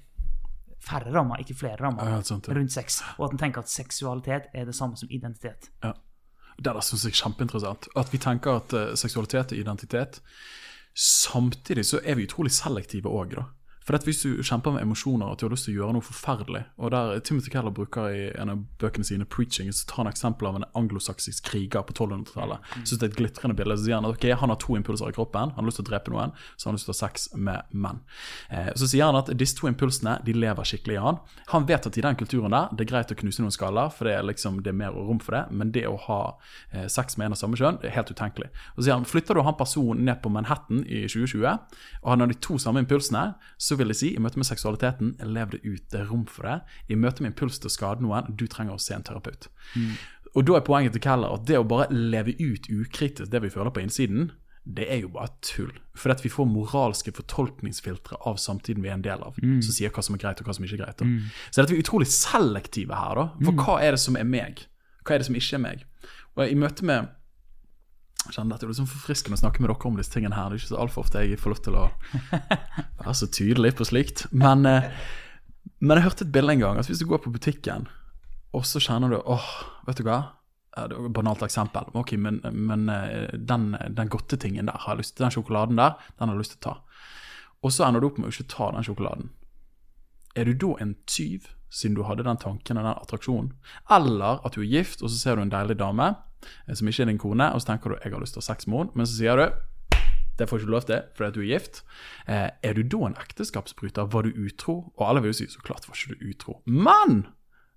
færre 0.84 1.12
rammer, 1.12 1.44
ikke 1.44 1.58
flere 1.60 1.80
rammer, 1.80 2.08
ja. 2.08 2.40
rundt 2.56 2.72
sex. 2.72 3.02
Og 3.18 3.28
at 3.28 3.36
en 3.36 3.44
tenker 3.44 3.64
at 3.64 3.72
seksualitet 3.72 4.50
er 4.56 4.68
det 4.68 4.76
samme 4.80 5.00
som 5.00 5.12
identitet. 5.12 5.70
Ja. 5.84 5.92
Det 6.58 6.70
der 6.70 6.86
syns 6.86 7.06
jeg 7.06 7.14
er 7.14 7.20
kjempeinteressant. 7.22 7.90
At 8.00 8.14
vi 8.14 8.22
tenker 8.22 8.60
at 8.62 8.76
eh, 8.78 8.94
seksualitet 9.00 9.52
er 9.52 9.62
identitet. 9.62 10.22
Samtidig 10.94 11.86
så 11.90 12.02
er 12.04 12.20
vi 12.20 12.28
utrolig 12.28 12.54
selektive 12.54 13.10
òg, 13.10 13.38
da. 13.40 13.48
For 13.84 13.98
at 13.98 14.06
hvis 14.08 14.22
du 14.24 14.44
kjemper 14.44 14.76
med 14.76 14.86
emosjoner 14.86 15.28
og 15.28 15.36
at 15.36 15.42
du 15.42 15.48
har 15.48 15.54
lyst 15.54 15.68
til 15.68 15.76
å 15.76 15.82
gjøre 15.82 15.96
noe 15.98 16.06
forferdelig 16.06 16.62
Og 16.80 16.92
der 16.94 17.20
Timothy 17.28 17.52
Keller 17.52 17.74
bruker 17.76 18.14
i 18.14 18.24
en 18.40 18.52
av 18.54 18.64
bøkene 18.80 19.08
sine 19.08 19.26
'Preaching' 19.26 19.72
så 19.74 19.88
tar 19.90 20.04
han 20.04 20.12
eksempel 20.12 20.48
av 20.48 20.56
en 20.60 20.68
anglosaksisk 20.74 21.50
kriger 21.50 21.84
på 21.84 21.94
1200-tallet. 21.94 22.60
Mm. 22.60 22.86
Synes 22.86 23.00
det 23.00 23.08
er 23.08 23.12
et 23.12 23.18
glitrende 23.18 23.56
bilde. 23.56 23.78
Så 23.78 23.86
sier 23.86 23.96
han 23.96 24.06
at 24.06 24.16
okay, 24.16 24.32
han 24.32 24.50
har 24.50 24.60
to 24.62 24.76
impulser 24.78 25.10
i 25.10 25.16
kroppen. 25.16 25.54
Han 25.56 25.64
har 25.64 25.70
lyst 25.70 25.82
til 25.82 25.86
å 25.86 25.90
drepe 25.92 26.14
noen, 26.14 26.34
så 26.56 26.70
han 26.70 26.74
har 26.74 26.80
lyst 26.80 26.88
til 26.90 26.94
å 26.94 26.98
ha 26.98 27.02
sex 27.08 27.28
med 27.36 27.62
menn. 27.72 28.00
Eh, 28.50 28.72
så 28.76 28.88
sier 28.88 29.06
han 29.06 29.20
at 29.20 29.32
disse 29.38 29.58
to 29.58 29.68
impulsene 29.68 30.18
de 30.26 30.34
lever 30.34 30.64
skikkelig 30.64 30.96
i 30.96 31.04
han. 31.04 31.20
Han 31.54 31.68
vet 31.70 31.88
at 31.88 31.98
i 31.98 32.06
den 32.06 32.20
kulturen 32.20 32.54
der 32.56 32.72
det 32.72 32.86
er 32.86 32.92
greit 32.92 33.12
å 33.12 33.20
knuse 33.20 33.44
noen 33.44 33.56
skaller, 33.56 33.92
for 33.94 34.08
det 34.08 34.16
er 34.18 34.28
liksom 34.28 34.62
det 34.64 34.74
er 34.74 34.80
mer 34.80 34.96
rom 34.96 35.20
for 35.24 35.38
det, 35.38 35.44
men 35.52 35.72
det 35.76 35.86
å 35.90 35.98
ha 36.08 36.22
eh, 36.72 36.88
sex 36.88 37.18
med 37.18 37.28
en 37.28 37.38
av 37.38 37.42
samme 37.42 37.60
kjønn 37.60 37.82
er 37.84 37.96
helt 37.96 38.12
utenkelig. 38.12 38.50
Og 38.74 38.82
så 38.82 38.88
sier 38.88 38.98
han 38.98 39.08
flytter 39.10 39.38
du 39.38 39.44
han 39.46 39.58
personen 39.60 40.06
ned 40.08 40.22
på 40.24 40.32
Manhattan 40.34 40.84
i 40.86 41.04
2020, 41.08 41.48
og 42.04 42.10
han 42.12 42.24
har 42.24 42.32
de 42.32 42.40
to 42.44 42.58
samme 42.62 42.84
impulsene, 42.84 43.34
så 43.58 43.73
vil 43.80 43.92
jeg 43.94 44.00
si 44.00 44.10
i 44.16 44.22
møte 44.22 44.40
med 44.40 44.48
seksualiteten 44.48 45.16
lev 45.34 45.54
det 45.54 45.62
ut, 45.66 45.84
det 45.92 46.00
er 46.02 46.10
rom 46.10 46.26
for 46.30 46.48
det. 46.48 46.60
I 46.90 46.98
møte 47.00 47.24
med 47.24 47.34
impuls 47.34 47.60
til 47.60 47.72
å 47.72 47.74
skade 47.74 48.06
noen, 48.06 48.30
du 48.36 48.46
trenger 48.48 48.78
å 48.78 48.82
se 48.82 48.96
en 48.96 49.06
terapeut. 49.06 49.50
Og 50.34 50.48
da 50.48 50.56
er 50.58 50.66
poenget 50.66 50.96
til 50.96 51.04
Keller 51.04 51.36
at 51.36 51.44
det 51.46 51.60
å 51.60 51.68
bare 51.68 51.90
leve 51.94 52.34
ut 52.40 52.70
ukritisk 52.74 53.30
det 53.32 53.44
vi 53.44 53.52
føler 53.54 53.74
på 53.74 53.84
innsiden, 53.84 54.32
det 54.64 54.86
er 54.88 55.02
jo 55.04 55.10
bare 55.12 55.28
tull. 55.44 55.74
For 56.00 56.14
at 56.14 56.22
vi 56.24 56.30
får 56.32 56.48
moralske 56.48 57.12
fortolkningsfiltre 57.12 58.16
av 58.26 58.38
samtiden 58.40 58.82
vi 58.84 58.90
er 58.90 58.96
en 58.96 59.04
del 59.04 59.22
av, 59.26 59.36
som 59.62 59.76
sier 59.76 59.92
hva 59.92 60.02
som 60.06 60.16
er 60.16 60.22
greit 60.24 60.40
og 60.40 60.48
hva 60.48 60.56
som 60.56 60.64
ikke 60.64 60.78
er 60.80 60.86
greit. 60.86 61.02
Da. 61.04 61.06
Så 61.52 61.66
vi 61.68 61.76
er 61.76 61.84
utrolig 61.84 62.08
selektive 62.08 62.96
her, 62.96 63.20
da. 63.20 63.26
For 63.44 63.60
hva 63.60 63.76
er 63.84 63.92
det 63.98 64.00
som 64.06 64.16
er 64.18 64.24
meg? 64.24 64.64
Hva 65.04 65.18
er 65.18 65.20
det 65.20 65.28
som 65.28 65.36
ikke 65.36 65.58
er 65.60 65.64
meg? 65.66 65.84
Og 66.38 66.48
i 66.48 66.56
møte 66.56 66.88
med 66.88 67.12
kjenner 68.32 68.60
det 68.60 68.68
er 68.68 68.72
liksom 68.72 68.88
forfriskende 68.88 69.38
å 69.38 69.42
snakke 69.42 69.64
med 69.64 69.72
dere 69.72 69.90
om 69.90 69.98
disse 70.00 70.14
tingene 70.14 70.38
her. 70.38 70.52
Det 70.52 70.58
er 70.58 70.64
ikke 70.64 70.72
så 70.72 70.80
altfor 70.84 71.04
ofte 71.04 71.24
jeg 71.26 71.40
får 71.42 71.54
lov 71.54 71.64
til 71.66 71.80
å 71.80 71.84
være 73.04 73.18
så 73.20 73.28
tydelig 73.28 73.74
på 73.80 73.88
slikt. 73.90 74.26
Men, 74.32 74.64
eh, 74.70 74.88
men 75.84 76.00
jeg 76.00 76.08
hørte 76.08 76.28
et 76.28 76.34
bilde 76.36 76.56
en 76.56 76.64
gang. 76.64 76.80
at 76.80 76.88
Hvis 76.88 77.04
du 77.04 77.10
går 77.10 77.24
på 77.26 77.34
butikken, 77.34 77.90
og 78.54 78.66
så 78.70 78.82
kjenner 78.84 79.12
du 79.12 79.20
åh, 79.20 79.50
vet 79.88 80.00
du 80.00 80.08
hva? 80.08 80.22
Det 80.74 80.88
er 80.88 80.94
et 81.06 81.14
banalt 81.14 81.44
eksempel. 81.46 81.92
Ok, 81.94 82.16
Men, 82.18 82.40
men 82.54 82.88
eh, 82.90 83.30
den, 83.34 83.74
den 83.90 84.10
godtetingen 84.10 84.72
der, 84.72 84.80
har 84.86 84.96
jeg 84.96 85.04
lyst 85.04 85.18
til, 85.18 85.26
den 85.26 85.36
sjokoladen 85.36 85.78
der, 85.78 86.00
den 86.18 86.30
har 86.30 86.36
jeg 86.38 86.46
lyst 86.46 86.58
til 86.58 86.64
å 86.64 86.68
ta. 86.70 86.76
Og 87.64 87.72
så 87.72 87.88
ender 87.88 88.02
du 88.02 88.10
opp 88.10 88.18
med 88.20 88.30
å 88.30 88.34
ikke 88.34 88.50
ta 88.52 88.72
den 88.76 88.86
sjokoladen. 88.88 89.30
Er 90.36 90.50
du 90.50 90.56
da 90.58 90.74
en 90.82 90.96
tyv, 91.06 91.46
siden 91.74 91.98
du 91.98 92.04
hadde 92.06 92.26
den 92.28 92.40
tanken 92.40 92.80
og 92.80 92.86
den 92.86 92.94
attraksjonen? 92.94 93.52
Eller 93.92 94.42
at 94.46 94.56
du 94.56 94.62
er 94.62 94.72
gift, 94.72 95.02
og 95.02 95.10
så 95.10 95.20
ser 95.20 95.36
du 95.36 95.44
en 95.44 95.54
deilig 95.54 95.80
dame 95.82 96.14
eh, 96.14 96.74
som 96.78 96.88
ikke 96.88 97.06
er 97.06 97.12
din 97.12 97.22
kone, 97.22 97.50
og 97.52 97.62
så 97.62 97.74
tenker 97.74 97.90
du 97.90 97.96
'jeg 98.02 98.14
har 98.14 98.22
lyst 98.22 98.34
til 98.38 98.42
å 98.42 98.46
ha 98.46 98.54
sex 98.54 98.68
med 98.68 98.78
henne', 98.78 98.96
men 98.96 99.06
så 99.06 99.18
sier 99.18 99.36
du 99.36 99.52
det 100.40 100.50
får 100.50 100.60
ikke 100.60 100.72
lov 100.72 100.82
til 100.82 101.02
fordi 101.16 101.32
du 101.32 101.42
er 101.42 101.52
gift. 101.54 101.84
Eh, 102.28 102.50
er 102.64 102.74
du 102.74 102.82
da 102.82 103.06
en 103.06 103.16
ekteskapsbryter? 103.22 104.10
Var 104.10 104.22
du 104.22 104.46
utro? 104.46 104.94
Og 104.98 105.10
alle 105.10 105.22
vil 105.22 105.30
jo 105.30 105.38
si 105.38 105.46
så 105.46 105.62
klart 105.62 105.88
var 105.88 105.96
ikke 105.96 106.18
du 106.18 106.30
utro. 106.30 106.62
Men 106.66 107.28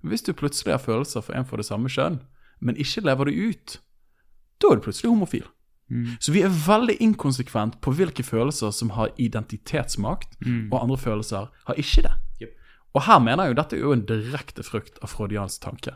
hvis 0.01 0.23
du 0.23 0.33
plutselig 0.33 0.73
har 0.73 0.81
følelser 0.81 1.21
for 1.21 1.37
en 1.37 1.45
for 1.45 1.57
det 1.57 1.67
samme 1.67 1.89
kjønn, 1.89 2.23
men 2.61 2.77
ikke 2.77 3.05
lever 3.05 3.29
det 3.29 3.37
ut, 3.37 3.81
da 4.63 4.71
er 4.71 4.77
du 4.77 4.87
plutselig 4.87 5.11
homofil. 5.11 5.45
Så 6.19 6.33
vi 6.33 6.43
er 6.43 6.51
veldig 6.51 6.97
inkonsekvent 7.01 7.77
på 7.81 7.93
hvilke 7.95 8.25
følelser 8.27 8.73
som 8.75 8.91
har 8.97 9.13
identitetsmakt, 9.23 10.35
og 10.73 10.83
andre 10.83 10.99
følelser 10.99 11.47
har 11.69 11.75
ikke 11.79 12.03
det. 12.09 12.16
Og 12.97 13.03
her 13.05 13.19
mener 13.21 13.45
jeg 13.45 13.53
jo 13.53 13.59
dette 13.59 13.77
er 13.77 13.83
jo 13.85 13.93
en 13.93 14.05
direkte 14.09 14.65
frukt 14.65 14.97
av 15.05 15.11
freudiansk 15.13 15.61
tanke. 15.67 15.93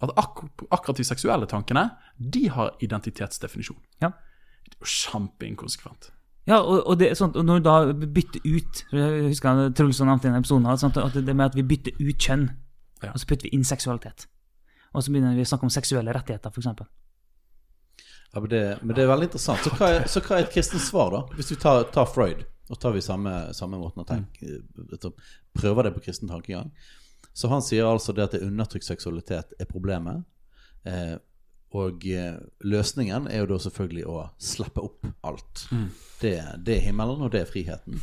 At 0.00 0.14
ak 0.16 0.40
akkurat 0.72 0.96
de 0.96 1.04
seksuelle 1.04 1.48
tankene, 1.50 1.90
de 2.16 2.46
har 2.48 2.72
identitetsdefinisjon. 2.80 3.76
Ja. 4.00 4.14
Det 4.64 4.78
er 4.78 4.86
jo 4.86 4.90
kjempeinkonsekvent. 4.94 6.10
Ja, 6.48 6.56
og, 6.62 6.86
og, 6.86 6.96
det 6.98 7.12
sånt, 7.18 7.36
og 7.36 7.44
når 7.44 7.60
du 7.60 7.66
da 7.66 7.74
bytter 7.92 8.40
ut 8.48 8.78
Jeg 8.96 9.26
husker 9.28 9.50
han 9.52 9.74
Truls 9.76 10.00
nevnte 10.00 10.26
i 10.26 10.30
en 10.32 10.38
episode 10.40 10.72
sånn 10.80 10.94
at 10.96 11.18
det 11.20 11.34
med 11.36 11.50
at 11.50 11.58
vi 11.58 11.62
bytter 11.68 12.00
ut 12.00 12.16
kjønn, 12.16 12.46
Ja. 13.04 13.12
og 13.12 13.20
så 13.20 13.28
putter 13.28 13.46
vi 13.48 13.52
inn 13.56 13.64
seksualitet. 13.64 14.26
Og 14.94 15.04
så 15.04 15.12
begynner 15.12 15.36
vi 15.36 15.44
å 15.44 15.48
snakke 15.48 15.68
om 15.68 15.72
seksuelle 15.72 16.12
rettigheter, 16.16 16.50
f.eks. 16.50 16.66
Ja, 18.32 18.40
men, 18.40 18.48
det, 18.50 18.62
men 18.82 18.96
det 18.96 19.04
er 19.04 19.10
veldig 19.12 19.28
interessant. 19.28 19.62
Så 19.64 19.72
hva 19.76 19.92
er, 19.94 20.08
så 20.10 20.22
hva 20.24 20.38
er 20.38 20.44
et 20.46 20.52
kristent 20.54 20.82
svar, 20.84 21.12
da? 21.14 21.22
Hvis 21.38 21.52
vi 21.52 21.58
tar, 21.60 21.84
tar 21.94 22.08
Freud, 22.10 22.44
og 22.70 22.78
tar 22.80 22.94
vi 22.94 23.02
samme, 23.04 23.50
samme 23.56 23.80
måten 23.80 24.04
å 24.04 24.06
tenke 24.06 24.60
mm. 24.62 25.16
Prøver 25.58 25.88
det 25.88 25.94
på 25.96 26.04
kristen 26.04 26.30
tankegang. 26.30 26.70
Så 27.34 27.50
han 27.50 27.64
sier 27.64 27.88
altså 27.88 28.14
det 28.14 28.28
at 28.28 28.36
det 28.36 28.44
undertrykt 28.46 28.86
seksualitet 28.86 29.54
er 29.58 29.68
problemet. 29.70 30.22
Eh, 30.86 31.16
og 31.76 32.06
eh, 32.06 32.36
løsningen 32.66 33.28
er 33.30 33.42
jo 33.42 33.50
da 33.52 33.58
selvfølgelig 33.62 34.06
å 34.10 34.20
slippe 34.42 34.82
opp 34.86 35.06
alt. 35.26 35.66
Det, 36.22 36.36
det 36.66 36.76
er 36.76 36.86
himmelen, 36.88 37.22
og 37.26 37.34
det 37.34 37.44
er 37.44 37.50
friheten. 37.50 37.98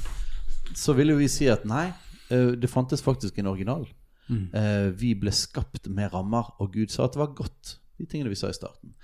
Så 0.75 0.95
vil 0.95 1.11
jo 1.11 1.19
vi 1.19 1.27
si 1.31 1.47
at 1.51 1.65
nei, 1.67 1.89
eh, 2.31 2.53
det 2.59 2.71
fantes 2.71 3.03
faktisk 3.03 3.39
en 3.39 3.51
original. 3.51 3.87
Eh, 4.29 4.89
vi 4.99 5.13
ble 5.15 5.31
skapt 5.31 5.87
med 5.87 6.11
rammer, 6.13 6.51
og 6.59 6.73
Gud 6.75 6.91
sa 6.91 7.05
at 7.07 7.15
det 7.15 7.21
var 7.21 7.35
godt, 7.37 7.77
de 7.97 8.07
tingene 8.07 8.31
vi 8.31 8.39
sa 8.39 8.51
i 8.51 8.57
starten. 8.57 8.95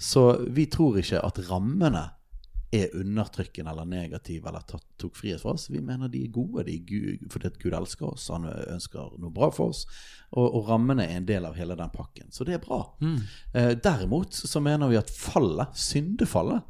Så 0.00 0.24
vi 0.50 0.66
tror 0.72 0.98
ikke 1.00 1.20
at 1.22 1.40
rammene 1.50 2.06
er 2.72 2.94
undertrykkende 2.96 3.70
eller 3.70 3.84
negative 3.88 4.48
eller 4.48 4.64
tatt, 4.64 4.86
tok 5.00 5.16
frihet 5.18 5.42
fra 5.42 5.52
oss. 5.52 5.68
Vi 5.70 5.82
mener 5.84 6.08
de 6.08 6.22
er 6.24 6.32
gode 6.32 6.64
de 6.64 6.78
er 6.78 6.86
Gud, 6.88 7.26
fordi 7.32 7.50
at 7.50 7.58
Gud 7.60 7.76
elsker 7.76 8.08
oss, 8.14 8.30
han 8.32 8.46
ønsker 8.48 9.12
noe 9.20 9.34
bra 9.34 9.50
for 9.52 9.74
oss. 9.74 9.84
Og, 10.32 10.46
og 10.46 10.70
rammene 10.70 11.04
er 11.04 11.20
en 11.20 11.28
del 11.28 11.44
av 11.44 11.58
hele 11.60 11.76
den 11.76 11.92
pakken. 11.92 12.30
Så 12.32 12.46
det 12.48 12.56
er 12.56 12.62
bra. 12.64 12.80
Eh, 13.52 13.74
derimot 13.76 14.32
så 14.38 14.62
mener 14.64 14.88
vi 14.88 15.00
at 15.00 15.12
fallet, 15.12 15.76
syndefallet, 15.76 16.64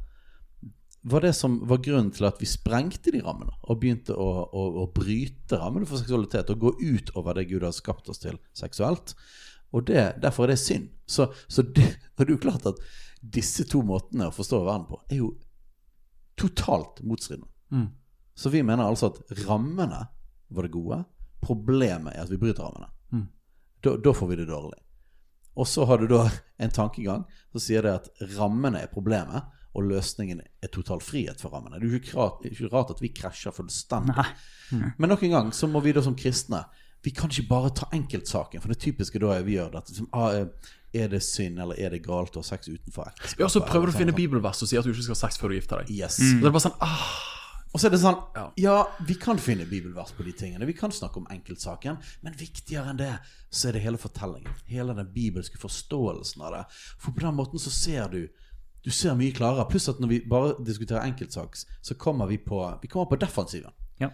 var 1.03 1.23
det 1.23 1.33
som 1.35 1.57
var 1.67 1.81
grunnen 1.83 2.11
til 2.15 2.27
at 2.27 2.37
vi 2.39 2.47
sprengte 2.47 3.11
de 3.11 3.19
rammene 3.23 3.51
og 3.67 3.79
begynte 3.81 4.15
å, 4.15 4.27
å, 4.47 4.67
å 4.83 4.85
bryte 4.95 5.59
rammene 5.59 5.87
for 5.87 5.99
seksualitet 5.99 6.51
og 6.53 6.61
gå 6.61 6.71
ut 6.79 7.11
over 7.19 7.35
det 7.35 7.49
Gud 7.49 7.65
har 7.67 7.75
skapt 7.75 8.07
oss 8.11 8.23
til 8.23 8.39
seksuelt. 8.55 9.11
Og 9.75 9.87
det, 9.89 10.13
derfor 10.23 10.45
er 10.45 10.53
det 10.53 10.61
synd. 10.61 10.91
Så, 11.07 11.27
så 11.47 11.65
det, 11.65 11.89
og 12.15 12.23
det 12.23 12.29
er 12.29 12.35
jo 12.37 12.43
klart 12.45 12.69
at 12.71 12.79
disse 13.23 13.65
to 13.71 13.83
måtene 13.87 14.27
å 14.27 14.35
forstå 14.35 14.61
verden 14.63 14.87
på 14.89 14.99
er 15.09 15.21
jo 15.21 15.33
totalt 16.39 17.01
motstridende. 17.03 17.49
Så 18.35 18.49
vi 18.49 18.63
mener 18.65 18.87
altså 18.87 19.11
at 19.11 19.45
rammene 19.47 20.07
var 20.53 20.65
det 20.65 20.73
gode. 20.73 21.03
Problemet 21.43 22.15
er 22.15 22.25
at 22.25 22.31
vi 22.31 22.39
bryter 22.41 22.65
rammene. 22.65 22.89
Da, 23.83 23.97
da 23.97 24.13
får 24.15 24.27
vi 24.27 24.39
det 24.39 24.47
dårlig. 24.47 24.79
Og 25.59 25.67
så 25.67 25.85
har 25.85 26.01
du 26.01 26.07
da 26.09 26.23
en 26.57 26.71
tankegang 26.73 27.25
som 27.51 27.61
sier 27.61 27.85
det 27.85 27.93
at 27.99 28.29
rammene 28.37 28.81
er 28.81 28.91
problemet, 28.91 29.43
og 29.73 29.87
løsningen 29.89 30.41
er 30.41 30.69
total 30.73 31.01
frihet 31.01 31.41
for 31.41 31.53
rammene. 31.53 31.79
Det 31.81 31.87
er 31.87 31.95
jo 31.95 32.01
ikke 32.01 32.17
rart, 32.17 32.45
ikke 32.45 32.69
rart 32.69 32.93
at 32.93 33.01
vi 33.01 33.09
krasjer 33.13 33.53
fullstendig. 33.55 34.25
Mm. 34.69 34.83
Men 35.01 35.09
nok 35.09 35.23
en 35.25 35.33
gang 35.33 35.49
så 35.53 35.69
må 35.69 35.81
vi 35.85 35.93
da 35.93 36.01
som 36.01 36.15
kristne 36.17 36.63
Vi 37.03 37.11
kan 37.11 37.29
ikke 37.29 37.49
bare 37.49 37.73
ta 37.75 37.89
enkeltsaken, 37.91 38.61
for 38.63 38.71
det 38.71 38.79
typiske 38.79 39.19
da 39.19 39.33
er 39.35 39.43
vi 39.43 39.57
gjør 39.57 39.73
dette 39.73 39.91
At, 39.91 40.13
ah, 40.15 40.69
Er 40.93 41.07
det 41.09 41.23
synd, 41.25 41.57
eller 41.59 41.79
er 41.81 41.89
det 41.89 42.03
galt 42.05 42.35
å 42.37 42.41
ha 42.43 42.45
sex 42.45 42.67
utenfor 42.69 43.07
ekteskapet? 43.09 43.39
Ja, 43.41 43.47
så 43.49 43.63
prøver 43.65 43.89
du 43.89 43.93
å 43.93 43.97
finne 43.97 44.13
sånn. 44.13 44.19
bibelvers 44.19 44.59
som 44.61 44.67
sier 44.69 44.79
at 44.83 44.85
du 44.85 44.91
ikke 44.93 45.07
skal 45.07 45.15
ha 45.17 45.21
sex 45.27 45.39
før 45.41 45.49
du 45.49 45.55
gifter 45.57 45.81
deg. 45.81 45.89
Yes. 45.89 46.19
Og 46.21 46.43
det 46.43 46.51
er 46.51 46.53
bare 46.53 46.65
sånn, 46.67 46.75
ah, 46.85 47.13
Og 47.73 47.81
så 47.81 47.87
er 47.87 47.93
det 47.95 47.99
sånn 48.03 48.19
Ja. 48.35 48.43
Ja, 48.61 48.75
vi 49.07 49.15
kan 49.17 49.39
finne 49.41 49.65
bibelvers 49.65 50.11
på 50.13 50.23
de 50.23 50.31
tingene. 50.37 50.67
Vi 50.69 50.75
kan 50.77 50.91
snakke 50.93 51.17
om 51.17 51.25
enkeltsaken. 51.33 51.97
Men 52.21 52.33
viktigere 52.37 52.91
enn 52.91 52.97
det, 52.99 53.15
så 53.49 53.69
er 53.69 53.73
det 53.73 53.81
hele 53.81 53.97
fortellingen. 53.97 54.53
Hele 54.69 54.93
den 54.93 55.09
bibelske 55.15 55.57
forståelsen 55.57 56.41
av 56.45 56.51
det. 56.53 56.63
For 56.99 57.11
på 57.11 57.25
den 57.25 57.33
måten 57.35 57.57
så 57.59 57.71
ser 57.73 58.07
du 58.09 58.27
Du 58.85 58.91
ser 58.91 59.15
mye 59.15 59.31
klarere. 59.31 59.65
Pluss 59.69 59.87
at 59.89 59.99
når 59.99 60.07
vi 60.09 60.19
bare 60.27 60.57
diskuterer 60.61 61.07
enkeltsaks, 61.07 61.65
så 61.81 61.95
kommer 61.95 62.27
vi 62.27 62.37
på 62.37 62.61
Vi 62.81 62.87
kommer 62.87 63.05
på 63.09 63.15
defensiven. 63.15 63.71
Ja. 63.99 64.09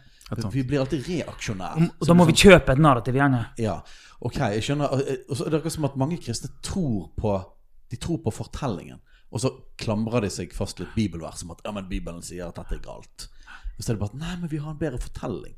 Vi 0.53 0.63
blir 0.63 0.79
alltid 0.83 1.07
reaksjonære. 1.07 1.89
Og 1.99 2.07
da 2.07 2.15
må 2.17 2.25
vi 2.29 2.35
kjøpe 2.37 2.75
et 2.75 2.81
narrativ, 2.81 3.15
gjerne. 3.17 3.43
Ja, 3.57 3.79
ok, 4.21 4.39
jeg 4.55 4.65
skjønner. 4.65 4.91
Og 4.93 4.99
og 5.29 5.37
så 5.37 5.45
er 5.45 5.49
det 5.49 5.61
akkurat 5.61 5.77
som 5.77 5.87
at 5.89 5.97
mange 5.97 6.19
kristne 6.21 6.51
tror 6.65 7.09
på 7.17 7.37
De 7.89 7.97
tror 7.97 8.19
på 8.21 8.31
fortellingen. 8.31 8.99
Og 9.33 9.41
så 9.41 9.49
klamrer 9.77 10.21
de 10.21 10.29
seg 10.29 10.53
fast 10.53 10.77
til 10.77 10.85
et 10.85 10.93
bibelvers 10.95 11.41
som 11.41 11.49
at 11.53 11.61
ja, 11.65 11.71
men 11.73 11.87
Bibelen 11.89 12.21
sier 12.21 12.49
at 12.49 12.57
dette 12.57 12.75
er 12.77 12.83
galt. 12.85 13.25
Og 13.77 13.81
så 13.81 13.91
er 13.91 13.97
det 13.97 14.01
bare 14.03 14.13
at 14.13 14.19
Nei, 14.21 14.35
men 14.41 14.51
vi 14.51 14.59
har 14.61 14.73
en 14.73 14.77
bedre 14.77 14.99
fortelling. 15.01 15.55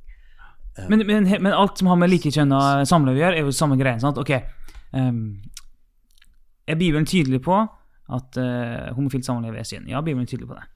Men, 0.88 1.04
men, 1.08 1.28
men 1.28 1.54
alt 1.54 1.78
som 1.78 1.90
har 1.92 1.98
med 2.00 2.12
likekjønna 2.14 2.86
samliv 2.88 3.18
å 3.18 3.22
gjøre, 3.22 3.40
er 3.40 3.48
jo 3.48 3.56
samme 3.56 3.76
greien. 3.80 4.00
sant? 4.00 4.20
Ok, 4.22 4.32
um, 4.96 5.42
Er 6.68 6.78
Bibelen 6.80 7.06
tydelig 7.06 7.42
på 7.44 7.58
at 8.12 8.38
uh, 8.40 8.92
homofilt 8.96 9.28
samliv 9.28 9.56
er 9.56 9.68
synd? 9.68 9.90
Ja, 9.92 10.00
Bibelen 10.02 10.24
er 10.24 10.32
tydelig 10.32 10.48
på 10.48 10.56
det. 10.56 10.68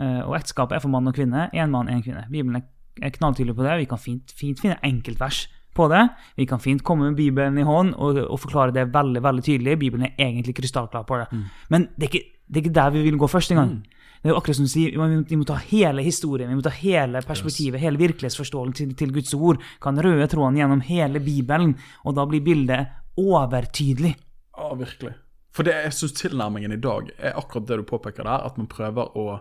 Uh, 0.00 0.26
og 0.26 0.34
ekteskapet 0.40 0.78
er 0.78 0.82
for 0.82 0.92
mann 0.92 1.06
og 1.06 1.14
kvinne. 1.14 1.46
Én 1.54 1.70
mann, 1.70 1.90
én 1.92 2.02
kvinne. 2.02 2.26
Bibelen 2.30 2.58
er, 2.58 2.66
er 3.02 3.14
knalltydelig 3.14 3.56
på 3.56 3.66
det. 3.66 3.76
Vi 3.82 3.90
kan 3.90 4.00
fint, 4.00 4.32
fint 4.36 4.60
finne 4.62 4.78
enkeltvers 4.86 5.46
på 5.76 5.88
det. 5.92 6.06
Vi 6.36 6.46
kan 6.48 6.62
fint 6.62 6.84
komme 6.84 7.10
med 7.10 7.18
Bibelen 7.18 7.58
i 7.60 7.66
hånd 7.66 7.94
og, 7.94 8.22
og 8.24 8.40
forklare 8.40 8.74
det 8.74 8.88
veldig 8.94 9.22
veldig 9.24 9.44
tydelig. 9.44 9.78
Bibelen 9.82 10.08
er 10.08 10.16
egentlig 10.28 10.56
krystallklar 10.56 11.04
på 11.08 11.20
det. 11.20 11.42
Men 11.72 11.90
det 11.96 12.08
er, 12.08 12.14
ikke, 12.14 12.40
det 12.48 12.60
er 12.60 12.64
ikke 12.64 12.78
der 12.80 12.96
vi 12.96 13.04
vil 13.10 13.20
gå 13.20 13.28
første 13.30 13.58
gang. 13.58 13.76
Det 14.22 14.30
er 14.30 14.32
jo 14.32 14.38
akkurat 14.40 14.58
som 14.58 14.66
du 14.66 14.72
sier, 14.72 14.94
vi 14.94 14.98
må, 14.98 15.20
vi 15.28 15.36
må 15.38 15.44
ta 15.46 15.58
hele 15.68 16.02
historien, 16.02 16.48
vi 16.50 16.56
må 16.58 16.64
ta 16.64 16.72
hele 16.74 17.20
perspektivet, 17.22 17.78
hele 17.82 18.00
virkelighetsforståelsen 18.00 18.74
til, 18.74 18.94
til 18.98 19.12
Guds 19.14 19.34
ord. 19.36 19.60
Kan 19.82 20.00
røde 20.02 20.26
tråden 20.32 20.56
gjennom 20.58 20.82
hele 20.88 21.20
Bibelen, 21.22 21.76
og 22.02 22.16
da 22.16 22.24
blir 22.26 22.42
bildet 22.42 22.96
overtydelig. 23.20 24.16
Ja, 24.56 24.72
virkelig. 24.80 25.12
For 25.56 25.64
det 25.64 25.76
jeg 25.76 25.94
synes 25.96 26.16
tilnærmingen 26.18 26.74
i 26.74 26.80
dag 26.80 27.12
er 27.16 27.36
akkurat 27.38 27.68
det 27.68 27.78
du 27.80 27.84
påpeker 27.88 28.26
der, 28.26 28.48
at 28.48 28.58
man 28.60 28.68
prøver 28.68 29.14
å 29.16 29.38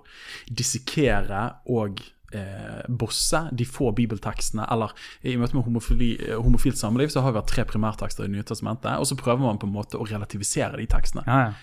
dissekere 0.47 1.41
og 1.71 1.99
eh, 2.33 2.81
bosse 2.89 3.49
de 3.51 3.65
få 3.65 3.91
bibeltekstene. 3.95 4.65
Eller 4.71 4.93
i 5.23 5.35
møte 5.37 5.55
med 5.55 5.65
homofili, 5.67 6.15
eh, 6.19 6.35
homofilt 6.41 6.77
samliv 6.77 7.13
så 7.13 7.21
har 7.21 7.31
vi 7.35 7.41
hatt 7.41 7.51
tre 7.51 7.65
primærtekster 7.65 8.25
i 8.25 8.31
Nye 8.33 8.43
testamentet, 8.43 8.97
og 8.99 9.05
så 9.07 9.17
prøver 9.19 9.43
man 9.45 9.59
på 9.61 9.67
en 9.67 9.75
måte 9.75 9.99
å 9.99 10.07
relativisere 10.07 10.77
de 10.77 10.87
tekstene. 10.87 11.25
Ja, 11.27 11.39
ja. 11.49 11.53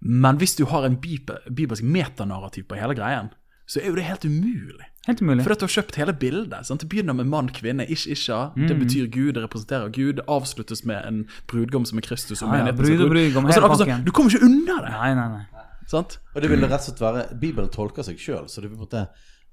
Men 0.00 0.36
hvis 0.36 0.56
du 0.58 0.66
har 0.68 0.84
en 0.84 0.98
bibelsk 1.00 1.82
metanarrativ 1.82 2.66
på 2.68 2.76
hele 2.76 2.94
greien, 2.94 3.30
så 3.66 3.80
er 3.80 3.88
jo 3.88 3.94
det 3.96 4.04
helt 4.04 4.24
umulig. 4.28 4.84
Helt 5.06 5.22
umulig. 5.22 5.44
For 5.44 5.54
at 5.54 5.62
du 5.62 5.64
har 5.64 5.72
kjøpt 5.72 5.96
hele 5.96 6.12
bildet. 6.12 6.66
sant? 6.66 6.80
Det 6.80 6.88
begynner 6.88 7.16
med 7.16 7.28
mann, 7.32 7.48
kvinne, 7.48 7.86
ish, 7.88 8.06
isha. 8.12 8.50
Det 8.56 8.76
betyr 8.76 9.08
Gud, 9.08 9.34
det 9.34 9.44
representerer 9.44 9.88
Gud. 9.88 10.16
Det 10.20 10.24
avsluttes 10.28 10.84
med 10.84 11.00
en 11.08 11.22
brudgom 11.48 11.86
som 11.88 11.98
er 11.98 12.04
Kristus. 12.04 12.42
og 12.42 12.52
Ja, 12.52 12.66
ja, 12.66 12.72
brud 12.72 13.00
og 13.00 13.10
brudgom, 13.10 13.44
og 13.46 13.52
så 13.52 13.60
hele 13.60 13.70
akkurat 13.70 13.88
sånn. 13.88 14.04
Du 14.04 14.12
kommer 14.12 14.30
ikke 14.34 14.44
unna 14.44 14.76
det. 14.84 14.92
Nei, 14.92 15.14
nei, 15.14 15.28
nei. 15.28 15.64
sant? 15.88 16.18
Og 16.34 16.42
det 16.42 16.50
vil 16.50 16.60
rett 16.60 16.76
og 16.76 16.84
slett 16.88 17.00
være 17.00 17.24
Bibelen 17.40 17.70
tolker 17.72 18.04
seg 18.04 18.20
sjøl, 18.20 18.48
så 18.48 18.60
det 18.60 18.70
vil 18.70 18.76
på 18.76 18.82
en 18.82 18.88
måte 18.88 19.06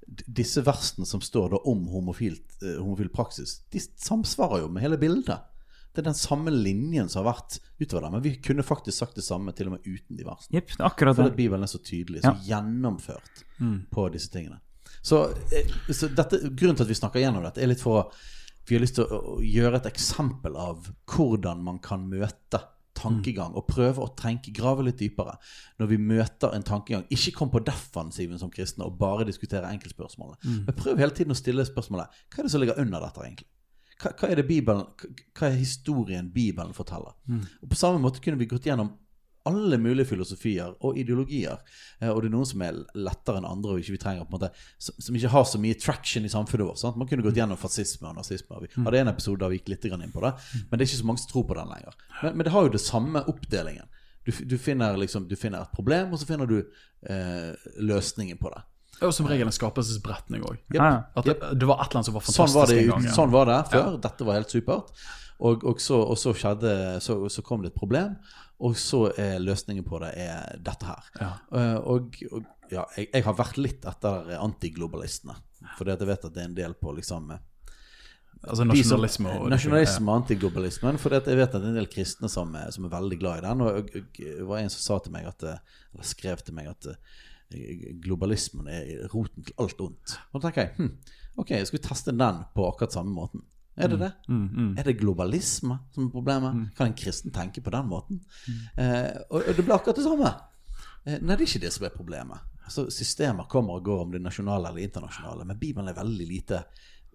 disse 0.06 0.62
versene 0.66 1.06
som 1.06 1.20
står 1.20 1.54
da 1.54 1.62
om 1.70 1.86
homofilt, 1.92 2.58
eh, 2.62 2.78
homofil 2.80 3.08
praksis, 3.12 3.60
de 3.72 3.80
samsvarer 3.80 4.64
jo 4.64 4.68
med 4.72 4.84
hele 4.84 4.98
bildet. 5.00 5.48
Det 5.92 6.00
er 6.00 6.08
den 6.08 6.16
samme 6.16 6.50
linjen 6.50 7.08
som 7.12 7.20
har 7.22 7.34
vært 7.34 7.58
utover 7.80 8.06
der. 8.06 8.12
Men 8.14 8.22
vi 8.24 8.34
kunne 8.40 8.64
faktisk 8.64 8.96
sagt 8.98 9.18
det 9.18 9.24
samme 9.26 9.52
til 9.52 9.68
og 9.68 9.76
med 9.76 9.86
uten 9.86 10.16
de 10.16 10.24
versene. 10.24 10.62
Det 10.64 10.78
er 10.80 10.88
akkurat 10.88 11.16
Fordi 11.18 11.34
det. 11.34 11.36
Bibelen 11.36 11.66
er 11.66 11.72
så 11.72 11.82
tydelig, 11.84 12.22
så 12.24 12.32
gjennomført 12.46 13.42
på 13.92 14.06
disse 14.14 14.32
tingene. 14.32 14.60
Så, 15.02 15.24
eh, 15.52 15.92
så 15.92 16.08
dette, 16.08 16.38
grunnen 16.48 16.78
til 16.78 16.86
at 16.86 16.92
vi 16.94 16.96
snakker 16.96 17.20
gjennom 17.20 17.44
dette, 17.44 17.60
er 17.60 17.72
litt 17.72 17.82
for 17.82 18.04
å 18.04 18.12
Vi 18.64 18.76
har 18.76 18.80
lyst 18.84 18.94
til 18.94 19.10
å 19.10 19.40
gjøre 19.42 19.80
et 19.80 19.86
eksempel 19.90 20.54
av 20.54 20.86
hvordan 21.10 21.64
man 21.66 21.80
kan 21.82 22.04
møte 22.06 22.60
tankegang, 22.98 23.54
og 23.56 23.66
prøve 23.66 24.02
å 24.04 24.10
tenke, 24.18 24.52
grave 24.54 24.84
litt 24.86 24.98
dypere. 25.00 25.36
Når 25.80 25.90
vi 25.90 25.98
møter 25.98 26.54
en 26.54 26.62
tankegang, 26.66 27.04
ikke 27.10 27.34
kom 27.38 27.50
på 27.50 27.62
defensiven 27.66 28.38
som 28.38 28.50
kristne 28.52 28.86
og 28.86 28.98
bare 29.00 29.26
diskutere 29.28 29.70
enkeltspørsmålet. 29.72 30.44
Men 30.66 30.76
prøv 30.78 30.98
hele 30.98 31.14
tiden 31.16 31.32
å 31.32 31.38
stille 31.38 31.64
spørsmålet 31.66 32.06
hva 32.32 32.38
er 32.38 32.48
det 32.48 32.52
som 32.52 32.60
ligger 32.62 32.80
under 32.80 33.00
dette, 33.00 33.20
egentlig? 33.26 33.48
Hva, 34.02 34.10
hva 34.18 34.28
er 34.32 34.40
det 34.40 34.46
Bibelen, 34.48 34.86
hva 35.38 35.46
er 35.48 35.58
historien 35.60 36.30
Bibelen 36.32 36.74
forteller? 36.74 37.14
Og 37.62 37.68
På 37.70 37.76
samme 37.78 38.02
måte 38.02 38.20
kunne 38.20 38.38
vi 38.40 38.46
gått 38.50 38.66
gjennom 38.66 38.90
alle 39.48 39.78
mulige 39.78 40.06
filosofier 40.12 40.74
og 40.80 40.98
ideologier. 40.98 41.58
Eh, 42.00 42.08
Og 42.10 42.22
det 42.22 42.30
er 42.30 42.34
noen 42.36 42.46
som 42.46 42.62
er 42.62 42.78
lettere 42.94 43.40
enn 43.40 43.48
andre, 43.48 43.72
og 43.74 43.82
ikke 43.82 43.96
vi 43.96 44.02
trenger 44.02 44.26
på 44.28 44.36
en 44.36 44.40
måte 44.40 44.50
som, 44.78 44.94
som 44.98 45.16
ikke 45.18 45.32
har 45.34 45.44
så 45.50 45.60
mye 45.62 45.78
traction 45.80 46.24
i 46.24 46.32
samfunnet 46.32 46.68
vårt. 46.68 46.78
Sant? 46.82 46.98
Man 47.00 47.08
kunne 47.10 47.24
gått 47.26 47.40
gjennom 47.40 47.58
fascisme 47.60 48.10
og 48.10 48.16
nazisme. 48.20 48.60
Vi 48.62 48.70
hadde 48.76 49.00
en 49.02 49.12
episode 49.14 49.42
der 49.42 49.52
vi 49.54 49.58
gikk 49.60 49.72
litt 49.74 49.88
inn 49.90 50.12
på 50.14 50.22
det, 50.26 50.32
men 50.70 50.76
det 50.78 50.84
er 50.84 50.90
ikke 50.90 51.00
så 51.02 51.08
mange 51.10 51.22
som 51.24 51.32
tror 51.32 51.48
på 51.48 51.58
den 51.58 51.72
lenger. 51.74 51.96
Men, 52.22 52.36
men 52.36 52.46
det 52.46 52.52
har 52.54 52.68
jo 52.68 52.74
det 52.76 52.82
samme 52.84 53.24
oppdelingen. 53.32 53.88
Du, 54.22 54.30
du, 54.46 54.58
finner 54.58 54.94
liksom, 54.96 55.24
du 55.26 55.34
finner 55.34 55.64
et 55.64 55.72
problem, 55.74 56.12
og 56.14 56.20
så 56.20 56.28
finner 56.28 56.46
du 56.46 56.60
eh, 56.60 57.50
løsningen 57.82 58.38
på 58.38 58.52
det. 58.54 58.62
Er 59.02 59.10
som 59.10 59.26
regel 59.26 59.48
en 59.50 59.54
skapelsesberetning 59.56 60.44
òg. 60.46 60.60
Yep. 60.70 60.78
ja. 60.78 60.92
At 61.18 61.26
det, 61.26 61.66
var 61.66 61.80
et 61.82 61.88
eller 61.90 61.98
annet 61.98 62.06
som 62.06 62.14
var 62.14 62.22
Sånn 62.22 62.46
fantastisk 62.46 62.60
var 62.60 62.70
det, 62.70 62.76
en 62.84 62.90
gang. 62.92 63.08
ja. 63.08 63.14
sånn 63.16 63.32
var 63.34 63.48
det 63.50 63.58
før. 63.72 63.96
Dette 64.04 64.28
var 64.28 64.38
helt 64.38 64.54
supert. 64.54 64.92
Og, 65.42 65.64
og, 65.66 65.80
så, 65.82 65.96
og 66.06 66.14
så 66.20 66.30
skjedde 66.38 66.72
så, 67.02 67.16
så 67.32 67.42
kom 67.42 67.64
det 67.64 67.72
et 67.72 67.78
problem, 67.80 68.12
og 68.62 68.76
så 68.78 69.00
er 69.18 69.40
løsningen 69.42 69.84
på 69.84 69.98
det 70.04 70.12
er 70.22 70.58
dette 70.62 70.86
her. 70.86 71.08
Ja. 71.20 71.30
Eh, 71.58 71.78
og, 71.82 72.14
og 72.32 72.44
ja, 72.72 72.84
jeg, 72.96 73.08
jeg 73.12 73.24
har 73.26 73.34
vært 73.38 73.58
litt 73.58 73.84
etter 73.90 74.30
antiglobalistene. 74.38 75.34
Fordi 75.78 75.94
jeg 75.96 76.08
vet 76.08 76.24
at 76.28 76.34
det 76.36 76.42
er 76.44 76.48
en 76.50 76.54
del 76.60 76.74
på 76.78 76.94
liksom 76.96 77.32
eh, 77.34 77.42
Altså 78.42 78.64
som- 78.64 78.70
nasjonalisme 78.72 79.32
og 79.38 79.44
Nasjonalisme 79.52 80.08
og 80.10 80.16
antiglobalismen. 80.22 80.96
For 80.98 81.14
jeg 81.14 81.36
vet 81.38 81.52
at 81.54 81.60
det 81.60 81.66
er 81.68 81.74
en 81.74 81.76
del 81.78 81.86
kristne 81.92 82.30
som, 82.32 82.54
er- 82.58 82.72
som 82.74 82.86
er 82.88 82.94
veldig 82.94 83.18
glad 83.20 83.38
i 83.38 83.44
den. 83.48 83.60
Og 83.66 83.92
det 84.18 84.46
var 84.48 84.58
en 84.64 84.70
som 84.72 84.82
sa 84.82 84.96
til 85.04 85.12
meg 85.14 85.28
at 85.30 85.44
eh, 85.46 85.60
Eller 85.94 86.08
skrev 86.10 86.42
til 86.42 86.56
meg 86.58 86.70
at 86.72 86.88
eh, 86.90 87.92
globalismen 88.02 88.66
er 88.72 89.06
roten 89.12 89.44
til 89.46 89.54
alt 89.62 89.80
ondt. 89.84 90.16
Og 90.32 90.40
da 90.40 90.48
tenker 90.48 90.64
jeg 90.66 90.74
hm, 90.78 90.92
ok, 91.42 91.52
skal 91.68 91.78
vi 91.78 91.82
teste 91.86 92.14
den 92.16 92.42
på 92.56 92.66
akkurat 92.70 92.94
samme 92.96 93.14
måten? 93.14 93.44
Er 93.76 93.88
det 93.88 93.98
det? 93.98 94.12
Mm, 94.28 94.76
Er 94.78 94.82
det 94.84 94.98
globalisme 95.00 95.78
som 95.94 96.06
er 96.06 96.10
problemet? 96.12 96.74
Kan 96.76 96.86
en 96.90 96.94
kristen 96.94 97.32
tenke 97.32 97.62
på 97.64 97.70
den 97.72 97.86
måten? 97.88 98.20
Eh, 98.76 99.12
og, 99.30 99.42
og 99.48 99.56
det 99.56 99.64
blir 99.64 99.74
akkurat 99.74 99.96
det 99.96 100.04
samme. 100.04 100.32
Eh, 101.06 101.18
nei, 101.20 101.36
det 101.36 101.40
er 101.40 101.48
ikke 101.48 101.64
det 101.66 101.72
som 101.72 101.86
er 101.88 101.94
problemet. 101.96 102.38
Altså, 102.64 102.86
systemer 102.90 103.48
kommer 103.50 103.80
og 103.80 103.84
går 103.84 104.02
om 104.04 104.12
det 104.12 104.20
nasjonale 104.22 104.68
eller 104.68 104.84
internasjonale, 104.84 105.44
men 105.48 105.58
Bibelen 105.58 105.88
er 105.88 105.96
veldig 105.98 106.26
lite 106.28 106.64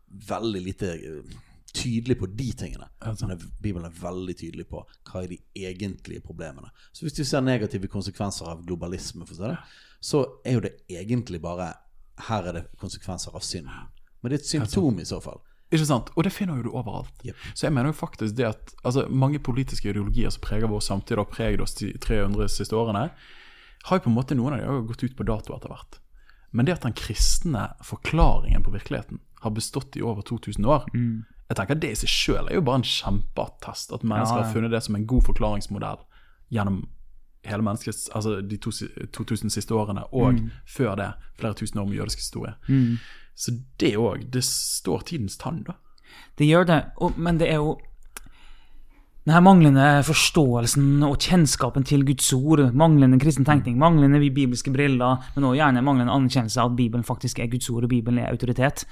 Veldig 0.07 0.61
lite 0.63 0.87
eh, 0.95 1.33
tydelig 1.73 2.15
på 2.19 2.25
de 2.31 2.45
tingene. 2.55 2.85
Men 3.03 3.41
Bibelen 3.61 3.85
er 3.85 3.97
veldig 4.01 4.35
tydelig 4.39 4.65
på 4.69 4.79
hva 5.11 5.23
er 5.23 5.27
de 5.33 5.37
egentlige 5.67 6.21
problemene. 6.23 6.69
Så 6.95 7.03
hvis 7.03 7.13
du 7.17 7.25
ser 7.27 7.41
negative 7.43 7.89
konsekvenser 7.91 8.47
av 8.47 8.61
globalisme, 8.65 9.25
for 9.27 9.35
å 9.35 9.37
si 9.37 9.43
det, 9.43 9.57
så 9.99 10.21
er 10.45 10.55
jo 10.55 10.63
det 10.63 10.73
egentlig 10.87 11.41
bare 11.43 11.73
Her 12.29 12.47
er 12.49 12.53
det 12.53 12.63
konsekvenser 12.79 13.35
av 13.35 13.43
synd. 13.45 13.67
Men 14.21 14.31
det 14.31 14.39
er 14.39 14.41
et 14.41 14.47
symptom 14.49 14.97
i 14.99 15.05
så 15.05 15.19
fall. 15.21 15.37
Ikke 15.71 15.85
sant? 15.85 16.09
Og 16.15 16.23
det 16.23 16.31
finner 16.31 16.59
jo 16.59 16.69
du 16.69 16.75
overalt. 16.77 17.11
Yep. 17.27 17.35
Så 17.53 17.67
jeg 17.67 17.73
mener 17.75 17.91
jo 17.91 17.97
faktisk 17.99 18.35
det 18.37 18.47
at 18.47 18.73
altså, 18.83 19.07
mange 19.09 19.39
politiske 19.43 19.89
ideologier 19.89 20.31
som 20.31 20.43
preger 20.45 20.71
vår 20.71 20.83
samtid 20.85 21.19
og 21.19 21.29
preget 21.33 21.61
oss 21.63 21.75
de 21.75 21.91
300 22.03 22.47
siste 22.53 22.75
årene, 22.75 23.09
har 23.87 23.99
jo 23.99 24.03
på 24.05 24.09
en 24.11 24.15
måte 24.15 24.35
noen 24.35 24.55
av 24.55 24.61
dem 24.61 24.69
har 24.71 24.85
gått 24.87 25.03
ut 25.03 25.15
på 25.17 25.27
dato 25.27 25.55
etter 25.55 25.71
hvert. 25.71 25.99
Men 26.55 26.65
det 26.65 26.77
at 26.77 26.87
den 26.87 26.95
kristne 26.95 27.67
forklaringen 27.83 28.63
på 28.63 28.71
virkeligheten 28.71 29.19
har 29.43 29.51
bestått 29.51 29.97
i 29.99 30.01
over 30.01 30.23
2000 30.25 30.65
år 30.65 30.87
Jeg 31.47 31.55
tenker 31.55 31.75
Det 31.75 31.91
i 31.91 31.95
seg 31.95 32.09
sjøl 32.09 32.47
er 32.49 32.55
jo 32.55 32.61
bare 32.61 32.81
en 32.81 32.83
kjempeattest. 32.83 33.91
At 33.93 34.03
mennesker 34.03 34.35
Ja, 34.35 34.41
ja. 34.41 34.45
har 34.47 34.53
funnet 34.53 34.71
det 34.71 34.83
som 34.83 34.95
en 34.95 35.05
god 35.07 35.23
forklaringsmodell 35.23 36.01
gjennom 36.51 36.87
hele 37.47 37.63
menneskets, 37.63 38.09
altså 38.15 38.41
de 38.41 38.57
to, 38.57 38.71
2000 39.13 39.49
siste 39.49 39.71
årene, 39.71 40.03
og 40.11 40.33
før 40.67 40.95
det 40.95 41.13
flere 41.39 41.53
tusen 41.53 41.79
år 41.79 41.85
med 41.85 41.95
jødisk 41.95 42.17
historie. 42.19 42.53
Så 43.37 43.53
det 43.77 43.93
òg. 44.01 44.25
Det 44.33 44.43
står 44.45 45.05
tidens 45.11 45.37
tann, 45.37 45.61
da. 45.67 45.77
Det 46.37 46.47
gjør 46.47 46.65
det, 46.69 46.81
og, 47.01 47.17
men 47.21 47.37
det 47.37 47.51
er 47.51 47.61
jo 47.61 47.77
denne 49.27 49.41
manglende 49.43 49.85
forståelsen 50.07 51.01
og 51.03 51.17
kjennskapen 51.19 51.83
til 51.83 52.05
Guds 52.07 52.29
ord, 52.31 52.61
manglende 52.79 53.17
kristen 53.19 53.43
tenkning, 53.43 53.75
manglende 53.81 54.21
bibelske 54.23 54.71
briller, 54.71 55.19
men 55.35 55.43
også 55.49 55.57
gjerne 55.59 55.83
manglende 55.83 56.13
anerkjennelse 56.15 56.61
av 56.63 56.71
at 56.71 56.77
Bibelen 56.77 57.03
faktisk 57.03 57.41
er 57.43 57.49
Guds 57.51 57.67
ord 57.73 57.83
og 57.83 57.91
Bibelen 57.91 58.21
er 58.23 58.31
autoritet. 58.31 58.85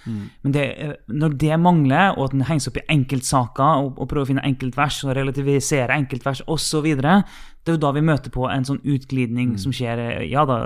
Men 0.44 0.52
det, 0.58 0.66
eh, 0.76 0.92
når 1.08 1.38
det 1.40 1.60
mangler, 1.60 2.18
og 2.18 2.26
at 2.26 2.36
den 2.36 2.44
henges 2.50 2.68
opp 2.68 2.82
i 2.82 2.88
enkeltsaker 2.92 3.86
og, 3.86 3.94
og 3.96 4.10
prøver 4.12 4.28
å 4.28 4.32
finne 4.34 4.44
enkeltvers 4.50 5.00
og 5.08 5.16
relativisere 5.16 5.96
enkeltvers 5.96 6.44
osv., 6.52 6.92
det 7.66 7.72
er 7.72 7.78
jo 7.80 7.82
da 7.82 7.90
vi 7.96 8.04
møter 8.06 8.30
på 8.30 8.46
en 8.46 8.66
sånn 8.68 8.84
utglidning 8.86 9.56
som 9.58 9.72
skjer 9.74 9.98
eh, 10.04 10.26
ja 10.30 10.44
da, 10.46 10.60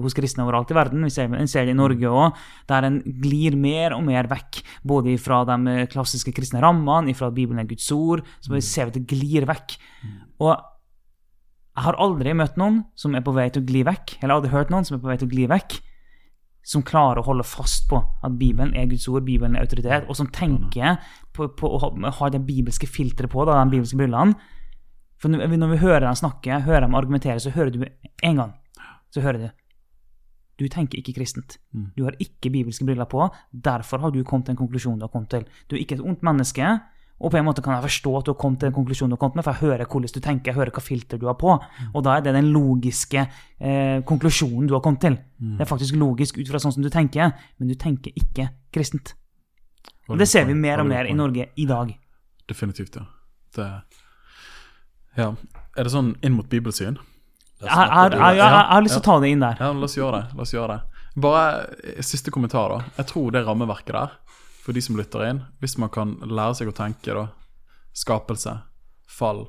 hos 0.00 0.16
kristne 0.16 0.46
overalt 0.46 0.70
i 0.72 0.76
verden. 0.78 1.04
Vi 1.04 1.12
ser, 1.12 1.28
vi 1.28 1.44
ser 1.52 1.66
det 1.68 1.74
i 1.74 1.76
Norge 1.76 2.08
òg, 2.08 2.38
der 2.70 2.86
en 2.88 3.02
glir 3.04 3.58
mer 3.60 3.92
og 3.92 4.06
mer 4.06 4.28
vekk. 4.30 4.62
Både 4.88 5.18
fra 5.20 5.42
de 5.48 5.58
eh, 5.74 5.88
klassiske 5.92 6.32
kristne 6.36 6.62
rammene, 6.64 7.12
fra 7.18 7.28
at 7.28 7.36
Bibelen 7.36 7.60
er 7.60 7.68
Guds 7.68 7.90
ord. 7.92 8.24
Så 8.40 8.54
vi 8.54 8.62
ser 8.64 8.88
at 8.88 8.96
det 8.96 9.04
glir 9.10 9.44
vekk. 9.50 9.76
Og 10.40 10.54
jeg 10.56 11.84
har 11.84 12.00
aldri 12.00 12.32
møtt 12.32 12.56
noen 12.56 12.80
som 12.96 13.12
er 13.12 13.24
på 13.24 13.36
vei 13.36 13.50
til 13.52 13.60
å 13.60 13.68
gli 13.68 13.84
vekk, 13.84 14.16
eller 14.22 14.38
aldri 14.38 14.54
hørt 14.54 14.72
noen 14.72 14.88
som 14.88 14.96
er 14.96 15.04
på 15.04 15.12
vei 15.12 15.20
til 15.20 15.28
å 15.28 15.34
gli 15.36 15.44
vekk, 15.52 15.76
som 16.66 16.82
klarer 16.88 17.20
å 17.20 17.28
holde 17.28 17.44
fast 17.46 17.84
på 17.90 18.00
at 18.00 18.38
Bibelen 18.40 18.72
er 18.72 18.88
Guds 18.88 19.04
ord, 19.12 19.26
Bibelen 19.28 19.58
er 19.58 19.68
autoritet, 19.68 20.08
og 20.08 20.16
som 20.16 20.32
tenker 20.32 20.96
på, 21.36 21.50
på 21.52 21.68
å 21.68 21.92
ha 22.16 22.30
det 22.32 22.40
bibelske 22.48 22.88
filteret 22.88 23.30
på, 23.30 23.44
da, 23.44 23.60
de 23.60 23.76
bibelske 23.76 24.00
brillene. 24.00 24.40
For 25.20 25.32
når 25.32 25.70
vi, 25.70 25.76
hører 25.80 26.00
dem 26.04 26.14
snakke, 26.14 26.60
hører 26.60 26.80
dem 26.86 26.94
argumentere, 26.94 27.40
så 27.40 27.50
hører 27.50 27.70
du 27.70 27.84
en 28.22 28.36
gang. 28.36 28.52
Så 29.10 29.20
hører 29.20 29.38
du 29.38 29.48
Du 30.58 30.68
tenker 30.72 30.98
ikke 30.98 31.12
kristent. 31.12 31.58
Du 31.96 32.04
har 32.04 32.14
ikke 32.18 32.50
bibelske 32.50 32.84
briller 32.84 33.04
på. 33.04 33.28
Derfor 33.52 33.98
har 33.98 34.10
du 34.10 34.24
kommet 34.24 34.46
til 34.46 34.52
en 34.52 34.56
konklusjon 34.56 34.98
du 34.98 35.04
har 35.04 35.12
kommet 35.12 35.30
til. 35.30 35.44
Du 35.70 35.76
er 35.76 35.80
ikke 35.80 35.94
et 35.94 36.00
ondt 36.00 36.22
menneske, 36.22 36.80
Og 37.16 37.32
på 37.32 37.38
en 37.38 37.46
måte 37.46 37.62
kan 37.64 37.72
jeg 37.72 37.86
forstå 37.86 38.10
at 38.18 38.26
du 38.26 38.30
har 38.34 38.38
kommet 38.40 38.60
til 38.60 38.68
den 38.68 38.74
konklusjonen 38.76 39.12
du 39.12 39.16
har 39.16 39.22
kommet 39.22 39.38
med, 39.38 39.44
for 39.46 39.56
jeg 39.56 39.60
hører 39.64 39.88
hvordan 39.88 40.12
du 40.14 40.20
tenker, 40.20 40.50
jeg 40.50 40.58
hører 40.58 40.72
hva 40.76 40.82
filter 40.84 41.20
du 41.20 41.26
har 41.30 41.36
på. 41.40 41.54
Og 41.94 42.02
da 42.04 42.16
er 42.16 42.24
det 42.26 42.34
den 42.36 42.50
logiske 42.52 43.22
eh, 43.24 44.02
konklusjonen 44.04 44.68
du 44.68 44.74
har 44.76 44.82
kommet 44.84 45.00
til. 45.00 45.16
Det 45.56 45.64
er 45.64 45.70
faktisk 45.70 45.96
logisk 45.96 46.36
ut 46.36 46.50
fra 46.50 46.60
sånn 46.60 46.74
som 46.76 46.84
du 46.84 46.90
tenker, 46.92 47.32
men 47.56 47.72
du 47.72 47.74
tenker 47.80 48.12
ikke 48.12 48.50
kristent. 48.72 49.14
Og 50.12 50.20
det 50.20 50.28
ser 50.28 50.44
vi 50.44 50.54
mer 50.54 50.82
og 50.82 50.90
mer 50.90 51.08
i 51.08 51.16
Norge 51.16 51.48
i 51.56 51.64
dag. 51.66 51.94
Definitivt, 52.48 53.00
ja. 53.00 53.06
Det, 53.56 53.70
ja. 55.16 55.32
Er 55.76 55.86
det 55.86 55.92
sånn 55.92 56.14
inn 56.24 56.36
mot 56.36 56.48
bibelsyn? 56.48 56.98
Jeg, 57.60 57.68
jeg, 57.68 58.12
jeg, 58.12 58.20
jeg, 58.20 58.36
jeg 58.36 58.52
har 58.52 58.84
lyst 58.84 58.98
til 58.98 59.02
å 59.02 59.06
ta 59.06 59.16
det 59.22 59.32
inn 59.32 59.42
der. 59.44 59.58
Ja, 59.60 59.72
la 59.72 59.88
oss 59.88 59.96
gjøre 59.96 60.20
det. 60.20 60.36
La 60.36 60.44
oss 60.44 60.52
gjøre 60.52 60.76
det. 60.76 61.02
Bare 61.24 61.44
eh, 61.80 62.02
siste 62.04 62.32
kommentar, 62.32 62.72
da. 62.72 62.94
Jeg 62.98 63.10
tror 63.12 63.32
det 63.32 63.44
rammeverket 63.46 63.94
der, 63.96 64.14
for 64.64 64.76
de 64.76 64.84
som 64.84 64.98
lytter 64.98 65.24
inn, 65.24 65.42
hvis 65.64 65.78
man 65.80 65.92
kan 65.92 66.16
lære 66.20 66.60
seg 66.60 66.72
å 66.72 66.76
tenke, 66.76 67.16
da 67.16 67.28
Skapelse, 67.96 68.52
fall, 69.08 69.46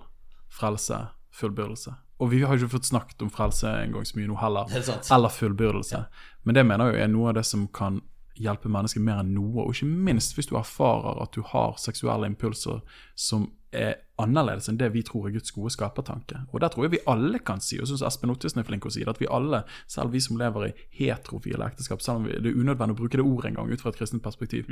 frelse, 0.48 1.02
fullbyrdelse. 1.36 1.92
Og 2.24 2.30
vi 2.32 2.46
har 2.48 2.56
ikke 2.56 2.78
fått 2.78 2.88
snakket 2.88 3.26
om 3.26 3.32
frelse 3.34 3.68
en 3.68 3.92
gang 3.92 4.06
så 4.08 4.16
mye 4.16 4.30
nå 4.30 4.38
heller. 4.40 4.72
Eller 4.72 5.34
fullbyrdelse. 5.36 6.00
Men 6.48 6.56
det 6.56 6.64
mener 6.64 6.94
jeg 6.94 7.04
er 7.04 7.12
noe 7.12 7.34
av 7.34 7.36
det 7.36 7.44
som 7.46 7.66
kan 7.76 8.00
hjelpe 8.40 8.72
mennesker 8.72 9.04
mer 9.04 9.20
enn 9.22 9.34
noe. 9.36 9.66
Og 9.66 9.76
ikke 9.76 9.90
minst 10.08 10.38
hvis 10.38 10.48
du 10.48 10.56
erfarer 10.56 11.20
at 11.22 11.36
du 11.36 11.44
har 11.52 11.76
seksuelle 11.82 12.30
impulser 12.32 12.80
som 13.20 13.50
er 13.76 13.98
annerledes 14.22 14.70
enn 14.70 14.80
det 14.80 14.90
vi 14.94 15.04
tror 15.06 15.28
er 15.28 15.36
Guds 15.36 15.52
gode 15.56 15.74
skapertanke. 15.76 16.40
Og 16.52 16.62
der 16.64 16.72
tror 16.74 16.86
jeg 16.86 16.96
vi 16.96 17.04
alle 17.10 17.42
kan 17.46 17.62
si, 17.64 17.80
og 17.82 17.90
syns 17.90 18.06
Espen 18.08 18.32
Ottesen 18.34 18.62
er 18.62 18.68
flink 18.68 18.88
å 18.88 18.94
si 18.94 19.04
det, 19.04 19.12
at 19.12 19.22
vi 19.22 19.30
alle, 19.32 19.64
selv 19.92 20.16
vi 20.16 20.22
som 20.24 20.40
lever 20.40 20.70
i 20.70 20.74
heterofile 21.02 21.68
ekteskap, 21.68 22.04
selv 22.04 22.24
om 22.24 22.30
det 22.30 22.40
er 22.40 22.58
unødvendig 22.58 22.98
å 22.98 23.02
bruke 23.02 23.20
det 23.20 23.26
ordet 23.26 23.52
engang 23.52 23.72
ut 23.72 23.84
fra 23.84 23.94
et 23.94 24.00
kristent 24.00 24.26
perspektiv, 24.26 24.72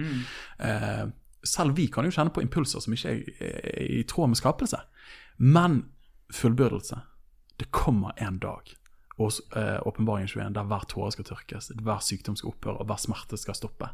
eh, 0.59 1.03
selv 1.45 1.77
vi 1.77 1.89
kan 1.93 2.07
jo 2.07 2.13
kjenne 2.15 2.33
på 2.33 2.41
impulser 2.41 2.81
som 2.81 2.95
ikke 2.95 3.11
er, 3.11 3.83
i 3.99 4.01
tråd 4.09 4.31
med 4.31 4.39
skapelse. 4.39 4.79
Men 5.37 5.83
fullbyrdelse, 6.33 7.03
det 7.61 7.69
kommer 7.75 8.15
en 8.17 8.39
dag. 8.41 8.73
Og 9.15 9.31
eh, 9.55 9.79
åpenbaringen 9.87 10.27
21, 10.27 10.55
der 10.57 10.67
hver 10.67 10.87
tåre 10.91 11.11
skal 11.15 11.27
tørkes, 11.29 11.69
hver 11.83 12.01
sykdom 12.03 12.35
skal 12.35 12.51
opphøre, 12.51 12.81
og 12.81 12.89
hver 12.89 12.99
smerte 12.99 13.39
skal 13.39 13.55
stoppe. 13.55 13.91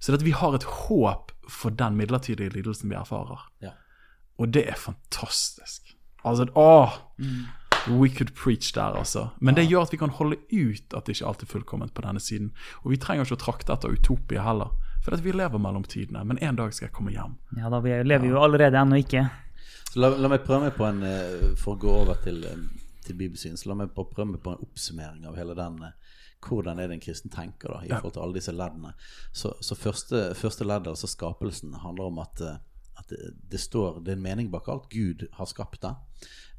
Så 0.00 0.16
vi 0.22 0.32
har 0.32 0.56
et 0.56 0.64
håp 0.64 1.34
for 1.50 1.74
den 1.74 1.98
midlertidige 1.98 2.54
lidelsen 2.54 2.92
vi 2.92 2.96
erfarer. 2.96 3.50
Ja. 3.64 3.74
Og 4.38 4.50
det 4.54 4.64
er 4.68 4.74
fantastisk. 4.80 5.94
Altså, 6.24 6.46
åh! 6.56 6.90
We 7.88 8.08
could 8.08 8.30
preach 8.34 8.72
der, 8.74 8.96
altså. 8.96 9.26
Men 9.40 9.54
det 9.58 9.66
gjør 9.68 9.82
at 9.84 9.92
vi 9.92 9.98
kan 10.00 10.10
holde 10.16 10.36
ut 10.52 10.94
at 10.96 11.04
det 11.04 11.16
ikke 11.18 11.26
alltid 11.28 11.46
er 11.48 11.52
fullkomment 11.52 11.92
på 11.94 12.02
denne 12.06 12.20
siden. 12.20 12.50
Og 12.82 12.94
vi 12.94 12.96
trenger 12.96 13.26
ikke 13.26 13.36
å 13.36 13.42
trakte 13.44 13.74
etter 13.76 13.92
utopia 13.92 14.42
heller. 14.46 14.70
For 15.04 15.12
at 15.12 15.20
vi 15.24 15.34
lever 15.36 15.60
mellom 15.60 15.84
tidene. 15.84 16.22
Men 16.24 16.38
en 16.40 16.56
dag 16.56 16.72
skal 16.72 16.86
jeg 16.88 16.94
komme 16.96 17.12
hjem. 17.12 17.34
Ja, 17.60 17.68
da 17.68 17.82
vi 17.84 17.92
lever 18.08 18.30
jo 18.32 18.40
allerede 18.40 18.80
ennå 18.80 19.02
ikke. 19.02 19.26
Så 19.92 20.00
la, 20.00 20.08
la 20.16 20.30
meg 20.32 20.46
prøve 20.46 20.64
meg 20.70 20.78
på 20.78 20.86
en 20.88 21.02
eh, 21.06 21.52
For 21.60 21.76
å 21.76 21.80
gå 21.84 21.92
over 22.06 22.16
til, 22.24 22.40
eh, 22.48 22.64
til 23.04 23.18
bibelsyn, 23.20 23.60
så 23.60 23.68
la 23.70 23.76
meg 23.82 23.92
prøve 23.94 24.30
meg 24.32 24.40
på 24.42 24.54
en 24.56 24.64
oppsummering 24.64 25.28
av 25.28 25.36
hele 25.38 25.54
den 25.54 25.76
eh, 25.84 25.92
hvordan 26.44 26.80
er 26.80 26.88
det 26.90 26.96
en 26.98 27.04
kristen 27.04 27.30
tenker 27.32 27.68
da, 27.72 27.82
i 27.84 27.88
Ja. 27.92 27.98
forhold 28.00 28.12
til 28.16 28.22
alle 28.24 28.34
disse 28.40 28.52
leddene. 28.52 28.90
Så, 29.32 29.52
så 29.64 29.76
første, 29.76 30.24
første 30.36 30.64
ledd, 30.68 30.88
altså 30.90 31.08
skapelsen, 31.08 31.72
handler 31.84 32.10
om 32.10 32.18
at, 32.24 32.42
at 33.04 33.14
det, 33.50 33.60
står 33.60 34.00
Det 34.04 34.14
er 34.14 34.18
en 34.18 34.24
mening 34.24 34.50
bak 34.52 34.68
alt. 34.68 34.88
Gud 34.90 35.26
har 35.32 35.50
skapt 35.50 35.82
det, 35.84 35.94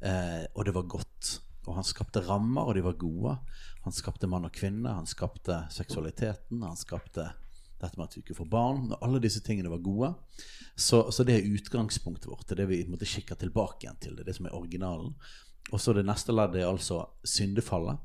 eh, 0.06 0.44
og 0.54 0.64
det 0.64 0.74
var 0.76 0.88
godt. 0.88 1.40
Og 1.66 1.74
han 1.74 1.86
skapte 1.86 2.22
rammer, 2.22 2.62
og 2.62 2.76
de 2.76 2.84
var 2.86 2.98
gode. 3.00 3.36
Han 3.84 3.94
skapte 3.94 4.30
mann 4.30 4.46
og 4.46 4.54
kvinne, 4.54 4.94
han 4.94 5.06
skapte 5.06 5.64
seksualiteten, 5.74 6.62
han 6.62 6.78
skapte 6.78 7.26
dette 7.76 7.98
med 7.98 8.06
at 8.06 8.14
vi 8.16 8.22
ikke 8.22 8.38
får 8.38 8.48
barn. 8.50 8.86
Og 8.92 9.02
alle 9.04 9.20
disse 9.22 9.42
tingene 9.44 9.72
var 9.72 9.82
gode. 9.84 10.12
Så, 10.76 11.02
så 11.12 11.26
det 11.26 11.36
er 11.36 11.50
utgangspunktet 11.50 12.30
vårt. 12.30 12.46
Det 12.46 12.56
er 12.56 12.62
det 12.62 12.70
vi 12.70 12.84
måtte 12.88 13.08
kikke 13.08 13.36
tilbake 13.40 13.84
igjen 13.84 14.00
til. 14.00 14.16
Det 14.16 14.24
er 14.24 14.30
det 14.30 14.38
som 14.38 14.48
er 14.48 14.56
originalen. 14.56 15.12
Og 15.74 15.82
så 15.82 15.92
det 15.96 16.06
neste 16.06 16.34
leddet 16.34 16.62
er 16.62 16.70
altså 16.70 17.02
syndefallet, 17.26 17.98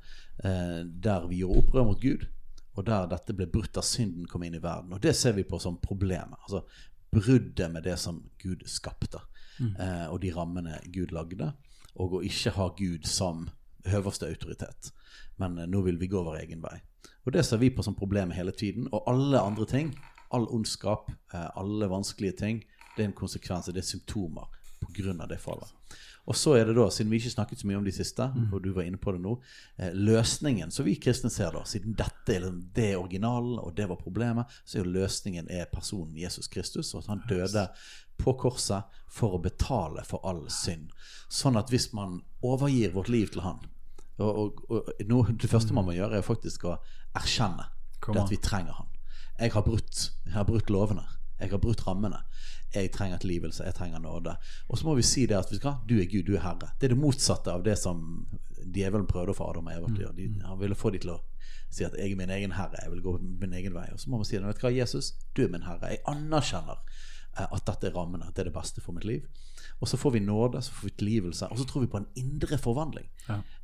eh, 0.43 0.81
der 0.85 1.27
vi 1.29 1.43
gjorde 1.43 1.61
opprør 1.61 1.91
mot 1.91 2.01
Gud. 2.01 2.25
Og 2.79 2.85
der 2.87 3.09
dette 3.11 3.35
ble 3.35 3.49
brutt 3.51 3.77
av 3.77 3.85
synden 3.85 4.27
kom 4.31 4.43
inn 4.47 4.55
i 4.57 4.63
verden. 4.63 4.93
Og 4.95 5.01
det 5.03 5.13
ser 5.17 5.35
vi 5.37 5.45
på 5.47 5.59
som 5.59 5.77
problemet. 5.83 6.39
Altså 6.47 6.63
bruddet 7.11 7.71
med 7.71 7.83
det 7.83 7.97
som 7.99 8.23
Gud 8.41 8.63
skapte, 8.65 9.21
eh, 9.59 10.07
og 10.07 10.21
de 10.21 10.31
rammene 10.35 10.79
Gud 10.93 11.11
lagde. 11.11 11.53
Og 11.99 12.13
å 12.17 12.23
ikke 12.23 12.55
ha 12.55 12.69
Gud 12.77 13.07
som 13.07 13.49
høverste 13.85 14.29
autoritet. 14.29 14.91
Men 15.37 15.57
eh, 15.57 15.67
nå 15.67 15.83
vil 15.85 15.99
vi 15.99 16.09
gå 16.11 16.23
vår 16.23 16.39
egen 16.45 16.63
vei. 16.63 16.77
Og 17.25 17.35
det 17.35 17.43
ser 17.45 17.61
vi 17.61 17.69
på 17.73 17.83
som 17.85 17.97
problemet 17.97 18.37
hele 18.37 18.53
tiden. 18.55 18.87
Og 18.91 19.03
alle 19.09 19.41
andre 19.41 19.67
ting, 19.69 19.91
all 20.31 20.47
ondskap, 20.49 21.11
eh, 21.33 21.49
alle 21.59 21.89
vanskelige 21.91 22.37
ting, 22.39 22.63
det 22.95 23.03
er 23.03 23.11
en 23.11 23.17
konsekvens, 23.17 23.69
det 23.71 23.83
er 23.83 23.87
symptomer 23.87 24.47
pga. 24.81 25.27
det 25.27 25.39
fallet. 25.39 25.69
Og 26.27 26.35
så 26.35 26.53
er 26.55 26.65
det 26.65 26.75
da, 26.77 26.85
siden 26.93 27.09
vi 27.11 27.17
ikke 27.17 27.31
snakket 27.33 27.59
så 27.59 27.67
mye 27.67 27.77
om 27.77 27.83
de 27.85 27.91
siste, 27.91 28.23
og 28.53 28.61
du 28.63 28.71
var 28.73 28.83
inne 28.83 28.97
på 29.01 29.11
det 29.11 29.21
nå, 29.21 29.39
eh, 29.79 29.91
løsningen 29.93 30.71
som 30.71 30.85
vi 30.85 30.95
kristne 30.95 31.31
ser 31.33 31.51
da, 31.51 31.63
siden 31.65 31.95
dette 31.97 32.35
er, 32.35 32.39
liksom- 32.41 32.61
det 32.73 32.95
originalen, 32.95 33.57
og 33.59 33.75
det 33.75 33.87
var 33.89 33.95
problemet, 33.97 34.45
så 34.63 34.77
er 34.79 34.83
jo 34.83 34.91
løsningen 34.91 35.49
er 35.49 35.65
personen 35.65 36.15
Jesus 36.15 36.47
Kristus, 36.47 36.93
og 36.93 37.01
at 37.03 37.07
han 37.07 37.23
døde 37.27 37.67
på 38.17 38.33
korset 38.37 38.83
for 39.09 39.33
å 39.33 39.41
betale 39.41 40.03
for 40.05 40.19
all 40.23 40.47
synd. 40.49 40.91
Sånn 41.29 41.57
at 41.57 41.69
hvis 41.69 41.91
man 41.93 42.21
overgir 42.43 42.93
vårt 42.93 43.09
liv 43.09 43.27
til 43.31 43.41
han, 43.41 43.59
og, 44.19 44.37
og, 44.37 44.61
og 44.69 44.83
nå, 45.07 45.23
det 45.41 45.49
første 45.49 45.73
man 45.73 45.85
må 45.85 45.93
gjøre 45.97 46.17
er 46.17 46.21
faktisk 46.21 46.65
å 46.65 46.77
erkjenne 47.15 47.65
at 48.21 48.29
vi 48.29 48.37
trenger 48.37 48.73
han. 48.73 48.87
Jeg 49.39 49.51
har 49.53 49.63
brutt, 49.63 50.11
jeg 50.25 50.33
har 50.33 50.43
brutt 50.45 50.69
lovene. 50.69 51.03
Jeg 51.39 51.49
har 51.49 51.57
brutt 51.57 51.81
rammene. 51.87 52.19
Jeg 52.73 52.91
trenger 52.95 53.19
tilgivelse. 53.19 53.65
Jeg 53.67 53.75
trenger 53.75 53.99
nåde. 53.99 54.35
Og 54.67 54.79
så 54.79 54.87
må 54.87 54.95
vi 54.95 55.03
si 55.05 55.25
det 55.27 55.37
at 55.37 55.51
du, 55.51 55.97
er 55.99 56.07
Gud, 56.07 56.23
du 56.27 56.35
er 56.35 56.45
Herre. 56.45 56.71
Det 56.79 56.87
er 56.87 56.95
det 56.95 57.01
motsatte 57.01 57.51
av 57.51 57.65
det 57.65 57.75
som 57.79 58.25
djevelen 58.61 59.09
prøvde 59.09 59.33
å 59.33 59.37
få 59.37 59.49
Adam 59.51 59.67
og 59.67 59.75
Eva 59.75 59.91
til 59.91 60.05
å 60.05 60.13
gjøre. 60.13 60.47
Han 60.47 60.61
ville 60.61 60.77
få 60.77 60.93
de 60.93 61.01
til 61.03 61.15
å 61.15 61.19
si 61.71 61.85
at 61.87 61.95
'jeg 61.95 62.11
er 62.11 62.15
min 62.15 62.29
egen 62.29 62.51
herre', 62.51 62.83
jeg 62.83 62.91
vil 62.91 63.01
gå 63.01 63.17
min 63.21 63.53
egen 63.53 63.73
vei. 63.73 63.87
Og 63.93 63.99
så 63.99 64.09
må 64.09 64.17
man 64.17 64.25
si 64.25 64.37
vet 64.37 64.55
du 64.55 64.67
hva, 64.67 64.75
Jesus, 64.75 65.13
du 65.35 65.43
er 65.43 65.51
min 65.51 65.63
herre. 65.63 65.87
Jeg 65.87 66.03
anerkjenner 66.05 66.77
eh, 67.37 67.47
at 67.47 67.65
dette 67.65 67.87
er 67.87 67.95
rammene, 67.95 68.27
at 68.27 68.35
det 68.35 68.39
er 68.39 68.51
det 68.51 68.59
beste 68.59 68.81
for 68.81 68.91
mitt 68.91 69.05
liv. 69.05 69.27
Og 69.81 69.89
så 69.89 69.97
får 69.97 70.11
vi 70.11 70.19
nåde, 70.21 70.61
så 70.61 70.73
får 70.77 70.87
vi 70.87 70.93
tilgivelse, 70.99 71.47
og 71.49 71.57
så 71.57 71.65
tror 71.65 71.81
vi 71.81 71.89
på 71.89 71.97
en 71.97 72.09
indre 72.15 72.57
forvandling. 72.61 73.07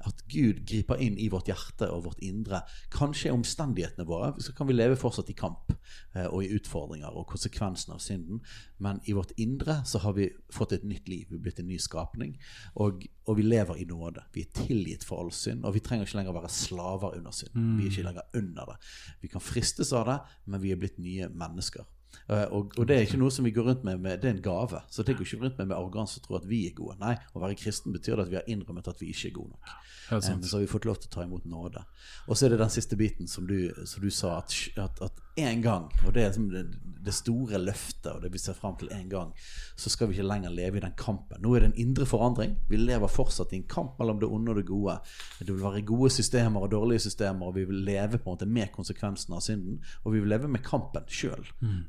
At 0.08 0.24
Gud 0.32 0.64
griper 0.66 0.98
inn 1.04 1.18
i 1.22 1.28
vårt 1.30 1.50
hjerte 1.50 1.90
og 1.94 2.06
vårt 2.08 2.22
indre. 2.26 2.64
Kanskje 2.94 3.30
i 3.30 3.34
omstendighetene 3.36 4.06
våre, 4.08 4.32
så 4.42 4.54
kan 4.58 4.70
vi 4.70 4.74
leve 4.74 4.98
fortsatt 4.98 5.30
i 5.30 5.36
kamp 5.38 5.74
eh, 6.16 6.26
og 6.26 6.42
i 6.44 6.50
utfordringer 6.58 7.14
og 7.14 7.28
konsekvensene 7.30 7.98
av 7.98 8.02
synden. 8.02 8.42
Men 8.82 9.02
i 9.06 9.14
vårt 9.18 9.36
indre 9.38 9.82
så 9.86 10.02
har 10.02 10.16
vi 10.18 10.30
fått 10.54 10.74
et 10.78 10.88
nytt 10.88 11.10
liv. 11.12 11.28
Vi 11.30 11.38
er 11.38 11.44
blitt 11.44 11.62
en 11.62 11.70
ny 11.70 11.78
skapning. 11.82 12.34
Og, 12.82 13.06
og 13.28 13.38
vi 13.38 13.46
lever 13.46 13.82
i 13.82 13.88
nåde. 13.90 14.26
Vi 14.34 14.46
er 14.46 14.64
tilgitt 14.66 15.06
for 15.08 15.22
all 15.22 15.34
synd. 15.36 15.66
Og 15.66 15.76
vi 15.78 15.84
trenger 15.86 16.08
ikke 16.08 16.22
lenger 16.22 16.38
være 16.38 16.54
slaver 16.54 17.20
under 17.20 17.36
synd. 17.36 17.54
Vi 17.78 17.86
er 17.86 17.94
ikke 17.94 18.08
lenger 18.10 18.42
under 18.42 18.74
det. 18.74 18.80
Vi 19.22 19.32
kan 19.34 19.44
fristes 19.44 19.94
av 19.94 20.10
det, 20.10 20.18
men 20.46 20.64
vi 20.66 20.74
er 20.74 20.82
blitt 20.82 20.98
nye 21.02 21.30
mennesker. 21.30 21.86
Eh, 22.30 22.46
Og, 22.52 22.74
og 22.78 22.88
det 22.88 22.96
er 22.98 23.06
ikke 23.06 23.20
noe 23.22 23.32
som 23.32 23.46
vi 23.46 23.52
går 23.56 23.64
rundt 23.70 23.84
med, 23.84 24.00
med 24.00 24.22
Det 24.22 24.30
er 24.30 24.36
en 24.36 24.42
gave. 24.42 24.82
Så 24.90 25.04
det 25.04 25.16
går 25.18 25.26
ikke 25.26 25.44
rundt 25.44 25.58
med 25.58 25.68
med 25.68 25.76
arroganse 25.78 26.20
og 26.20 26.28
tro 26.28 26.36
at 26.36 26.48
vi 26.50 26.68
er 26.68 26.74
gode. 26.76 26.98
Nei, 27.00 27.16
å 27.34 27.40
være 27.44 27.56
kristen 27.56 27.94
betyr 27.94 28.16
det 28.16 28.28
at 28.28 28.32
vi 28.32 28.36
har 28.42 28.48
innrømmet 28.48 28.88
at 28.88 29.02
vi 29.02 29.12
ikke 29.14 29.28
er 29.32 29.38
gode 29.40 29.50
nok. 29.56 29.78
Helt 30.10 30.24
Eh, 30.24 30.42
så 30.48 30.56
har 30.58 30.62
vi 30.62 30.68
fått 30.72 30.86
lov 30.86 30.96
til 31.02 31.10
å 31.10 31.16
ta 31.16 31.24
imot 31.24 31.46
nåde. 31.46 31.84
Og 32.28 32.38
så 32.38 32.46
er 32.46 32.50
det 32.56 32.60
den 32.60 32.70
siste 32.72 32.96
biten 32.96 33.28
som 33.28 33.48
du, 33.48 33.72
som 33.86 34.04
du 34.04 34.10
sa, 34.10 34.38
at, 34.38 34.54
at, 34.78 35.02
at 35.02 35.24
en 35.38 35.62
gang, 35.62 35.90
og 36.06 36.14
det 36.16 36.22
er 36.24 36.30
liksom 36.32 36.50
det, 36.50 36.62
det 37.06 37.14
store 37.14 37.60
løftet, 37.62 38.08
og 38.16 38.22
det 38.24 38.32
vi 38.34 38.40
ser 38.42 38.56
fram 38.58 38.76
til 38.80 38.90
en 38.96 39.10
gang, 39.12 39.34
så 39.76 39.92
skal 39.94 40.08
vi 40.10 40.16
ikke 40.16 40.26
lenger 40.26 40.50
leve 40.50 40.80
i 40.80 40.82
den 40.82 40.96
kampen. 40.98 41.38
Nå 41.44 41.52
er 41.56 41.60
det 41.66 41.70
en 41.74 41.82
indre 41.84 42.08
forandring. 42.10 42.56
Vi 42.72 42.80
lever 42.80 43.08
fortsatt 43.12 43.54
i 43.54 43.60
en 43.60 43.68
kamp 43.70 44.00
mellom 44.00 44.20
det 44.24 44.30
onde 44.34 44.50
og 44.56 44.58
det 44.58 44.66
gode. 44.66 44.96
Det 45.40 45.52
vil 45.52 45.62
være 45.62 45.84
gode 45.86 46.10
systemer 46.16 46.66
og 46.66 46.72
dårlige 46.72 47.04
systemer, 47.06 47.52
og 47.52 47.56
vi 47.60 47.68
vil 47.70 47.84
leve 47.86 48.18
på 48.18 48.32
en 48.32 48.34
måte 48.38 48.48
med 48.50 48.72
konsekvensene 48.74 49.38
av 49.38 49.44
synden. 49.46 49.78
Og 50.06 50.14
vi 50.16 50.24
vil 50.24 50.30
leve 50.34 50.48
med 50.50 50.64
kampen 50.66 51.06
sjøl, 51.08 51.46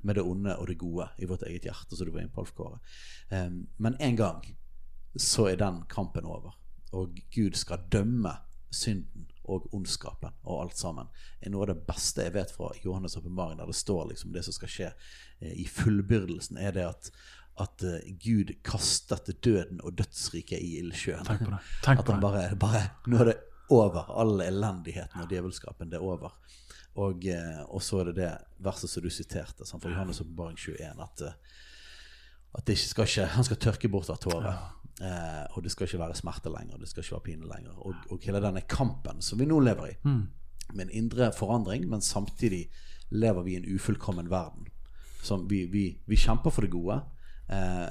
med 0.09 0.19
det 0.19 0.25
onde 0.25 0.57
og 0.57 0.69
det 0.71 0.79
gode 0.81 1.09
i 1.19 1.29
vårt 1.29 1.45
eget 1.49 1.69
hjerte, 1.69 1.97
som 1.97 2.09
du 2.09 2.15
var 2.15 2.25
inne 2.25 2.33
på, 2.33 2.45
Alf 2.45 2.55
Kåre. 2.57 2.81
Um, 3.31 3.67
men 3.77 3.97
en 4.01 4.17
gang 4.19 4.45
så 5.19 5.49
er 5.51 5.61
den 5.61 5.83
kampen 5.91 6.27
over. 6.29 6.57
Og 6.97 7.19
Gud 7.35 7.59
skal 7.59 7.85
dømme 7.93 8.33
synden 8.75 9.29
og 9.49 9.69
ondskapen 9.75 10.35
og 10.45 10.63
alt 10.63 10.79
sammen. 10.79 11.09
er 11.41 11.53
noe 11.53 11.65
av 11.65 11.73
det 11.73 11.87
beste 11.89 12.27
jeg 12.27 12.35
vet 12.37 12.53
fra 12.53 12.71
Johannes' 12.85 13.17
åpenbaring, 13.19 13.59
der 13.59 13.69
det 13.69 13.77
står 13.77 14.11
liksom 14.11 14.33
det 14.33 14.45
som 14.45 14.57
skal 14.57 14.73
skje 14.73 14.89
eh, 15.41 15.55
i 15.63 15.65
fullbyrdelsen, 15.65 16.61
er 16.61 16.77
det 16.77 16.85
at, 16.85 17.11
at 17.65 17.85
eh, 17.89 18.11
Gud 18.21 18.53
kastet 18.67 19.31
døden 19.45 19.81
og 19.81 19.97
dødsriket 19.99 20.61
i 20.61 20.79
ildsjøen. 20.83 21.25
Tenk 21.29 21.47
på 21.47 21.55
det. 21.55 21.63
Tenk 21.85 22.05
At 22.05 22.13
han 22.13 22.25
bare, 22.25 22.45
bare 22.61 22.85
Nå 23.09 23.23
er 23.25 23.33
det 23.33 23.39
over. 23.73 24.13
All 24.21 24.41
elendigheten 24.45 25.25
og 25.25 25.33
djevelskapen, 25.33 25.91
det 25.93 26.01
er 26.01 26.05
over. 26.05 26.37
Og, 26.95 27.27
eh, 27.27 27.61
og 27.69 27.83
så 27.83 28.01
er 28.01 28.11
det 28.11 28.17
det 28.17 28.33
verset 28.65 28.91
som 28.91 29.03
du 29.03 29.11
siterte 29.11 29.67
sant, 29.67 29.83
fra 29.83 29.91
Johannes' 29.93 30.23
åpenbaring 30.23 30.57
21, 30.59 31.03
at, 31.05 31.23
eh, 31.23 31.61
at 32.59 32.67
det 32.67 32.79
skal 32.79 33.07
ikke, 33.07 33.27
han 33.37 33.45
skal 33.45 33.57
tørke 33.57 33.89
bort 33.89 34.11
av 34.11 34.19
Ja. 34.43 34.57
Eh, 35.01 35.45
og 35.55 35.63
det 35.63 35.71
skal 35.71 35.87
ikke 35.87 36.01
være 36.01 36.17
smerte 36.19 36.51
lenger. 36.51 36.79
Det 36.79 36.89
skal 36.89 37.05
ikke 37.05 37.15
være 37.15 37.27
pine 37.29 37.47
lenger. 37.47 37.77
Og, 37.87 37.95
og 38.11 38.19
hele 38.25 38.41
denne 38.43 38.65
kampen 38.67 39.23
som 39.23 39.39
vi 39.39 39.47
nå 39.47 39.61
lever 39.61 39.93
i, 39.93 39.97
med 40.75 40.87
en 40.87 40.91
indre 40.91 41.33
forandring, 41.33 41.87
men 41.89 42.01
samtidig 42.01 42.69
lever 43.11 43.43
vi 43.43 43.55
i 43.55 43.61
en 43.61 43.69
ufullkommen 43.77 44.31
verden. 44.31 44.67
Som 45.23 45.47
vi, 45.51 45.65
vi, 45.67 46.01
vi 46.07 46.17
kjemper 46.17 46.51
for 46.51 46.67
det 46.67 46.73
gode, 46.75 47.01
eh, 47.51 47.89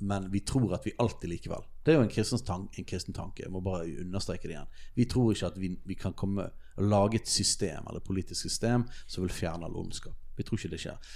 men 0.00 0.32
vi 0.32 0.40
tror 0.40 0.74
at 0.74 0.86
vi 0.86 0.96
alltid 0.98 1.30
likevel 1.30 1.62
Det 1.84 1.92
er 1.92 1.98
jo 1.98 2.04
en 2.06 2.12
kristen, 2.12 2.40
tanke, 2.40 2.80
en 2.80 2.88
kristen 2.88 3.14
tanke. 3.16 3.44
Jeg 3.44 3.52
må 3.52 3.60
bare 3.64 3.86
understreke 4.00 4.48
det 4.48 4.56
igjen. 4.56 4.70
Vi 4.96 5.04
tror 5.10 5.32
ikke 5.34 5.50
at 5.52 5.58
vi, 5.60 5.74
vi 5.84 5.96
kan 6.00 6.16
komme 6.16 6.48
og 6.74 6.90
lage 6.90 7.20
et 7.20 7.30
system 7.30 7.84
eller 7.84 8.00
et 8.00 8.06
politisk 8.08 8.40
system 8.48 8.86
som 9.06 9.26
vil 9.26 9.34
fjerne 9.34 9.68
all 9.68 9.76
ondskap. 9.78 10.16
Vi 10.34 10.42
tror 10.42 10.58
ikke 10.58 10.72
det 10.72 10.80
skjer. 10.82 11.10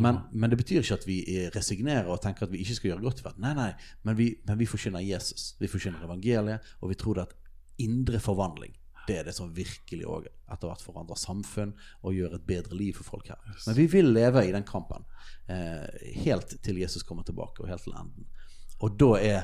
Men, 0.00 0.22
men, 0.32 0.48
det 0.50 0.56
betyr 0.62 0.80
ikke 0.80 0.96
at 0.96 1.08
vi 1.08 1.18
resignerer 1.52 2.08
og 2.08 2.22
tenker 2.24 2.46
at 2.46 2.52
vi 2.52 2.62
ikke 2.62 2.78
skal 2.78 2.92
gjøre 2.92 3.04
godt 3.04 3.20
i 3.20 3.26
verden. 3.26 3.44
Nei, 3.44 3.52
nei, 3.58 3.72
men 4.06 4.16
vi, 4.16 4.28
men 4.48 4.60
vi 4.62 4.68
forkynner 4.70 5.04
Jesus. 5.04 5.50
Vi 5.60 5.68
forkynner 5.68 6.06
evangeliet, 6.06 6.72
og 6.80 6.94
vi 6.94 6.96
tror 7.02 7.18
det 7.18 7.26
at 7.26 7.36
indre 7.82 8.22
forvandling 8.22 8.78
det 9.06 9.16
er 9.18 9.26
det 9.26 9.34
som 9.34 9.50
virkelig 9.54 10.06
òg 10.06 10.26
etter 10.30 10.68
hvert 10.68 10.84
forandrer 10.84 11.18
samfunn 11.18 11.72
og 12.06 12.14
gjør 12.14 12.36
et 12.36 12.44
bedre 12.46 12.76
liv 12.78 12.94
for 12.98 13.16
folk 13.16 13.32
her. 13.32 13.40
Men 13.66 13.76
vi 13.78 13.88
vil 13.90 14.12
leve 14.14 14.44
i 14.46 14.52
den 14.54 14.66
kampen 14.68 15.02
eh, 15.50 15.88
helt 16.22 16.54
til 16.62 16.78
Jesus 16.78 17.02
kommer 17.06 17.26
tilbake, 17.26 17.62
og 17.62 17.70
helt 17.70 17.82
til 17.82 17.96
enden. 17.98 18.28
Og 18.82 18.94
da 19.00 19.10
er 19.18 19.40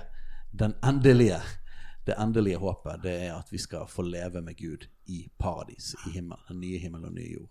den 0.50 0.74
endelige 0.84 1.40
det 2.08 2.14
endelige 2.16 2.56
håpet 2.56 3.02
det 3.02 3.14
er 3.26 3.34
at 3.36 3.50
vi 3.52 3.58
skal 3.60 3.88
få 3.88 4.02
leve 4.02 4.40
med 4.40 4.56
Gud 4.56 4.86
i 5.06 5.26
paradis, 5.38 5.94
i 6.06 6.14
himmel, 6.14 6.38
den 6.48 6.60
nye 6.60 6.78
himmel 6.78 7.04
og 7.04 7.12
nye 7.12 7.32
jord. 7.34 7.50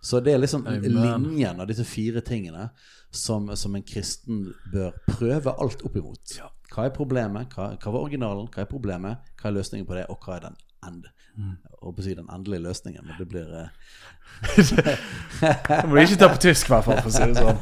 Så 0.00 0.20
det 0.24 0.32
er 0.32 0.40
liksom 0.40 0.66
Amen. 0.66 0.96
linjen 0.96 1.60
av 1.60 1.68
disse 1.68 1.84
fire 1.84 2.22
tingene 2.24 2.70
som, 3.10 3.50
som, 3.56 3.76
en 3.76 3.84
kristen 3.84 4.46
bør 4.72 4.96
prøve 5.10 5.52
alt 5.60 5.84
opp 5.84 6.00
imot. 6.00 6.38
Hva 6.72 6.86
er 6.88 6.94
problemet? 6.96 7.52
Hva, 7.52 7.74
hva 7.76 7.92
var 7.92 8.06
originalen? 8.06 8.48
Hva 8.54 8.64
er 8.64 8.70
problemet? 8.70 9.28
Hva 9.36 9.50
er 9.50 9.58
løsningen 9.58 9.88
på 9.88 9.98
det? 9.98 10.06
Og 10.08 10.24
hva 10.24 10.38
er 10.38 10.46
den 10.48 10.58
end? 10.88 11.08
Mm. 11.38 11.56
På 11.78 11.92
å 11.94 12.02
si 12.02 12.14
den 12.18 12.26
endelige 12.34 12.64
løsningen, 12.64 13.04
men 13.06 13.18
det 13.20 13.28
blir 13.30 13.46
uh... 13.46 13.68
Det 15.68 15.84
må 15.86 16.00
ikke 16.02 16.16
ta 16.18 16.28
på 16.32 16.38
tysk, 16.42 16.66
i 16.66 16.72
hvert 16.72 16.86
fall, 16.86 16.98
for 17.04 17.10
å 17.10 17.14
si 17.14 17.28
det 17.30 17.44
sånn. 17.44 17.60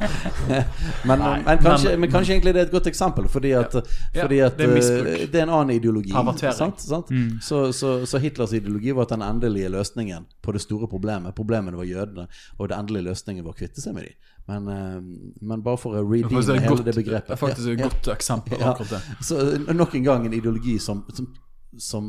men, 1.09 1.21
men, 1.45 1.61
kanskje, 1.61 1.93
men, 1.93 2.09
kanskje, 2.09 2.35
egentlig 2.35 2.55
det 2.57 2.63
er 2.63 2.67
et 2.69 2.73
godt 2.73 2.89
eksempel, 2.89 3.27
fordi 3.31 3.53
at, 3.57 3.77
ja, 3.77 4.23
fordi 4.23 4.41
at 4.45 4.57
det, 4.57 4.69
er 4.71 4.81
uh, 4.81 5.11
det, 5.21 5.29
er 5.29 5.45
en 5.45 5.53
annen 5.59 5.75
ideologi. 5.77 6.15
Sant? 6.57 6.81
sant? 6.81 7.13
Mm. 7.13 7.37
Så, 7.45 7.67
så, 7.77 7.93
så, 8.09 8.21
Hitlers 8.23 8.57
ideologi 8.57 8.97
var 8.97 9.05
at 9.05 9.13
den 9.13 9.25
endelige 9.27 9.69
løsningen 9.73 10.25
på 10.41 10.57
det 10.57 10.63
store 10.65 10.89
problemet 10.89 11.35
Problemet 11.37 11.77
var 11.77 11.85
jødene, 11.85 12.27
og 12.57 12.69
den 12.71 12.79
endelige 12.81 13.11
løsningen 13.11 13.45
var 13.45 13.53
å 13.53 13.61
kvitte 13.61 13.83
seg 13.83 13.97
med 13.97 14.09
dem. 14.09 14.33
Men, 14.47 14.69
uh, 14.73 15.01
men, 15.51 15.61
bare 15.61 15.77
for 15.81 15.97
å 15.99 16.05
redeeme 16.07 16.41
hele 16.41 16.81
det 16.81 16.97
begrepet. 16.97 17.29
Det 17.29 17.37
er 17.37 17.45
faktisk 17.45 17.73
et 17.75 17.83
godt 17.85 18.15
eksempel. 18.17 18.61
Ja. 18.63 18.73
det 18.79 19.03
Så 19.21 19.43
nok 19.69 19.93
en 19.97 20.07
gang 20.07 20.25
en 20.25 20.37
ideologi 20.37 20.79
som, 20.81 21.05
som 21.13 21.29
som 21.77 22.05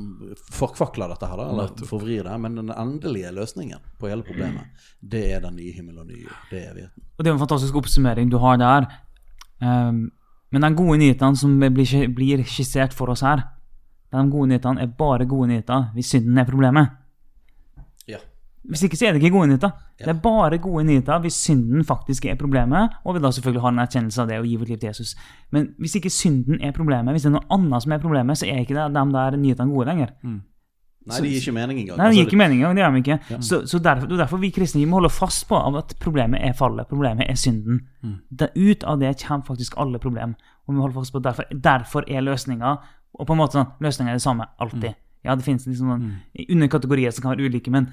forkvakler 0.54 1.10
dette 1.12 1.28
her, 1.28 1.40
da, 1.40 1.48
eller 1.50 1.88
forvrir 1.88 2.24
det. 2.24 2.36
Men 2.40 2.54
den 2.60 2.70
endelige 2.72 3.32
løsningen 3.34 3.82
på 3.98 4.08
hele 4.10 4.24
problemet, 4.26 4.70
det 5.00 5.24
er 5.34 5.42
den 5.44 5.58
nye 5.58 5.74
himmel 5.74 5.98
og 5.98 6.06
nye 6.08 6.22
jord. 6.22 6.38
Det 6.50 6.62
er 6.62 6.70
evigheten. 6.72 7.04
Og 7.16 7.24
det 7.24 7.30
er 7.30 7.34
en 7.34 7.42
fantastisk 7.42 7.80
oppsummering 7.80 8.30
du 8.30 8.38
har 8.42 8.60
der. 8.60 8.88
Um, 9.58 10.08
men 10.54 10.64
den 10.64 10.78
gode 10.78 11.00
nyhetene 11.02 11.36
som 11.36 11.58
blir, 11.58 12.08
blir 12.14 12.44
skissert 12.48 12.94
for 12.96 13.12
oss 13.12 13.24
her, 13.26 13.42
de 14.14 14.22
gode 14.30 14.52
nyhetene 14.52 14.80
er 14.82 14.94
bare 14.98 15.26
gode 15.28 15.50
nyheter 15.50 15.90
hvis 15.96 16.14
synden 16.14 16.38
er 16.40 16.48
problemet. 16.48 16.94
Hvis 18.68 18.82
ikke 18.84 18.98
så 19.00 19.06
er 19.08 19.14
det 19.16 19.22
ikke 19.22 19.32
gode 19.32 19.48
nyheter. 19.48 19.70
Ja. 19.98 20.04
Det 20.04 20.10
er 20.12 20.20
bare 20.22 20.58
gode 20.60 20.84
nyheter 20.84 21.22
hvis 21.24 21.38
synden 21.40 21.84
faktisk 21.88 22.26
er 22.28 22.36
problemet, 22.36 22.98
og 23.04 23.16
vi 23.16 23.22
da 23.24 23.30
selvfølgelig 23.32 23.62
har 23.64 23.72
en 23.72 23.80
erkjennelse 23.84 24.22
av 24.22 24.28
det 24.28 24.38
og 24.42 24.46
gir 24.46 24.60
vårt 24.60 24.68
liv 24.68 24.78
til 24.82 24.90
Jesus. 24.90 25.14
Men 25.50 25.70
hvis 25.78 25.96
ikke 25.96 26.12
synden 26.12 26.60
er 26.60 26.76
problemet, 26.76 27.14
hvis 27.16 27.24
det 27.24 27.32
er 27.32 27.38
noe 27.38 27.48
annet 27.56 27.82
som 27.82 27.96
er 27.96 28.02
problemet, 28.02 28.38
så 28.38 28.46
er 28.46 28.60
ikke 28.60 28.76
det 28.76 28.90
de 28.92 29.04
der 29.16 29.40
nyhetene 29.40 29.72
gode 29.72 29.88
lenger. 29.88 30.12
Mm. 30.22 30.38
Nei, 31.08 31.22
det 31.24 31.30
gir 31.32 31.40
ikke 31.40 31.56
mening 31.56 31.78
engang. 31.80 31.96
Nei, 31.96 32.10
det 32.10 32.16
gir 32.16 32.20
altså, 32.20 32.28
ikke 32.28 32.40
mening 32.42 32.58
engang, 32.58 32.76
det 32.76 32.82
gjør 32.82 32.92
de 32.92 33.02
ikke. 33.02 33.18
Ja. 33.32 33.40
Så, 33.48 33.60
så 33.70 33.80
derfor, 33.80 34.10
derfor 34.12 34.40
vi 34.42 34.50
kristne 34.52 34.82
vi 34.82 34.88
må 34.90 34.98
holde 34.98 35.12
fast 35.14 35.46
på 35.48 35.56
at 35.80 35.94
problemet 36.02 36.44
er 36.44 36.52
fallet, 36.58 36.88
problemet 36.90 37.24
er 37.24 37.38
synden. 37.40 37.80
Mm. 38.04 38.16
Det, 38.28 38.50
ut 38.56 38.84
av 38.84 39.00
det 39.00 39.14
kommer 39.22 39.48
faktisk 39.48 39.78
alle 39.80 40.00
problem. 40.02 40.36
Og 40.68 40.74
vi 40.74 40.82
holder 40.84 40.98
fast 41.00 41.14
på 41.14 41.22
derfor, 41.24 41.48
derfor 41.64 42.04
er 42.04 42.20
løsninga 42.26 42.76
Og 43.18 43.24
på 43.26 43.32
en 43.32 43.38
måte 43.40 43.56
sånn, 43.56 43.70
løsninga 43.80 44.12
er 44.12 44.18
det 44.18 44.22
samme 44.22 44.44
alltid. 44.60 44.92
Mm. 44.92 45.04
Ja, 45.26 45.34
det 45.34 45.46
finnes 45.46 45.64
liksom 45.66 45.88
noen 45.88 46.02
mm. 46.04 46.44
underkategorier 46.54 47.14
som 47.14 47.24
kan 47.24 47.32
være 47.32 47.48
ulike, 47.48 47.72
men 47.72 47.88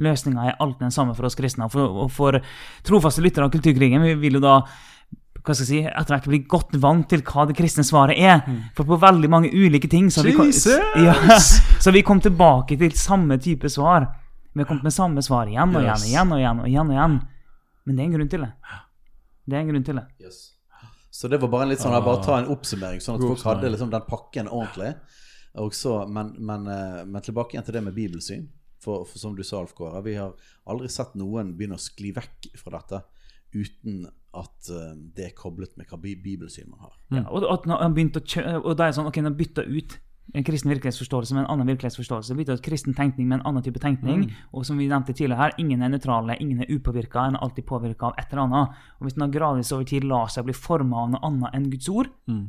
løsninga 0.00 0.46
er 0.46 0.60
alltid 0.62 0.86
den 0.86 0.94
samme 0.94 1.16
for 1.16 1.28
oss 1.28 1.38
kristne. 1.38 1.66
Og 1.66 1.74
for, 1.74 1.98
og 2.04 2.12
for 2.14 2.38
trofaste 2.86 3.24
lyttere 3.24 3.48
av 3.48 3.52
Kulturkrigen 3.54 4.04
vi 4.06 4.14
vil 4.20 4.38
jo 4.38 4.44
da 4.44 4.60
hva 5.40 5.54
skal 5.56 5.64
jeg 5.64 5.68
si, 5.70 5.78
etter 5.88 6.12
hvert 6.12 6.26
bli 6.28 6.42
godt 6.52 6.74
vant 6.82 7.06
til 7.08 7.22
hva 7.24 7.46
det 7.48 7.56
kristne 7.56 7.84
svaret 7.86 8.18
er. 8.20 8.42
Mm. 8.44 8.58
For 8.76 8.88
på 8.88 8.98
veldig 9.00 9.30
mange 9.32 9.52
ulike 9.54 9.88
ting 9.88 10.10
så 10.12 10.24
vi, 10.26 10.34
ja, 10.36 11.14
så 11.84 11.94
vi 11.94 12.04
kom 12.04 12.20
tilbake 12.20 12.76
til 12.80 12.92
samme 12.98 13.38
type 13.40 13.70
svar. 13.72 14.10
Vi 14.52 14.60
har 14.60 14.68
kommet 14.68 14.84
med 14.84 14.94
samme 14.94 15.24
svar 15.24 15.48
igjen 15.48 15.72
og 15.72 15.80
igjen 15.80 15.96
og 15.96 16.08
igjen. 16.10 16.32
og 16.34 16.40
igjen 16.42 16.60
og 16.60 16.68
igjen 16.68 16.92
og 16.92 16.96
igjen. 16.98 17.18
Men 17.86 17.96
det 17.96 18.02
er 18.02 18.08
en 18.08 18.16
grunn 18.18 18.32
til 18.32 18.44
det. 18.44 18.52
Det 19.46 19.56
er 19.56 19.64
en 19.64 19.72
grunn 19.72 19.86
til 19.86 20.00
det. 20.00 20.06
Yes. 20.20 20.40
Så 21.10 21.28
det 21.28 21.40
var 21.42 21.50
bare 21.52 21.66
en 21.66 21.72
litt 21.72 21.82
sånn, 21.82 21.96
bare 22.04 22.22
ta 22.24 22.36
en 22.38 22.50
oppsummering, 22.52 23.00
sånn 23.02 23.18
at 23.18 23.24
folk 23.24 23.42
hadde 23.48 23.72
liksom 23.72 23.90
den 23.92 24.04
pakken 24.06 24.48
ordentlig. 24.48 24.92
Så, 25.74 25.96
men, 26.06 26.34
men, 26.38 26.68
eh, 26.70 27.00
men 27.06 27.24
tilbake 27.24 27.56
igjen 27.56 27.66
til 27.66 27.78
det 27.78 27.82
med 27.88 27.96
bibelsyn. 27.96 28.44
For, 28.80 29.04
for, 29.04 29.20
som 29.20 29.36
du 29.36 29.44
sa, 29.44 29.60
Alf 29.60 29.74
Kåre, 29.76 30.00
vi 30.06 30.16
har 30.16 30.32
aldri 30.70 30.88
sett 30.92 31.16
noen 31.20 31.54
begynne 31.56 31.76
å 31.76 31.82
skli 31.82 32.14
vekk 32.16 32.52
fra 32.56 32.78
dette 32.78 33.02
uten 33.52 34.04
at 34.36 34.70
uh, 34.70 34.92
det 34.94 35.26
er 35.26 35.34
koblet 35.36 35.74
med 35.76 35.90
hva 35.90 35.98
bibelsyn 36.00 36.70
man 36.70 36.86
har. 36.86 36.94
Ja, 37.10 37.24
og, 37.28 37.44
at 37.50 37.66
han 37.66 37.96
begynte 37.96 38.22
å 38.22 38.60
og 38.62 38.76
da 38.78 38.86
er 38.86 38.94
sånn, 38.96 39.10
ok, 39.10 39.18
han 39.26 39.36
bytta 39.36 39.66
ut 39.66 39.98
en 40.30 40.44
kristen 40.46 40.70
virkelighetsforståelse 40.70 41.34
med 41.34 41.42
en 41.42 41.50
annen 41.50 41.70
virkelighetsforståelse. 41.72 42.36
Bytta 42.38 42.54
ut 42.54 42.62
kristen 42.62 42.94
tenkning 42.94 43.26
med 43.26 43.40
en 43.40 43.48
annen 43.50 43.64
type 43.66 43.82
tenkning. 43.82 44.28
Mm. 44.28 44.44
Og 44.54 44.66
som 44.68 44.78
vi 44.78 44.86
nevnte 44.86 45.10
tidligere 45.10 45.40
her, 45.40 45.56
ingen 45.58 45.82
er 45.82 45.90
nøytrale, 45.90 46.36
ingen 46.38 46.62
er 46.62 46.70
upåvirka, 46.70 47.24
en 47.26 47.38
er 47.38 47.42
alltid 47.42 47.66
påvirka 47.66 48.12
av 48.12 48.20
et 48.20 48.30
eller 48.30 48.44
annet. 48.44 48.78
Og 49.00 49.08
hvis 49.08 49.18
en 49.18 49.34
gradvis 49.34 49.72
over 49.74 49.88
tid 49.90 50.06
lar 50.06 50.30
seg 50.30 50.46
bli 50.46 50.54
forma 50.54 51.02
av 51.02 51.10
noe 51.16 51.22
annet 51.26 51.58
enn 51.58 51.66
Guds 51.74 51.90
ord, 51.90 52.14
mm 52.30 52.46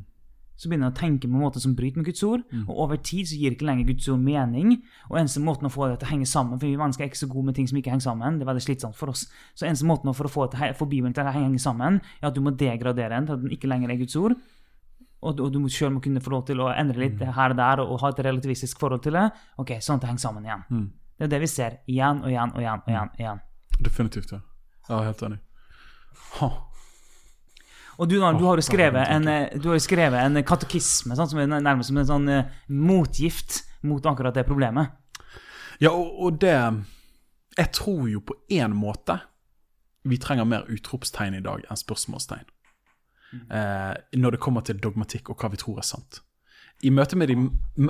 så 0.61 0.69
begynner 0.69 0.91
han 0.91 0.93
å 0.93 0.99
tenke 0.99 1.25
på 1.25 1.33
en 1.33 1.41
måte 1.41 1.61
som 1.63 1.73
bryter 1.73 1.97
med 1.97 2.05
Guds 2.11 2.21
ord. 2.27 2.43
Mm. 2.53 2.67
Og 2.67 2.81
over 2.83 2.99
tid 3.01 3.25
så 3.31 3.37
gir 3.39 3.55
ikke 3.55 3.65
lenger 3.65 3.87
Guds 3.87 4.05
ord 4.13 4.21
mening. 4.21 4.75
Og 5.09 5.17
eneste 5.17 5.41
måten 5.41 5.65
å 5.65 5.71
få 5.73 5.87
det 5.89 5.95
til 6.03 6.05
å 6.05 6.11
henge 6.11 6.27
sammen 6.29 6.59
For 6.61 6.67
vi 6.67 6.77
mennesker 6.77 7.07
er 7.07 7.09
ikke 7.09 7.21
så 7.23 7.29
gode 7.31 7.47
med 7.49 7.57
ting 7.57 7.69
som 7.71 7.79
ikke 7.79 7.89
henger 7.89 8.05
sammen. 8.05 8.37
Det 8.37 8.45
er 8.45 8.51
veldig 8.51 8.65
slitsomt 8.67 8.99
for 8.99 9.09
oss. 9.09 9.23
Så 9.57 9.65
eneste 9.65 9.89
måten 9.89 10.13
for 10.13 10.29
å 10.29 10.31
få, 10.31 10.45
til, 10.53 10.75
få 10.77 10.85
Bibelen 10.91 11.17
til 11.17 11.25
å 11.25 11.33
henge 11.33 11.57
sammen, 11.63 11.97
er 12.21 12.29
at 12.29 12.37
du 12.37 12.43
må 12.45 12.53
degradere 12.53 13.15
den 13.15 13.29
til 13.29 13.39
at 13.39 13.43
den 13.47 13.57
ikke 13.57 13.71
lenger 13.73 13.95
er 13.95 14.01
Guds 14.03 14.19
ord. 14.21 14.37
Og 15.21 15.37
du, 15.37 15.43
og 15.47 15.53
du 15.53 15.59
sjøl 15.69 15.95
må 15.97 16.05
kunne 16.05 16.21
få 16.21 16.35
lov 16.35 16.45
til 16.47 16.61
å 16.61 16.69
endre 16.73 17.07
litt 17.07 17.17
mm. 17.17 17.33
her 17.37 17.53
og 17.55 17.61
der 17.61 17.85
og 17.87 17.99
ha 18.05 18.13
et 18.13 18.25
relativistisk 18.29 18.81
forhold 18.81 19.01
til 19.05 19.17
det. 19.17 19.27
Ok, 19.61 19.79
sånn 19.81 19.97
at 19.97 20.05
det 20.05 20.13
henger 20.13 20.27
sammen 20.29 20.45
igjen. 20.45 20.65
Mm. 20.69 20.87
Det 21.17 21.27
er 21.27 21.35
det 21.35 21.43
vi 21.43 21.53
ser 21.57 21.81
igjen 21.89 22.21
og 22.21 22.29
igjen 22.29 22.53
og 22.53 22.61
igjen. 22.61 22.85
og 22.85 22.93
igjen, 22.93 23.13
og 23.13 23.25
igjen. 23.25 23.45
Definitivt, 23.81 24.35
ja. 24.37 24.43
Jeg 24.89 24.97
er 24.99 25.09
helt 25.09 25.25
enig. 25.25 25.41
Ha. 26.37 26.49
Og 28.01 28.09
du, 28.09 28.15
du, 28.17 28.45
har 28.47 28.57
jo 28.57 28.65
skrevet 28.65 29.09
en, 29.13 29.27
eh, 29.29 29.51
du 29.61 29.67
har 29.69 29.81
skrevet 29.81 30.25
en 30.25 30.41
katekisme 30.45 31.13
sånn, 31.17 31.29
som 31.29 31.41
er 31.43 31.51
nærmest 31.51 31.91
som 31.91 31.99
en 32.01 32.07
sånn 32.09 32.31
uh, 32.33 32.55
motgift 32.73 33.59
mot 33.85 34.05
akkurat 34.09 34.33
det 34.33 34.47
problemet. 34.47 34.95
Ja, 35.81 35.91
og, 35.91 36.09
og, 36.17 36.39
det 36.41 36.55
Jeg 37.57 37.69
tror 37.75 38.07
jo 38.09 38.23
på 38.25 38.37
én 38.49 38.73
måte 38.73 39.19
vi 40.07 40.17
trenger 40.17 40.47
mer 40.49 40.65
utropstegn 40.71 41.37
i 41.37 41.43
dag 41.45 41.61
enn 41.69 41.77
spørsmålstegn. 41.77 42.47
Mm. 43.31 43.43
Eh, 43.53 43.93
når 44.17 44.35
det 44.35 44.41
kommer 44.41 44.65
til 44.65 44.79
dogmatikk 44.81 45.29
og 45.29 45.37
hva 45.39 45.51
vi 45.53 45.59
tror 45.61 45.77
er 45.79 45.85
sant 45.87 46.23
i 46.81 46.91
møte 46.93 47.17
med 47.19 47.29
de 47.29 47.35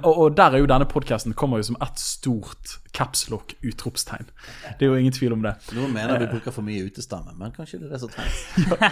Og 0.08 0.38
der 0.38 0.56
er 0.56 0.64
jo 0.64 0.70
denne 0.70 0.88
podkasten 0.90 1.36
kommer 1.38 1.62
jo 1.62 1.70
som 1.70 1.78
ett 1.82 2.00
stort 2.00 2.80
capslock-utropstegn. 2.98 4.28
Det 4.80 4.86
er 4.86 4.92
jo 4.92 5.00
ingen 5.00 5.16
tvil 5.16 5.36
om 5.36 5.46
det. 5.46 5.56
Noen 5.78 5.94
mener 5.96 6.20
vi 6.20 6.30
bruker 6.32 6.54
for 6.56 6.66
mye 6.66 6.84
utestemme, 6.86 7.34
men 7.40 7.54
kanskje 7.56 7.80
det 7.80 7.90
er 7.90 7.96
det 7.96 8.02
som 8.04 8.12
trengs. 8.12 8.42
ja. 8.68 8.92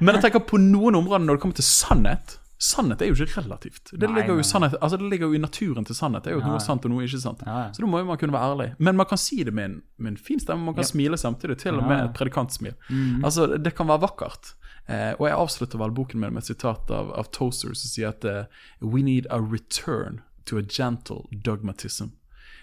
Men 0.00 0.16
jeg 0.16 0.28
tenker 0.28 0.44
på 0.48 0.60
noen 0.60 1.00
områder 1.00 1.24
når 1.24 1.38
det 1.38 1.44
kommer 1.44 1.60
til 1.60 1.68
sannhet 1.68 2.38
Sannhet 2.58 3.02
er 3.02 3.12
jo 3.12 3.14
ikke 3.14 3.44
relativt. 3.44 3.92
Det, 3.92 4.08
nei, 4.08 4.16
ligger, 4.18 4.40
jo 4.40 4.44
sannhet, 4.46 4.72
altså 4.82 4.98
det 4.98 5.06
ligger 5.12 5.30
jo 5.30 5.38
i 5.38 5.38
naturen 5.38 5.84
til 5.86 5.94
sannhet. 5.94 6.24
Det 6.24 6.32
er 6.32 6.40
jo 6.40 6.42
noe 6.42 6.58
sant 6.62 6.82
og 6.88 6.90
noe 6.90 7.04
ikke 7.06 7.20
sant. 7.22 7.44
Nei. 7.46 7.68
Så 7.74 7.84
da 7.84 7.90
må 7.90 8.00
jo 8.02 8.08
man 8.08 8.18
kunne 8.18 8.34
være 8.34 8.48
ærlig. 8.50 8.66
Men 8.82 8.98
man 8.98 9.06
kan 9.06 9.20
si 9.22 9.44
det 9.46 9.54
med 9.54 9.68
en, 9.68 9.76
med 9.96 10.16
en 10.16 10.16
fin 10.28 10.42
stemme. 10.42 10.66
Man 10.66 10.74
kan 10.74 10.88
smile 10.88 11.20
samtidig, 11.20 11.60
til 11.62 11.78
og 11.78 11.86
med 11.86 12.08
et 12.08 12.16
predikantsmil. 12.18 12.74
Mm. 12.90 13.22
Altså, 13.22 13.46
det 13.54 13.76
kan 13.78 13.86
være 13.86 14.02
vakkert. 14.08 14.56
Eh, 14.90 15.12
og 15.20 15.28
jeg 15.28 15.38
avslutter 15.38 15.78
vel 15.78 15.94
boken 15.94 16.24
med, 16.24 16.36
et 16.40 16.50
sitat 16.50 16.90
av, 16.90 17.12
av 17.14 17.30
Toaster 17.36 17.76
som 17.76 17.92
sier 17.92 18.10
at 18.10 18.26
uh, 18.26 18.46
We 18.80 19.04
need 19.06 19.28
a 19.30 19.38
return 19.38 20.22
to 20.46 20.58
a 20.58 20.62
gentle 20.62 21.28
dogmatism. 21.30 22.16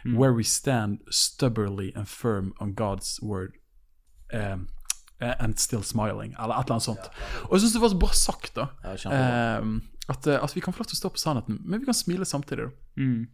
Mm. 0.03 0.17
Where 0.17 0.33
we 0.33 0.43
stand 0.43 0.99
stubbornly 1.09 1.93
and 1.95 2.09
firm 2.09 2.53
on 2.59 2.75
God's 2.75 3.21
word. 3.21 3.53
Um, 4.33 4.67
and 5.19 5.59
still 5.59 5.83
smiling, 5.83 6.35
eller 6.35 6.57
et 6.57 6.67
eller 6.67 6.77
annet 6.77 6.87
sånt. 6.89 7.09
Og 7.47 7.55
jeg 7.55 7.65
syns 7.65 7.75
det 7.77 7.83
var 7.83 7.93
så 7.93 7.99
bra 8.01 8.11
sagt, 8.19 8.51
da. 8.57 8.67
Ja, 8.83 9.59
um, 9.61 9.77
at, 10.11 10.27
at, 10.27 10.55
vi 10.55 10.61
kan 10.61 10.75
få 10.75 10.83
lov 10.83 10.89
til 10.91 10.97
å 10.97 11.01
stå 11.03 11.13
på 11.15 11.21
sannheten, 11.21 11.61
men 11.63 11.81
vi 11.81 11.87
kan 11.87 11.97
smile 11.97 12.27
samtidig. 12.27 12.67
Mm. 12.99 13.25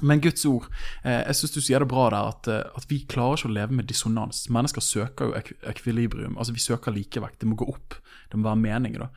Men 0.00 0.20
Guds 0.20 0.44
ord 0.48 0.68
eh, 1.04 1.22
Jeg 1.22 1.38
syns 1.38 1.54
du 1.54 1.60
sier 1.64 1.82
det 1.82 1.90
bra 1.90 2.08
der, 2.12 2.32
at, 2.34 2.50
eh, 2.52 2.64
at 2.76 2.88
vi 2.90 3.02
klarer 3.08 3.40
ikke 3.40 3.50
å 3.50 3.56
leve 3.56 3.80
med 3.80 3.88
dissonans. 3.88 4.46
Mennesker 4.52 4.84
søker 4.84 5.30
jo 5.30 5.36
ek 5.38 5.54
ekvilibrium. 5.76 6.36
Altså 6.36 6.56
Vi 6.56 6.64
søker 6.64 6.94
likevekt. 6.94 7.40
Det 7.42 7.50
må 7.50 7.58
gå 7.58 7.68
opp. 7.72 8.00
Det 8.30 8.38
må 8.38 8.48
være 8.48 8.60
mening. 8.60 8.98
da 9.00 9.08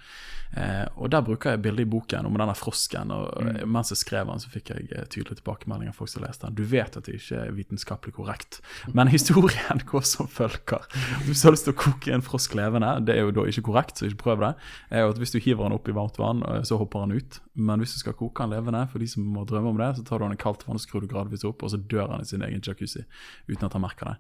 eh, 0.56 0.86
Og 0.96 1.10
Der 1.12 1.26
bruker 1.26 1.56
jeg 1.56 1.64
bildet 1.66 1.88
i 1.88 1.90
boken 1.90 2.30
om 2.30 2.38
denne 2.40 2.56
frosken. 2.58 3.12
Og 3.12 3.44
mm. 3.44 3.62
Mens 3.68 3.92
jeg 3.92 4.02
skrev 4.04 4.30
den, 4.30 4.44
så 4.44 4.52
fikk 4.54 4.72
jeg 4.72 4.88
tydelige 5.12 5.42
tilbakemeldinger 5.42 5.98
folk 5.98 6.14
som 6.14 6.24
leste 6.24 6.48
den. 6.48 6.58
Du 6.60 6.64
vet 6.70 6.96
at 6.96 7.10
det 7.10 7.20
ikke 7.20 7.44
er 7.44 7.56
vitenskapelig 7.58 8.16
korrekt, 8.16 8.62
men 8.94 9.12
historien 9.16 9.84
går 9.90 10.06
som 10.08 10.30
følger. 10.32 10.88
Hvis 11.28 11.42
du 11.42 11.50
har 11.50 11.58
lyst 11.58 11.68
til 11.68 11.76
å 11.76 11.82
koke 11.82 12.14
en 12.16 12.26
frosk 12.26 12.56
levende, 12.60 12.96
det 13.06 13.18
er 13.18 13.28
jo 13.28 13.36
da 13.36 13.48
ikke 13.50 13.68
korrekt, 13.72 14.00
så 14.00 14.08
ikke 14.08 14.24
prøv 14.30 14.46
det. 14.48 14.54
er 14.90 15.10
at 15.10 15.20
Hvis 15.20 15.36
du 15.36 15.42
hiver 15.42 15.68
den 15.68 15.78
opp 15.80 15.90
i 15.90 15.96
varmt 15.96 16.22
vann, 16.22 16.46
så 16.64 16.80
hopper 16.80 17.08
den 17.08 17.20
ut. 17.20 17.42
Men 17.60 17.80
hvis 17.82 17.94
du 17.96 18.00
skal 18.02 18.16
koke 18.18 18.44
den 18.44 18.54
levende, 18.56 18.82
for 18.92 19.00
de 19.02 19.08
som 19.10 19.22
må 19.28 19.42
drømme 19.48 19.70
om 19.74 19.80
det, 19.80 19.90
så 19.98 20.04
tar 20.08 20.18
du 20.20 20.24
den 20.26 20.38
i 20.38 20.42
kaldt 20.42 20.64
vann 20.68 20.80
og 20.80 20.84
skrur 20.84 21.02
du 21.04 21.12
gradvis 21.12 21.48
opp, 21.48 21.60
og 21.64 21.70
så 21.74 21.80
dør 21.80 22.08
han 22.14 22.24
i 22.24 22.30
sin 22.30 22.46
egen 22.46 22.64
jacuzzi 22.66 23.04
uten 23.50 23.68
at 23.68 23.76
han 23.76 23.86
merker 23.86 24.06
det. 24.12 24.18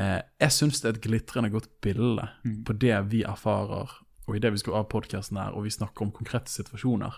Eh, 0.00 0.20
jeg 0.46 0.52
syns 0.58 0.76
det 0.82 0.88
er 0.88 0.94
et 0.96 1.06
glitrende 1.06 1.54
godt 1.54 1.70
bilde 1.84 2.24
mm. 2.44 2.60
på 2.68 2.72
det 2.84 2.98
vi 3.12 3.20
erfarer, 3.28 3.88
og 4.24 4.32
i 4.36 4.42
det 4.42 4.50
vi 4.54 4.60
skal 4.62 4.78
av 4.80 4.90
podkasten 4.92 5.40
her, 5.40 5.50
og 5.56 5.60
vi 5.66 5.74
snakker 5.74 6.00
om 6.06 6.16
konkrete 6.16 6.50
situasjoner, 6.52 7.12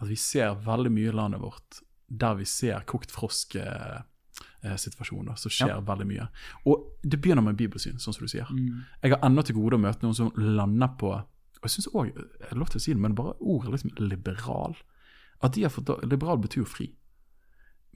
at 0.00 0.08
vi 0.08 0.18
ser 0.20 0.48
veldig 0.64 0.92
mye 0.92 1.10
i 1.12 1.16
landet 1.16 1.40
vårt 1.44 1.70
der 2.10 2.34
vi 2.34 2.46
ser 2.48 2.78
kokt 2.90 3.10
frosk-situasjoner, 3.14 5.34
så 5.38 5.48
skjer 5.52 5.76
ja. 5.76 5.86
veldig 5.86 6.06
mye. 6.08 6.24
Og 6.66 6.74
det 7.06 7.22
begynner 7.22 7.44
med 7.46 7.60
bibelsyn, 7.60 8.02
sånn 8.02 8.14
som 8.16 8.24
du 8.26 8.30
sier. 8.32 8.48
Mm. 8.50 8.82
Jeg 9.04 9.10
har 9.14 9.22
ennå 9.28 9.40
til 9.46 9.58
gode 9.60 9.76
å 9.78 9.84
møte 9.84 10.02
noen 10.02 10.18
som 10.18 10.34
lander 10.34 10.90
på 10.98 11.10
og 11.60 11.68
jeg 11.68 12.14
jeg 12.16 12.48
har 12.48 12.56
lov 12.56 12.70
til 12.72 12.80
å 12.80 12.82
si 12.82 12.94
det, 12.94 13.02
men 13.02 13.16
bare 13.16 13.36
ordet 13.40 13.74
liksom 13.74 13.92
liberal. 14.00 14.76
At 15.40 15.56
de 15.56 15.64
har 15.64 15.72
fått, 15.72 15.92
Liberal 16.04 16.40
betyr 16.42 16.64
jo 16.64 16.68
fri. 16.68 16.90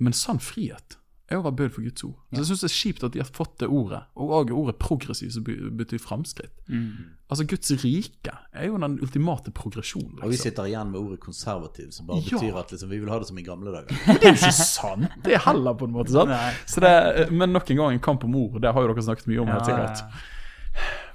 Men 0.00 0.16
sann 0.16 0.40
frihet 0.42 0.98
er 1.32 1.40
å 1.40 1.44
være 1.46 1.56
bøyd 1.56 1.72
for 1.72 1.84
Guds 1.86 2.04
ord. 2.04 2.16
Så 2.28 2.40
Jeg 2.42 2.48
syns 2.50 2.62
det 2.62 2.68
er 2.68 2.74
kjipt 2.74 3.04
at 3.06 3.14
de 3.14 3.20
har 3.22 3.28
fått 3.32 3.54
det 3.62 3.68
ordet, 3.72 4.00
og 4.20 4.32
også 4.36 4.56
ordet 4.58 4.74
progressiv, 4.80 5.30
som 5.32 5.46
betyr 5.78 6.00
framskritt. 6.02 6.52
Mm. 6.68 7.14
Altså 7.32 7.46
Guds 7.48 7.72
rike 7.80 8.34
er 8.52 8.68
jo 8.68 8.80
den 8.82 8.98
ultimate 9.00 9.54
progresjonen. 9.56 10.10
Liksom. 10.10 10.26
Og 10.26 10.28
vi 10.28 10.36
liksom. 10.36 10.50
sitter 10.50 10.68
igjen 10.68 10.90
med 10.92 11.00
ordet 11.00 11.20
konservativ, 11.22 11.88
som 11.96 12.10
bare 12.10 12.20
ja. 12.20 12.28
betyr 12.28 12.60
at 12.60 12.74
liksom, 12.76 12.92
vi 12.92 13.00
vil 13.00 13.12
ha 13.12 13.20
det 13.22 13.30
som 13.30 13.40
i 13.40 13.46
gamle 13.46 13.72
dager. 13.72 13.96
Men 14.06 14.20
det 14.20 14.28
er 14.28 14.34
jo 14.34 14.40
ikke 14.42 14.52
sant! 14.58 15.16
Det 15.24 15.38
er 15.38 15.44
heller 15.46 15.78
på 15.80 15.88
en 15.88 15.96
måte 15.96 16.12
sant. 16.12 16.84
Det, 16.84 17.30
men 17.32 17.54
nok 17.56 17.70
en 17.72 17.80
gang 17.80 17.96
en 17.96 18.04
kamp 18.04 18.28
om 18.28 18.36
ord. 18.36 18.60
Det 18.60 18.72
har 18.76 18.84
jo 18.84 18.92
dere 18.92 19.06
snakket 19.08 19.30
mye 19.32 19.40
om, 19.40 19.54
helt 19.54 19.70
sikkert. 19.70 20.04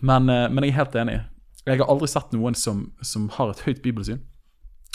Men, 0.02 0.30
eh, 0.34 0.48
men 0.50 0.66
jeg 0.66 0.74
er 0.74 0.80
helt 0.80 0.98
enig. 0.98 1.20
Jeg 1.68 1.82
har 1.84 1.90
aldri 1.92 2.08
sett 2.10 2.34
noen 2.34 2.58
som, 2.58 2.88
som 3.06 3.30
har 3.36 3.54
et 3.54 3.62
høyt 3.68 3.84
bibelsyn 3.86 4.24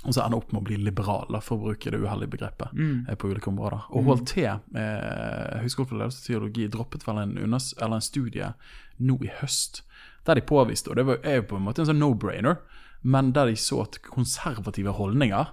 og 0.05 0.13
så 0.13 0.25
ender 0.25 0.41
opp 0.41 0.53
med 0.53 0.61
å 0.61 0.67
bli 0.69 0.77
liberal, 0.85 1.39
for 1.45 1.57
å 1.57 1.71
bruke 1.71 1.93
det 1.93 2.01
uheldige 2.03 2.35
begrepet. 2.37 2.77
Mm. 2.77 3.07
Eh, 3.09 3.17
på 3.17 3.31
ulike 3.33 3.51
områder. 3.51 3.89
Og 3.97 4.11
HLT, 4.11 4.37
eh, 4.45 5.59
Høgskolen 5.63 5.91
for 5.91 6.01
ledelse 6.01 6.23
og 6.23 6.29
teologi, 6.29 6.69
droppet 6.73 7.07
vel 7.07 7.23
en, 7.23 7.35
en, 7.41 8.01
studie 8.05 8.53
nå 9.01 9.19
i 9.25 9.33
høst 9.41 9.83
der 10.25 10.39
de 10.39 10.45
påviste, 10.47 10.89
og 10.89 10.97
det 10.97 11.05
var, 11.05 11.19
er 11.25 11.43
jo 11.43 11.49
på 11.51 11.59
en 11.59 11.67
måte 11.67 11.83
en 11.83 11.91
sånn 11.91 12.01
no-brainer, 12.01 12.63
men 13.05 13.35
der 13.37 13.51
de 13.51 13.59
så 13.61 13.83
at 13.83 13.99
konservative 14.07 14.95
holdninger 14.97 15.51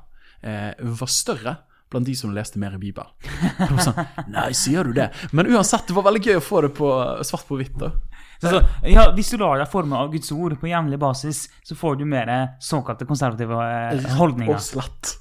eh, 0.47 0.72
var 0.80 1.12
større 1.12 1.58
blant 1.91 2.08
de 2.08 2.16
som 2.16 2.32
leste 2.32 2.60
mer 2.60 2.78
i 2.78 2.80
Bibelen. 2.80 3.12
Sånn, 3.84 3.97
Nei, 4.32 4.54
sier 4.56 4.88
du 4.88 4.95
det? 4.95 5.10
Men 5.36 5.49
uansett, 5.52 5.89
det 5.89 5.95
var 5.97 6.06
veldig 6.08 6.22
gøy 6.24 6.38
å 6.39 6.43
få 6.45 6.62
det 6.64 6.72
på 6.78 6.88
svart 7.28 7.49
på 7.49 7.60
hvitt. 7.60 7.76
da. 7.82 7.91
Så, 8.41 8.61
ja, 8.89 9.03
hvis 9.13 9.29
du 9.29 9.37
lar 9.37 9.59
deg 9.61 9.69
forme 9.69 9.99
av 10.01 10.09
Guds 10.13 10.31
ord 10.33 10.55
på 10.57 10.69
jevnlig 10.71 10.97
basis, 11.01 11.43
så 11.61 11.77
får 11.77 11.99
du 11.99 12.07
mer 12.09 12.31
såkalte 12.63 13.05
konservative 13.09 13.57
eh, 13.61 14.07
holdninger. 14.17 14.57
Og 14.57 14.65
slett. 14.65 15.13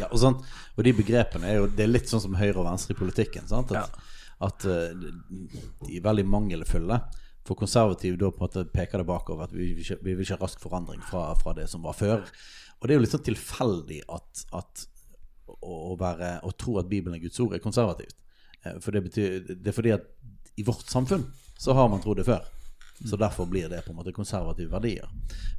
Ja, 0.00 0.10
og, 0.10 0.18
sånn, 0.20 0.36
og 0.76 0.86
de 0.86 0.92
begrepene 0.96 1.48
er 1.48 1.58
jo 1.58 1.66
Det 1.68 1.84
er 1.84 1.90
litt 1.90 2.08
sånn 2.08 2.22
som 2.24 2.36
høyre 2.36 2.60
og 2.60 2.68
venstre 2.68 2.96
i 2.96 3.00
politikken. 3.00 3.48
Sant? 3.48 3.72
At, 3.76 3.96
ja. 3.96 4.20
at 4.48 4.68
uh, 4.68 4.92
de 4.92 5.96
er 5.96 6.04
veldig 6.04 6.26
mangelfulle. 6.28 7.00
For 7.42 7.58
konservative 7.58 8.20
da 8.20 8.30
på 8.30 8.38
en 8.38 8.46
måte 8.46 8.68
peker 8.70 9.02
det 9.02 9.08
bakover 9.08 9.48
at 9.48 9.54
vi 9.56 9.72
ikke, 9.82 9.98
vi 10.04 10.14
vil 10.14 10.24
ikke 10.26 10.36
ha 10.38 10.44
rask 10.44 10.60
forandring 10.62 11.00
fra, 11.08 11.30
fra, 11.40 11.54
det 11.56 11.66
som 11.72 11.82
var 11.84 11.96
før. 11.98 12.22
Og 12.78 12.86
det 12.86 12.94
er 12.94 13.00
jo 13.00 13.04
litt 13.06 13.14
sånn 13.14 13.26
tilfeldig 13.26 14.02
at, 14.12 14.44
at 14.60 14.84
å, 15.56 15.96
være, 15.98 16.36
å, 16.46 16.52
tro 16.54 16.76
at 16.78 16.90
Bibelen 16.90 17.16
er 17.16 17.24
Guds 17.24 17.40
ord, 17.42 17.56
er 17.56 17.64
konservativt. 17.64 18.14
Eh, 18.62 18.76
for 18.82 18.94
det, 18.94 19.02
betyr, 19.08 19.40
det 19.50 19.72
er 19.72 19.76
fordi 19.76 19.96
at 19.96 20.06
i 20.60 20.66
vårt 20.66 20.86
samfunn 20.90 21.24
så 21.62 21.76
har 21.78 21.88
man 21.88 22.02
trodd 22.02 22.18
det 22.18 22.26
før. 22.26 22.42
Så 23.04 23.16
derfor 23.16 23.46
blir 23.46 23.68
det 23.68 23.82
på 23.82 23.92
en 23.92 23.96
måte 23.96 24.12
konservative 24.12 24.70
verdier. 24.70 25.08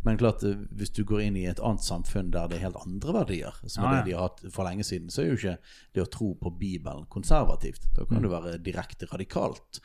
Men 0.03 0.17
klart, 0.17 0.43
eh, 0.43 0.59
hvis 0.71 0.91
du 0.95 1.03
går 1.07 1.21
inn 1.25 1.37
i 1.39 1.45
et 1.49 1.59
annet 1.63 1.83
samfunn 1.83 2.31
der 2.31 2.47
det 2.51 2.57
er 2.57 2.65
helt 2.67 2.79
andre 2.79 3.15
verdier, 3.17 3.61
som 3.65 3.87
er 3.87 3.97
det 3.97 4.11
de 4.11 4.17
har 4.17 4.29
hatt 4.29 4.43
for 4.53 4.67
lenge 4.67 4.83
siden, 4.87 5.11
så 5.11 5.23
er 5.23 5.31
jo 5.31 5.39
ikke 5.39 5.55
det 5.95 6.03
å 6.03 6.11
tro 6.11 6.33
på 6.39 6.51
Bibelen 6.59 7.07
konservativt. 7.11 7.87
Da 7.95 8.07
kan 8.07 8.19
mm. 8.19 8.23
det 8.25 8.33
være 8.35 8.59
direkte 8.63 9.09
radikalt 9.11 9.81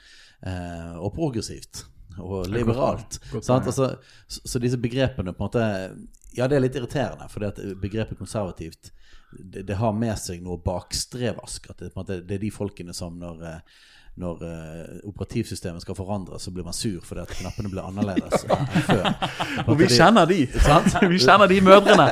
eh, 0.47 0.95
og 0.99 1.14
progressivt 1.16 1.85
og 2.19 2.51
liberalt. 2.51 3.21
Altså, 3.35 3.73
så, 3.73 3.91
så, 4.27 4.62
disse 4.62 4.79
begrepene 4.83 5.35
på 5.35 5.45
en 5.45 5.47
måte 5.47 5.66
Ja, 6.37 6.47
det 6.47 6.59
er 6.59 6.64
litt 6.66 6.77
irriterende, 6.77 7.29
for 7.31 7.47
begrepet 7.79 8.19
konservativt 8.19 8.91
det, 9.31 9.62
det, 9.62 9.77
har 9.79 9.95
med 9.95 10.16
seg 10.19 10.43
noe 10.43 10.59
bakstreversk. 10.64 11.71
At 11.73 11.83
det, 11.85 12.23
det 12.27 12.39
er 12.39 12.43
de 12.43 12.53
folkene 12.55 12.95
som 12.97 13.19
når 13.21 13.47
eh, 13.47 13.79
når 14.19 14.43
uh, 14.43 14.99
operativsystemet 15.09 15.85
skal 15.85 15.97
forandres, 15.99 16.43
så 16.43 16.53
blir 16.55 16.66
man 16.66 16.77
sur 16.77 16.99
fordi 17.07 17.23
at 17.23 17.35
knappene 17.39 17.71
blir 17.73 17.85
annerledes 17.87 18.45
enn 18.55 18.66
før. 18.89 19.07
Og 19.64 19.79
vi 19.79 19.89
kjenner 19.93 20.29
de! 20.29 20.41
vi 21.12 21.21
kjenner 21.23 21.51
de 21.51 21.61
mødrene! 21.64 22.09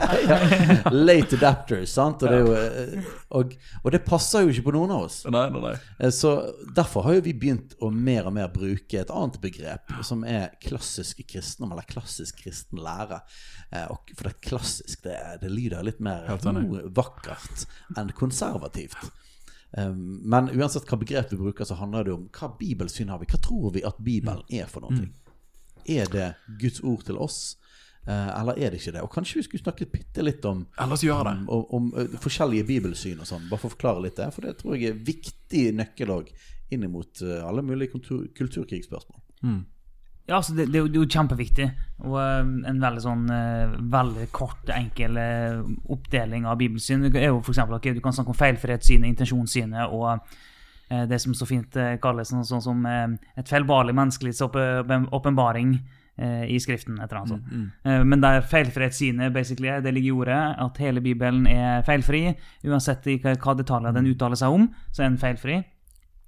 Late 1.09 1.39
adapters, 1.41 1.95
sant? 1.97 2.23
Og 2.23 2.33
det, 2.33 2.41
jo, 2.43 2.55
uh, 2.55 3.11
og, 3.41 3.57
og 3.83 3.95
det, 3.95 4.03
passer 4.07 4.47
jo 4.47 4.55
ikke 4.55 4.69
på 4.69 4.77
noen 4.79 4.95
av 4.97 5.09
oss. 5.09 5.19
Nei, 5.33 5.47
nei, 5.53 5.65
nei. 5.67 5.75
Uh, 5.99 6.11
så 6.15 6.37
derfor 6.77 7.09
har 7.09 7.19
jo 7.19 7.27
vi 7.27 7.35
begynt 7.37 7.77
å 7.83 7.91
mer 7.91 8.31
og 8.31 8.37
mer 8.39 8.51
bruke 8.55 9.03
et 9.03 9.13
annet 9.13 9.41
begrep, 9.43 9.99
som 10.07 10.25
er 10.29 10.55
klassisk 10.63 11.25
kristendom, 11.27 11.75
eller 11.75 11.89
klassisk 11.91 12.43
kristen 12.45 12.83
lære. 12.83 13.23
for 14.15 14.23
det 14.23 14.33
er 14.33 14.41
klassisk, 14.47 15.03
det, 15.05 15.17
det 15.43 15.51
lyder 15.51 15.87
litt 15.87 16.01
mer 16.05 16.29
vakkert 16.95 17.67
enn 17.99 18.15
konservativt. 18.17 19.11
Ehm, 19.77 20.21
men 20.25 20.51
uansett 20.55 20.89
hva 20.89 20.99
begrep 21.01 21.33
vi 21.33 21.41
bruker, 21.41 21.69
så 21.69 21.77
handler 21.81 22.07
det 22.07 22.17
om 22.17 22.27
hva 22.33 22.51
bibelsyn 22.59 23.13
har 23.13 23.21
vi. 23.23 23.29
Hva 23.31 23.41
tror 23.43 23.71
vi 23.77 23.85
at 23.87 24.01
Bibelen 24.01 24.43
mm. 24.47 24.59
er 24.61 24.71
for 24.73 24.87
noe? 24.87 24.97
Mm. 24.97 25.13
Er 25.97 26.11
det 26.11 26.33
Guds 26.61 26.83
ord 26.83 27.05
til 27.07 27.21
oss? 27.23 27.41
Eh, 28.07 28.41
eller 28.41 28.59
er 28.59 28.73
det 28.73 28.81
ikke 28.81 28.97
det? 28.97 29.05
Og 29.05 29.13
kanskje 29.13 29.41
vi 29.41 29.47
skulle 29.49 29.65
snakke 29.65 29.89
bitte 29.91 30.25
litt 30.25 30.45
om, 30.47 30.65
om, 30.79 30.97
om, 31.59 31.65
om, 31.79 31.89
eh, 31.99 32.19
forskjellige 32.23 32.69
bibelsyn 32.69 33.23
og 33.23 33.29
sånn. 33.29 33.49
Bare 33.51 33.63
for 33.63 33.71
å 33.71 33.77
forklare 33.77 34.05
litt 34.07 34.19
det. 34.21 34.31
For 34.35 34.47
det 34.47 34.57
tror 34.61 34.77
jeg 34.77 34.93
er 34.93 35.01
viktig 35.07 35.65
nøkkelog 35.81 36.31
inn 36.75 36.87
mot 36.91 37.23
eh, 37.23 37.43
alle 37.47 37.65
mulige 37.67 37.93
kultur, 37.95 38.25
kulturkrigsspørsmål. 38.39 39.23
Mm. 39.47 39.65
Ja, 40.27 40.41
altså 40.41 40.57
det, 40.57 40.67
det, 40.73 40.81
er 40.81 40.97
jo 40.99 41.07
kjempeviktig. 41.07 41.69
Og 42.03 42.17
um, 42.19 42.57
en 42.67 42.81
veldig 42.83 43.03
sånn 43.03 43.29
uh, 43.31 43.77
veldig 43.95 44.27
kort, 44.35 44.67
enkel 44.75 45.19
uh, 45.21 45.61
oppdeling 45.95 46.49
av 46.51 46.59
bibelsyn 46.61 47.07
det 47.07 47.21
er 47.21 47.31
jo 47.31 47.39
f.eks. 47.45 47.63
Okay, 47.79 47.95
du 47.95 48.03
kan 48.05 48.15
snakke 48.15 48.35
om 48.35 48.39
feilfrihetssynet, 48.39 49.07
intensjonssynet 49.15 49.95
og 49.95 50.09
uh, 50.11 51.05
det 51.07 51.21
som 51.23 51.35
så 51.35 51.47
fint 51.47 51.79
kalles 52.03 52.31
sånn, 52.31 52.45
sånn 52.47 52.63
som 52.63 52.85
et 52.87 53.49
feilbarlig 53.51 53.91
menneskelighetsåpenbaring 53.99 55.73
i 56.47 56.61
Skriften. 56.63 57.01
et 57.03 57.11
eller 57.11 57.19
annet 57.19 57.33
sånt. 57.33 57.49
Mm, 57.51 57.65
mm. 57.83 58.05
Men 58.07 58.21
der 58.23 59.33
basically 59.35 59.69
er, 59.69 59.81
det 59.83 59.93
ligger 59.93 60.07
i 60.07 60.15
ordet 60.15 60.39
at 60.63 60.79
hele 60.79 61.03
Bibelen 61.03 61.43
er 61.51 61.83
feilfri. 61.83 62.37
Uansett 62.65 63.03
hva 63.43 63.57
detaljer 63.59 63.99
den 63.99 64.07
uttaler 64.07 64.39
seg 64.39 64.55
om, 64.55 64.69
så 64.93 65.03
er 65.03 65.11
den 65.11 65.19
feilfri. 65.19 65.59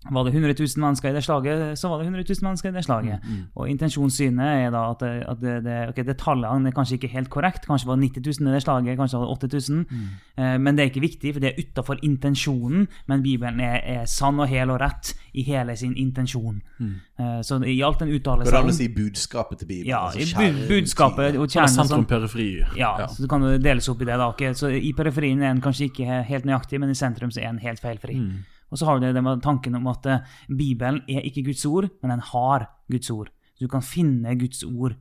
Var 0.06 0.24
det 0.24 0.30
100 0.30 0.54
000 0.58 0.68
mennesker 0.78 1.10
i 1.10 1.14
det 1.16 1.24
slaget, 1.24 1.78
så 1.78 1.88
var 1.90 1.98
det 1.98 2.06
100 2.06 2.24
000 2.28 2.46
mennesker 2.46 2.70
i 2.70 2.72
det 2.72 2.84
slaget. 2.84 3.18
Mm, 3.24 3.30
mm. 3.30 3.46
Og 3.54 3.70
intensjonssynet 3.70 4.46
er 4.46 4.70
da 4.70 4.82
at, 4.92 5.00
det, 5.00 5.24
at 5.28 5.40
det, 5.40 5.54
det, 5.64 5.78
okay, 5.90 6.04
det 6.06 6.14
tallet 6.22 6.66
er 6.66 6.74
kanskje 6.76 6.94
ikke 6.94 7.10
helt 7.12 7.30
korrekt. 7.30 7.66
Kanskje 7.66 7.88
var 7.88 7.98
det 7.98 8.06
90 8.14 8.40
000 8.40 8.48
i 8.48 8.54
det 8.54 8.62
slaget, 8.62 8.96
kanskje 8.96 9.18
var 9.18 9.26
det 9.26 9.50
8000. 9.50 9.86
Mm. 9.90 10.04
Eh, 10.38 10.58
men 10.60 10.76
det 10.76 10.84
er 10.84 10.90
ikke 10.92 11.02
viktig, 11.02 11.32
for 11.34 11.42
det 11.42 11.50
er 11.50 11.58
utafor 11.58 11.98
intensjonen. 12.02 12.86
Men 13.10 13.22
Bibelen 13.22 13.60
er, 13.60 13.80
er, 13.82 14.04
sann 14.06 14.38
og 14.38 14.46
hel 14.48 14.70
og 14.70 14.78
rett 14.80 15.16
i 15.34 15.42
hele 15.42 15.76
sin 15.76 15.96
intensjon. 15.96 16.62
Mm. 16.78 16.92
Eh, 17.18 17.40
så 17.42 17.58
i 17.66 17.80
alt 17.82 17.98
den 17.98 18.12
uttalelsen 18.14 18.52
Går 18.52 18.54
det 18.54 18.62
an 18.62 18.70
å 18.70 18.76
si 18.78 18.86
budskapet 18.94 19.58
til 19.64 19.70
Bibelen? 19.72 19.90
Ja, 19.90 20.04
altså, 20.06 20.52
budskapet 20.70 21.34
og 21.34 21.50
kjernen. 21.50 21.74
Sentrum 21.74 22.06
periferi. 22.06 22.52
Ja, 22.78 22.94
ja, 23.02 23.10
så 23.10 23.26
du 23.26 23.28
kan 23.28 23.42
deles 23.42 23.90
opp 23.90 24.06
i 24.06 24.06
det. 24.06 24.14
da. 24.14 24.30
Okay? 24.30 24.54
Så 24.54 24.70
I 24.70 24.94
periferien 24.94 25.42
er 25.42 25.50
den 25.50 25.64
kanskje 25.64 25.90
ikke 25.90 26.22
helt 26.30 26.46
nøyaktig, 26.46 26.78
men 26.78 26.94
i 26.94 26.96
sentrum 26.98 27.34
så 27.34 27.42
er 27.42 27.50
en 27.50 27.60
helt 27.66 27.82
feilfri. 27.82 28.22
Mm. 28.22 28.46
Og 28.70 28.78
så 28.78 28.88
har 28.88 28.98
du 28.98 29.08
det 29.08 29.24
med 29.24 29.42
tanken 29.42 29.78
om 29.78 29.86
at 29.90 30.06
eh, 30.06 30.24
Bibelen 30.48 31.02
er 31.08 31.24
ikke 31.26 31.46
Guds 31.50 31.64
ord, 31.68 31.88
men 32.02 32.16
den 32.16 32.24
har 32.32 32.68
Guds 32.92 33.10
ord. 33.10 33.32
Så 33.54 33.64
du 33.64 33.72
kan 33.72 33.82
finne 33.82 34.36
Guds 34.38 34.62
ord 34.64 34.94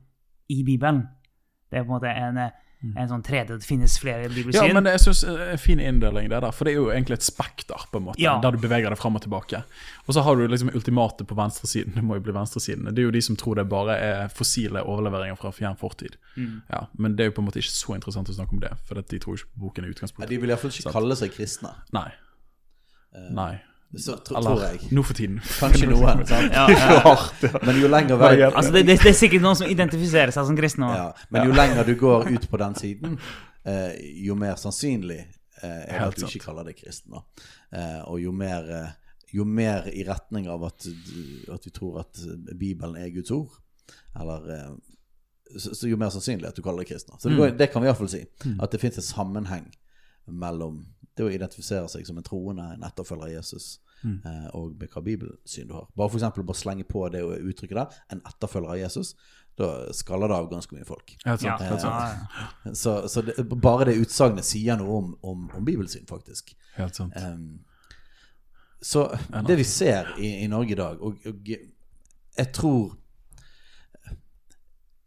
i 0.48 0.62
Bibelen. 0.64 1.04
Det 1.70 1.78
er 1.78 1.84
på 1.84 1.92
en 1.92 1.98
måte 1.98 2.08
en, 2.08 2.38
eh, 2.40 2.54
mm. 2.80 2.94
en 2.96 3.10
sånn 3.10 3.22
tredje, 3.22 3.58
Det 3.60 3.66
finnes 3.68 3.98
flere 4.00 4.30
bibelsyn. 4.32 4.70
Ja, 4.70 4.74
men 4.74 4.88
jeg 4.88 5.02
synes 5.04 5.20
eh, 5.28 5.52
en 5.52 5.60
fin 5.60 5.80
inndeling 5.84 6.30
det 6.32 6.40
der. 6.40 6.54
For 6.56 6.64
det 6.64 6.72
er 6.72 6.78
jo 6.78 6.86
egentlig 6.94 7.18
et 7.18 7.26
spekter, 7.26 7.84
på 7.92 8.00
en 8.00 8.06
måte, 8.06 8.22
ja. 8.22 8.38
der 8.42 8.56
du 8.56 8.62
beveger 8.62 8.88
deg 8.88 9.00
fram 9.00 9.18
og 9.20 9.24
tilbake. 9.26 9.60
Og 10.06 10.16
så 10.16 10.24
har 10.24 10.38
du 10.38 10.46
liksom 10.48 10.72
ultimatet 10.72 11.28
på 11.28 11.36
venstresiden. 11.36 11.92
Det 11.98 12.04
må 12.08 12.16
jo 12.16 12.24
bli 12.24 12.36
venstresiden. 12.36 12.88
Det 12.88 13.04
er 13.04 13.10
jo 13.10 13.16
de 13.18 13.22
som 13.28 13.36
tror 13.36 13.60
det 13.60 13.68
bare 13.68 13.98
er 14.00 14.32
fossile 14.32 14.80
overleveringer 14.80 15.36
fra 15.36 15.52
fjern 15.52 15.76
fortid. 15.76 16.16
Mm. 16.36 16.62
Ja, 16.72 16.86
men 16.96 17.18
det 17.18 17.26
er 17.26 17.30
jo 17.30 17.36
på 17.36 17.44
en 17.44 17.50
måte 17.50 17.60
ikke 17.60 17.74
så 17.74 17.98
interessant 17.98 18.32
å 18.32 18.38
snakke 18.38 18.56
om 18.56 18.64
det, 18.64 18.72
for 18.88 18.96
de 18.96 19.20
tror 19.20 19.36
ikke 19.36 19.52
på 19.52 19.66
boken 19.66 19.84
i 19.84 19.92
utgangspunktet. 19.92 20.24
Ja, 20.24 20.34
de 20.34 20.40
vil 20.40 20.54
iallfall 20.54 20.72
ikke 20.72 20.88
så. 20.88 20.94
kalle 20.96 21.18
seg 21.20 21.36
kristne. 21.36 21.76
Nei. 21.94 22.08
Uh, 23.14 23.30
Nei. 23.34 23.54
Så 23.96 24.18
tro, 24.20 24.36
Eller 24.36 24.50
tror 24.52 24.64
jeg. 24.66 24.88
nå 24.92 25.02
for 25.02 25.16
tiden. 25.16 25.38
Kanskje 25.58 25.86
noen. 25.88 26.20
sant? 26.28 26.52
Ja, 26.52 26.66
ja. 26.68 27.12
Men 27.64 27.78
jo 27.80 27.88
lenger 27.88 28.18
vei 28.20 28.34
Altså, 28.44 28.72
det, 28.74 28.82
det, 28.84 28.98
det 29.00 29.12
er 29.14 29.16
sikkert 29.16 29.40
noen 29.46 29.56
som 29.56 29.70
identifiserer 29.72 30.34
seg 30.34 30.44
som 30.50 30.58
kristne. 30.58 30.90
òg. 30.90 30.96
ja, 30.98 31.28
Men 31.32 31.48
jo 31.48 31.54
lenger 31.56 31.88
du 31.88 31.94
går 31.96 32.28
ut 32.34 32.44
på 32.52 32.60
den 32.60 32.76
siden, 32.82 33.14
eh, 33.64 33.94
jo 34.28 34.36
mer 34.36 34.60
sannsynlig 34.60 35.22
eh, 35.22 35.64
er 35.64 35.94
det 35.94 36.02
at 36.04 36.18
du 36.20 36.26
ikke 36.28 36.42
kaller 36.44 36.68
deg 36.68 36.76
kristen. 36.82 37.16
Eh, 37.72 38.02
og 38.04 38.20
jo 38.20 38.34
mer, 38.36 38.68
eh, 38.76 39.16
jo 39.32 39.48
mer 39.48 39.88
i 39.88 40.04
retning 40.04 40.50
av 40.52 40.68
at 40.68 40.84
du, 40.84 41.24
at 41.56 41.64
du 41.64 41.72
tror 41.72 42.02
at 42.04 42.20
Bibelen 42.60 43.00
er 43.00 43.08
Guds 43.16 43.32
ord, 43.32 43.56
eller 44.20 44.52
eh, 44.52 44.68
så, 45.56 45.72
så 45.72 45.88
jo 45.88 45.96
mer 45.96 46.12
sannsynlig 46.12 46.44
at 46.50 46.60
du 46.60 46.60
kaller 46.60 46.84
deg 46.84 46.92
kristen. 46.92 47.16
Så 47.16 47.32
det, 47.32 47.40
går, 47.40 47.56
det 47.56 47.72
kan 47.72 47.80
vi 47.80 47.88
iallfall 47.88 48.12
si. 48.12 48.20
At 48.60 48.68
det 48.76 48.84
fins 48.84 49.00
en 49.00 49.08
sammenheng 49.08 49.70
mellom 50.28 50.82
det 51.18 51.26
å 51.26 51.32
identifisere 51.34 51.88
seg 51.90 52.06
som 52.06 52.18
en 52.20 52.26
troende, 52.26 52.64
en 52.76 52.86
etterfølger 52.86 53.26
av 53.28 53.32
Jesus, 53.34 53.66
eh, 54.06 54.46
og 54.54 54.76
med 54.78 54.88
hva 54.94 55.02
bibelsyn 55.02 55.66
du 55.68 55.74
har. 55.74 55.88
Bare 55.98 56.08
for 56.12 56.20
eksempel 56.20 56.46
bare 56.46 56.60
slenge 56.62 56.86
på 56.88 57.02
det 57.12 57.24
uttrykket 57.26 57.76
der, 57.80 57.98
en 58.14 58.22
etterfølger 58.30 58.70
av 58.76 58.80
Jesus. 58.84 59.14
Da 59.58 59.68
skaller 59.92 60.30
det 60.30 60.36
av 60.38 60.46
ganske 60.52 60.76
mye 60.76 60.86
folk. 60.86 61.16
Helt 61.26 61.42
Ja, 61.42 61.56
sant. 61.58 61.64
ja, 61.64 61.72
Helt 61.72 61.82
sant. 61.82 62.36
ja. 62.68 62.74
Så, 62.78 62.92
så 63.10 63.24
det, 63.26 63.34
bare 63.58 63.88
det 63.90 63.96
utsagnet 63.98 64.46
sier 64.46 64.78
noe 64.78 65.00
om, 65.00 65.08
om, 65.26 65.48
om 65.58 65.64
bibelsyn, 65.66 66.06
faktisk. 66.06 66.54
Helt 66.76 66.94
sant. 66.94 67.16
Em, 67.18 67.58
så 68.80 69.08
det 69.48 69.56
vi 69.58 69.64
ser 69.66 70.12
i, 70.22 70.44
i 70.44 70.46
Norge 70.46 70.76
i 70.76 70.78
dag, 70.78 71.00
og, 71.02 71.18
og 71.26 71.48
jeg 72.38 72.52
tror 72.54 72.92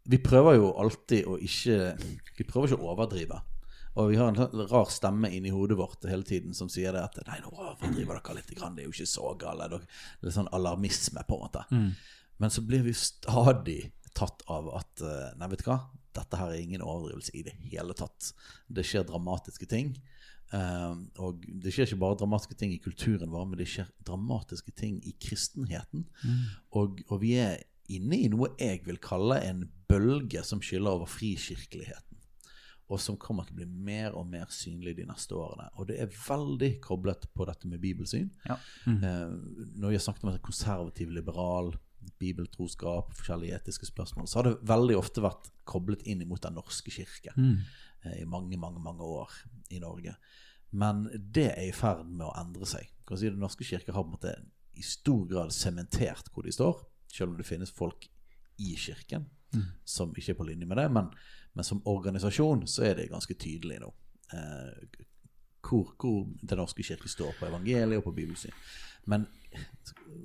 Vi 0.04 0.18
prøver 0.18 0.56
jo 0.58 0.72
alltid 0.82 1.24
å 1.30 1.36
ikke 1.40 1.76
Vi 2.36 2.44
prøver 2.48 2.68
ikke 2.72 2.80
å 2.82 2.90
overdrive. 2.92 3.38
Og 4.00 4.08
vi 4.10 4.16
har 4.16 4.30
en 4.30 4.38
sånn 4.38 4.62
rar 4.70 4.88
stemme 4.88 5.28
inni 5.36 5.50
hodet 5.52 5.76
vårt 5.76 6.04
hele 6.08 6.24
tiden 6.24 6.54
som 6.56 6.68
sier 6.72 6.94
det 6.96 7.02
at 7.04 7.18
Nei, 7.26 7.40
nå 7.44 7.50
overdriver 7.52 8.16
dere 8.22 8.36
litt, 8.38 8.52
grann, 8.56 8.74
det 8.76 8.84
er 8.84 8.88
jo 8.88 8.94
ikke 8.94 9.10
så 9.10 9.32
galt. 9.40 9.60
Dere- 9.60 9.86
Litt 10.22 10.36
sånn 10.38 10.48
alarmisme, 10.56 11.24
på 11.28 11.36
en 11.36 11.42
måte. 11.44 11.64
Men 12.40 12.50
så 12.50 12.62
blir 12.64 12.82
vi 12.86 12.94
stadig 12.96 13.92
tatt 14.16 14.40
av 14.48 14.70
at 14.78 15.02
eh, 15.04 15.28
Nei, 15.40 15.48
vet 15.52 15.64
du 15.64 15.68
hva? 15.70 15.80
Dette 16.16 16.36
her 16.40 16.50
er 16.52 16.60
ingen 16.60 16.82
overdrivelse 16.84 17.32
i 17.36 17.42
det 17.46 17.52
hele 17.72 17.94
tatt. 17.96 18.32
Det 18.68 18.84
skjer 18.84 19.04
dramatiske 19.08 19.68
ting. 19.70 19.94
Eh, 20.52 20.94
og 21.24 21.44
det 21.48 21.72
skjer 21.72 21.86
ikke 21.88 22.00
bare 22.02 22.18
dramatiske 22.20 22.56
ting 22.60 22.72
i 22.74 22.80
kulturen 22.84 23.30
vår, 23.32 23.46
men 23.48 23.60
det 23.60 23.68
skjer 23.72 23.88
dramatiske 24.08 24.72
ting 24.76 24.98
i 25.08 25.12
kristenheten. 25.20 26.06
Og, 26.76 27.00
og 27.08 27.20
vi 27.22 27.36
er 27.40 27.60
inne 27.92 28.16
i 28.24 28.28
noe 28.32 28.52
jeg 28.60 28.82
vil 28.88 28.96
kalle 29.04 29.36
en 29.44 29.66
bølge 29.88 30.40
som 30.48 30.60
skyller 30.64 30.96
over 30.96 31.08
frikirkeligheten. 31.12 32.11
Og 32.92 33.00
som 33.00 33.16
kommer 33.20 33.46
til 33.48 33.56
å 33.56 33.60
bli 33.62 33.68
mer 33.88 34.16
og 34.18 34.26
mer 34.28 34.50
synlig 34.52 34.96
de 34.98 35.06
neste 35.08 35.36
årene. 35.38 35.70
Og 35.80 35.88
det 35.88 35.96
er 36.02 36.12
veldig 36.12 36.74
koblet 36.84 37.24
på 37.32 37.46
dette 37.48 37.70
med 37.70 37.80
bibelsyn. 37.80 38.28
Ja. 38.44 38.58
Eh, 38.86 39.32
når 39.78 39.94
vi 39.94 39.96
har 39.96 40.04
snakket 40.04 40.26
om 40.26 40.32
et 40.34 40.44
konservativ, 40.44 41.14
liberal, 41.16 41.72
bibeltroskap, 42.20 43.14
forskjellige 43.16 43.60
etiske 43.60 43.88
spørsmål, 43.88 44.28
så 44.28 44.40
har 44.40 44.48
det 44.48 44.68
veldig 44.68 44.98
ofte 44.98 45.24
vært 45.24 45.50
koblet 45.68 46.04
inn 46.10 46.24
mot 46.28 46.42
Den 46.42 46.58
norske 46.58 46.92
kirke 46.92 47.32
eh, 47.32 48.16
i 48.20 48.26
mange, 48.28 48.58
mange, 48.60 48.82
mange 48.82 49.06
år 49.06 49.36
i 49.70 49.80
Norge. 49.82 50.16
Men 50.72 51.06
det 51.12 51.50
er 51.52 51.68
i 51.68 51.76
ferd 51.76 52.04
med 52.08 52.26
å 52.26 52.34
endre 52.40 52.68
seg. 52.68 52.90
Kan 53.08 53.20
si 53.20 53.30
Den 53.30 53.42
norske 53.44 53.64
kirke 53.64 53.94
har 53.94 54.04
på 54.04 54.12
en 54.12 54.18
måte 54.18 54.36
i 54.76 54.84
stor 54.84 55.26
grad 55.28 55.52
sementert 55.52 56.32
hvor 56.32 56.44
de 56.44 56.52
står, 56.52 56.80
selv 57.12 57.32
om 57.32 57.40
det 57.40 57.48
finnes 57.48 57.72
folk 57.72 58.08
i 58.60 58.74
kirken 58.76 59.28
som 59.84 60.12
ikke 60.16 60.32
er 60.32 60.38
på 60.38 60.46
linje 60.48 60.68
med 60.68 60.80
det. 60.80 60.88
Men, 60.92 61.10
men 61.52 61.64
som 61.64 61.82
organisasjon 61.88 62.66
så 62.66 62.86
er 62.88 62.98
det 62.98 63.10
ganske 63.12 63.34
tydelig 63.34 63.80
nå 63.82 63.90
eh, 64.32 65.00
hvor, 65.62 65.92
hvor 66.00 66.24
Den 66.42 66.58
norske 66.58 66.82
kirke 66.82 67.08
står 67.08 67.36
på 67.38 67.46
evangeliet 67.46 68.00
og 68.00 68.08
på 68.08 68.16
bibelsyn. 68.16 68.54
Men 69.06 69.26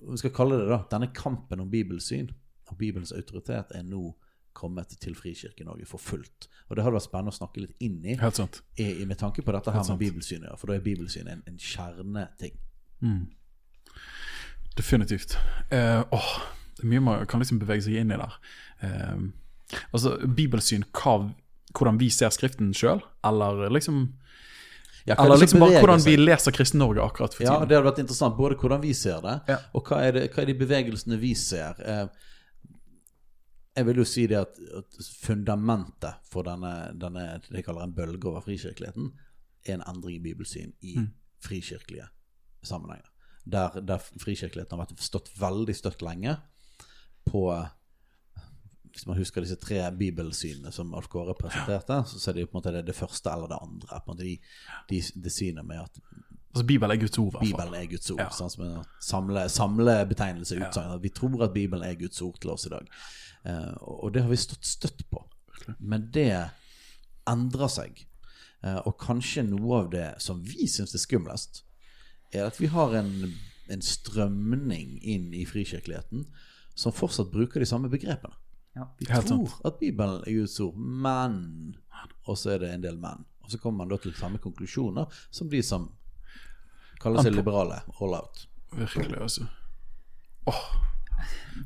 vi 0.10 0.18
skal 0.18 0.34
kalle 0.34 0.58
det 0.62 0.70
da 0.72 0.80
denne 0.92 1.12
kampen 1.14 1.62
om 1.62 1.70
bibelsyn 1.70 2.32
og 2.68 2.78
Bibelens 2.78 3.14
autoritet 3.16 3.72
er 3.76 3.86
nå 3.88 4.10
kommet 4.58 4.96
til 5.00 5.16
Frikirke-Norge 5.16 5.86
for 5.86 6.02
fullt. 6.02 6.48
Og 6.68 6.76
det 6.76 6.84
hadde 6.84 6.98
vært 6.98 7.06
spennende 7.06 7.32
å 7.32 7.38
snakke 7.38 7.62
litt 7.62 7.84
inn 7.86 8.00
i, 8.02 8.16
Helt 8.18 8.40
sant. 8.40 8.62
i, 8.76 8.90
i 9.04 9.06
med 9.06 9.20
tanke 9.22 9.44
på 9.46 9.54
dette 9.54 9.72
her 9.72 9.86
med 9.86 10.02
bibelsyn. 10.02 10.48
Ja, 10.50 10.56
for 10.58 10.72
da 10.72 10.78
er 10.78 10.86
bibelsyn 10.86 11.30
en, 11.32 11.44
en 11.48 11.60
kjerneting. 11.62 12.58
Definitivt. 14.78 15.38
Uh, 15.72 16.02
åh, 16.18 16.32
det 16.78 16.86
er 16.86 16.92
mye 16.92 17.04
man 17.06 17.30
kan 17.30 17.42
liksom 17.42 17.62
bevege 17.62 17.86
seg 17.86 18.00
inn 18.02 18.14
i 18.14 18.18
der. 18.20 18.34
Eh, 18.86 19.22
altså, 19.94 20.18
bibelsyn, 20.28 20.84
hva, 20.94 21.18
hvordan 21.78 21.98
vi 22.00 22.10
ser 22.10 22.30
Skriften 22.30 22.74
sjøl, 22.74 23.02
eller 23.26 23.70
liksom 23.70 24.14
Ja, 25.08 25.16
er 25.16 25.26
Eller 25.26 25.38
liksom 25.40 25.60
bare 25.64 25.80
hvordan 25.80 26.02
vi 26.04 26.18
leser 26.18 26.52
Kristen-Norge 26.52 27.00
akkurat 27.04 27.34
for 27.34 27.44
tiden. 27.46 27.54
Ja, 27.54 27.66
det 27.66 27.78
hadde 27.78 27.88
vært 27.92 28.00
interessant, 28.04 28.36
både 28.38 28.56
hvordan 28.60 28.82
vi 28.82 28.94
ser 28.94 29.22
det, 29.24 29.38
Ja. 29.48 29.58
og 29.74 29.86
hva 29.88 30.02
er, 30.04 30.12
det, 30.12 30.24
hva 30.34 30.42
er 30.44 30.46
de 30.50 30.54
bevegelsene 30.60 31.20
vi 31.22 31.34
ser. 31.34 31.80
Eh, 31.80 32.08
jeg 33.78 33.86
vil 33.86 34.02
jo 34.02 34.06
si 34.10 34.26
det 34.28 34.40
at, 34.42 34.58
at 34.80 34.98
fundamentet 35.24 36.18
for 36.28 36.44
denne, 36.44 36.74
denne 36.98 37.24
det 37.46 37.62
jeg 37.62 37.66
kaller 37.70 37.86
en 37.86 37.94
bølge 37.96 38.28
over 38.28 38.42
frikirkeligheten, 38.42 39.12
er 39.68 39.74
en 39.78 39.84
endring 39.88 40.18
i 40.18 40.24
bibelsyn 40.24 40.74
i 40.82 40.98
Mm. 40.98 41.08
frikirkelige 41.46 42.08
sammenhenger. 42.64 43.08
Der, 43.46 43.80
der 43.80 43.98
frikirkeligheten 44.20 44.76
har 44.78 44.86
vært 44.88 45.00
stått 45.00 45.30
veldig 45.40 45.76
støtt 45.76 46.02
lenge 46.02 46.38
på 47.30 47.46
Hvis 48.98 49.06
man 49.06 49.20
husker 49.20 49.44
disse 49.46 49.60
tre 49.62 49.84
bibelsynene 49.94 50.72
som 50.74 50.96
Alf 50.98 51.06
Kåre 51.14 51.36
presenterte, 51.38 52.00
så 52.10 52.32
er 52.32 52.34
det 52.34 52.48
jo 52.48 52.50
på 52.50 52.56
en 52.56 52.58
måte 52.64 52.72
det, 52.74 52.82
det 52.88 52.96
første 52.98 53.30
eller 53.30 53.52
det 53.52 53.60
andre. 53.62 54.00
På 54.02 54.10
en 54.10 54.16
måte 54.16 54.26
de, 54.26 54.32
de, 54.90 55.02
det 55.22 55.34
synet 55.36 55.68
med 55.68 55.84
at 55.84 56.02
Altså, 56.48 56.66
Bibelen 56.66 56.96
er 56.96 57.00
Guds 57.04 57.18
ord, 57.22 57.36
i. 57.36 57.52
Bibelen 57.52 57.76
er 57.78 57.86
Guds 57.92 58.10
ord. 58.10 58.22
Ja. 58.24 58.32
Sånn 58.34 58.50
som 58.50 58.64
en 58.66 59.50
samle, 59.54 59.98
betegnelse 60.10 60.58
utsagn, 60.58 60.96
Ja. 60.96 60.98
Vi 61.04 61.12
tror 61.14 61.44
at 61.46 61.54
Bibelen 61.54 61.86
er 61.86 62.00
Guds 62.00 62.22
ord 62.26 62.40
til 62.42 62.50
oss 62.56 62.66
i 62.66 62.72
dag. 62.74 62.88
Eh, 63.46 63.76
og 63.86 64.16
det 64.16 64.24
har 64.26 64.32
vi 64.32 64.40
stått 64.42 64.66
støtt 64.66 65.04
på. 65.12 65.22
Men 65.78 66.08
det 66.16 66.32
endrer 67.30 67.70
seg. 67.70 68.02
Eh, 68.64 68.80
og 68.80 68.98
kanskje 69.04 69.46
noe 69.46 69.84
av 69.84 69.92
det 69.94 70.08
som 70.24 70.42
vi 70.42 70.66
syns 70.66 70.98
er 70.98 71.04
skumlest, 71.04 71.62
er 72.34 72.48
at 72.48 72.58
vi 72.58 72.72
har 72.74 72.98
en, 73.04 73.14
en 73.70 73.86
strømning 73.86 74.98
inn 75.06 75.30
i 75.38 75.46
frikirkeligheten 75.46 76.26
som 76.74 76.96
fortsatt 76.96 77.30
bruker 77.30 77.62
de 77.62 77.70
samme 77.70 77.94
begrepene. 77.94 78.34
Ja. 78.78 78.88
Vi 79.00 79.10
Helt 79.10 79.30
tror 79.32 79.56
at 79.66 79.80
Bibelen 79.82 80.22
er 80.22 80.38
Guds 80.38 80.60
ord, 80.62 80.78
men 80.78 81.38
Og 82.28 82.38
så 82.38 82.54
er 82.54 82.62
det 82.62 82.74
en 82.76 82.84
del 82.84 82.98
men. 83.02 83.24
Og 83.44 83.52
så 83.52 83.60
kommer 83.62 83.86
man 83.86 83.94
da 83.94 83.98
til 84.04 84.14
samme 84.14 84.42
konklusjoner 84.44 85.08
som 85.32 85.50
de 85.50 85.62
som 85.64 85.88
kaller 87.02 87.24
seg 87.24 87.38
liberale. 87.38 87.80
All 88.02 88.18
out. 88.18 88.44
Virkelig, 88.76 89.22
altså. 89.22 89.48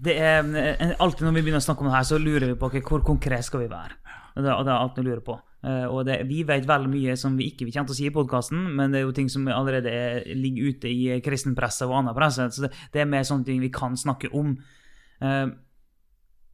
Det 0.01 0.13
er 0.15 0.45
eh, 0.61 0.93
Alltid 1.01 1.25
når 1.25 1.35
vi 1.35 1.43
begynner 1.43 1.61
å 1.61 1.65
snakke 1.65 1.83
om 1.83 1.89
det 1.89 1.95
her, 1.97 2.07
så 2.07 2.19
lurer 2.21 2.51
vi 2.51 2.57
på 2.59 2.69
okay, 2.69 2.83
hvor 2.85 3.03
konkret 3.05 3.47
skal 3.47 3.65
vi 3.65 3.71
være. 3.71 3.97
Og 4.35 4.45
det, 4.45 4.51
og 4.53 4.67
det 4.67 4.71
er 4.71 4.77
alt 4.77 4.99
vi 4.99 5.07
lurer 5.07 5.23
på. 5.25 5.37
Uh, 5.61 5.85
og 5.93 6.05
det, 6.07 6.15
vi 6.25 6.39
vet 6.47 6.65
veldig 6.65 6.89
mye 6.89 7.15
som 7.19 7.35
vi 7.37 7.51
ikke 7.51 7.67
kommer 7.67 7.89
til 7.91 7.93
å 7.93 7.97
si 7.99 8.05
i 8.07 8.13
podkasten, 8.13 8.61
men 8.77 8.93
det 8.93 9.01
er 9.01 9.03
jo 9.05 9.13
ting 9.13 9.27
som 9.29 9.49
allerede 9.51 9.91
er, 9.93 10.21
ligger 10.37 10.71
ute 10.71 10.89
i 10.89 11.19
kristenpresset 11.21 11.85
og 11.89 11.99
annen 11.99 12.17
presse. 12.17 12.47
Så 12.55 12.65
det, 12.65 12.71
det 12.93 13.03
er 13.03 13.11
mer 13.11 13.27
sånne 13.27 13.45
ting 13.49 13.59
vi 13.61 13.73
kan 13.73 13.97
snakke 13.99 14.31
om. 14.37 14.55
Eh, 15.21 15.45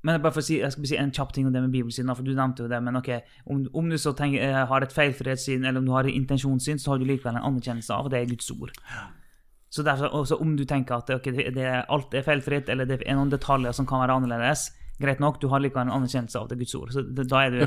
men 0.07 0.21
bare 0.23 0.31
for 0.31 0.43
å 0.43 0.47
si, 0.47 0.61
jeg 0.61 0.71
skal 0.71 0.85
bare 0.85 0.91
si 0.93 0.99
en 1.01 1.13
kjapp 1.17 1.33
ting 1.35 1.47
om 1.49 1.53
det 1.53 1.61
med 1.65 1.73
bibelsyn. 1.75 2.09
for 2.15 2.23
Du 2.23 2.31
nevnte 2.31 2.63
jo 2.63 2.71
det, 2.71 2.79
men 2.83 2.95
ok, 2.95 3.09
om, 3.45 3.65
om 3.81 3.89
du 3.91 3.97
så 3.99 4.13
tenker, 4.15 4.43
eh, 4.45 4.65
har 4.71 4.85
et 4.85 4.95
feilfrihetssyn, 4.95 5.65
eller 5.65 5.83
om 5.83 5.89
du 5.89 5.93
har 5.95 6.07
et 6.07 6.15
intensjonssyn, 6.15 6.79
så 6.79 6.93
har 6.93 7.01
du 7.01 7.05
likevel 7.09 7.35
en 7.35 7.47
anerkjennelse 7.51 7.93
av 7.93 8.09
det 8.13 8.21
er 8.21 8.31
Guds 8.31 8.49
ord. 8.55 8.71
Så 9.69 9.83
derfor, 9.83 10.13
om 10.39 10.55
du 10.55 10.63
tenker 10.65 10.95
at 10.95 11.11
okay, 11.11 11.33
det, 11.35 11.49
det, 11.57 11.67
alt 11.91 12.13
er 12.15 12.23
feilfritt, 12.23 12.69
eller 12.71 12.87
det 12.87 13.01
er 13.03 13.19
noen 13.19 13.33
detaljer 13.33 13.75
som 13.75 13.87
kan 13.89 13.99
være 14.05 14.15
annerledes, 14.15 14.69
greit 14.99 15.19
nok, 15.21 15.39
du 15.41 15.47
har 15.51 15.59
likevel 15.61 15.87
en 15.87 15.93
anerkjennelse 15.93 16.39
av 16.39 16.47
det 16.49 16.57
Guds 16.57 16.73
ord. 16.75 16.89
Så 16.91 17.03
det, 17.05 17.27
da, 17.29 17.43
er 17.45 17.51
du, 17.53 17.59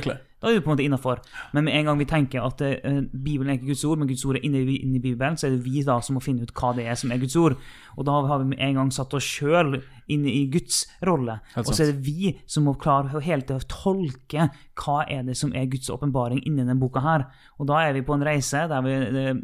da 0.42 0.48
er 0.50 0.56
du 0.56 0.60
på 0.64 0.70
en 0.70 0.74
måte 0.76 0.82
innafor. 0.84 1.20
Men 1.54 1.64
med 1.68 1.76
en 1.78 1.84
gang 1.90 1.98
vi 2.00 2.06
tenker 2.10 2.42
at 2.42 2.60
uh, 2.64 3.00
Bibelen 3.12 3.52
er 3.52 3.58
ikke 3.58 3.68
Guds 3.70 3.84
ord, 3.86 3.98
men 4.02 4.08
Guds 4.10 4.24
ord 4.26 4.36
er 4.40 4.44
inne, 4.48 4.62
i- 4.64 4.80
inne 4.82 4.98
i 4.98 5.02
Bibelen, 5.04 5.36
så 5.38 5.46
er 5.46 5.54
det 5.54 5.64
vi 5.64 5.82
da 5.86 6.00
som 6.02 6.16
må 6.18 6.22
finne 6.24 6.42
ut 6.42 6.50
hva 6.58 6.72
det 6.74 6.88
er 6.90 6.98
som 6.98 7.12
er 7.14 7.20
Guds 7.22 7.36
ord. 7.38 7.54
Og 7.96 8.06
da 8.08 8.16
har 8.26 8.42
vi 8.42 8.48
med 8.50 8.58
en 8.66 8.74
gang 8.80 8.90
satt 8.96 9.14
oss 9.14 9.28
sjøl 9.28 9.78
inn 10.10 10.26
i 10.26 10.46
Guds 10.50 10.82
rolle. 11.06 11.38
Og 11.56 11.70
så 11.76 11.84
er 11.86 11.92
det 11.92 12.02
vi 12.08 12.32
som 12.50 12.66
må 12.66 12.74
klare 12.82 13.22
helt 13.22 13.46
til 13.46 13.60
å 13.60 13.66
tolke 13.70 14.48
hva 14.80 14.98
er 15.06 15.22
det 15.30 15.36
som 15.38 15.52
er 15.54 15.66
Guds 15.70 15.90
åpenbaring 15.94 16.42
inni 16.46 16.64
denne 16.64 16.78
boka 16.82 17.00
her. 17.04 17.28
Og 17.60 17.66
da 17.70 17.78
er 17.86 17.94
vi 17.94 18.02
på 18.02 18.14
en 18.18 18.26
reise 18.26 18.66
der 18.70 18.82
vi, 18.82 18.96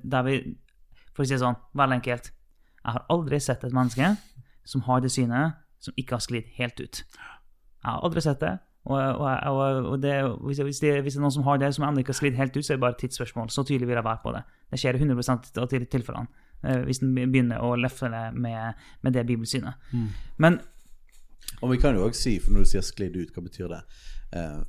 der 0.03 0.23
vi 0.27 0.39
For 1.15 1.23
å 1.23 1.27
si 1.29 1.33
det 1.33 1.41
sånn, 1.41 1.57
veldig 1.73 1.97
enkelt 2.01 2.27
Jeg 2.85 2.93
har 2.93 3.07
aldri 3.09 3.39
sett 3.41 3.63
et 3.65 3.73
menneske 3.73 4.11
som 4.67 4.83
har 4.89 5.01
det 5.01 5.13
synet, 5.15 5.55
som 5.79 5.95
ikke 5.97 6.17
har 6.17 6.21
sklidd 6.25 6.49
helt 6.59 6.81
ut. 6.83 6.99
Jeg 7.87 7.93
har 7.95 8.03
aldri 8.07 8.21
sett 8.25 8.41
det. 8.43 8.57
Og, 8.87 8.99
og, 9.19 9.87
og, 9.91 9.97
det, 10.03 10.13
hvis, 10.47 10.59
det, 10.83 11.01
hvis 11.03 11.15
det 11.15 11.19
er 11.19 11.23
noen 11.25 11.33
som 11.35 11.43
har 11.47 11.59
det, 11.59 11.73
som 11.75 11.85
ennå 11.89 12.03
ikke 12.03 12.13
har 12.15 12.19
sklidd 12.21 12.37
helt 12.39 12.55
ut, 12.57 12.63
så 12.67 12.73
er 12.73 12.77
det 12.79 12.83
bare 12.85 12.95
et 12.95 13.01
tidsspørsmål. 13.03 13.49
Så 13.51 13.65
tydelig 13.67 13.89
vil 13.89 13.99
jeg 13.99 14.05
være 14.07 14.21
på 14.23 14.33
det. 14.37 14.43
Det 14.71 14.79
skjer 14.79 14.99
100 15.01 15.31
av 15.63 15.69
til- 15.71 15.87
tilfellene. 15.91 16.29
eh, 16.65 16.85
Hvis 16.87 17.03
en 17.03 17.15
begynner 17.15 17.59
å 17.63 17.73
lefle 17.79 18.11
med, 18.35 18.75
med 19.03 19.13
det 19.13 19.27
bibelsynet. 19.27 19.75
Men 20.39 20.61
Og 21.63 21.71
vi 21.71 21.77
kan 21.83 21.95
jo 21.95 22.05
også 22.09 22.21
si, 22.23 22.39
for 22.39 22.53
når 22.53 22.59
du 22.67 22.71
sier 22.71 22.83
sklidd 22.83 23.17
ut, 23.17 23.35
hva 23.35 23.43
betyr 23.43 23.69
det? 23.75 23.83
Eh, 24.33 24.63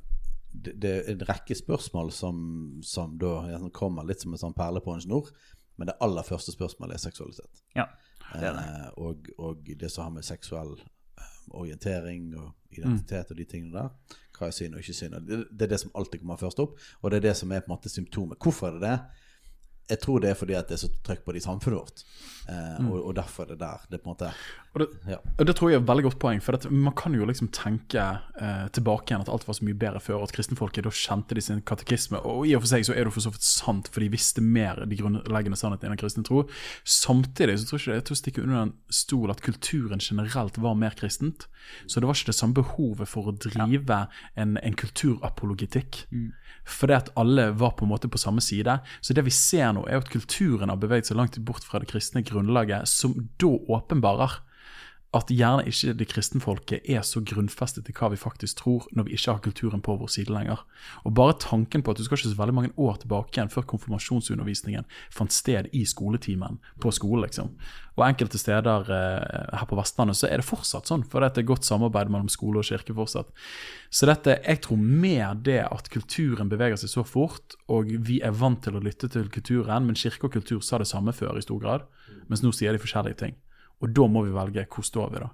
det, 0.54 0.74
det 0.82 0.90
er 0.96 1.12
en 1.12 1.24
rekke 1.28 1.54
spørsmål 1.54 2.10
som, 2.12 2.38
som 2.82 3.18
da 3.18 3.58
kommer 3.74 4.06
litt 4.08 4.20
som 4.22 4.32
en 4.32 4.38
sånn 4.40 4.54
perle 4.56 4.80
på 4.80 4.94
en 4.94 5.00
snor. 5.04 5.30
Men 5.78 5.86
det 5.92 5.98
aller 6.02 6.22
første 6.26 6.50
spørsmålet 6.54 6.94
er 6.98 6.98
seksualitet. 7.06 7.62
ja. 7.76 7.84
det 8.34 8.48
er 8.50 8.52
det. 8.56 8.64
Eh, 8.66 8.88
og, 8.98 9.28
og 9.38 9.68
det 9.78 9.90
som 9.90 10.04
har 10.08 10.10
med 10.18 10.24
seksuell 10.26 10.74
orientering 11.54 12.32
og 12.38 12.52
identitet 12.74 13.30
og 13.30 13.38
de 13.38 13.46
tingene 13.48 13.78
der. 13.78 14.18
Hva 14.38 14.48
er 14.48 14.54
synd 14.54 14.76
og 14.76 14.82
ikke 14.82 14.94
synd. 14.94 15.16
Det, 15.26 15.40
det 15.50 15.66
er 15.66 15.72
det 15.72 15.80
som 15.82 15.94
alltid 15.98 16.22
kommer 16.22 16.40
først 16.40 16.60
opp, 16.62 16.76
og 17.02 17.10
det 17.10 17.18
er 17.18 17.30
det 17.30 17.36
som 17.38 17.52
er 17.52 17.64
på 17.64 17.70
en 17.70 17.76
måte 17.76 17.92
symptomet. 17.92 18.38
Hvorfor 18.42 18.68
er 18.68 18.78
det 18.78 18.84
det? 18.86 19.24
Jeg 19.88 20.02
tror 20.02 20.20
det 20.20 20.30
er 20.30 20.36
fordi 20.36 20.52
at 20.52 20.68
det 20.68 20.76
er 20.76 20.82
så 20.82 20.90
trøkk 21.04 21.22
på 21.24 21.32
det 21.32 21.40
i 21.40 21.46
samfunnet 21.46 21.80
vårt. 21.80 22.02
Eh, 22.52 22.90
og, 22.90 22.98
og 23.08 23.14
derfor 23.16 23.46
er 23.46 23.54
det 23.54 23.62
der. 23.62 23.86
Det 23.88 23.96
er 23.96 24.02
på 24.04 24.10
en 24.10 24.14
måte 24.14 24.32
Og 24.78 24.84
det, 24.84 24.88
Ja. 25.10 25.16
og 25.38 25.46
det 25.48 25.56
tror 25.58 25.72
jeg 25.72 25.80
er 25.80 25.82
et 25.82 25.88
veldig 25.88 26.04
godt 26.06 26.18
poeng. 26.22 26.40
For 26.44 26.54
at 26.54 26.68
man 26.70 26.94
kan 26.94 27.14
jo 27.18 27.26
liksom 27.26 27.48
tenke 27.50 27.98
eh, 28.40 28.68
tilbake 28.70 29.10
igjen 29.10 29.24
at 29.24 29.30
alt 29.32 29.46
var 29.48 29.56
så 29.58 29.66
mye 29.66 29.74
bedre 29.74 29.98
før. 30.00 30.22
At 30.22 30.32
kristenfolket 30.36 30.86
da 30.86 30.92
kjente 30.94 31.34
de 31.34 31.42
sin 31.42 31.62
katekisme. 31.66 32.20
Og 32.22 32.46
i 32.46 32.54
og 32.54 32.62
for 32.62 32.70
seg 32.70 32.86
så 32.86 32.94
er 32.94 33.08
det 33.08 33.14
for 33.16 33.24
så 33.26 33.32
vidt 33.34 33.42
sant, 33.42 33.90
for 33.90 34.04
de 34.04 34.08
visste 34.12 34.44
mer 34.44 34.84
de 34.86 34.98
grunnleggende 35.00 35.58
sannhetene 35.58 35.90
innen 35.90 36.00
kristen 36.00 36.26
tro. 36.26 36.44
Samtidig 36.86 37.58
så 37.58 37.66
tror 37.66 37.78
jeg 37.78 37.82
ikke 37.82 37.92
det 37.92 37.98
er 37.98 38.06
til 38.08 38.16
å 38.16 38.22
stikke 38.22 38.42
under 38.46 38.62
en 38.62 38.74
stol 38.94 39.30
at 39.34 39.42
kulturen 39.42 39.98
generelt 39.98 40.58
var 40.62 40.78
mer 40.78 40.94
kristent. 40.98 41.48
Så 41.90 41.98
det 42.00 42.06
var 42.08 42.14
ikke 42.14 42.30
det 42.30 42.38
samme 42.38 42.54
behovet 42.54 43.08
for 43.10 43.28
å 43.28 43.34
drive 43.34 43.98
en, 44.38 44.56
en 44.62 44.78
kulturapologetikk. 44.78 46.04
For 46.68 46.86
det 46.90 46.96
at 47.02 47.10
alle 47.18 47.50
var 47.56 47.74
på 47.78 47.86
en 47.86 47.92
måte 47.92 48.10
på 48.12 48.20
samme 48.20 48.42
side. 48.44 48.78
Så 49.00 49.14
det 49.16 49.24
vi 49.26 49.32
ser 49.34 49.72
nå, 49.76 49.86
er 49.88 50.02
at 50.02 50.10
kulturen 50.12 50.68
har 50.72 50.80
beveget 50.80 51.08
seg 51.10 51.18
langt 51.18 51.38
bort 51.44 51.64
fra 51.64 51.80
det 51.82 51.88
kristne 51.90 52.22
grunnlaget, 52.26 52.88
som 52.88 53.16
da 53.40 53.54
åpenbarer 53.78 54.40
at 55.16 55.30
gjerne 55.32 55.64
ikke 55.64 55.94
det 55.96 56.06
kristenfolket 56.10 56.88
er 56.92 57.00
så 57.06 57.22
grunnfestet 57.24 57.86
i 57.88 57.94
hva 57.96 58.10
vi 58.12 58.18
faktisk 58.20 58.58
tror, 58.60 58.84
når 58.92 59.06
vi 59.06 59.14
ikke 59.16 59.32
har 59.32 59.40
kulturen 59.46 59.80
på 59.84 59.94
vår 59.96 60.10
side 60.12 60.34
lenger. 60.34 60.60
Og 61.08 61.14
bare 61.16 61.38
tanken 61.40 61.80
på 61.80 61.94
at 61.94 62.00
du 62.00 62.04
skal 62.04 62.18
ikke 62.18 62.34
så 62.34 62.40
veldig 62.42 62.56
mange 62.58 62.72
år 62.76 63.00
tilbake 63.00 63.32
igjen 63.32 63.52
før 63.52 63.64
konfirmasjonsundervisningen 63.72 64.84
fant 65.14 65.32
sted 65.32 65.70
i 65.72 65.86
skoletimen 65.88 66.60
på 66.84 66.92
skole, 66.92 67.24
liksom. 67.24 67.54
Og 67.96 68.04
enkelte 68.04 68.38
steder 68.38 68.92
eh, 68.94 69.56
her 69.56 69.64
på 69.70 69.80
Vestlandet 69.80 70.20
så 70.20 70.28
er 70.28 70.42
det 70.42 70.46
fortsatt 70.46 70.92
sånn, 70.92 71.06
for 71.08 71.24
det 71.24 71.40
er 71.40 71.48
godt 71.48 71.64
samarbeid 71.64 72.12
mellom 72.12 72.28
skole 72.28 72.60
og 72.60 72.68
kirke 72.68 72.92
fortsatt. 72.94 73.32
Så 73.88 74.12
dette, 74.12 74.36
jeg 74.44 74.60
tror 74.68 74.84
mer 74.84 75.40
det 75.40 75.62
at 75.64 75.88
kulturen 75.90 76.52
beveger 76.52 76.76
seg 76.84 76.92
så 76.92 77.08
fort, 77.08 77.56
og 77.72 77.96
vi 78.04 78.20
er 78.20 78.36
vant 78.36 78.60
til 78.60 78.76
å 78.76 78.84
lytte 78.84 79.08
til 79.08 79.32
kulturen, 79.32 79.88
men 79.88 79.98
kirke 79.98 80.28
og 80.28 80.36
kultur 80.36 80.60
sa 80.60 80.84
det 80.84 80.92
samme 80.92 81.16
før 81.16 81.40
i 81.40 81.48
stor 81.48 81.64
grad, 81.64 81.88
mens 82.28 82.44
nå 82.44 82.52
sier 82.52 82.76
de 82.76 82.84
forskjellige 82.84 83.24
ting. 83.24 83.38
Og 83.78 83.92
da 83.94 84.08
må 84.10 84.24
vi 84.26 84.32
velge 84.34 84.64
hvor 84.74 84.86
står 84.86 85.12
vi, 85.12 85.20
da. 85.22 85.28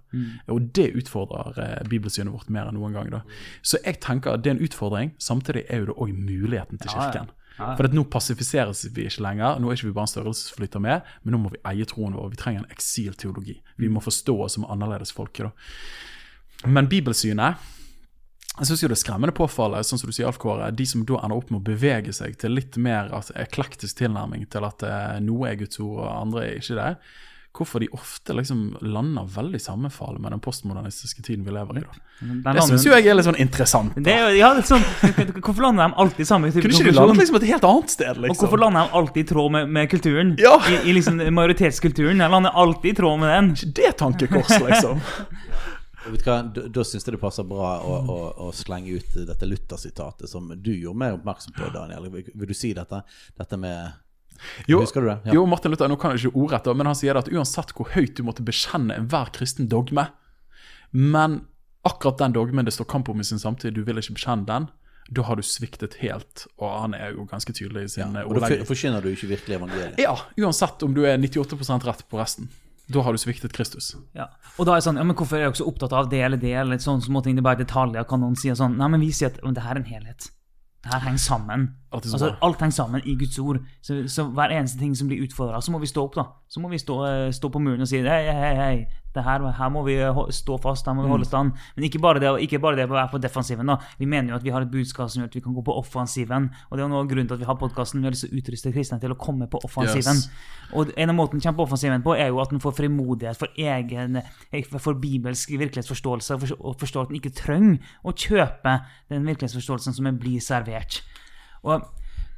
Og 0.52 0.66
det 0.76 0.90
utfordrer 1.00 1.60
eh, 1.62 1.86
bibelsynet 1.88 2.32
vårt 2.34 2.50
mer 2.52 2.68
enn 2.68 2.76
noen 2.76 2.96
gang. 2.96 3.08
da. 3.14 3.22
Så 3.64 3.80
jeg 3.84 4.02
tenker 4.04 4.34
at 4.34 4.44
det 4.44 4.52
er 4.52 4.58
en 4.58 4.66
utfordring, 4.66 5.14
samtidig 5.18 5.64
er 5.68 5.82
jo 5.82 5.92
det 5.92 5.96
òg 5.96 6.12
muligheten 6.12 6.82
til 6.82 6.92
kirken. 6.92 7.32
ja. 7.32 7.40
Ja, 7.54 7.68
ja. 7.70 7.74
For 7.78 7.86
at 7.86 7.92
nå 7.94 8.02
passifiseres 8.10 8.80
vi 8.96 9.04
ikke 9.06 9.22
lenger. 9.22 9.60
Nå 9.62 9.68
er 9.70 9.76
ikke 9.76 9.86
vi 9.86 9.94
bare 9.94 10.08
en 10.08 10.10
størrelse 10.10 10.48
som 10.48 10.58
flytter 10.58 10.82
med, 10.82 11.12
men 11.22 11.36
nå 11.36 11.38
må 11.44 11.52
vi 11.52 11.60
eie 11.70 11.86
troen 11.86 12.16
vår. 12.18 12.32
Vi 12.32 12.40
trenger 12.40 12.64
en 12.64 12.72
eksilteologi. 12.74 13.60
Vi 13.78 13.90
må 13.94 14.02
forstå 14.02 14.34
oss 14.42 14.56
som 14.58 14.66
annerledesfolket. 14.66 15.46
da. 15.46 16.66
Men 16.66 16.90
bibelsynet 16.90 17.70
jeg 18.54 18.68
synes 18.68 18.82
jo 18.84 18.88
det 18.88 18.94
er 18.94 19.00
skremmende 19.00 19.34
påfallet, 19.34 19.82
sånn 19.86 19.98
som 19.98 20.10
du 20.10 20.14
sier, 20.14 20.28
Alf 20.28 20.36
Kåre, 20.38 20.68
de 20.70 20.84
som 20.86 21.00
da 21.02 21.16
ender 21.26 21.40
opp 21.40 21.48
med 21.50 21.58
å 21.58 21.66
bevege 21.66 22.12
seg 22.14 22.36
til 22.38 22.54
litt 22.54 22.76
mer 22.78 23.10
altså, 23.10 23.34
eklektisk 23.42 23.98
tilnærming 23.98 24.44
til 24.46 24.66
at 24.68 24.84
eh, 24.86 25.16
noe 25.26 25.48
er 25.50 25.58
Guds 25.58 25.80
ord 25.82 26.04
og 26.04 26.10
andre 26.12 26.44
er 26.44 26.60
ikke 26.60 26.76
det. 26.78 26.92
Hvorfor 27.54 27.78
de 27.84 27.86
ofte 27.94 28.34
liksom 28.34 28.62
lander 28.82 29.28
veldig 29.30 29.60
sammenfall 29.62 30.16
med 30.18 30.32
den 30.34 30.40
postmodernistiske 30.42 31.22
tiden 31.22 31.44
vi 31.46 31.52
lever 31.54 31.76
i. 31.78 31.82
da. 31.84 31.92
Den 32.20 32.42
Det 32.56 32.64
syns 32.66 32.86
jo 32.88 32.90
jeg 32.96 33.06
er 33.06 33.14
litt 33.14 33.28
sånn 33.28 33.38
interessant. 33.38 33.94
det 33.94 34.10
er, 34.10 34.32
ja, 34.34 34.48
det 34.56 34.64
sånn, 34.66 34.82
Hvorfor 35.44 35.62
lander 35.62 35.86
de 35.86 35.94
alltid 36.02 36.26
samme 36.26 36.50
type 36.50 36.64
Kunne 36.66 36.74
ikke 36.80 36.90
de 36.90 36.96
landet 36.98 37.20
liksom 37.22 37.38
et 37.38 37.46
helt 37.52 37.68
annet 37.70 37.94
sted, 37.94 38.10
Og 38.16 38.24
liksom? 38.26 38.40
hvorfor 38.42 38.58
lander 38.64 38.88
de 38.88 38.98
alltid 38.98 39.22
i 39.22 39.28
tråd 39.30 39.52
med, 39.54 39.70
med 39.78 39.90
kulturen? 39.92 40.34
Ja. 40.42 40.56
I, 40.66 40.80
I 40.90 40.96
liksom 40.98 41.22
majoritetskulturen. 41.38 42.18
De 42.24 42.28
lander 42.34 42.50
alltid 42.64 42.90
i 42.90 42.96
tråd 42.98 43.20
med 43.22 43.30
den. 43.36 43.52
Ikke 43.54 43.72
det 43.78 43.92
tankekors, 44.02 44.50
liksom? 44.68 45.04
Vet 46.10 46.20
du 46.20 46.28
hva, 46.28 46.40
Da, 46.58 46.66
da 46.68 46.82
syns 46.84 47.06
jeg 47.06 47.14
det 47.14 47.20
passer 47.22 47.46
bra 47.48 47.78
å, 47.80 47.94
å, 48.12 48.16
å 48.44 48.52
slenge 48.52 48.98
ut 48.98 49.14
dette 49.30 49.46
Luther-sitatet 49.48 50.28
som 50.28 50.50
du 50.52 50.72
gjorde 50.74 50.98
meg 51.00 51.14
oppmerksom 51.20 51.54
på, 51.56 51.70
Daniel. 51.72 52.10
Vil, 52.12 52.26
vil 52.34 52.50
du 52.50 52.54
si 52.58 52.74
dette? 52.76 52.98
Dette 53.38 53.56
med 53.62 53.94
Jo, 54.68 54.80
Husker 54.82 55.00
du 55.00 55.08
det? 55.08 55.18
Ja. 55.26 55.34
jo, 55.38 55.46
Martin 55.46 55.70
Luther, 55.72 55.88
nå 55.88 55.96
kan 56.00 56.12
jeg 56.16 56.24
ikke 56.26 56.36
ordrett, 56.42 56.66
men 56.76 56.86
han 56.90 56.94
sier 56.98 57.16
at 57.16 57.28
uansett 57.32 57.72
hvor 57.76 57.88
høyt 57.94 58.14
du 58.18 58.22
måtte 58.26 58.44
bekjenne 58.44 58.96
enhver 58.98 59.30
kristen 59.32 59.68
dogme, 59.68 60.08
men 60.92 61.40
akkurat 61.84 62.18
den 62.18 62.32
dogmen 62.32 62.64
det 62.64 62.72
står 62.74 62.88
kamp 62.88 63.08
om 63.12 63.20
i 63.20 63.24
sin 63.24 63.38
samtid, 63.42 63.74
du 63.76 63.82
vil 63.84 63.98
ikke 64.00 64.16
bekjenne 64.16 64.46
den, 64.48 64.68
da 65.12 65.22
har 65.28 65.36
du 65.36 65.42
sviktet 65.44 65.98
helt. 66.00 66.46
Og 66.56 66.70
han 66.80 66.94
er 66.96 67.12
jo 67.12 67.26
ganske 67.28 67.52
tydelig 67.52 67.82
i 67.84 67.88
sin 67.98 68.14
Ja, 68.16 68.22
og 68.24 68.36
og 68.36 68.40
da 68.40 68.48
for- 68.48 68.70
forkynner 68.72 69.02
du 69.04 69.10
ikke 69.12 69.28
virkelig 69.28 69.58
evangeliet. 69.58 69.98
Ja, 70.00 70.14
uansett 70.40 70.82
om 70.82 70.94
du 70.96 71.02
er 71.04 71.18
98% 71.18 71.84
rett 71.84 72.04
på 72.08 72.18
resten. 72.20 72.48
Da 72.88 73.00
har 73.02 73.12
du 73.12 73.18
sviktet 73.18 73.52
Kristus. 73.52 73.94
Ja. 74.14 74.26
Og 74.58 74.66
da 74.66 74.72
er 74.72 74.76
det 74.80 74.84
sånn, 74.84 74.96
ja, 74.96 75.04
men 75.04 75.16
hvorfor 75.16 75.36
er 75.36 75.44
dere 75.50 75.56
så 75.56 75.66
opptatt 75.68 75.92
av 75.92 76.08
det 76.10 76.20
eller 76.20 76.36
det, 76.36 76.52
eller 76.52 76.72
litt 76.76 76.82
så 76.84 76.96
måtte 77.12 77.34
det 77.34 77.42
bare 77.44 77.56
detaljer, 77.64 78.04
kan 78.08 78.20
noen 78.20 78.36
si 78.36 78.50
og 78.50 78.56
sånn. 78.56 78.76
Nei, 78.76 78.88
men 78.88 79.00
vi 79.00 79.08
sier 79.12 79.28
at 79.32 79.40
det 79.40 79.62
her 79.62 79.72
er 79.76 79.80
en 79.80 79.84
helhet. 79.88 80.30
Det 80.84 80.92
her 80.92 81.00
henger 81.00 81.18
sammen. 81.18 81.74
Altså, 81.94 82.34
alt 82.42 82.60
henger 82.64 82.76
sammen 82.76 83.04
i 83.04 83.14
Guds 83.18 83.38
ord. 83.38 83.62
Så, 83.82 84.02
så 84.10 84.26
hver 84.34 84.54
eneste 84.54 84.78
ting 84.78 84.96
som 84.98 85.08
blir 85.10 85.22
utfordra, 85.24 85.60
så 85.62 85.72
må 85.74 85.80
vi 85.82 85.90
stå 85.90 86.04
opp, 86.04 86.18
da. 86.18 86.26
Så 86.48 86.60
må 86.60 86.68
vi 86.72 86.82
stå, 86.82 86.98
eh, 87.06 87.30
stå 87.32 87.50
på 87.54 87.62
muren 87.62 87.84
og 87.84 87.90
si 87.90 88.02
hei, 88.02 88.20
hei, 88.28 88.54
hei, 88.58 88.76
det 89.14 89.22
her, 89.22 89.44
her 89.58 89.70
må 89.70 89.84
vi 89.86 89.94
stå 90.34 90.56
fast, 90.58 90.88
her 90.90 90.94
må 90.96 91.04
vi 91.04 91.12
holde 91.12 91.26
stand. 91.28 91.52
Men 91.76 91.86
ikke 91.86 92.00
bare 92.02 92.20
det 92.22 92.32
ikke 92.42 92.58
bare 92.62 92.78
det 92.80 92.88
å 92.88 92.94
være 92.94 93.12
på 93.12 93.20
defensiven. 93.22 93.70
da. 93.70 93.76
Vi 93.98 94.08
mener 94.10 94.32
jo 94.32 94.38
at 94.40 94.44
vi 94.46 94.50
har 94.50 94.64
et 94.64 94.70
budskap 94.70 95.10
som 95.10 95.22
gjør 95.22 95.30
at 95.30 95.36
vi 95.38 95.42
kan 95.44 95.54
gå 95.54 95.62
på 95.62 95.76
offensiven. 95.78 96.50
Og 96.68 96.76
det 96.76 96.84
er 96.84 96.90
noe 96.90 97.04
av 97.04 97.10
grunnen 97.10 97.30
til 97.30 97.38
at 97.38 97.44
vi 97.44 97.48
har 97.48 97.58
podkasten. 97.60 98.02
Vi 98.02 98.08
har 98.08 98.14
lyst 98.16 98.26
til 98.26 98.34
å 98.34 98.42
utruste 98.42 98.74
kristne 98.74 98.98
til 99.02 99.14
å 99.14 99.18
komme 99.20 99.46
på 99.50 99.60
offensiven. 99.62 100.18
Yes. 100.18 100.74
Og 100.74 100.90
en 100.98 101.14
av 101.14 101.18
måtene 101.18 101.42
å 101.42 101.46
kjempe 101.46 101.62
på 101.62 101.68
offensiven 101.68 102.02
på, 102.02 102.16
er 102.18 102.32
jo 102.32 102.42
at 102.42 102.54
en 102.54 102.62
får 102.64 102.74
frimodighet 102.80 103.38
for 103.38 103.54
egen 103.54 104.18
for 104.82 104.98
bibelsk 104.98 105.54
virkelighetsforståelse, 105.54 106.40
og 106.58 106.78
forstår 106.80 107.06
at 107.06 107.14
en 107.14 107.20
ikke 107.20 107.36
trenger 107.38 107.94
å 108.02 108.14
kjøpe 108.18 108.80
den 109.12 109.28
virkelighetsforståelsen 109.30 109.94
som 109.94 110.10
en 110.10 110.18
blir 110.18 110.42
servert. 110.42 111.04
Og, 111.64 111.86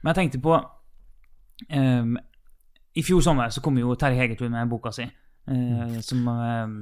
men 0.03 0.11
jeg 0.12 0.19
tenkte 0.20 0.43
på 0.43 0.57
um, 0.57 2.12
I 2.97 3.05
fjor 3.07 3.24
sommer 3.24 3.51
så 3.55 3.62
kom 3.65 3.78
jo 3.81 3.97
Terje 3.98 4.20
Hegertun 4.20 4.55
med 4.55 4.70
boka 4.70 4.93
si, 4.94 5.07
eh, 5.07 5.98
som 6.05 6.28
um, 6.31 6.78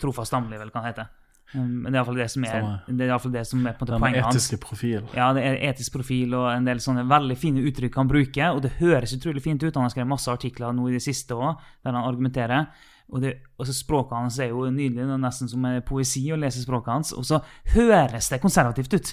Trofast 0.00 0.32
stamliv, 0.32 0.60
vel 0.60 0.70
kan 0.72 0.86
hete. 0.86 1.08
Um, 1.54 1.82
men 1.82 1.90
det 1.90 1.98
er 1.98 1.98
iallfall 1.98 2.20
det 2.20 2.28
som 2.30 2.44
er, 2.46 2.68
det 2.86 3.08
er, 3.08 3.24
det 3.34 3.42
som 3.48 3.64
er 3.66 3.74
på 3.74 3.84
en 3.84 3.90
måte 3.90 3.98
poenget 4.04 4.24
hans. 4.24 4.36
etiske 4.38 4.60
profil. 4.62 5.02
Ja, 5.16 5.32
det 5.36 5.42
er 5.44 5.58
etisk 5.72 5.96
profil 5.96 6.36
og 6.38 6.46
en 6.52 6.68
del 6.68 6.80
sånne 6.80 7.02
veldig 7.10 7.36
fine 7.40 7.64
uttrykk 7.66 7.98
han 7.98 8.12
bruker, 8.12 8.54
og 8.54 8.62
det 8.64 8.76
høres 8.78 9.16
utrolig 9.16 9.42
fint 9.44 9.64
ut. 9.64 9.74
Han 9.74 9.88
har 9.88 9.92
skrevet 9.92 10.12
masse 10.12 10.30
artikler 10.30 10.72
nå 10.76 10.88
i 10.88 10.94
det 10.94 11.02
siste 11.04 11.36
òg, 11.36 11.58
der 11.82 11.96
han 11.96 12.06
argumenterer. 12.06 12.70
Og, 13.10 13.18
det, 13.24 13.34
og 13.58 13.66
så 13.66 13.74
Språket 13.74 14.14
hans 14.16 14.38
er 14.38 14.52
jo 14.52 14.68
nydelig, 14.70 15.02
det 15.02 15.16
er 15.16 15.20
nesten 15.20 15.50
som 15.50 15.66
poesi 15.86 16.22
å 16.30 16.38
lese 16.38 16.62
språket 16.62 16.92
hans. 16.94 17.12
Og 17.18 17.26
så 17.26 17.40
høres 17.74 18.30
det 18.30 18.40
konservativt 18.42 18.94
ut. 18.94 19.12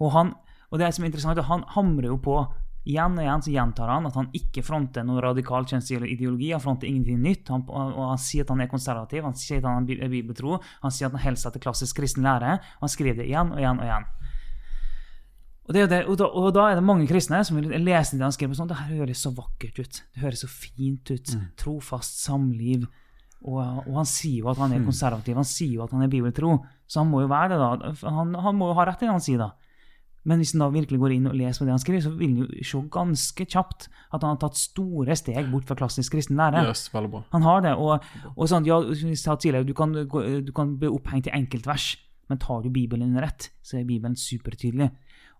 Og, 0.00 0.08
han, 0.16 0.32
og 0.74 0.80
det 0.82 0.90
som 0.90 1.04
er 1.04 1.12
interessant, 1.12 1.38
er 1.38 1.44
at 1.44 1.52
han 1.52 1.66
hamrer 1.76 2.10
jo 2.10 2.18
på 2.18 2.42
Igjen 2.84 3.14
og 3.16 3.22
igjen 3.24 3.40
så 3.40 3.52
gjentar 3.54 3.88
han 3.88 4.04
at 4.04 4.16
han 4.18 4.26
ikke 4.36 4.60
fronter 4.60 5.06
noen 5.08 5.22
radikal 5.24 5.64
kjønnsideologi. 5.64 6.50
Han 6.52 6.60
fronter 6.60 6.84
ingenting 6.84 7.22
nytt. 7.24 7.48
Han, 7.48 7.62
og 7.64 8.10
han 8.10 8.20
sier 8.20 8.44
at 8.44 8.50
han 8.52 8.60
er 8.60 8.68
konservativ, 8.68 9.24
han 9.24 9.38
sier 9.40 9.62
at 9.62 9.68
han 9.70 9.86
er 9.88 10.10
bibeltro, 10.12 10.58
han 10.82 10.92
sier 10.92 11.08
at 11.08 11.16
han 11.16 11.22
holder 11.22 11.40
seg 11.40 11.54
til 11.54 11.64
klassisk 11.64 11.96
kristen 11.96 12.28
lære. 12.28 12.58
Han 12.82 12.92
skriver 12.92 13.22
det 13.22 13.30
igjen 13.30 13.54
og 13.54 13.62
igjen 13.62 13.80
og 13.80 13.88
igjen. 13.88 14.04
Og, 15.64 15.72
det, 15.72 15.86
det, 15.94 16.02
og, 16.04 16.18
da, 16.20 16.28
og 16.28 16.50
da 16.52 16.66
er 16.68 16.76
det 16.76 16.84
mange 16.84 17.08
kristne 17.08 17.40
som 17.48 17.56
vil 17.56 17.72
lese 17.86 18.18
det 18.20 18.26
han 18.26 18.36
skriver. 18.36 18.58
sånn, 18.58 18.68
Det 18.68 18.82
her 18.82 19.00
høres 19.00 19.24
så 19.24 19.32
vakkert 19.32 19.80
ut. 19.80 20.02
Det 20.12 20.20
høres 20.20 20.44
så 20.44 20.52
fint 20.52 21.08
ut. 21.08 21.34
Trofast 21.56 22.20
samliv. 22.20 22.84
Og, 23.44 23.60
og 23.64 23.94
han 23.96 24.08
sier 24.08 24.42
jo 24.42 24.52
at 24.52 24.60
han 24.60 24.76
er 24.76 24.84
konservativ. 24.84 25.40
Han 25.40 25.48
sier 25.48 25.78
jo 25.78 25.86
at 25.86 25.96
han 25.96 26.04
er 26.04 26.12
bibeltro. 26.12 26.58
Så 26.84 27.00
han 27.00 27.08
må 27.08 27.24
jo 27.24 27.32
være 27.32 27.54
det, 27.54 27.64
da. 27.64 27.94
Han, 28.12 28.36
han 28.44 28.60
må 28.60 28.68
jo 28.68 28.76
ha 28.76 28.90
rett 28.90 29.00
i 29.00 29.08
det 29.08 29.14
han 29.16 29.24
sier, 29.24 29.40
da. 29.40 29.54
Men 30.24 30.40
hvis 30.40 30.54
han 30.54 30.62
da 30.64 30.70
virkelig 30.72 31.00
går 31.02 31.14
inn 31.16 31.28
og 31.28 31.36
leser 31.36 31.60
på 31.60 31.66
det 31.68 31.74
han 31.74 31.82
skriver, 31.82 32.04
så 32.06 32.12
vil 32.16 32.30
han 32.30 32.46
jo 32.46 32.64
se 32.64 32.80
ganske 32.94 33.44
kjapt 33.44 33.88
at 33.90 34.22
han 34.22 34.30
har 34.30 34.40
tatt 34.40 34.56
store 34.56 35.16
steg 35.20 35.50
bort 35.52 35.68
fra 35.68 35.76
klassisk 35.76 36.16
kristen 36.16 36.40
lære. 36.40 36.62
Yes, 36.70 36.86
veldig 36.94 37.10
bra. 37.12 37.20
Han 37.34 37.44
har 37.44 37.64
det. 37.66 37.74
Og, 37.76 38.08
og 38.32 38.48
sånn, 38.48 38.64
ja, 38.68 38.80
tidligere, 38.80 39.66
du 39.68 39.74
kan, 39.76 39.92
du 39.92 40.52
kan 40.56 40.74
bli 40.80 40.88
opphengt 40.88 41.28
i 41.28 41.34
enkeltvers, 41.36 41.92
men 42.32 42.40
tar 42.40 42.64
du 42.64 42.70
Bibelen 42.72 43.12
rett, 43.20 43.50
så 43.60 43.76
er 43.76 43.88
Bibelen 43.88 44.16
supertydelig. 44.16 44.88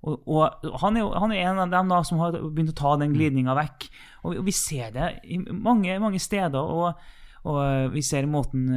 Og, 0.05 0.21
og 0.29 0.81
han, 0.83 0.99
er, 1.01 1.15
han 1.17 1.33
er 1.33 1.47
en 1.49 1.63
av 1.65 1.71
dem 1.73 1.93
da 1.95 2.03
som 2.05 2.21
har 2.21 2.37
begynt 2.37 2.75
å 2.75 2.77
ta 2.77 2.97
den 3.01 3.15
glidninga 3.17 3.57
vekk. 3.57 3.87
Og 4.25 4.35
vi, 4.35 4.41
og 4.43 4.49
vi 4.51 4.57
ser 4.57 4.93
det 4.93 5.15
i 5.33 5.41
mange, 5.41 5.97
mange 6.03 6.21
steder, 6.21 6.61
og, 6.61 7.01
og 7.49 7.95
vi 7.95 8.05
ser 8.05 8.29
måten 8.29 8.69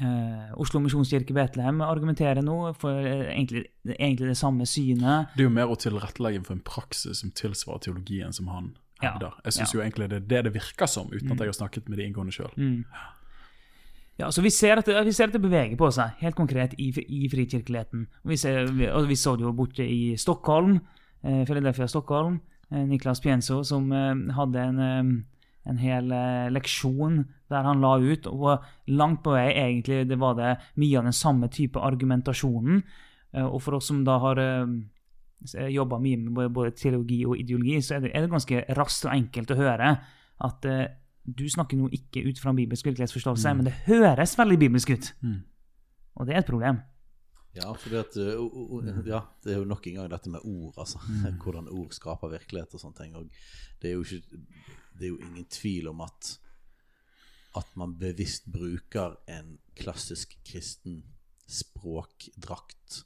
eh, 0.00 0.52
Oslo 0.60 0.80
misjonskirke 0.84 1.34
Betlehem 1.36 1.80
argumenterer 1.84 2.42
nå 2.44 2.58
for 2.80 3.00
eh, 3.00 3.32
egentlig, 3.34 3.66
egentlig 3.98 4.32
det 4.32 4.38
samme 4.40 4.66
synet. 4.68 5.32
Det 5.36 5.44
er 5.44 5.50
jo 5.50 5.56
mer 5.56 5.72
å 5.72 5.78
tilrettelegge 5.78 6.44
for 6.46 6.56
en 6.56 6.64
praksis 6.66 7.24
som 7.24 7.32
tilsvarer 7.36 7.84
teologien 7.88 8.32
som 8.32 8.48
han 8.52 8.72
Ja, 9.02 9.12
hevder. 9.12 9.40
Jeg 9.44 9.58
syns 9.58 9.74
ja. 9.74 9.78
jo 9.78 9.84
egentlig 9.84 10.08
det 10.12 10.20
er 10.22 10.28
det 10.30 10.44
det 10.48 10.54
virker 10.54 10.86
som, 10.86 11.10
uten 11.12 11.32
at 11.34 11.42
jeg 11.42 11.52
har 11.52 11.58
snakket 11.58 11.90
med 11.90 11.98
de 11.98 12.06
inngående 12.06 12.34
sjøl. 12.34 12.54
Ja, 14.20 14.28
så 14.30 14.42
vi 14.44 14.50
ser, 14.50 14.78
at 14.78 14.86
vi 14.86 15.12
ser 15.12 15.30
at 15.30 15.34
det 15.34 15.42
beveger 15.42 15.76
på 15.80 15.88
seg, 15.90 16.12
helt 16.20 16.36
konkret, 16.38 16.76
i, 16.78 16.92
i 16.92 17.28
frikirkeligheten. 17.32 18.06
Vi, 18.28 18.36
ser, 18.36 18.68
vi, 18.70 18.86
vi 19.08 19.16
så 19.18 19.34
det 19.36 19.46
jo 19.46 19.54
borte 19.56 19.82
i 19.88 20.14
Stockholm, 20.20 20.76
eh, 21.24 21.42
Philadelphia 21.48 21.88
Stockholm. 21.88 22.40
Eh, 22.70 22.84
Niklas 22.88 23.20
Pienso 23.20 23.62
som 23.64 23.90
eh, 23.92 24.34
hadde 24.36 24.60
en, 24.60 24.78
eh, 24.78 25.02
en 25.68 25.78
hel 25.78 26.10
eh, 26.12 26.48
leksjon 26.50 27.20
der 27.52 27.62
han 27.68 27.80
la 27.84 27.96
ut, 28.00 28.26
og 28.26 28.64
langt 28.88 29.20
på 29.22 29.34
vei 29.36 29.52
egentlig 29.52 30.00
det 30.08 30.18
var 30.18 30.34
det 30.38 30.56
mye 30.80 30.98
av 30.98 31.04
den 31.06 31.14
samme 31.14 31.48
type 31.52 31.78
argumentasjonen. 31.78 32.82
Eh, 33.32 33.44
og 33.46 33.60
for 33.62 33.78
oss 33.78 33.86
som 33.92 34.00
da 34.04 34.16
har 34.18 34.40
uh, 34.42 34.66
jobba 35.70 35.98
mye 36.02 36.18
med 36.30 36.50
både- 36.54 36.74
teologi 36.78 37.24
og 37.26 37.38
ideologi, 37.38 37.78
så 37.82 37.96
er 37.96 38.00
det, 38.06 38.10
er 38.14 38.22
det 38.26 38.30
ganske 38.32 38.64
raskt 38.78 39.06
og 39.08 39.14
enkelt 39.14 39.50
å 39.54 39.58
høre 39.60 39.92
at 40.42 40.66
uh, 40.70 40.84
du 41.24 41.44
snakker 41.50 41.78
nå 41.78 41.88
ikke 41.94 42.24
ut 42.26 42.38
fra 42.42 42.50
en 42.50 42.58
bibelsk 42.58 42.86
virkelighetsforståelse, 42.88 43.54
men 43.54 43.68
det 43.68 43.76
høres 43.86 44.34
veldig 44.38 44.58
bibelsk 44.58 44.90
ut. 44.96 45.12
Mm. 45.22 45.40
Og 46.18 46.26
det 46.26 46.34
er 46.34 46.42
et 46.42 46.48
problem. 46.50 46.80
Ja, 47.54 47.68
fordi 47.76 47.98
at, 48.00 48.16
uh, 48.16 48.40
o- 48.40 48.78
o- 48.78 49.04
ja, 49.06 49.20
det 49.44 49.52
er 49.54 49.58
jo 49.60 49.68
nok 49.68 49.86
en 49.86 49.98
gang 50.00 50.10
dette 50.10 50.30
med 50.32 50.40
ord, 50.42 50.72
altså. 50.80 50.98
Hvordan 51.44 51.68
ord 51.70 51.92
skaper 51.94 52.32
virkelighet 52.32 52.74
og 52.74 52.80
sånne 52.82 52.98
ting. 52.98 53.14
Og 53.14 53.28
det 53.82 53.90
er 53.92 53.98
jo, 53.98 54.02
ikke, 54.02 54.42
det 55.02 55.08
er 55.10 55.16
jo 55.16 55.26
ingen 55.26 55.48
tvil 55.50 55.90
om 55.90 56.04
at 56.06 56.36
at 57.58 57.74
man 57.76 57.98
bevisst 58.00 58.46
bruker 58.48 59.18
en 59.28 59.58
klassisk 59.76 60.38
kristen 60.46 61.02
språkdrakt 61.44 63.02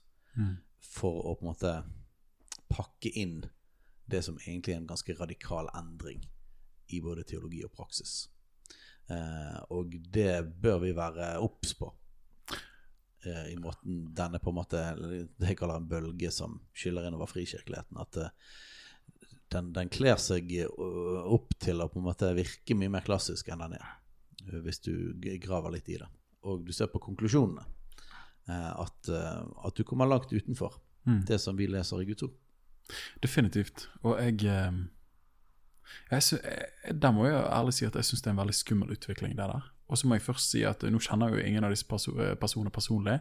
for 0.78 1.24
å 1.26 1.34
på 1.34 1.42
en 1.42 1.50
måte 1.50 1.72
pakke 2.70 3.10
inn 3.18 3.40
det 4.06 4.22
som 4.22 4.38
egentlig 4.38 4.76
er 4.76 4.80
en 4.82 4.90
ganske 4.92 5.16
radikal 5.18 5.70
endring 5.74 6.22
i 6.94 7.00
både 7.02 7.24
teologi 7.26 7.64
og 7.66 7.74
praksis. 7.74 8.28
Eh, 9.10 9.58
og 9.74 9.96
det 10.14 10.44
bør 10.62 10.80
vi 10.84 10.92
være 10.94 11.32
obs 11.42 11.74
på 11.78 11.88
eh, 13.26 13.52
i 13.52 13.56
måten 13.58 14.04
den 14.14 14.34
er 14.34 14.42
på 14.42 14.50
en 14.50 14.58
måte 14.58 14.80
det 14.98 15.52
jeg 15.52 15.58
kaller 15.58 15.78
en 15.78 15.86
bølge 15.90 16.30
som 16.34 16.58
skyller 16.74 17.06
innover 17.06 17.30
frikirkeligheten. 17.30 17.98
At 18.02 18.18
eh, 18.22 18.32
den, 19.54 19.72
den 19.76 19.88
kler 19.92 20.18
seg 20.20 20.50
eh, 20.58 20.66
opp 21.36 21.54
til 21.62 21.80
å 21.82 21.88
på 21.92 22.00
en 22.00 22.08
måte 22.08 22.32
virke 22.36 22.74
mye 22.78 22.90
mer 22.92 23.04
klassisk 23.06 23.48
enn 23.52 23.62
den 23.62 23.76
er, 23.78 23.86
eh, 24.46 24.58
hvis 24.64 24.82
du 24.86 24.92
graver 25.42 25.74
litt 25.76 25.88
i 25.92 26.00
det. 26.00 26.08
Og 26.46 26.64
du 26.66 26.72
ser 26.74 26.90
på 26.92 27.02
konklusjonene 27.02 27.62
eh, 28.48 28.72
at, 28.82 29.10
at 29.10 29.78
du 29.78 29.84
kommer 29.86 30.10
langt 30.10 30.32
utenfor 30.34 30.80
Mm. 31.06 31.20
det 31.22 31.36
som 31.38 31.54
vi 31.54 31.68
leser 31.70 32.00
i 32.02 32.04
Guds 32.08 32.24
ord. 32.26 32.32
Definitivt. 33.22 33.84
Og 34.02 34.18
jeg, 34.18 34.40
jeg, 36.10 36.22
jeg 36.42 37.00
Der 37.02 37.12
må 37.14 37.28
jeg 37.28 37.36
ærlig 37.46 37.74
si 37.76 37.86
at 37.86 37.94
jeg 37.94 38.08
syns 38.08 38.24
det 38.24 38.30
er 38.32 38.34
en 38.34 38.40
veldig 38.40 38.54
skummel 38.58 38.90
utvikling, 38.90 39.36
det 39.38 39.46
der. 39.46 39.68
Og 39.86 39.98
så 39.98 40.08
må 40.08 40.18
jeg 40.18 40.24
først 40.26 40.50
si 40.50 40.64
at 40.66 40.82
nå 40.82 40.98
kjenner 40.98 41.30
jeg 41.30 41.38
jo 41.38 41.46
ingen 41.46 41.64
av 41.64 41.70
disse 41.70 41.86
perso 41.86 42.10
personene 42.40 42.74
personlig, 42.74 43.20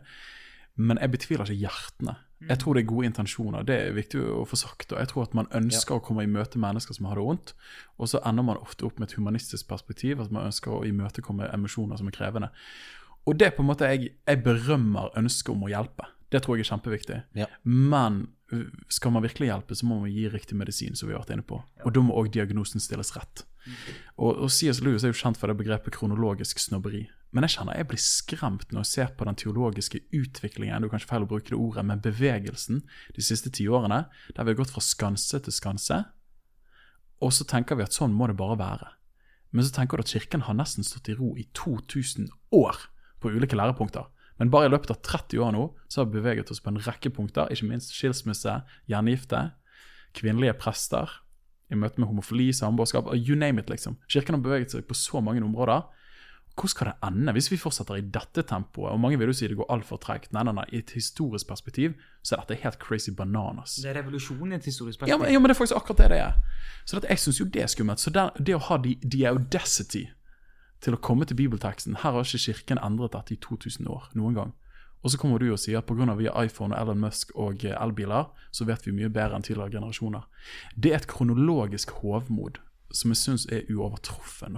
men 0.76 0.98
jeg 0.98 1.14
betviler 1.14 1.46
ikke 1.46 1.62
hjertene. 1.68 2.16
Jeg 2.44 2.60
tror 2.62 2.76
det 2.76 2.84
er 2.84 2.90
gode 2.90 3.08
intensjoner. 3.08 3.64
Det 3.66 3.76
er 3.80 3.96
viktig 3.96 4.20
å 4.20 4.44
få 4.48 4.58
sagt. 4.60 4.92
Og 4.92 5.00
jeg 5.00 5.10
tror 5.12 5.26
at 5.26 5.36
man 5.38 5.48
ønsker 5.56 5.96
å 5.96 6.04
komme 6.04 6.26
i 6.26 6.30
møte 6.30 6.60
mennesker 6.62 6.98
som 6.98 7.08
har 7.10 7.18
det 7.18 7.24
vondt, 7.26 7.54
og 7.96 8.12
så 8.12 8.22
ender 8.28 8.46
man 8.46 8.60
ofte 8.60 8.86
opp 8.88 9.00
med 9.00 9.10
et 9.10 9.16
humanistisk 9.18 9.70
perspektiv, 9.72 10.22
at 10.22 10.34
man 10.36 10.50
ønsker 10.50 10.74
å 10.76 10.84
imøtekomme 10.88 11.48
emosjoner 11.56 12.02
som 12.02 12.12
er 12.12 12.18
krevende. 12.18 12.52
Og 13.26 13.40
det 13.40 13.48
er 13.48 13.56
på 13.56 13.64
en 13.64 13.72
måte 13.72 13.90
jeg, 13.90 14.12
jeg 14.28 14.44
berømmer 14.46 15.16
ønsket 15.18 15.56
om 15.56 15.66
å 15.66 15.72
hjelpe. 15.72 16.10
Det 16.34 16.44
tror 16.44 16.58
jeg 16.58 16.66
er 16.66 16.72
kjempeviktig. 16.74 17.20
Ja. 17.40 17.50
Men 17.64 18.26
uh, 18.54 18.68
skal 18.92 19.16
man 19.16 19.26
virkelig 19.26 19.50
hjelpe, 19.50 19.78
så 19.78 19.88
må 19.90 20.02
man 20.04 20.14
gi 20.14 20.28
riktig 20.30 20.58
medisin, 20.60 20.98
som 20.98 21.10
vi 21.10 21.16
har 21.16 21.24
vært 21.24 21.38
inne 21.38 21.48
på. 21.48 21.62
Og 21.86 21.96
da 21.96 22.04
må 22.04 22.18
òg 22.20 22.34
diagnosen 22.36 22.84
stilles 22.84 23.16
rett. 23.18 23.46
Og, 24.16 24.32
og 24.46 24.50
C.S. 24.52 24.82
Lewis 24.86 25.04
er 25.04 25.14
jo 25.14 25.20
kjent 25.20 25.40
for 25.40 25.52
det 25.52 25.58
begrepet 25.60 25.96
kronologisk 25.96 26.62
snobberi. 26.62 27.06
Men 27.36 27.44
jeg 27.44 27.58
kjenner 27.58 27.76
jeg 27.76 27.90
blir 27.92 28.00
skremt 28.00 28.70
når 28.72 28.86
jeg 28.86 28.92
ser 28.92 29.14
på 29.18 29.28
den 29.28 29.38
teologiske 29.40 30.00
utviklingen, 30.16 30.86
du 30.86 30.92
kanskje 30.92 31.10
feil 31.10 31.26
å 31.26 31.30
bruke 31.30 31.52
det 31.52 31.60
ordet, 31.60 31.84
men 31.84 32.04
bevegelsen 32.04 32.84
de 33.16 33.26
siste 33.26 33.52
tiårene, 33.52 34.06
der 34.32 34.48
vi 34.48 34.54
har 34.54 34.62
gått 34.62 34.72
fra 34.72 34.84
skanse 34.84 35.42
til 35.44 35.56
skanse, 35.56 36.04
og 37.24 37.34
så 37.36 37.48
tenker 37.48 37.76
vi 37.80 37.84
at 37.84 37.96
sånn 37.96 38.16
må 38.16 38.30
det 38.30 38.38
bare 38.40 38.60
være. 38.60 38.92
Men 39.56 39.68
så 39.68 39.74
tenker 39.76 39.98
du 39.98 40.06
at 40.06 40.12
kirken 40.12 40.46
har 40.48 40.56
nesten 40.58 40.84
stått 40.88 41.10
i 41.12 41.16
ro 41.16 41.34
i 41.40 41.46
2000 41.56 42.28
år 42.56 42.80
på 43.24 43.32
ulike 43.32 43.56
lærepunkter. 43.56 44.08
Men 44.40 44.52
bare 44.52 44.68
i 44.68 44.72
løpet 44.72 44.92
av 44.92 45.00
30 45.04 45.44
år 45.44 45.54
nå 45.56 45.68
så 45.88 46.02
har 46.02 46.10
vi 46.10 46.20
beveget 46.20 46.52
oss 46.52 46.60
på 46.64 46.74
en 46.74 46.82
rekke 46.84 47.12
punkter, 47.16 47.52
ikke 47.52 47.70
minst 47.70 47.94
skilsmisse, 47.96 48.58
gjengifte, 48.92 49.50
kvinnelige 50.16 50.58
prester, 50.60 51.12
i 51.72 51.76
møte 51.76 52.00
med 52.02 52.08
homofili, 52.12 52.52
samboerskap, 52.54 53.08
you 53.16 53.36
name 53.36 53.62
it, 53.62 53.70
liksom. 53.70 53.98
Kirken 54.12 54.36
har 54.38 54.42
beveget 54.46 54.72
seg 54.76 54.86
på 54.88 54.94
så 54.98 55.22
mange 55.22 55.42
områder. 55.44 55.88
Hvor 56.56 56.70
skal 56.72 56.88
det 56.88 56.94
ende 57.04 57.34
hvis 57.36 57.50
vi 57.52 57.58
fortsetter 57.60 57.98
i 58.00 58.04
dette 58.16 58.44
tempoet? 58.48 58.94
Og 58.94 59.00
mange 59.04 59.18
vil 59.20 59.28
jo 59.28 59.34
si 59.36 59.48
det 59.52 59.58
går 59.60 59.68
altfor 59.74 59.98
tregt. 60.00 60.30
Nei, 60.32 60.44
nei, 60.48 60.54
nei, 60.56 60.64
i 60.72 60.78
et 60.80 60.94
historisk 60.96 61.50
perspektiv 61.50 61.98
så 62.24 62.36
er 62.38 62.46
dette 62.46 62.62
helt 62.64 62.78
crazy 62.80 63.12
bananas. 63.12 63.74
Det 63.84 63.90
er 63.92 63.98
revolusjon 64.00 64.54
i 64.54 64.56
et 64.56 64.66
historisk 64.70 65.02
Ja, 65.02 65.18
men, 65.18 65.26
perspektiv. 65.26 65.34
ja, 65.34 65.40
men 65.42 65.50
det 65.52 65.56
er 65.56 65.60
faktisk 65.60 65.76
akkurat 65.82 65.98
det 66.06 66.10
det 66.14 66.20
er. 66.24 66.38
Så 66.86 66.96
dette, 66.96 67.10
jeg 67.12 67.20
syns 67.26 67.40
jo 67.42 67.46
det 67.58 67.62
er 67.66 67.68
skummelt. 67.74 68.00
Så 68.00 68.14
det, 68.16 68.24
det 68.48 68.56
å 68.56 68.62
ha 68.70 68.78
the, 68.86 68.96
the 69.04 69.26
audacity 69.28 70.06
til 70.86 70.96
å 70.96 71.02
komme 71.02 71.26
til 71.26 71.36
bibelteksten 71.40 71.96
Her 72.04 72.12
har 72.16 72.24
ikke 72.24 72.40
Kirken 72.46 72.80
endret 72.84 73.12
dette 73.18 73.34
i 73.36 73.38
2000 73.42 73.88
år 73.92 74.08
noen 74.16 74.36
gang. 74.38 74.54
Og 75.06 75.14
så 75.14 75.20
kommer 75.22 75.38
du 75.38 75.52
og 75.54 75.60
sier 75.62 75.78
at 75.78 75.86
pga. 75.86 76.16
iPhone 76.42 76.74
og 76.74 76.82
Elon 76.82 77.04
Musk 77.04 77.32
og 77.38 77.64
eh, 77.64 77.78
elbiler, 77.78 78.32
så 78.52 78.66
vet 78.66 78.88
vi 78.88 78.96
mye 78.96 79.12
bedre 79.14 79.38
enn 79.38 79.46
tidligere 79.46 79.78
generasjoner. 79.78 80.26
Det 80.74 80.92
er 80.92 81.04
et 81.04 81.12
kronologisk 81.12 81.92
hovmod 82.02 82.58
som 82.90 83.14
jeg 83.14 83.22
syns 83.22 83.46
er 83.54 83.70
uovertruffen. 83.70 84.58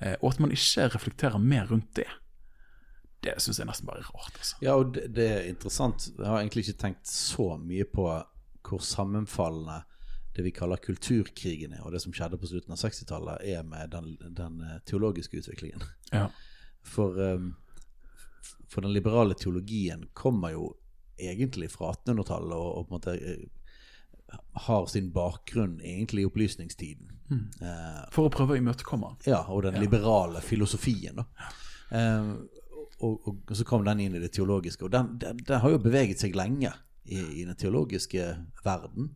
Eh, 0.00 0.16
og 0.22 0.30
at 0.32 0.40
man 0.40 0.54
ikke 0.54 0.88
reflekterer 0.94 1.38
mer 1.38 1.68
rundt 1.68 1.92
det, 1.98 2.08
det 3.24 3.34
syns 3.40 3.60
jeg 3.60 3.68
nesten 3.68 3.88
bare 3.88 4.02
er 4.02 4.08
rart. 4.12 4.36
altså. 4.36 4.56
Ja, 4.62 4.76
og 4.76 4.94
det, 4.94 5.08
det 5.16 5.26
er 5.30 5.48
interessant. 5.48 6.10
Jeg 6.18 6.28
har 6.28 6.40
egentlig 6.40 6.66
ikke 6.66 6.80
tenkt 6.80 7.08
så 7.08 7.54
mye 7.60 7.84
på 7.88 8.08
hvor 8.64 8.80
sammenfallende 8.80 9.82
det 10.36 10.44
vi 10.44 10.50
kaller 10.50 10.80
kulturkrigen 10.82 11.76
er, 11.76 11.84
og 11.84 11.92
det 11.94 12.00
som 12.02 12.12
skjedde 12.14 12.40
på 12.40 12.48
slutten 12.50 12.74
av 12.74 12.80
60-tallet, 12.80 13.44
er 13.54 13.62
med 13.68 13.92
den, 13.92 14.16
den 14.34 14.58
eh, 14.64 14.80
teologiske 14.88 15.38
utviklingen. 15.38 15.84
Ja. 16.10 16.26
For, 16.84 17.14
um, 17.16 17.52
for 18.74 18.82
den 18.82 18.92
liberale 18.92 19.36
teologien 19.38 20.08
kommer 20.18 20.54
jo 20.54 20.72
egentlig 21.20 21.70
fra 21.70 21.92
1800-tallet 21.92 22.56
og, 22.58 22.70
og 22.78 22.88
på 22.88 22.94
en 22.94 22.98
måte 22.98 23.14
eh, 23.14 24.40
har 24.66 24.86
sin 24.90 25.12
bakgrunn 25.14 25.76
egentlig 25.80 26.24
i 26.24 26.26
opplysningstiden. 26.26 27.12
Eh, 27.62 28.00
For 28.14 28.28
å 28.28 28.32
prøve 28.34 28.56
å 28.56 28.60
imøtekomme 28.60 29.14
ja, 29.28 29.44
og 29.48 29.62
den 29.66 29.78
liberale 29.82 30.42
filosofien. 30.44 31.22
Da. 31.22 31.50
Eh, 31.94 32.32
og, 33.04 33.28
og 33.28 33.54
så 33.56 33.66
kom 33.68 33.84
den 33.86 34.02
inn 34.04 34.16
i 34.16 34.22
det 34.22 34.32
teologiske. 34.34 34.86
Og 34.86 34.94
den, 34.94 35.14
den, 35.22 35.42
den 35.46 35.62
har 35.62 35.74
jo 35.74 35.82
beveget 35.82 36.22
seg 36.22 36.36
lenge 36.38 36.72
i, 37.04 37.20
i 37.20 37.44
den 37.46 37.58
teologiske 37.58 38.26
verden. 38.64 39.12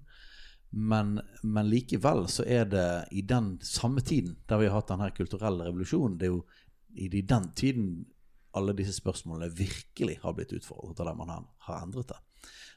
Men, 0.70 1.16
men 1.42 1.70
likevel 1.70 2.26
så 2.28 2.44
er 2.44 2.66
det 2.68 2.88
i 3.16 3.22
den 3.24 3.56
samme 3.64 4.04
tiden, 4.04 4.36
der 4.46 4.60
vi 4.60 4.68
har 4.68 4.80
hatt 4.80 4.90
den 4.92 5.02
her 5.02 5.14
kulturelle 5.16 5.66
revolusjonen, 5.70 6.18
det 6.20 6.28
er 6.28 6.34
jo 6.34 6.42
i 6.98 7.22
den 7.22 7.50
tiden 7.56 7.88
alle 8.56 8.74
disse 8.76 8.96
spørsmålene 8.96 9.52
virkelig 9.56 10.18
har 10.22 10.34
blitt 10.36 10.54
utfordret, 10.56 11.00
av 11.00 11.10
det 11.10 11.16
man 11.18 11.32
har, 11.34 11.82
endret 11.82 12.12
det. 12.12 12.18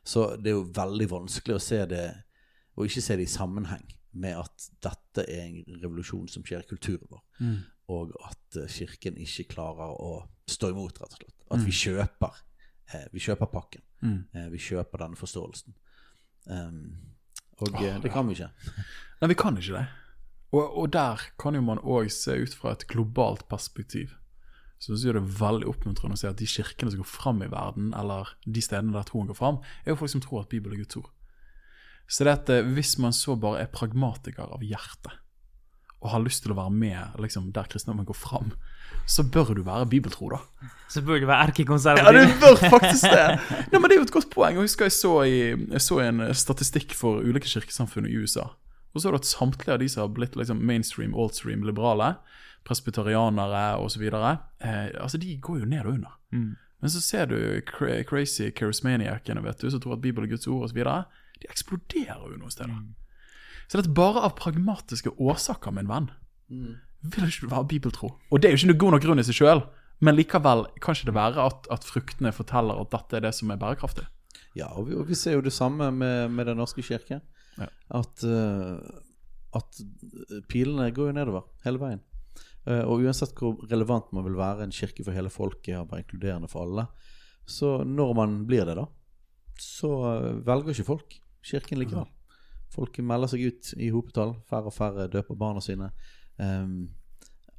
Så 0.04 0.36
det 0.36 0.52
er 0.52 0.58
jo 0.58 0.70
veldig 0.76 1.08
vanskelig 1.12 1.58
å 1.58 1.64
se 1.64 1.82
det, 1.90 2.06
og 2.76 2.88
ikke 2.88 3.04
se 3.04 3.18
det 3.20 3.28
i 3.28 3.32
sammenheng 3.32 3.86
med 4.12 4.42
at 4.42 4.66
dette 4.84 5.24
er 5.30 5.46
en 5.46 5.82
revolusjon 5.84 6.28
som 6.32 6.44
skjer 6.44 6.66
i 6.66 6.70
kulturen 6.72 7.08
vår, 7.12 7.22
og 7.92 8.12
at 8.28 8.60
eh, 8.60 8.72
kirken 8.72 9.20
ikke 9.20 9.50
klarer 9.54 9.94
å 9.96 10.12
stå 10.50 10.72
imot, 10.72 11.00
rett 11.00 11.16
og 11.16 11.22
slett. 11.22 11.38
At 11.52 11.64
vi 11.68 11.76
kjøper 11.76 12.42
eh, 12.92 13.08
vi 13.12 13.24
kjøper 13.24 13.52
pakken. 13.52 13.84
Eh, 14.36 14.48
vi 14.52 14.60
kjøper 14.62 15.04
denne 15.04 15.20
forståelsen. 15.20 15.76
Um, 16.46 16.86
og 17.62 17.76
oh, 17.76 17.84
det 18.02 18.10
kan 18.12 18.26
vi 18.28 18.34
ikke. 18.34 18.50
Nei, 19.22 19.28
vi 19.30 19.38
kan 19.38 19.60
ikke 19.60 19.76
det. 19.76 19.84
Og, 20.52 20.64
og 20.82 20.88
der 20.94 21.22
kan 21.40 21.56
jo 21.56 21.62
man 21.64 21.80
òg 21.80 22.10
se 22.12 22.36
ut 22.42 22.56
fra 22.58 22.74
et 22.76 22.88
globalt 22.90 23.46
perspektiv. 23.52 24.16
Så 24.82 24.90
synes 24.90 25.06
jeg 25.06 25.14
det 25.14 25.22
er 25.22 25.34
veldig 25.38 25.68
oppmuntrende 25.70 26.18
å 26.18 26.20
se 26.20 26.30
at 26.32 26.40
de 26.42 26.50
kirkene 26.50 26.90
som 26.90 27.04
går 27.04 27.10
fram 27.10 27.42
i 27.46 27.50
verden, 27.52 27.92
eller 27.94 28.34
de 28.50 28.64
stedene 28.66 28.96
der 28.96 29.06
troen 29.06 29.30
går 29.30 29.38
fram, 29.38 29.60
er 29.86 29.94
jo 29.94 30.00
folk 30.00 30.14
som 30.16 30.24
tror 30.24 30.42
at 30.42 30.50
Bibelen 30.50 30.80
er 30.80 30.82
Guds 30.82 30.98
ord. 30.98 31.12
Så 32.10 32.26
det 32.26 32.34
at 32.34 32.50
eh, 32.50 32.72
hvis 32.76 32.98
man 33.00 33.14
så 33.16 33.38
bare 33.40 33.62
er 33.62 33.70
pragmatiker 33.72 34.50
av 34.50 34.66
hjerte, 34.66 35.14
og 36.02 36.10
har 36.16 36.24
lyst 36.26 36.42
til 36.42 36.56
å 36.56 36.58
være 36.58 36.74
med 36.74 37.20
liksom, 37.22 37.52
der 37.54 37.68
kristendommen 37.70 38.08
går 38.10 38.18
fram, 38.18 38.56
så 39.06 39.24
bør 39.24 39.54
du 39.54 39.62
være 39.66 39.86
bibeltro, 39.92 40.32
da. 40.34 40.40
Så 40.90 41.04
bør 41.06 41.22
du 41.22 41.28
være 41.30 41.46
Ja, 42.02 42.14
du 42.16 42.34
bør 42.42 42.58
faktisk 42.74 43.06
det. 43.06 43.28
Nei, 43.70 43.78
men 43.78 43.86
Det 43.86 43.96
er 43.96 44.02
jo 44.02 44.08
et 44.08 44.16
godt 44.18 44.32
poeng. 44.34 44.58
Jeg 44.58 44.66
husker 44.66 44.90
jeg 44.90 44.98
så, 44.98 45.14
i, 45.30 45.38
jeg 45.54 45.84
så 45.86 46.02
en 46.02 46.26
statistikk 46.34 46.98
for 46.98 47.22
ulike 47.22 47.50
kirkesamfunn 47.54 48.10
i 48.10 48.18
USA. 48.18 48.50
Og 48.92 49.02
så 49.02 49.08
er 49.08 49.16
det 49.16 49.22
at 49.22 49.30
samtlige 49.30 49.76
av 49.78 49.80
de 49.84 49.88
som 49.94 50.04
har 50.04 50.12
blitt 50.16 50.36
liksom 50.36 50.66
mainstream, 50.68 51.14
altstream, 51.14 51.62
liberale, 51.70 52.16
presbyterianere 52.68 53.78
osv., 53.82 54.04
eh, 54.04 54.90
altså 55.02 55.18
de 55.18 55.38
går 55.42 55.64
jo 55.64 55.66
ned 55.66 55.86
og 55.86 55.94
under. 55.94 56.18
Men 56.82 56.90
så 56.90 57.02
ser 57.02 57.26
du 57.30 57.38
cra 57.66 58.02
crazy 58.08 58.50
charismaniacene 58.58 59.44
vet 59.44 59.62
du, 59.62 59.70
som 59.70 59.82
tror 59.82 59.98
at 59.98 60.02
Bibelen 60.02 60.30
er 60.30 60.36
Guds 60.36 60.48
ord 60.48 60.70
osv., 60.70 60.82
de 61.42 61.50
eksploderer 61.50 62.22
jo 62.30 62.38
noen 62.38 62.54
steder. 62.54 62.80
Så 63.68 63.80
det 63.80 63.88
er 63.88 63.98
bare 63.98 64.26
av 64.28 64.36
pragmatiske 64.38 65.14
årsaker, 65.18 65.74
min 65.74 65.90
venn, 65.90 66.10
vil 66.50 67.28
ikke 67.28 67.48
du 67.48 67.54
være 67.54 67.70
bibeltro. 67.70 68.16
Og 68.30 68.42
det 68.42 68.50
er 68.50 68.56
jo 68.56 68.62
ikke 68.62 68.72
noe 68.74 68.82
god 68.84 68.96
nok 68.96 69.06
grunn 69.06 69.22
i 69.22 69.26
seg 69.26 69.38
sjøl, 69.40 69.64
men 70.02 70.18
likevel 70.18 70.66
kan 70.82 70.98
ikke 70.98 71.10
det 71.12 71.18
være 71.18 71.46
at, 71.46 71.70
at 71.74 71.86
fruktene 71.86 72.34
forteller 72.34 72.82
at 72.82 72.92
dette 72.94 73.18
er 73.18 73.26
det 73.26 73.34
som 73.38 73.54
er 73.54 73.62
bærekraftig. 73.62 74.06
Ja, 74.58 74.68
og 74.76 74.90
vi, 74.90 74.98
og 74.98 75.08
vi 75.08 75.16
ser 75.16 75.38
jo 75.38 75.46
det 75.46 75.54
samme 75.56 75.92
med, 75.96 76.30
med 76.34 76.50
Den 76.50 76.60
norske 76.60 76.84
kirke. 76.84 77.22
Ja. 77.58 77.68
At, 78.02 78.24
uh, 78.26 78.82
at 79.56 79.82
pilene 80.50 80.90
går 80.92 81.12
jo 81.12 81.16
nedover 81.16 81.48
hele 81.66 81.82
veien. 81.82 82.02
Eh, 82.68 82.84
Og 82.86 83.02
uansett 83.02 83.34
hvor 83.38 83.58
relevant 83.72 84.12
man 84.14 84.26
vil 84.28 84.38
være 84.38 84.68
en 84.68 84.76
kirke 84.76 85.04
for 85.04 85.16
hele 85.16 85.30
folket, 85.34 85.78
og 85.80 85.92
være 85.92 86.04
inkluderende 86.06 86.50
for 86.52 86.66
alle, 86.68 86.88
så 87.50 87.80
når 87.84 88.14
man 88.16 88.40
blir 88.48 88.66
det, 88.70 88.78
da, 88.78 88.86
så 89.60 89.92
eh, 90.16 90.46
velger 90.46 90.76
ikke 90.76 90.90
folk 90.92 91.20
kirken 91.46 91.82
likevel. 91.82 92.10
Folk 92.72 92.98
melder 93.04 93.28
seg 93.34 93.48
ut 93.50 93.74
i 93.82 93.90
hopetall. 93.92 94.36
Færre 94.48 94.70
og 94.70 94.74
færre 94.74 95.08
døper 95.12 95.36
barna 95.36 95.60
sine. 95.60 95.90
Um, 96.40 96.90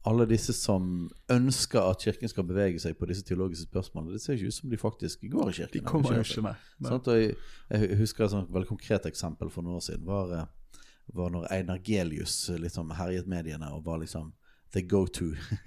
alle 0.09 0.25
disse 0.27 0.55
som 0.57 1.11
ønsker 1.31 1.85
at 1.85 2.01
kirken 2.03 2.31
skal 2.31 2.47
bevege 2.49 2.81
seg 2.83 2.97
på 2.99 3.07
disse 3.11 3.23
teologiske 3.27 3.69
spørsmålene, 3.69 4.17
det 4.17 4.23
ser 4.23 4.39
ikke 4.39 4.49
ut 4.51 4.57
som 4.57 4.71
de 4.73 4.79
faktisk 4.81 5.27
går 5.31 5.51
i 5.51 5.57
kirken. 5.59 5.75
De 5.77 5.85
kommer 5.87 6.17
jo 6.17 6.25
ikke 6.25 6.47
med. 6.47 6.65
Og 6.89 7.11
jeg, 7.13 7.37
jeg 7.71 7.99
husker 8.01 8.25
et 8.25 8.55
veldig 8.57 8.71
konkret 8.71 9.07
eksempel 9.07 9.51
for 9.53 9.63
noen 9.67 9.79
år 9.79 9.85
siden. 9.85 10.07
Var, 10.09 10.33
eh, 10.39 10.81
var 11.15 11.35
når 11.35 11.47
Einar 11.53 11.83
Gelius 11.85 12.49
liksom 12.65 12.91
herjet 12.97 13.29
mediene 13.31 13.69
og 13.77 13.85
var 13.85 14.01
liksom 14.03 14.33
the 14.73 14.83
go-to 14.83 15.25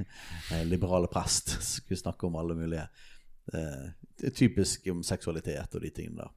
eh, 0.52 0.65
liberale 0.65 1.07
prest. 1.07 1.57
Skulle 1.76 1.98
snakke 1.98 2.27
om 2.27 2.36
alle 2.36 2.56
mulige 2.56 2.88
eh, 3.53 4.32
Typisk 4.36 4.88
om 4.91 5.03
seksualitet 5.03 5.76
og 5.76 5.82
de 5.82 5.90
tingene 5.90 6.23
der. 6.23 6.32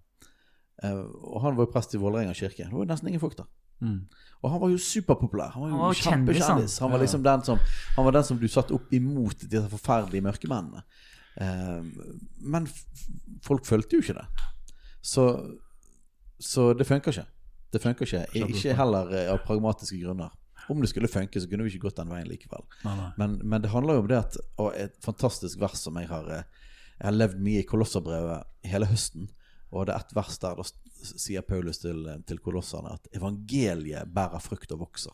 Eh, 0.82 0.98
og 0.98 1.42
han 1.42 1.56
var 1.56 1.66
jo 1.66 1.72
prest 1.72 1.94
i 1.94 2.00
Vålerenga 2.02 2.34
kirke. 2.34 2.64
Det 2.66 2.74
var 2.74 2.84
jo 2.84 2.90
nesten 2.90 3.08
ingen 3.08 3.22
folk 3.22 3.36
der. 3.38 3.46
Mm. 3.80 4.00
Og 4.42 4.50
han 4.50 4.60
var 4.60 4.72
jo 4.72 4.80
superpopulær. 4.82 5.52
Han 5.54 5.62
var 5.62 5.70
jo 5.70 5.78
var 5.84 6.00
kjempekjendis. 6.00 6.78
Han 6.82 6.90
var 6.92 6.98
liksom 6.98 7.22
den 7.22 7.44
som 7.46 7.60
Han 7.96 8.04
var 8.04 8.16
den 8.16 8.24
som 8.24 8.40
du 8.40 8.48
satte 8.50 8.74
opp 8.74 8.92
imot 8.92 9.46
de 9.50 9.62
forferdelige 9.70 10.26
mørkemennene. 10.26 10.82
Men 12.42 12.66
folk 13.46 13.66
fulgte 13.66 13.94
jo 13.94 14.02
ikke 14.02 14.16
det. 14.18 14.26
Så, 15.02 15.28
så 16.42 16.72
det 16.74 16.86
funker 16.86 17.14
ikke. 17.14 17.26
Det 17.72 17.82
funker 17.82 18.06
ikke. 18.06 18.24
Ikke 18.48 18.74
heller 18.74 19.14
av 19.28 19.38
pragmatiske 19.46 20.00
grunner. 20.02 20.34
Om 20.68 20.80
det 20.84 20.90
skulle 20.92 21.08
funke, 21.08 21.40
så 21.40 21.48
kunne 21.50 21.66
vi 21.66 21.74
ikke 21.74 21.86
gått 21.88 22.00
den 22.00 22.12
veien 22.12 22.28
likevel. 22.28 22.64
Nei, 22.84 22.96
nei. 23.00 23.08
Men, 23.20 23.38
men 23.44 23.64
det 23.64 23.72
handler 23.72 23.98
jo 23.98 24.04
om 24.04 24.10
det 24.10 24.18
at 24.20 24.38
Og 24.58 24.72
et 24.76 24.96
fantastisk 25.04 25.60
vers 25.60 25.80
som 25.80 25.96
jeg 26.00 26.10
har 26.10 26.28
eh, 26.28 26.46
Jeg 26.98 27.06
har 27.06 27.18
levd 27.18 27.42
mye 27.46 27.62
i 27.62 27.68
Kolosserbrevet 27.68 28.68
hele 28.68 28.88
høsten. 28.90 29.28
Og 29.70 29.84
det 29.86 29.94
er 29.94 30.00
et 30.00 30.14
vers 30.16 30.38
der 30.40 30.56
da 30.56 30.64
sier 30.98 31.44
Paulus 31.46 31.78
til, 31.78 32.00
eh, 32.08 32.18
til 32.26 32.40
kolosserne 32.42 32.90
at 32.96 33.08
evangeliet 33.14 34.08
bærer 34.14 34.40
frukt 34.42 34.72
og 34.74 34.80
vokser. 34.80 35.12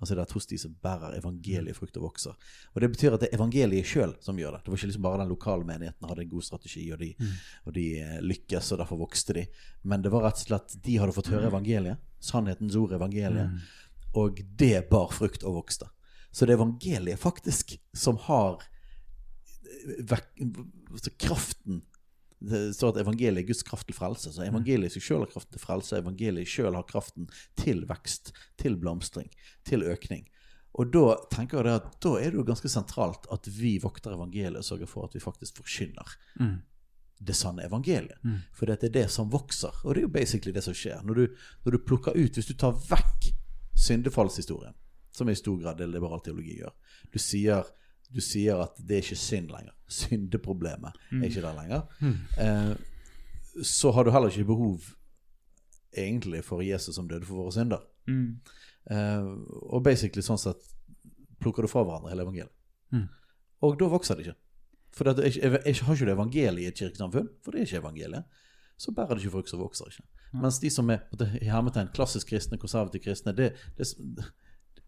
Altså 0.00 0.14
det 0.14 0.22
er 0.22 0.32
hos 0.32 0.46
de 0.46 0.58
som 0.62 0.74
bærer 0.82 1.18
evangeliet 1.18 1.76
frukt 1.76 1.96
og 1.98 2.06
vokser. 2.06 2.36
Og 2.72 2.80
det 2.80 2.90
betyr 2.94 3.16
at 3.16 3.20
det 3.20 3.28
er 3.32 3.36
evangeliet 3.36 3.84
sjøl 3.90 4.14
som 4.22 4.38
gjør 4.38 4.56
det. 4.56 4.62
Det 4.64 4.72
var 4.72 4.78
ikke 4.78 4.90
liksom 4.92 5.02
bare 5.02 5.20
den 5.24 5.32
lokale 5.34 5.66
menigheten 5.68 6.08
hadde 6.08 6.22
en 6.24 6.30
god 6.30 6.46
strategi, 6.46 6.86
og 6.94 7.02
de, 7.02 7.10
og 7.66 7.74
de 7.76 7.86
eh, 8.00 8.20
lykkes, 8.22 8.72
og 8.72 8.78
derfor 8.80 9.02
vokste 9.02 9.36
de. 9.36 9.46
Men 9.82 10.02
det 10.06 10.12
var 10.14 10.24
rett 10.28 10.40
og 10.40 10.48
slett 10.48 10.78
de 10.86 10.96
hadde 11.02 11.16
fått 11.18 11.32
høre 11.34 11.50
evangeliet. 11.50 11.98
Sannhetens 12.20 12.78
ord, 12.78 12.94
evangeliet. 12.96 13.66
Og 14.16 14.40
det 14.56 14.88
bar 14.90 15.12
frukt 15.12 15.44
og 15.44 15.58
vokste. 15.60 15.90
Så 16.32 16.46
det 16.46 16.54
er 16.54 16.60
evangeliet 16.60 17.20
faktisk 17.20 17.76
som 17.96 18.18
har 18.26 18.62
eh, 19.96 21.10
kraften 21.18 21.82
Det 22.38 22.74
står 22.76 22.92
at 22.92 23.00
evangeliet 23.00 23.40
er 23.44 23.46
Guds 23.48 23.62
kraft 23.64 23.86
til 23.88 23.96
frelse. 23.96 24.28
Så 24.32 24.44
evangeliet 24.44 24.92
i 24.92 24.98
seg 24.98 25.06
sjøl 25.06 25.22
har 25.24 25.30
kraften 25.32 25.56
til 25.56 25.62
frelse. 25.62 25.96
Evangeliet 26.02 26.50
sjøl 26.52 26.74
har 26.76 26.84
kraften 26.88 27.28
til 27.56 27.86
vekst, 27.88 28.32
til 28.60 28.76
blomstring, 28.76 29.30
til 29.64 29.82
økning. 29.88 30.26
Og 30.76 30.90
da 30.92 31.14
tenker 31.32 31.62
jeg 31.62 31.64
det 31.64 31.76
at 31.78 31.96
da 32.04 32.12
er 32.20 32.34
det 32.34 32.36
jo 32.36 32.44
ganske 32.44 32.68
sentralt 32.68 33.24
at 33.32 33.48
vi 33.48 33.78
vokter 33.80 34.12
evangeliet 34.12 34.60
og 34.60 34.68
sørger 34.68 34.90
for 34.90 35.08
at 35.08 35.16
vi 35.16 35.24
faktisk 35.24 35.62
forkynner 35.62 36.16
Mm. 36.38 36.58
det 37.24 37.34
sanne 37.36 37.64
evangeliet. 37.64 38.20
For 38.52 38.66
det 38.68 38.84
er 38.84 38.92
det 38.92 39.06
som 39.10 39.30
vokser. 39.32 39.72
Og 39.84 39.94
det 39.94 40.02
er 40.02 40.06
jo 40.06 40.12
basically 40.12 40.52
det 40.52 40.62
som 40.64 40.74
skjer. 40.76 41.00
Når 41.02 41.14
du, 41.14 41.26
når 41.64 41.72
du 41.72 41.78
plukker 41.78 42.12
ut 42.12 42.34
Hvis 42.36 42.46
du 42.46 42.54
tar 42.54 42.76
vekk 42.76 43.32
syndefallshistorien, 43.76 44.74
som 45.12 45.28
i 45.28 45.36
stor 45.36 45.58
grad 45.60 45.78
det 45.80 45.88
liberal 45.90 46.20
teologi 46.24 46.58
gjør 46.60 46.72
Du 47.12 47.18
sier, 47.22 47.64
du 48.12 48.20
sier 48.24 48.60
at 48.64 48.76
det 48.78 48.98
er 48.98 49.04
ikke 49.04 49.18
synd 49.20 49.50
lenger. 49.52 49.74
Syndeproblemet 49.88 50.96
er 51.12 51.26
ikke 51.28 51.44
der 51.44 51.56
lenger. 51.56 51.82
Eh, 52.40 52.74
så 53.64 53.92
har 53.92 54.04
du 54.04 54.10
heller 54.10 54.28
ikke 54.28 54.48
behov 54.52 54.80
egentlig 55.96 56.44
for 56.44 56.62
Jesus 56.62 56.94
som 56.94 57.08
døde 57.08 57.24
for 57.24 57.40
våre 57.40 57.52
synder. 57.52 57.84
Mm. 58.06 58.40
Eh, 58.90 59.28
og 59.72 59.84
basically 59.84 60.24
sånn 60.24 60.40
sett 60.40 60.62
plukker 61.42 61.64
du 61.64 61.70
fra 61.70 61.84
hverandre 61.84 62.12
hele 62.12 62.26
evangeliet. 62.26 62.52
Mm. 62.92 63.06
Og 63.66 63.78
da 63.80 63.88
vokser 63.90 64.18
det 64.18 64.26
ikke. 64.26 64.38
For 64.96 65.08
det 65.08 65.24
er 65.24 65.30
ikke, 65.30 65.60
jeg, 65.64 65.78
har 65.84 65.96
ikke 65.96 66.08
du 66.08 66.12
evangeliet 66.12 66.64
i 66.64 66.70
et 66.70 66.78
kirkesamfunn, 66.80 67.28
for 67.44 67.52
det 67.52 67.62
er 67.62 67.68
ikke 67.68 67.82
evangeliet, 67.82 68.42
så 68.76 68.92
bærer 68.92 69.16
det 69.16 69.24
ikke 69.24 69.36
frukt, 69.38 69.50
så 69.50 69.60
vokser 69.60 69.92
ikke. 69.92 70.04
Mens 70.36 70.58
de 70.60 70.70
som 70.72 70.90
er 70.92 71.06
i 71.40 71.48
hermetegn 71.48 71.92
klassisk 71.96 72.28
kristne, 72.32 72.58
konservative 72.60 73.02
kristne 73.04 73.32
det, 73.36 73.54
det, 73.78 73.86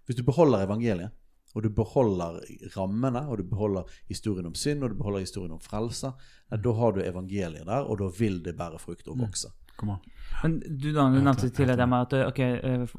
Hvis 0.07 0.17
du 0.17 0.25
beholder 0.25 0.67
evangeliet, 0.67 1.11
og 1.55 1.63
du 1.65 1.71
beholder 1.73 2.41
rammene, 2.77 3.23
og 3.29 3.39
du 3.39 3.45
beholder 3.49 3.89
historien 4.09 4.47
om 4.47 4.55
synd, 4.55 4.85
og 4.85 4.91
du 4.91 4.99
beholder 4.99 5.25
historien 5.25 5.53
om 5.53 5.61
frelse, 5.61 6.13
da 6.51 6.75
har 6.81 6.93
du 6.93 7.01
evangeliet 7.01 7.67
der, 7.67 7.89
og 7.89 7.99
da 7.99 8.11
vil 8.19 8.45
det 8.45 8.57
bære 8.57 8.79
frukt 8.79 9.09
og 9.09 9.19
vokse. 9.19 9.49
Men 10.43 10.59
du 10.61 10.91
da, 10.93 11.07
du 11.07 11.21
nevnte 11.23 11.49
tidligere 11.49 11.79
det 11.79 11.89
med 11.89 12.07
at 12.07 12.27
ok, 12.27 12.39
eh, 12.41 12.95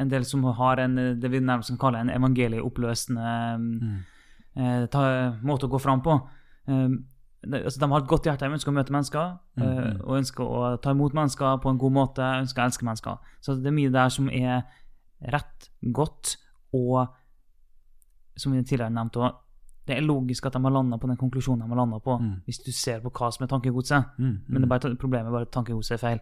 en 0.00 0.10
del 0.10 0.24
som 0.24 0.44
har 0.44 0.80
en, 0.80 0.98
eh, 0.98 1.16
det 1.20 1.30
vi 1.30 1.40
nærmest 1.40 1.74
kan 1.74 1.78
kalle 1.78 2.00
en 2.00 2.10
evangelieoppløsende 2.10 3.32
eh, 4.56 4.86
ta, 4.92 5.02
måte 5.44 5.68
å 5.68 5.72
gå 5.72 5.80
fram 5.82 6.00
på. 6.02 6.16
Eh, 6.68 6.88
det, 7.42 7.62
altså, 7.64 7.80
de 7.80 7.90
har 7.90 8.02
et 8.02 8.08
godt 8.08 8.28
hjerte, 8.28 8.46
de 8.46 8.56
ønsker 8.58 8.70
å 8.70 8.76
møte 8.76 8.94
mennesker, 8.94 9.32
eh, 9.58 9.94
og 10.04 10.18
ønsker 10.20 10.44
å 10.46 10.76
ta 10.82 10.92
imot 10.94 11.16
mennesker 11.18 11.58
på 11.62 11.72
en 11.72 11.80
god 11.80 11.94
måte, 11.96 12.28
ønsker 12.44 12.62
å 12.62 12.66
elske 12.68 12.86
mennesker. 12.86 13.32
Så 13.42 13.56
det 13.58 13.70
er 13.70 13.76
mye 13.76 13.92
der 13.94 14.12
som 14.14 14.28
er 14.30 14.62
rett, 15.32 15.70
godt, 15.82 16.36
og 16.72 17.08
som 18.38 18.54
vi 18.54 18.62
tidligere 18.62 18.94
nevnte 18.94 19.22
òg, 19.22 19.40
det 19.86 19.96
er 19.96 20.06
logisk 20.06 20.46
at 20.46 20.54
de 20.54 20.62
har 20.62 20.70
landa 20.70 20.96
på 21.02 21.08
den 21.10 21.18
konklusjonen 21.18 21.64
de 21.64 21.74
har 21.74 21.80
landa 21.80 21.98
på, 21.98 22.14
hvis 22.46 22.62
du 22.62 22.70
ser 22.70 23.00
på 23.02 23.10
hva 23.10 23.32
som 23.34 23.42
er 23.42 23.50
tankegodset. 23.50 24.14
Mm. 24.18 24.36
Men 24.46 24.62
det 24.62 24.68
er 24.68 24.70
bare, 24.70 24.94
problemet 24.94 25.26
er 25.26 25.34
bare 25.34 25.48
at 25.48 25.54
tankegodset 25.56 25.96
er 25.96 26.02
feil. 26.02 26.20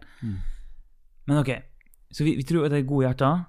Men 1.29 1.37
ok, 1.43 1.51
så 2.09 2.25
vi, 2.25 2.35
vi 2.39 2.43
tror 2.43 2.65
at 2.65 2.73
det 2.73 2.81
er 2.81 2.89
gode 2.89 3.05
hjerter. 3.05 3.43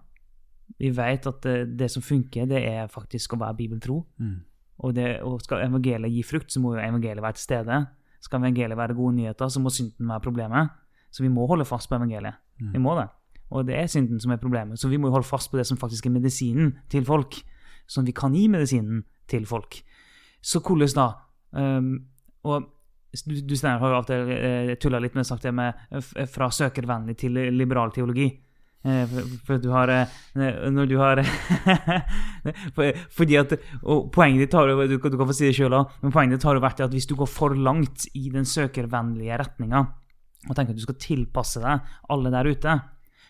Vi 0.78 0.90
vet 0.96 1.26
at 1.26 1.40
det, 1.46 1.56
det 1.80 1.88
som 1.90 2.04
funker, 2.04 2.44
det 2.46 2.60
er 2.60 2.92
faktisk 2.92 3.32
å 3.32 3.40
være 3.40 3.56
bibeltro. 3.56 4.02
Mm. 4.20 4.36
Og, 4.78 4.94
det, 4.96 5.20
og 5.22 5.40
skal 5.44 5.66
evangeliet 5.66 6.12
gi 6.12 6.22
frukt, 6.26 6.52
så 6.52 6.60
må 6.60 6.74
jo 6.74 6.82
evangeliet 6.82 7.22
være 7.22 7.38
til 7.38 7.44
stede. 7.44 7.80
Skal 8.22 8.40
evangeliet 8.40 8.78
være 8.78 8.96
gode 8.98 9.16
nyheter, 9.16 9.48
så 9.48 9.60
må 9.60 9.70
synden 9.70 10.08
være 10.08 10.24
problemet. 10.24 10.72
Så 11.12 11.22
vi 11.22 11.28
må 11.28 11.46
holde 11.46 11.66
fast 11.68 11.90
på 11.90 11.98
evangeliet. 11.98 12.40
Vi 12.72 12.78
må 12.78 12.94
det. 12.98 13.08
Og 13.52 13.66
det 13.68 13.76
er 13.76 13.86
synden 13.90 14.20
som 14.20 14.32
er 14.32 14.40
problemet. 14.40 14.80
Så 14.80 14.88
vi 14.88 14.96
må 14.96 15.10
jo 15.10 15.16
holde 15.18 15.28
fast 15.28 15.50
på 15.50 15.58
det 15.60 15.66
som 15.68 15.78
faktisk 15.78 16.06
er 16.06 16.14
medisinen 16.14 16.76
til 16.90 17.04
folk. 17.04 17.36
Sånn 17.90 18.06
vi 18.08 18.14
kan 18.16 18.34
gi 18.36 18.46
medisinen 18.48 19.02
til 19.28 19.44
folk. 19.48 19.82
Så 20.42 20.62
hvordan 20.64 20.94
da? 20.96 21.08
Um, 21.52 21.92
og 22.48 22.70
du, 23.26 23.34
du 23.44 23.54
Steiner, 23.56 23.78
har 23.82 23.92
jo 23.92 23.98
alltid 24.00 24.30
uh, 24.30 24.32
eh, 24.48 24.74
tulla 24.80 25.02
litt 25.02 25.14
med 25.18 25.28
sagt 25.28 25.44
det 25.44 25.52
med 25.54 25.76
eh, 25.92 26.24
fra 26.30 26.48
søkervennlig 26.50 27.18
til 27.20 27.36
liberal 27.52 27.92
teologi. 27.92 28.30
Eh, 28.82 29.04
For, 29.06 29.34
for 29.46 29.62
du 29.62 29.68
har 29.70 29.88
eh, 29.94 30.08
Når 30.74 30.88
du 30.90 30.96
har 30.98 31.20
for, 32.74 32.96
Fordi 33.14 33.36
at 33.38 33.52
Og 33.86 34.08
poenget 34.10 34.42
ditt 34.42 34.56
har 34.58 34.66
jo 34.66 34.86
Du, 34.90 34.96
du 34.98 35.18
kan 35.20 35.28
få 35.28 35.36
si 35.36 35.46
det 35.46 35.54
sjøl 35.54 35.76
òg, 35.78 35.92
men 36.02 36.14
poenget 36.14 36.40
ditt 36.40 36.46
har 36.48 36.58
jo 36.58 36.64
vært 36.64 36.82
at 36.82 36.90
hvis 36.90 37.06
du 37.06 37.14
går 37.20 37.30
for 37.30 37.54
langt 37.54 38.08
i 38.18 38.24
den 38.34 38.48
søkervennlige 38.48 39.38
retninga, 39.38 39.84
og 40.48 40.56
tenker 40.56 40.74
at 40.74 40.80
du 40.80 40.82
skal 40.82 40.98
tilpasse 40.98 41.62
deg 41.62 41.92
alle 42.10 42.32
der 42.34 42.48
ute, 42.50 42.74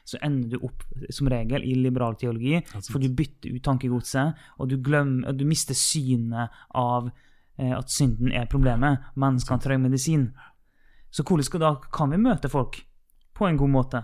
så 0.08 0.20
ender 0.24 0.54
du 0.54 0.64
opp 0.66 0.86
som 1.12 1.28
regel 1.30 1.66
i 1.68 1.74
liberal 1.76 2.16
teologi, 2.18 2.56
for 2.88 3.02
du 3.02 3.12
bytter 3.12 3.52
ut 3.52 3.62
tankegodset, 3.66 4.40
og 4.58 4.70
du, 4.70 4.78
glemmer, 4.82 5.36
du 5.36 5.44
mister 5.48 5.76
synet 5.78 6.64
av 6.80 7.10
eh, 7.60 7.74
at 7.76 7.92
synden 7.92 8.32
er 8.32 8.48
problemet. 8.50 9.12
Menneskene 9.20 9.62
trenger 9.62 9.84
medisin. 9.84 10.30
Så 11.12 11.26
hvordan 11.28 11.60
da 11.60 11.74
kan 11.92 12.16
vi 12.16 12.24
møte 12.24 12.48
folk 12.48 12.80
på 13.36 13.48
en 13.50 13.60
god 13.60 13.76
måte? 13.76 14.02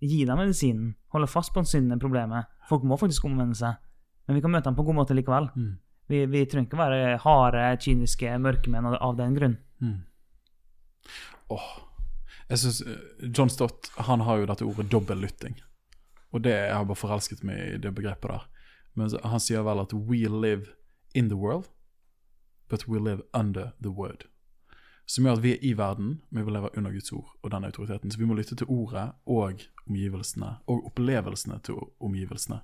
Gi 0.00 0.24
dem 0.24 0.38
medisinen, 0.38 0.94
holde 1.10 1.26
fast 1.26 1.52
på 1.54 1.60
at 1.64 1.68
synden 1.70 1.96
er 1.96 2.02
problemet. 2.02 2.46
Folk 2.68 2.84
må 2.86 2.96
faktisk 3.00 3.24
omvende 3.26 3.56
seg, 3.58 3.80
men 4.26 4.38
vi 4.38 4.42
kan 4.44 4.52
møte 4.52 4.68
dem 4.68 4.76
på 4.76 4.84
en 4.84 4.90
god 4.90 4.98
måte 5.00 5.16
likevel. 5.16 5.48
Vi, 6.08 6.22
vi 6.26 6.44
trenger 6.46 6.68
ikke 6.68 6.78
være 6.78 7.16
harde, 7.24 7.64
kyniske 7.82 8.38
mørkemenn 8.40 8.86
av, 8.94 9.16
den 9.18 9.34
grunn. 9.36 9.56
Åh. 11.50 11.68
Jeg 12.48 12.58
synes 12.62 12.80
eh, 12.80 13.28
John 13.28 13.50
Stott 13.52 13.90
han 14.06 14.22
har 14.24 14.38
jo 14.40 14.46
dette 14.48 14.64
ordet 14.64 14.88
dobbellytting. 14.92 15.58
Og 16.32 16.44
det 16.44 16.54
jeg 16.54 16.74
har 16.74 16.84
bare 16.88 16.96
forelsket 16.96 17.44
meg 17.44 17.58
i 17.74 17.80
det 17.82 17.92
begrepet 17.96 18.30
der. 18.30 18.46
Men 18.96 19.12
han 19.24 19.40
sier 19.40 19.64
vel 19.66 19.82
at 19.82 19.92
we 19.92 20.24
live 20.28 20.72
in 21.14 21.28
the 21.28 21.36
world, 21.36 21.68
but 22.68 22.88
we 22.88 22.98
live 22.98 23.22
under 23.34 23.72
the 23.80 23.90
word. 23.90 24.24
Som 25.08 25.24
gjør 25.24 25.38
at 25.38 25.44
vi 25.44 25.54
er 25.54 25.62
i 25.64 25.72
verden, 25.72 26.18
men 26.28 26.44
vi 26.44 26.52
leve 26.52 26.70
under 26.76 26.92
Guds 26.92 27.12
ord 27.16 27.30
og 27.42 27.52
den 27.54 27.64
autoriteten. 27.64 28.12
Så 28.12 28.20
vi 28.20 28.26
må 28.28 28.36
lytte 28.36 28.58
til 28.60 28.68
ordet 28.68 29.06
og 29.24 29.62
omgivelsene, 29.88 30.58
og 30.68 30.90
opplevelsene 30.90 31.56
til 31.64 31.80
omgivelsene. 32.04 32.60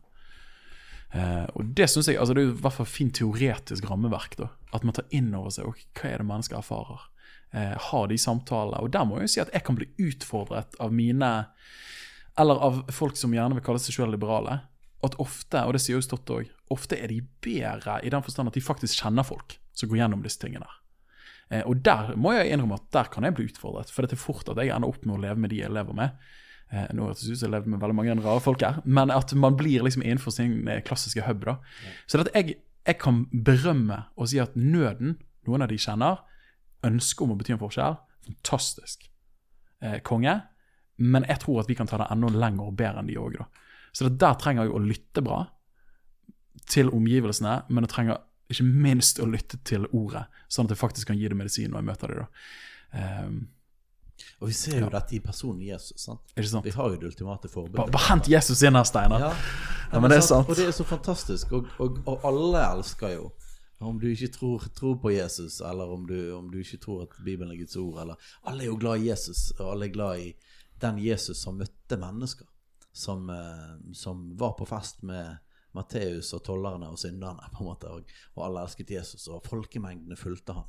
Eh, 1.15 1.47
og 1.55 1.73
det 1.79 1.87
synes 1.91 2.11
jeg, 2.11 2.19
altså 2.19 2.35
det 2.35 2.43
er 2.43 2.51
i 2.51 2.61
hvert 2.66 2.77
fall 2.77 2.91
fint 2.91 3.16
teoretisk 3.16 3.89
rammeverk. 3.89 4.37
da, 4.39 4.51
At 4.75 4.85
man 4.85 4.97
tar 4.97 5.09
inn 5.11 5.33
over 5.35 5.55
seg 5.55 5.71
hva 5.71 6.11
er 6.11 6.21
det 6.21 6.29
mennesker 6.29 6.59
erfarer. 6.59 7.09
Eh, 7.55 7.77
har 7.79 8.07
de 8.11 8.19
samtaler. 8.19 8.83
Og 8.83 8.93
der 8.93 9.05
må 9.07 9.19
jeg 9.19 9.29
jo 9.29 9.35
si 9.35 9.43
at 9.45 9.53
jeg 9.55 9.65
kan 9.65 9.79
bli 9.79 9.89
utfordret 9.99 10.75
av 10.81 10.93
mine 10.93 11.47
Eller 12.37 12.59
av 12.59 12.81
folk 12.91 13.15
som 13.15 13.31
gjerne 13.31 13.55
vil 13.55 13.62
kalle 13.62 13.79
seg 13.79 13.95
selv 13.95 14.11
liberale. 14.11 14.61
at 15.05 15.15
ofte, 15.21 15.61
og 15.66 15.75
det 15.75 15.83
sier 15.83 15.99
jo 15.99 16.01
Stott 16.01 16.31
òg, 16.33 16.49
ofte 16.71 16.97
er 16.97 17.09
de 17.09 17.21
bedre 17.45 18.01
i 18.03 18.09
den 18.09 18.23
forstand 18.23 18.49
at 18.49 18.55
de 18.55 18.61
faktisk 18.65 19.03
kjenner 19.03 19.23
folk 19.23 19.59
som 19.75 19.89
går 19.89 19.99
gjennom 19.99 20.23
disse 20.23 20.41
tingene. 20.41 20.65
Eh, 21.51 21.65
og 21.65 21.83
der 21.85 22.15
må 22.16 22.33
jeg 22.37 22.53
innrømme 22.53 22.79
at 22.81 22.89
der 22.95 23.11
kan 23.12 23.27
jeg 23.27 23.37
bli 23.37 23.49
utfordret, 23.51 23.93
for 23.93 24.05
det 24.05 24.16
er 24.16 24.23
fort 24.23 24.49
at 24.53 24.61
jeg 24.62 24.73
ender 24.75 24.91
opp 24.91 25.05
med 25.05 25.19
å 25.19 25.23
leve 25.27 25.45
med 25.45 25.53
de 25.53 25.61
jeg 25.62 25.75
lever 25.75 25.99
med. 25.99 26.16
Eh, 26.73 26.87
nå 26.97 27.07
har 27.07 27.15
det 27.15 27.21
ut 27.21 27.39
som 27.39 27.47
jeg 27.47 27.53
levde 27.53 27.73
med 27.73 27.83
veldig 27.83 27.99
mange 27.99 28.16
rare 28.25 28.43
folk 28.43 28.65
her, 28.65 28.81
men 28.85 29.12
at 29.15 29.35
man 29.39 29.59
blir 29.59 29.85
liksom 29.85 30.05
innenfor 30.05 30.35
sin 30.35 30.62
eh, 30.69 30.83
klassiske 30.87 31.27
hub. 31.27 31.45
da. 31.45 31.59
Så 32.07 32.23
at 32.23 32.33
jeg, 32.35 32.59
jeg 32.87 32.99
kan 33.03 33.25
berømme 33.33 34.05
og 34.16 34.31
si 34.33 34.41
at 34.43 34.57
nøden 34.57 35.19
noen 35.49 35.65
av 35.65 35.71
de 35.71 35.79
kjenner, 35.81 36.23
ønsket 36.85 37.25
om 37.25 37.35
å 37.35 37.39
bety 37.41 37.55
en 37.55 37.61
forskjell, 37.61 37.99
fantastisk. 38.27 39.09
Eh, 39.85 39.99
konge. 40.07 40.39
Men 40.97 41.27
jeg 41.29 41.43
tror 41.43 41.62
at 41.62 41.71
vi 41.71 41.77
kan 41.77 41.89
ta 41.91 41.99
det 42.01 42.09
enda 42.12 42.31
lenger 42.33 42.71
og 42.71 42.79
bedre 42.79 43.03
enn 43.03 43.11
de 43.11 43.19
òg. 43.21 43.41
Så 43.95 44.07
det 44.07 44.19
der 44.23 44.39
trenger 44.41 44.66
jeg 44.66 44.75
å 44.75 44.83
lytte 44.83 45.25
bra 45.25 45.43
til 46.71 46.91
omgivelsene, 46.95 47.65
men 47.69 47.87
jeg 47.87 47.93
trenger 47.93 48.23
ikke 48.51 48.66
minst 48.66 49.19
å 49.23 49.27
lytte 49.27 49.59
til 49.65 49.87
ordet, 49.93 50.27
sånn 50.53 50.66
at 50.69 50.75
jeg 50.75 50.81
faktisk 50.83 51.09
kan 51.11 51.19
gi 51.19 51.29
det 51.29 51.37
medisin 51.39 51.71
når 51.73 51.81
jeg 51.83 51.89
møter 51.91 52.12
det. 52.12 52.25
da. 52.25 53.25
Um, 53.25 53.39
og 54.41 54.49
vi 54.49 54.55
ser 54.55 54.79
jo 54.85 54.89
dette 54.93 55.16
i 55.16 55.21
personen 55.25 55.62
Jesus. 55.65 55.97
sant? 56.05 56.21
Ikke 56.37 56.49
sant? 56.49 56.65
Vi 56.66 56.75
har 56.75 56.91
jo 56.93 56.99
det 57.01 57.09
ultimate 57.09 57.49
Bare, 57.49 57.53
forbildet. 57.55 57.93
bare 57.93 58.09
hent 58.11 58.29
Jesus 58.31 58.62
inn 58.62 58.77
her, 58.79 58.85
Steinar. 58.87 59.21
Ja. 59.21 59.33
Ja, 59.93 60.01
men 60.01 60.11
det 60.11 60.19
er 60.21 60.27
sant. 60.27 60.49
Og 60.49 60.57
det 60.59 60.69
er 60.69 60.77
så 60.77 60.85
fantastisk. 60.87 61.53
Og, 61.57 61.66
og, 61.83 61.99
og 62.11 62.25
alle 62.29 62.62
elsker 62.77 63.16
jo. 63.16 63.33
Om 63.85 63.99
du 64.01 64.07
ikke 64.09 64.31
tror, 64.33 64.62
tror 64.77 64.95
på 65.03 65.11
Jesus, 65.12 65.59
eller 65.61 65.91
om 65.93 66.07
du, 66.09 66.16
om 66.37 66.47
du 66.51 66.61
ikke 66.62 66.79
tror 66.81 67.03
at 67.05 67.16
Bibelen 67.25 67.51
er 67.53 67.59
Guds 67.59 67.77
ord, 67.77 67.99
eller 68.05 68.31
Alle 68.47 68.65
er 68.65 68.71
jo 68.71 68.79
glad 68.81 69.03
i 69.03 69.09
Jesus, 69.11 69.51
og 69.59 69.73
alle 69.75 69.89
er 69.91 69.93
glad 69.97 70.23
i 70.23 70.31
den 70.81 70.99
Jesus 71.05 71.43
som 71.43 71.59
møtte 71.59 71.99
mennesker. 72.01 72.47
Som, 72.95 73.27
eh, 73.31 73.75
som 73.99 74.29
var 74.39 74.55
på 74.59 74.66
fest 74.71 75.03
med 75.03 75.37
Matteus 75.74 76.32
og 76.36 76.44
tollerne 76.46 76.88
og 76.92 76.98
synderne, 77.01 77.48
på 77.52 77.64
en 77.64 77.70
måte. 77.70 77.90
Og, 77.90 78.14
og 78.36 78.44
alle 78.46 78.64
elsket 78.64 78.94
Jesus, 78.94 79.26
og 79.28 79.44
folkemengdene 79.48 80.18
fulgte 80.18 80.56
han. 80.56 80.68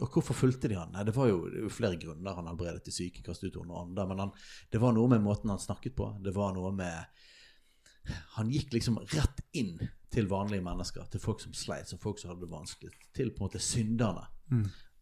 Og 0.00 0.08
hvorfor 0.08 0.34
fulgte 0.34 0.70
de 0.70 0.78
han? 0.78 0.92
Nei, 0.94 1.04
Det 1.04 1.14
var 1.16 1.28
jo, 1.28 1.44
det 1.48 1.60
var 1.60 1.68
jo 1.68 1.74
flere 1.76 2.00
grunner. 2.00 2.36
Han 2.38 2.48
helbredet 2.50 2.84
de 2.86 2.94
syke, 2.94 3.22
kastet 3.24 3.52
ut 3.52 3.60
onde 3.62 3.80
ånder. 3.82 4.08
Men 4.08 4.24
han, 4.24 4.32
det 4.72 4.80
var 4.82 4.94
noe 4.96 5.10
med 5.12 5.24
måten 5.24 5.52
han 5.52 5.60
snakket 5.62 5.96
på. 5.98 6.08
Det 6.24 6.34
var 6.36 6.54
noe 6.56 6.72
med 6.74 7.20
Han 8.34 8.48
gikk 8.50 8.72
liksom 8.74 8.96
rett 9.12 9.44
inn 9.54 9.76
til 10.10 10.26
vanlige 10.26 10.64
mennesker, 10.64 11.04
til 11.06 11.20
folk 11.22 11.38
som 11.40 11.52
sleit, 11.54 11.86
som 11.86 12.00
folk 12.02 12.18
som 12.18 12.32
hadde 12.32 12.42
det 12.42 12.50
vanskelig, 12.50 12.90
til 13.14 13.30
på 13.30 13.44
en 13.44 13.46
måte 13.46 13.60
synderne. 13.62 14.24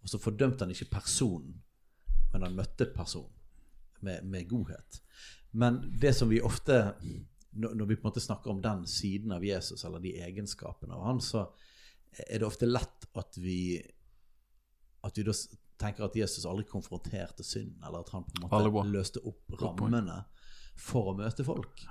Og 0.02 0.12
så 0.12 0.20
fordømte 0.20 0.66
han 0.66 0.74
ikke 0.74 0.90
personen, 0.92 1.62
men 2.32 2.44
han 2.44 2.58
møtte 2.58 2.90
personen 2.92 3.32
med, 4.04 4.20
med 4.22 4.48
godhet. 4.48 5.00
Men 5.50 5.80
det 6.00 6.12
som 6.16 6.28
vi 6.28 6.42
ofte 6.44 6.94
når 7.50 7.86
vi 7.86 7.96
på 7.96 8.04
en 8.04 8.10
måte 8.10 8.22
snakker 8.22 8.52
om 8.52 8.60
den 8.62 8.84
siden 8.86 9.32
av 9.34 9.44
Jesus, 9.44 9.84
eller 9.84 10.02
de 10.02 10.14
egenskapene 10.22 10.94
av 10.94 11.06
han, 11.08 11.22
så 11.24 11.48
er 12.28 12.38
det 12.38 12.46
ofte 12.46 12.68
lett 12.68 13.08
at 13.18 13.38
vi 13.38 13.80
at 15.00 15.16
vi 15.16 15.24
da 15.24 15.32
tenker 15.80 16.04
at 16.04 16.16
Jesus 16.16 16.44
aldri 16.44 16.66
konfronterte 16.68 17.44
synd, 17.46 17.78
eller 17.86 18.04
at 18.04 18.12
han 18.12 18.26
på 18.26 18.36
en 18.36 18.44
måte 18.44 18.72
måte 18.74 18.92
løste 18.92 19.22
opp 19.24 19.56
rammene 19.62 20.18
for 20.76 21.12
å 21.12 21.16
møte 21.16 21.46
folk. 21.46 21.86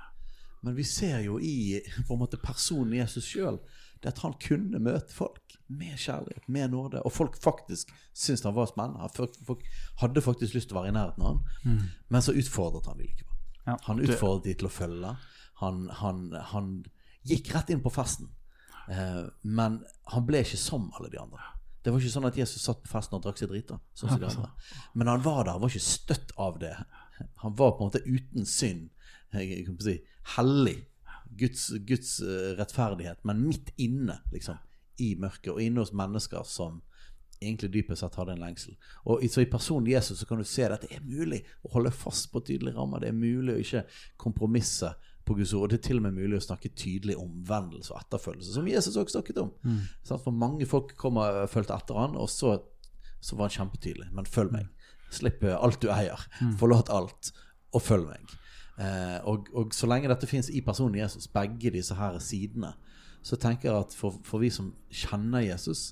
Men 0.62 0.76
vi 0.76 0.84
ser 0.84 1.22
jo 1.24 1.38
i 1.40 1.80
på 2.06 2.14
en 2.14 2.20
måte 2.20 2.38
personen 2.40 2.98
Jesus 2.98 3.26
sjøl 3.26 3.58
at 4.06 4.20
han 4.24 4.36
kunne 4.40 4.80
møte 4.80 5.12
folk 5.12 5.56
med 5.68 5.98
kjærlighet, 6.00 6.46
med 6.48 6.72
nåde. 6.72 7.02
Og 7.04 7.12
folk 7.12 7.36
faktisk 7.40 7.90
syntes 8.12 8.44
han 8.46 8.56
var 8.56 8.70
spennende. 8.70 9.08
Folk, 9.16 9.34
folk 9.46 9.64
hadde 10.00 10.22
faktisk 10.24 10.56
lyst 10.56 10.70
til 10.70 10.76
å 10.76 10.80
være 10.80 10.92
i 10.92 10.96
nærheten 10.96 11.24
av 11.24 11.34
han. 11.34 11.82
Men 12.08 12.24
så 12.24 12.32
utfordret 12.36 12.88
han 12.88 13.00
dem 13.00 13.08
likevel. 13.10 13.36
Ja. 13.66 13.76
Han 13.88 14.00
utfordret 14.04 14.48
de 14.48 14.54
til 14.60 14.70
å 14.70 14.72
følge. 14.72 15.12
Han, 15.60 15.86
han, 16.00 16.26
han 16.52 16.74
gikk 17.28 17.52
rett 17.54 17.72
inn 17.72 17.82
på 17.84 17.92
festen. 17.94 18.30
Eh, 18.90 19.24
men 19.42 19.80
han 20.12 20.26
ble 20.28 20.42
ikke 20.44 20.60
som 20.60 20.90
alle 20.98 21.10
de 21.12 21.20
andre. 21.20 21.52
Det 21.80 21.92
var 21.92 22.02
ikke 22.02 22.12
sånn 22.12 22.28
at 22.28 22.36
Jesus 22.36 22.64
satt 22.64 22.82
på 22.84 22.90
festen 22.90 23.16
og 23.16 23.24
drakk 23.24 23.40
seg 23.40 23.52
drita. 23.52 23.78
Sånn 23.96 24.12
som 24.12 24.20
de 24.20 24.28
andre. 24.28 24.50
Men 24.92 25.12
han 25.12 25.24
var 25.24 25.44
der, 25.44 25.54
han 25.54 25.62
var 25.62 25.72
ikke 25.72 25.86
støtt 25.86 26.34
av 26.40 26.58
det. 26.60 26.74
Han 27.44 27.56
var 27.56 27.76
på 27.76 27.84
en 27.84 27.92
måte 27.92 28.04
uten 28.04 28.48
synd. 28.48 28.90
Jeg 29.32 29.64
kan 29.68 29.78
si, 29.84 30.00
hellig. 30.36 30.78
Guds, 31.40 31.68
Guds 31.86 32.18
eh, 32.26 32.52
rettferdighet, 32.58 33.22
men 33.24 33.44
midt 33.46 33.70
inne, 33.80 34.18
liksom. 34.34 34.58
I 35.00 35.14
mørket, 35.16 35.54
og 35.54 35.62
inne 35.64 35.80
hos 35.80 35.94
mennesker 35.96 36.44
som 36.44 36.82
egentlig 37.40 37.70
dypest 37.72 38.02
sett 38.02 38.18
hadde 38.20 38.34
en 38.34 38.42
lengsel. 38.42 38.74
Og 39.08 39.22
så 39.32 39.40
i 39.40 39.48
personen 39.48 39.88
Jesus 39.88 40.20
så 40.20 40.26
kan 40.28 40.42
du 40.42 40.44
se 40.44 40.66
at 40.66 40.82
det 40.84 40.90
er 40.92 41.06
mulig 41.06 41.40
å 41.64 41.72
holde 41.76 41.92
fast 41.94 42.28
på 42.34 42.42
tydelige 42.44 42.76
rammer. 42.76 43.00
Det 43.00 43.08
er 43.08 43.16
mulig 43.16 43.54
å 43.54 43.62
ikke 43.62 43.86
kompromisse 44.20 44.92
på 45.30 45.38
Guds 45.38 45.54
ord. 45.54 45.68
Og 45.68 45.72
det 45.72 45.78
er 45.78 45.86
til 45.88 46.00
og 46.00 46.06
med 46.08 46.18
mulig 46.18 46.40
å 46.40 46.44
snakke 46.44 46.72
tydelig 46.74 47.16
om 47.18 47.30
omvendelse 47.30 47.94
og 47.94 48.02
etterfølgelse, 48.02 48.52
som 48.56 48.68
Jesus 48.68 48.96
også 48.96 49.18
snakket 49.18 49.40
om. 49.44 49.52
Mm. 49.62 49.80
For 50.10 50.34
mange 50.34 50.66
folk 50.68 50.94
kom 51.00 51.20
og 51.22 51.46
fulgte 51.52 51.76
etter 51.76 51.98
han, 51.98 52.18
og 52.18 52.28
så, 52.32 52.56
så 53.22 53.38
var 53.38 53.48
han 53.48 53.56
kjempetydelig. 53.60 54.10
Men 54.16 54.28
følg 54.28 54.54
meg. 54.54 54.68
Slipp 55.14 55.42
eh, 55.46 55.56
alt 55.56 55.80
du 55.82 55.90
eier. 55.92 56.26
Forlat 56.60 56.92
alt, 56.94 57.32
og 57.74 57.82
følg 57.82 58.06
meg. 58.10 58.36
Eh, 58.80 59.18
og, 59.28 59.50
og 59.56 59.74
så 59.76 59.88
lenge 59.90 60.10
dette 60.10 60.28
fins 60.30 60.50
i 60.50 60.62
personen 60.64 61.00
Jesus, 61.00 61.28
begge 61.30 61.72
disse 61.74 61.96
her 61.98 62.18
sidene, 62.22 62.74
så 63.22 63.36
tenker 63.36 63.68
jeg 63.68 63.86
at 63.86 63.96
for, 63.96 64.16
for 64.24 64.40
vi 64.40 64.48
som 64.52 64.72
kjenner 64.88 65.44
Jesus, 65.44 65.90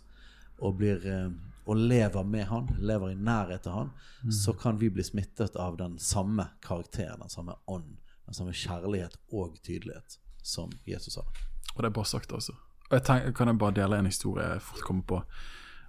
og, 0.59 0.79
blir, 0.81 1.05
eh, 1.07 1.29
og 1.69 1.77
lever 1.77 2.25
med 2.27 2.49
han, 2.51 2.71
lever 2.81 3.13
i 3.13 3.19
nærhet 3.19 3.63
til 3.67 3.77
han, 3.77 3.91
så 4.33 4.55
kan 4.59 4.81
vi 4.81 4.91
bli 4.91 5.05
smittet 5.07 5.57
av 5.61 5.77
den 5.79 5.99
samme 6.03 6.49
karakteren, 6.65 7.21
den 7.23 7.31
samme 7.31 7.55
ånd, 7.71 7.93
den 8.29 8.37
samme 8.37 8.53
kjærlighet 8.53 9.17
og 9.33 9.57
tydelighet 9.65 10.19
som 10.45 10.73
Jesus 10.89 11.17
har. 11.17 11.29
Og 11.75 11.83
det 11.83 11.89
er 11.89 11.97
bare 11.97 12.09
sagt, 12.09 12.33
altså. 12.33 12.53
Og 12.89 12.97
jeg 12.97 13.05
tenker, 13.05 13.33
Kan 13.33 13.49
jeg 13.49 13.59
bare 13.59 13.77
dele 13.77 13.99
en 13.99 14.07
historie 14.09 14.45
jeg 14.45 14.63
fort 14.63 14.85
kommer 14.85 15.03
på? 15.03 15.23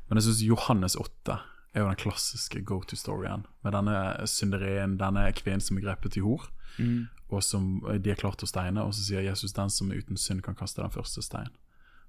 Men 0.07 0.17
jeg 0.17 0.23
syns 0.23 0.43
Johannes 0.43 0.95
8 0.95 1.37
er 1.73 1.83
jo 1.83 1.87
den 1.87 1.99
klassiske 2.01 2.61
go 2.65 2.81
to-storyen. 2.81 3.45
Med 3.63 3.75
denne 3.75 4.27
synderien, 4.27 4.97
denne 4.97 5.27
kvinnen 5.37 5.61
som 5.61 5.77
er 5.77 5.85
grepet 5.85 6.17
i 6.17 6.23
hor, 6.25 6.47
og 7.29 7.43
som 7.43 7.83
de 8.01 8.11
er 8.11 8.17
klart 8.17 8.43
å 8.43 8.49
steine. 8.49 8.83
Og 8.83 8.95
så 8.97 9.05
sier 9.05 9.21
Jesus 9.27 9.53
den 9.53 9.69
som 9.69 9.91
er 9.91 10.01
uten 10.01 10.17
synd, 10.17 10.41
kan 10.41 10.57
kaste 10.57 10.81
den 10.81 10.91
første 10.95 11.21
stein. 11.21 11.51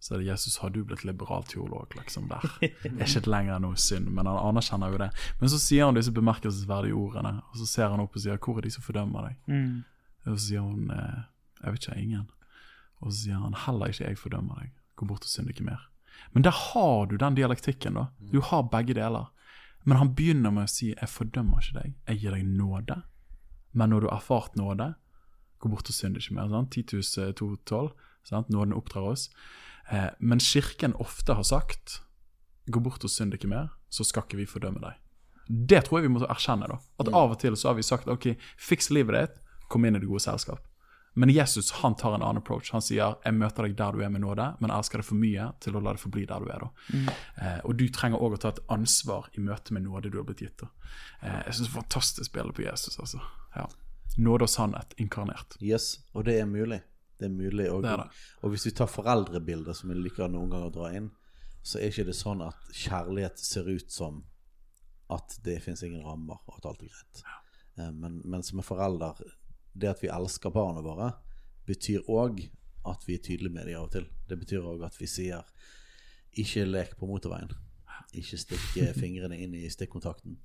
Så 0.00 0.14
er 0.14 0.22
det 0.22 0.30
Jesus, 0.30 0.56
har 0.62 0.70
du 0.72 0.80
blitt 0.84 1.04
liberal 1.04 1.44
teolog, 1.44 1.92
liksom 1.92 2.30
der? 2.30 2.40
Er 2.62 3.02
ikke 3.04 3.28
lenger 3.28 3.58
noe 3.60 3.76
synd, 3.76 4.08
men 4.08 4.24
han 4.24 4.38
anerkjenner 4.48 4.94
jo 4.94 5.00
det. 5.02 5.10
Men 5.42 5.50
så 5.52 5.58
sier 5.60 5.84
han 5.84 5.98
disse 5.98 6.14
bemerkelsesverdige 6.16 6.96
ordene, 6.96 7.42
og 7.50 7.58
så 7.60 7.66
ser 7.68 7.92
han 7.92 8.00
opp 8.00 8.16
og 8.16 8.22
sier, 8.24 8.40
hvor 8.40 8.56
er 8.56 8.64
de 8.64 8.72
som 8.72 8.86
fordømmer 8.86 9.28
deg? 9.28 9.36
Mm. 9.52 9.82
Og 10.26 10.36
så 10.36 10.42
sier 10.44 10.64
hun 10.64 10.90
eh, 10.94 11.26
Jeg 11.62 11.74
vet 11.74 11.86
ikke, 11.86 12.00
ingen. 12.00 12.26
Og 13.00 13.12
så 13.12 13.16
sier 13.24 13.40
han 13.40 13.56
heller 13.66 13.92
ikke 13.92 14.08
jeg 14.08 14.20
fordømmer 14.20 14.62
deg. 14.62 14.72
Gå 14.96 15.08
bort 15.08 15.26
og 15.26 15.32
synd 15.32 15.52
ikke 15.52 15.66
mer. 15.66 15.86
Men 16.34 16.44
der 16.44 16.56
har 16.56 17.06
du 17.08 17.16
den 17.20 17.36
dialektikken, 17.38 17.96
da. 17.96 18.08
Du 18.32 18.40
har 18.44 18.68
begge 18.72 18.96
deler. 18.96 19.30
Men 19.88 19.96
han 19.96 20.12
begynner 20.16 20.52
med 20.52 20.68
å 20.68 20.72
si 20.72 20.90
jeg 20.90 21.08
fordømmer 21.08 21.62
ikke 21.62 21.78
deg, 21.78 21.94
jeg 22.10 22.20
gir 22.20 22.36
deg 22.36 22.48
nåde. 22.48 22.98
Men 23.72 23.92
når 23.92 24.04
du 24.04 24.08
har 24.10 24.18
erfart 24.18 24.58
nåde, 24.58 24.92
gå 25.60 25.70
bort 25.72 25.88
og 25.88 25.96
synd 25.96 26.20
ikke 26.20 26.36
mer. 26.36 26.50
Sant? 26.52 26.72
Titus 26.74 27.14
eh, 27.18 27.32
2,12. 27.36 27.92
Nåden 28.52 28.76
oppdrar 28.76 29.12
oss. 29.14 29.28
Eh, 29.88 30.10
men 30.18 30.42
kirken 30.42 30.96
ofte 31.00 31.36
har 31.38 31.46
sagt 31.46 32.00
gå 32.70 32.80
bort 32.82 33.04
og 33.04 33.10
synd 33.10 33.34
ikke 33.34 33.50
mer, 33.50 33.70
så 33.90 34.06
skal 34.06 34.26
ikke 34.26 34.40
vi 34.40 34.48
fordømme 34.48 34.82
deg. 34.82 34.98
Det 35.48 35.82
tror 35.86 35.98
jeg 35.98 36.06
vi 36.06 36.14
må 36.14 36.22
erkjenne. 36.26 36.68
da. 36.70 36.78
At 37.02 37.10
av 37.10 37.34
og 37.34 37.40
til 37.42 37.56
så 37.58 37.72
har 37.72 37.78
vi 37.78 37.86
sagt 37.86 38.10
ok, 38.10 38.32
fiks 38.60 38.90
livet 38.94 39.16
ditt, 39.16 39.40
kom 39.70 39.84
inn 39.86 39.96
i 39.96 40.02
det 40.02 40.08
gode 40.10 40.22
selskap. 40.24 40.66
Men 41.18 41.30
Jesus 41.34 41.72
han 41.80 41.96
tar 41.98 42.14
en 42.14 42.22
annen 42.22 42.38
approach. 42.38 42.68
Han 42.70 42.82
sier 42.86 43.16
jeg 43.24 43.34
møter 43.34 43.66
deg 43.66 43.72
der 43.78 43.96
du 43.96 44.02
er 44.06 44.12
med 44.14 44.22
nåde, 44.22 44.44
men 44.62 44.70
elsker 44.70 45.00
deg 45.02 45.06
for 45.08 45.18
mye 45.18 45.48
til 45.62 45.74
å 45.74 45.80
la 45.82 45.94
det 45.96 46.02
forbli 46.04 46.22
der 46.30 46.44
du 46.44 46.50
er. 46.54 46.62
da. 46.62 47.14
Eh, 47.42 47.60
og 47.66 47.74
du 47.80 47.88
trenger 47.90 48.22
òg 48.22 48.36
å 48.36 48.38
ta 48.44 48.52
et 48.54 48.60
ansvar 48.70 49.26
i 49.34 49.42
møte 49.42 49.74
med 49.74 49.82
nåde 49.88 50.10
du 50.12 50.20
har 50.20 50.26
blitt 50.28 50.44
gitt. 50.44 50.62
Eh, 51.22 51.40
jeg 51.48 51.56
syns 51.56 51.66
det 51.66 51.72
er 51.72 51.80
fantastisk 51.80 52.32
bilde 52.36 52.54
på 52.54 52.62
Jesus. 52.62 52.98
altså. 53.02 53.18
Ja. 53.56 53.66
Nåde 54.18 54.46
og 54.46 54.52
sannhet 54.54 54.94
inkarnert. 55.02 55.58
Yes, 55.62 55.98
og 56.14 56.24
det 56.30 56.38
er 56.40 56.46
mulig. 56.46 56.80
Det 57.18 57.26
er 57.26 57.34
mulig. 57.34 57.66
Og, 57.72 57.82
Det 57.82 57.90
er 57.90 58.04
det. 58.04 58.08
og 58.42 58.50
hvis 58.54 58.66
vi 58.66 58.70
tar 58.78 58.86
foreldrebilder, 58.86 59.74
som 59.74 59.90
vi 59.90 59.98
liker 59.98 60.28
noen 60.30 60.48
ganger 60.50 60.70
å 60.70 60.74
dra 60.78 60.92
inn, 60.94 61.10
så 61.62 61.78
er 61.82 61.90
ikke 61.90 62.06
det 62.06 62.14
sånn 62.16 62.40
at 62.46 62.70
kjærlighet 62.72 63.38
ser 63.38 63.66
ut 63.68 63.90
som 63.92 64.22
at 65.10 65.36
det 65.42 65.58
fins 65.62 65.82
ingen 65.82 66.06
rammer, 66.06 66.38
og 66.46 66.54
at 66.62 66.66
alt 66.70 66.82
er 66.86 66.94
greit. 66.94 67.22
Eh, 67.78 67.90
Men, 67.90 68.22
men 68.24 68.42
som 68.46 68.58
en 68.62 68.64
forelder, 68.64 69.18
det 69.72 69.90
at 69.90 70.02
vi 70.02 70.10
elsker 70.12 70.52
barna 70.54 70.82
våre, 70.84 71.12
betyr 71.68 72.06
òg 72.10 72.42
at 72.90 73.02
vi 73.06 73.16
er 73.16 73.24
tydelige 73.24 73.54
med 73.54 73.68
dem 73.68 73.78
av 73.78 73.88
og 73.88 73.94
til. 73.94 74.06
Det 74.28 74.38
betyr 74.40 74.66
òg 74.66 74.84
at 74.86 74.96
vi 74.98 75.08
sier 75.10 75.44
ikke 76.40 76.66
lek 76.68 76.94
på 76.98 77.08
motorveien. 77.10 77.50
Ikke 78.16 78.38
stikk 78.40 78.78
eh, 78.80 78.94
fingrene 78.96 79.38
inn 79.38 79.54
i 79.54 79.68
stikkontakten. 79.70 80.38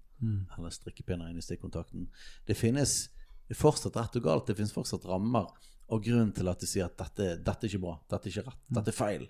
Eller 0.58 0.74
strikkepinner 0.74 1.30
inn 1.30 1.40
i 1.40 1.46
stikkontakten. 1.46 2.08
Det 2.46 2.58
finnes 2.58 3.10
fortsatt 3.54 3.98
rett 4.00 4.18
og 4.20 4.26
galt. 4.26 4.48
Det 4.48 4.58
finnes 4.58 4.74
fortsatt 4.74 5.06
rammer. 5.10 5.50
Og 5.94 6.02
grunn 6.06 6.32
til 6.34 6.50
at 6.50 6.62
de 6.62 6.70
sier 6.70 6.88
at 6.88 6.98
dette, 6.98 7.36
dette 7.46 7.68
er 7.68 7.70
ikke 7.70 7.84
bra, 7.84 8.00
dette 8.10 8.26
er 8.26 8.34
ikke 8.34 8.48
rett, 8.48 8.62
dette 8.74 8.90
er 8.90 8.98
feil, 8.98 9.28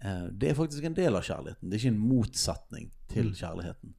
eh, 0.00 0.22
det 0.32 0.48
er 0.48 0.56
faktisk 0.56 0.86
en 0.88 0.96
del 0.96 1.18
av 1.18 1.26
kjærligheten. 1.26 1.68
Det 1.68 1.76
er 1.76 1.82
ikke 1.82 1.92
en 1.92 2.06
motsetning 2.08 2.86
til 3.12 3.28
kjærligheten. 3.36 3.92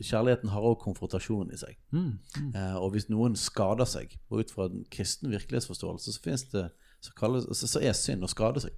Kjærligheten 0.00 0.50
har 0.50 0.64
også 0.64 0.82
konfrontasjon 0.84 1.52
i 1.54 1.58
seg. 1.60 1.76
Mm. 1.94 2.18
Eh, 2.54 2.76
og 2.78 2.90
hvis 2.94 3.08
noen 3.10 3.36
skader 3.38 3.88
seg, 3.88 4.16
og 4.30 4.42
ut 4.42 4.52
fra 4.54 4.66
en 4.70 4.84
kristen 4.90 5.30
virkelighetsforståelse, 5.30 6.12
så 6.12 6.36
det 6.52 6.64
så, 7.00 7.12
kalles, 7.18 7.46
så, 7.60 7.80
er 7.80 7.92
synd 7.94 8.24
å 8.24 8.30
skade 8.30 8.62
seg. 8.64 8.72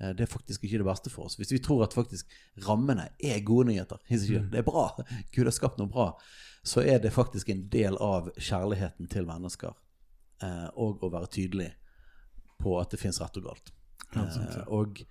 Eh, 0.00 0.12
Det 0.14 0.26
er 0.26 0.30
faktisk 0.32 0.64
ikke 0.64 0.80
det 0.82 0.88
verste 0.88 1.10
for 1.10 1.28
oss. 1.28 1.36
Hvis 1.38 1.52
vi 1.52 1.60
tror 1.62 1.84
at 1.84 1.94
faktisk 1.94 2.26
rammene 2.66 3.08
er 3.20 3.44
gode 3.46 3.70
nyheter, 3.70 4.00
ikke, 4.10 4.46
det 4.50 4.62
er 4.62 4.66
bra, 4.66 4.88
Gud 5.34 5.44
har 5.44 5.54
skapt 5.54 5.78
noe 5.78 5.90
bra, 5.90 6.12
så 6.64 6.82
er 6.82 6.98
det 7.02 7.12
faktisk 7.12 7.50
en 7.50 7.68
del 7.68 7.98
av 7.98 8.30
kjærligheten 8.38 9.10
til 9.10 9.26
mennesker. 9.26 9.74
eh, 10.42 10.68
Og 10.74 11.02
å 11.02 11.10
være 11.10 11.30
tydelig 11.30 11.72
på 12.62 12.80
at 12.80 12.90
det 12.90 13.00
fins 13.00 13.20
rett 13.20 13.36
og 13.36 13.50
galt. 13.50 13.72
Eh, 14.14 14.64
og, 14.68 15.02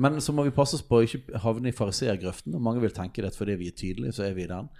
men 0.00 0.20
så 0.24 0.32
må 0.32 0.46
vi 0.46 0.54
passe 0.56 0.78
oss 0.78 0.86
på 0.86 1.00
å 1.00 1.04
ikke 1.04 1.40
havne 1.44 1.68
i 1.68 1.76
fariseergrøften. 1.76 2.54
Og 2.56 2.64
mange 2.64 2.80
vil 2.80 2.94
tenke 2.96 3.24
det 3.24 3.34
fordi 3.36 3.58
vi 3.60 3.68
er 3.68 3.76
tydelige, 3.76 4.16
så 4.16 4.24
er 4.26 4.36
vi 4.38 4.46
i 4.46 4.50
den. 4.50 4.70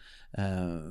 Eh, 0.41 0.87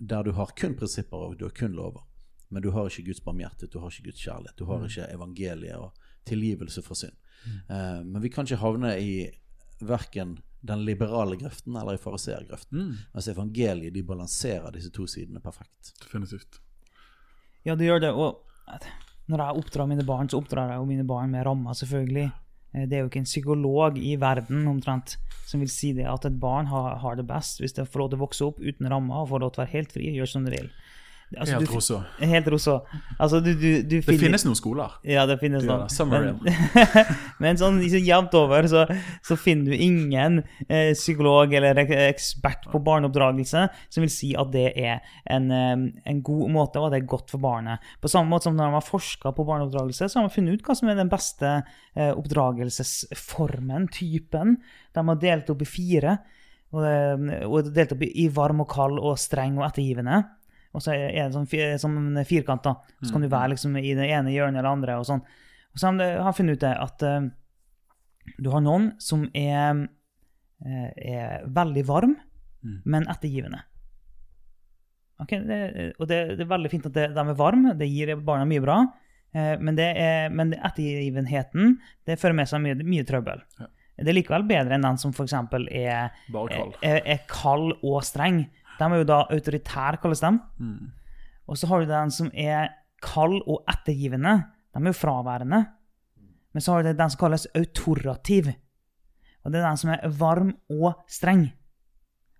der 0.00 0.24
du 0.24 0.32
har 0.38 0.54
kun 0.56 0.76
prinsipper 0.78 1.26
og 1.26 1.36
du 1.38 1.44
har 1.44 1.52
kun 1.56 1.76
lover. 1.76 2.06
Men 2.48 2.64
du 2.64 2.70
har 2.72 2.88
ikke 2.88 3.08
Guds 3.10 3.20
barmhjertighet, 3.24 3.72
du 3.72 3.82
har 3.82 3.92
ikke 3.92 4.08
Guds 4.08 4.22
kjærlighet. 4.24 4.56
Du 4.56 4.64
har 4.70 4.86
ikke 4.86 5.10
evangeliet 5.12 5.76
og 5.76 6.06
tilgivelse 6.28 6.84
for 6.86 6.96
synd. 6.96 7.16
Eh, 7.44 8.00
men 8.04 8.22
vi 8.24 8.30
kan 8.32 8.48
ikke 8.48 8.62
havne 8.62 8.94
i 9.00 9.14
verken 9.84 10.38
den 10.64 10.84
liberale 10.86 11.36
grøften 11.36 11.76
eller 11.76 11.98
i 11.98 12.00
fariseergrøften. 12.00 12.94
Mens 13.12 13.28
evangeliet 13.28 13.92
de 13.92 14.04
balanserer 14.06 14.72
disse 14.72 14.92
to 14.94 15.04
sidene 15.10 15.42
perfekt. 15.44 15.92
Definitivt. 16.00 16.62
Ja, 17.64 17.76
det 17.76 17.90
gjør 17.90 18.00
det. 18.06 18.12
Og 18.16 18.40
når 19.28 19.42
jeg 19.42 19.64
oppdrar 19.64 19.88
mine 19.90 20.06
barn, 20.08 20.30
så 20.30 20.40
oppdrar 20.40 20.72
jeg 20.72 20.80
jo 20.80 20.88
mine 20.88 21.04
barn 21.08 21.32
med 21.32 21.44
rammer, 21.44 21.76
selvfølgelig. 21.76 22.30
Eh, 22.74 22.86
Det 22.88 22.96
er 22.96 23.04
jo 23.04 23.10
ikke 23.10 23.22
en 23.22 23.30
psykolog 23.30 23.98
i 23.98 24.16
verden 24.20 24.66
omtrent 24.68 25.16
som 25.46 25.60
vil 25.60 25.70
si 25.70 25.92
det 25.92 26.06
at 26.08 26.24
et 26.24 26.40
barn 26.40 26.66
har, 26.66 26.98
har 26.98 27.16
det 27.16 27.26
best 27.28 27.60
hvis 27.60 27.76
det 27.76 27.88
får 27.88 28.00
lov 28.00 28.10
til 28.10 28.18
å 28.18 28.24
vokse 28.24 28.44
opp 28.48 28.60
uten 28.60 28.90
rammer 28.90 29.22
og 29.22 29.30
får 29.30 29.40
lov 29.44 29.52
til 29.52 29.60
å 29.60 29.64
være 29.64 29.76
helt 29.76 29.92
fri 29.92 30.10
gjøre 30.16 30.32
som 30.32 30.44
det 30.46 30.56
vil. 30.56 30.70
Altså, 31.34 31.56
Helt 31.56 31.70
rosa. 31.72 31.98
Helt 32.20 32.48
rosa. 32.52 32.74
Altså, 33.18 33.40
du, 33.42 33.50
du, 33.58 33.70
du 33.82 33.94
Det 33.96 34.16
finnes 34.20 34.44
noen 34.46 34.58
skoler. 34.58 34.92
Ja, 35.08 35.24
det 35.26 35.38
finnes 35.40 35.64
noen. 35.66 35.88
Men, 36.12 36.36
men 37.42 37.58
sånn 37.58 37.80
liksom 37.82 38.04
jevnt 38.04 38.36
over 38.38 38.68
så, 38.70 38.84
så 39.24 39.36
finner 39.40 39.72
du 39.72 39.84
ingen 39.86 40.42
eh, 40.68 40.92
psykolog 40.94 41.54
eller 41.56 41.80
ekspert 41.80 42.68
på 42.70 42.82
barneoppdragelse 42.84 43.64
som 43.88 44.04
vil 44.04 44.12
si 44.12 44.34
at 44.38 44.52
det 44.54 44.68
er 44.78 45.02
en, 45.32 45.50
en 45.50 46.22
god 46.26 46.54
måte, 46.54 46.80
og 46.80 46.88
at 46.88 46.96
det 46.96 47.02
er 47.02 47.10
godt 47.16 47.34
for 47.34 47.42
barnet. 47.42 47.82
På 48.02 48.10
samme 48.12 48.30
måte 48.30 48.48
som 48.48 48.58
når 48.58 48.70
man 48.70 48.78
har 48.78 48.86
forska 48.86 49.34
på 49.34 49.48
barneoppdragelse, 49.48 50.08
så 50.08 50.20
har 50.20 50.28
man 50.28 50.36
funnet 50.36 50.60
ut 50.60 50.68
hva 50.68 50.78
som 50.78 50.92
er 50.92 51.00
den 51.00 51.12
beste 51.12 51.56
eh, 51.56 52.12
oppdragelsesformen, 52.12 53.90
typen. 53.94 54.58
De 54.94 55.08
har 55.10 55.20
delt 55.22 55.50
opp 55.50 55.64
i 55.64 55.68
fire. 55.68 56.18
Og, 56.74 56.82
og 57.46 57.68
delt 57.70 57.92
opp 57.94 58.00
i, 58.02 58.08
i 58.24 58.30
varm 58.34 58.64
og 58.64 58.72
kald 58.72 58.98
og 58.98 59.14
streng 59.22 59.60
og 59.60 59.68
ettergivende. 59.68 60.24
Og 60.74 60.82
så 60.82 60.92
er 60.96 61.12
det 61.14 61.32
sånn, 61.36 61.46
fi- 61.46 61.78
sånn 61.78 62.18
firkant, 62.26 62.64
da. 62.66 62.72
Så 63.04 63.12
kan 63.14 63.22
du 63.22 63.28
være 63.30 63.52
liksom 63.54 63.76
i 63.78 63.92
det 63.94 64.08
ene 64.10 64.32
hjørnet 64.34 64.58
eller 64.58 64.72
andre. 64.74 64.96
Og 64.98 65.06
sånn. 65.06 65.20
Og 65.74 65.78
så 65.80 65.92
har 65.94 66.22
han 66.26 66.34
funnet 66.34 66.58
ut 66.58 66.64
det 66.64 66.72
at 66.82 67.04
uh, 67.06 67.28
du 68.42 68.48
har 68.50 68.60
noen 68.64 68.88
som 69.02 69.24
er, 69.36 69.84
eh, 70.64 70.90
er 71.14 71.46
veldig 71.46 71.84
varm, 71.86 72.16
men 72.84 73.04
ettergivende. 73.12 73.60
Ok, 75.22 75.30
det, 75.46 75.58
og 76.00 76.08
det, 76.10 76.18
det 76.38 76.42
er 76.46 76.50
veldig 76.50 76.70
fint 76.72 76.86
at 76.90 76.96
de 76.96 77.22
er 77.22 77.36
varme, 77.38 77.74
det 77.78 77.86
gir 77.90 78.14
barna 78.26 78.46
mye 78.48 78.62
bra. 78.64 78.78
eh, 79.34 79.54
men, 79.60 79.76
det 79.78 79.90
er, 80.00 80.30
men 80.34 80.54
ettergivenheten 80.56 81.76
det 82.08 82.16
fører 82.18 82.34
med 82.40 82.48
seg 82.50 82.62
mye, 82.64 82.74
mye 82.82 83.04
trøbbel. 83.06 83.44
Ja. 83.60 83.68
Det 83.94 84.10
er 84.10 84.16
likevel 84.16 84.42
bedre 84.48 84.74
enn 84.74 84.82
den 84.82 84.96
som 84.98 85.12
f.eks. 85.14 85.36
er, 85.70 86.08
er, 86.82 87.02
er 87.14 87.20
kald 87.30 87.76
og 87.86 88.00
streng. 88.02 88.40
De 88.78 88.86
er 88.86 89.00
jo 89.00 89.06
da 89.08 89.22
autoritære, 89.30 90.00
kalles 90.02 90.22
de. 90.24 90.32
Mm. 90.58 90.92
Og 91.48 91.58
så 91.58 91.68
har 91.70 91.80
du 91.80 91.90
den 91.90 92.12
som 92.14 92.30
er 92.32 92.72
kald 93.04 93.40
og 93.46 93.64
ettergivende. 93.70 94.36
De 94.74 94.82
er 94.82 94.90
jo 94.90 94.98
fraværende. 94.98 95.64
Men 96.54 96.62
så 96.62 96.72
har 96.72 96.82
du 96.82 96.92
den 96.92 97.10
som 97.10 97.20
kalles 97.20 97.46
autorativ. 97.54 98.50
Og 99.44 99.52
det 99.52 99.60
er 99.60 99.68
den 99.68 99.80
som 99.80 99.92
er 99.92 100.08
varm 100.18 100.54
og 100.72 101.04
streng. 101.10 101.48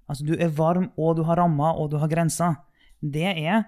Altså 0.08 0.26
du 0.26 0.34
er 0.36 0.52
varm, 0.52 0.90
og 1.00 1.16
du 1.18 1.24
har 1.24 1.40
rammer, 1.40 1.78
og 1.80 1.90
du 1.92 1.98
har 2.00 2.10
grenser. 2.12 2.56
Det 3.00 3.24
er 3.24 3.62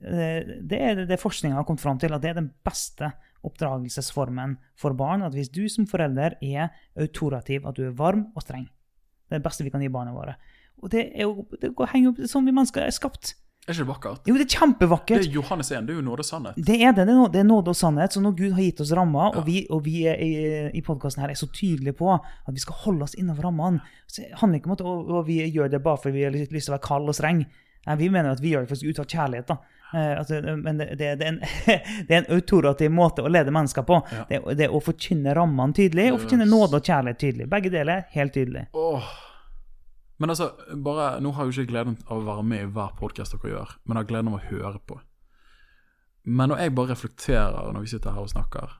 eh, 0.00 0.48
det, 0.64 0.78
er 0.78 1.04
det 1.08 1.20
forskninga 1.20 1.56
har 1.56 1.66
kommet 1.68 1.84
fram 1.84 2.00
til, 2.00 2.12
at 2.12 2.22
det 2.22 2.30
er 2.32 2.40
den 2.40 2.52
beste 2.64 3.10
oppdragelsesformen 3.44 4.56
for 4.78 4.96
barn. 4.96 5.24
At 5.24 5.36
hvis 5.36 5.52
du 5.52 5.64
som 5.68 5.88
forelder 5.88 6.38
er 6.42 6.68
autorativ, 6.98 7.66
at 7.66 7.76
du 7.76 7.86
er 7.88 7.96
varm 7.96 8.28
og 8.34 8.44
streng. 8.44 8.68
Det 9.28 9.36
er 9.36 9.42
det 9.42 9.48
beste 9.48 9.64
vi 9.64 9.72
kan 9.72 9.84
gi 9.84 9.92
barna 9.92 10.14
våre. 10.16 10.38
Og 10.82 10.90
det, 10.90 11.06
er 11.14 11.22
jo, 11.26 11.46
det 11.60 11.74
går- 11.74 11.92
henger 11.92 12.12
jo 12.22 12.26
sånn 12.30 12.44
vi 12.46 12.52
mennesker 12.54 12.84
er 12.86 12.90
skapt. 12.94 13.34
Er 13.68 13.74
ikke 13.74 13.82
det 13.84 13.88
vakkert? 13.90 14.20
Jo, 14.30 14.34
det 14.38 14.44
er 14.46 14.52
kjempevakkert. 14.58 15.18
Det 15.22 15.28
er 15.28 15.34
Johannes 15.34 15.68
1, 15.70 15.86
det 15.86 15.92
er 15.92 15.98
jo 15.98 16.04
nåde 16.06 16.22
og 16.24 16.28
sannhet. 16.28 16.54
Det 16.56 16.76
er 16.80 16.92
det. 16.96 17.04
Det 17.04 17.40
er, 17.42 17.44
nåde 17.44 17.68
og 17.68 17.76
sannhet. 17.76 18.14
Så 18.16 18.22
når 18.24 18.32
Gud 18.38 18.52
har 18.56 18.62
gitt 18.64 18.80
oss 18.80 18.92
rammer, 18.96 19.34
Ja. 19.34 19.40
og 19.42 19.44
vi, 19.46 19.66
og 19.68 19.82
vi 19.84 20.06
i, 20.08 20.70
i 20.72 20.80
podkasten 20.86 21.20
her 21.20 21.28
er 21.34 21.36
så 21.36 21.50
tydelige 21.52 21.92
på 21.98 22.08
at 22.14 22.54
vi 22.54 22.62
skal 22.64 22.74
holde 22.86 23.02
oss 23.04 23.14
innenfor 23.14 23.44
rammene 23.50 23.82
Så 24.06 24.22
det 24.22 24.30
handler 24.40 24.58
ikke 24.62 24.70
om 24.70 24.72
at 24.78 24.80
og, 24.80 25.10
og 25.18 25.26
vi 25.26 25.36
gjør 25.52 25.68
det 25.74 25.82
bare 25.84 26.00
fordi 26.00 26.16
vi 26.16 26.24
har 26.24 26.32
lyst 26.32 26.48
til 26.64 26.72
å 26.72 26.78
være 26.78 26.86
kald 26.88 27.08
og 27.12 27.14
streng. 27.20 27.44
Nei, 27.86 27.96
vi 28.00 28.08
mener 28.08 28.30
at 28.32 28.40
vi 28.40 28.54
gjør 28.54 28.64
det 28.64 28.72
faktisk 28.72 28.88
ut 28.88 28.98
av 29.04 29.06
kjærlighet. 29.12 29.46
da. 29.52 29.58
Eh, 29.94 30.18
altså, 30.18 30.40
men 30.56 30.78
det, 30.80 30.88
det, 30.98 31.12
det, 31.20 31.26
er 31.26 31.32
en, 31.34 31.38
det 32.08 32.10
er 32.16 32.18
en 32.24 32.32
autorativ 32.40 32.90
måte 32.90 33.20
å 33.22 33.28
lede 33.28 33.52
mennesker 33.52 33.84
på. 33.84 34.00
Ja. 34.16 34.24
Det, 34.32 34.40
det 34.56 34.64
er 34.70 34.72
å 34.72 34.80
forkynne 34.80 35.36
rammene 35.36 35.76
tydelig, 35.76 36.08
og 36.14 36.22
forkynne 36.24 36.48
nåde 36.48 36.80
og 36.80 36.88
kjærlighet 36.88 37.20
tydelig. 37.20 37.46
Begge 37.52 37.68
deler 37.76 38.06
helt 38.16 38.32
tydelig. 38.32 38.66
Åh. 38.72 39.12
Men 40.18 40.32
altså, 40.32 40.50
bare, 40.84 41.20
nå 41.22 41.30
har 41.34 41.46
jeg 41.46 41.54
jo 41.54 41.62
ikke 41.62 41.72
gleden 41.72 41.98
av 42.08 42.18
å 42.18 42.26
være 42.26 42.44
med 42.46 42.64
i 42.64 42.70
hver 42.74 42.96
podkast 42.98 43.36
dere 43.36 43.52
gjør, 43.52 43.74
men 43.86 44.00
har 44.00 44.08
gleden 44.08 44.32
av 44.32 44.40
å 44.40 44.46
høre 44.48 44.80
på. 44.82 44.98
Men 46.28 46.50
når 46.50 46.64
jeg 46.64 46.74
bare 46.74 46.92
reflekterer 46.92 47.72
når 47.72 47.84
vi 47.84 47.92
sitter 47.94 48.16
her 48.16 48.26
og 48.26 48.32
snakker, 48.32 48.74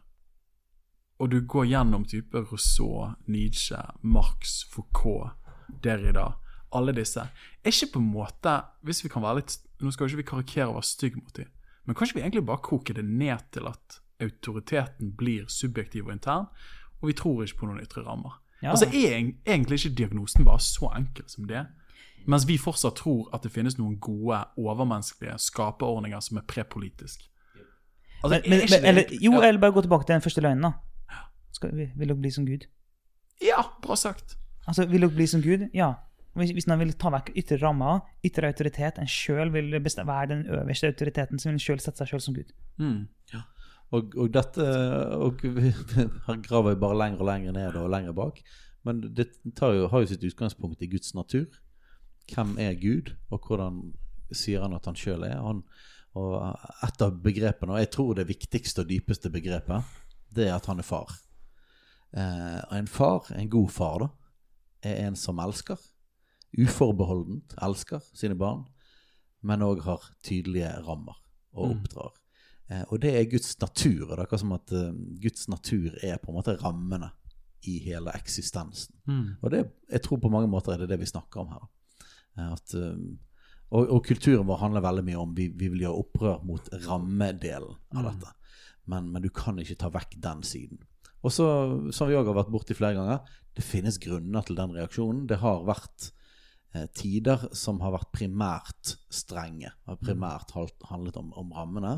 og 1.18 1.30
du 1.30 1.38
går 1.50 1.70
gjennom 1.70 2.04
type 2.06 2.42
Rousseau, 2.50 3.12
Nietzsche, 3.30 3.78
Marx, 4.02 4.60
Foucault, 4.70 5.34
Derrida, 5.82 6.32
alle 6.74 6.92
disse, 6.94 7.22
er 7.22 7.72
ikke 7.72 7.94
på 7.94 8.02
en 8.02 8.10
måte, 8.12 8.58
hvis 8.86 9.04
vi 9.04 9.10
kan 9.12 9.24
være 9.24 9.40
litt, 9.40 9.56
nå 9.80 9.94
skal 9.94 10.06
jo 10.06 10.12
ikke 10.12 10.22
vi 10.22 10.28
karikere 10.32 10.68
og 10.72 10.80
være 10.80 10.90
stygge 10.90 11.22
mot 11.22 11.38
dem, 11.38 11.54
men 11.86 11.96
kanskje 11.96 12.18
vi 12.18 12.26
egentlig 12.26 12.44
bare 12.50 12.66
koker 12.66 12.98
det 12.98 13.06
ned 13.06 13.46
til 13.54 13.70
at 13.70 14.00
autoriteten 14.22 15.14
blir 15.16 15.46
subjektiv 15.50 16.10
og 16.10 16.16
intern, 16.18 16.50
og 16.98 17.10
vi 17.10 17.16
tror 17.16 17.44
ikke 17.44 17.62
på 17.62 17.70
noen 17.70 17.82
ytre 17.82 18.02
rammer. 18.04 18.40
Ja. 18.62 18.70
Altså 18.70 18.86
er 18.86 19.18
egentlig 19.46 19.78
ikke 19.84 19.94
diagnosen 19.96 20.44
bare 20.44 20.60
så 20.60 20.90
enkel 20.96 21.24
som 21.30 21.44
det? 21.46 21.66
Mens 22.26 22.44
vi 22.48 22.56
fortsatt 22.58 22.96
tror 22.98 23.28
at 23.34 23.42
det 23.46 23.52
finnes 23.54 23.78
noen 23.78 23.98
gode, 24.02 24.40
overmenneskelige 24.58 25.38
skaperordninger 25.38 26.20
som 26.20 26.36
er 26.36 26.42
prepolitisk. 26.50 27.20
Altså, 28.24 28.40
Men, 28.42 28.50
men, 28.50 28.60
men, 28.70 28.84
eller, 28.84 29.02
jo, 29.22 29.32
ja. 29.32 29.48
eller 29.48 29.60
bare 29.60 29.72
gå 29.72 29.80
tilbake 29.86 30.06
til 30.06 30.12
den 30.18 30.22
første 30.26 30.40
løgnen, 30.42 30.62
da. 30.62 30.72
Skal, 31.52 31.70
vi- 31.76 31.90
vil 31.96 32.08
dere 32.08 32.18
bli 32.18 32.30
som 32.30 32.46
Gud? 32.46 32.66
ja, 33.42 33.62
bra 33.82 33.94
sagt. 33.96 34.34
Altså, 34.66 34.86
Vil 34.86 35.00
dere 35.00 35.10
bli 35.14 35.26
som 35.26 35.42
Gud? 35.42 35.68
Ja. 35.74 35.92
Hvis, 36.34 36.50
hvis 36.50 36.66
man 36.66 36.78
vil 36.78 36.92
ta 36.92 37.10
vekk 37.10 37.30
ytre 37.36 37.56
rammer, 37.62 38.00
ytre 38.26 38.46
autoritet, 38.50 38.98
en 38.98 39.06
sjøl 39.06 39.52
vil 39.52 39.70
være 39.72 40.26
den 40.28 40.46
øverste 40.46 40.86
autoriteten, 40.86 41.38
så 41.38 41.48
vil 41.48 41.54
en 41.54 41.62
sjøl 41.62 41.80
sette 41.80 41.98
seg 42.02 42.08
sjøl 42.12 42.20
som 42.20 42.34
Gud. 42.34 42.50
Mm. 42.78 43.06
Og, 43.94 44.16
og 44.20 44.32
dette 44.32 44.64
og 45.16 45.44
vi, 45.58 45.70
Her 46.26 46.40
graver 46.44 46.74
vi 46.74 46.80
bare 46.82 46.98
lenger 46.98 47.22
og 47.24 47.30
lenger 47.30 47.56
ned 47.56 47.78
og 47.80 47.92
lenger 47.92 48.16
bak. 48.16 48.42
Men 48.86 49.00
det 49.16 49.30
tar 49.56 49.74
jo, 49.76 49.88
har 49.92 50.04
jo 50.04 50.10
sitt 50.10 50.24
utgangspunkt 50.24 50.82
i 50.84 50.90
Guds 50.90 51.14
natur. 51.16 51.46
Hvem 52.28 52.56
er 52.60 52.76
Gud, 52.80 53.14
og 53.32 53.46
hvordan 53.46 53.80
sier 54.36 54.64
han 54.64 54.76
at 54.76 54.86
han 54.88 54.96
sjøl 54.98 55.24
er? 55.24 55.40
Han, 55.40 55.62
og 56.18 56.36
et 56.84 57.04
av 57.04 57.16
begrepene, 57.24 57.74
og 57.74 57.82
jeg 57.82 57.90
tror 57.94 58.14
det 58.16 58.28
viktigste 58.28 58.84
og 58.84 58.90
dypeste 58.90 59.32
begrepet, 59.32 59.96
det 60.34 60.48
er 60.48 60.56
at 60.56 60.68
han 60.68 60.80
er 60.82 60.86
far. 60.86 61.14
Eh, 62.12 62.60
en 62.76 62.88
far, 62.88 63.28
en 63.36 63.50
god 63.50 63.72
far, 63.72 64.04
da, 64.04 64.08
er 64.88 65.06
en 65.06 65.16
som 65.16 65.40
elsker. 65.42 65.80
Uforbeholdent 66.58 67.56
elsker 67.64 68.04
sine 68.16 68.36
barn, 68.38 68.64
men 69.44 69.64
òg 69.64 69.82
har 69.84 70.04
tydelige 70.24 70.70
rammer 70.86 71.18
og 71.52 71.74
oppdrar. 71.74 72.14
Eh, 72.70 72.82
og 72.92 73.00
det 73.00 73.14
er 73.16 73.30
Guds 73.30 73.54
natur. 73.60 74.02
og 74.04 74.10
Det 74.10 74.18
er 74.18 74.24
akkurat 74.26 74.42
som 74.44 74.52
at 74.56 74.72
eh, 74.76 74.92
Guds 75.22 75.48
natur 75.48 75.94
er 76.04 76.18
på 76.20 76.30
en 76.32 76.36
måte 76.40 76.56
rammene 76.62 77.10
i 77.68 77.78
hele 77.82 78.12
eksistensen. 78.14 78.94
Mm. 79.08 79.36
Og 79.42 79.50
det, 79.54 79.64
jeg 79.90 80.02
tror 80.04 80.20
på 80.22 80.30
mange 80.30 80.50
måter 80.52 80.74
er 80.76 80.84
det 80.84 80.90
det 80.92 81.00
vi 81.00 81.08
snakker 81.10 81.40
om 81.42 81.48
her. 81.56 81.64
Eh, 82.38 82.52
At, 82.52 82.74
og, 83.70 83.88
og 83.92 84.04
kulturen 84.06 84.46
vår 84.48 84.60
handler 84.62 84.84
veldig 84.84 85.04
mye 85.04 85.18
om 85.20 85.32
vi, 85.36 85.48
vi 85.52 85.68
vil 85.72 85.82
gjøre 85.86 86.02
opprør 86.04 86.44
mot 86.48 86.68
rammedelen 86.86 87.74
av 87.96 88.06
dette. 88.12 88.30
Men, 88.88 89.10
men 89.12 89.22
du 89.24 89.28
kan 89.28 89.58
ikke 89.60 89.76
ta 89.76 89.90
vekk 89.92 90.14
den 90.24 90.40
siden. 90.48 90.78
Og 91.26 91.32
så, 91.34 91.44
som 91.92 92.08
vi 92.08 92.14
òg 92.16 92.28
har 92.30 92.36
vært 92.38 92.52
borti 92.54 92.76
flere 92.78 92.94
ganger, 92.96 93.18
det 93.58 93.64
finnes 93.66 93.98
grunner 94.00 94.44
til 94.46 94.56
den 94.56 94.72
reaksjonen. 94.76 95.26
Det 95.28 95.40
har 95.42 95.64
vært 95.66 96.12
tider 96.94 97.48
som 97.56 97.80
har 97.82 97.92
vært 97.96 98.10
primært 98.14 98.94
strenge. 99.12 99.72
Har 99.88 99.98
primært 100.00 100.52
halt- 100.54 100.84
handlet 100.90 101.16
om, 101.20 101.32
om 101.40 101.52
rammene. 101.56 101.96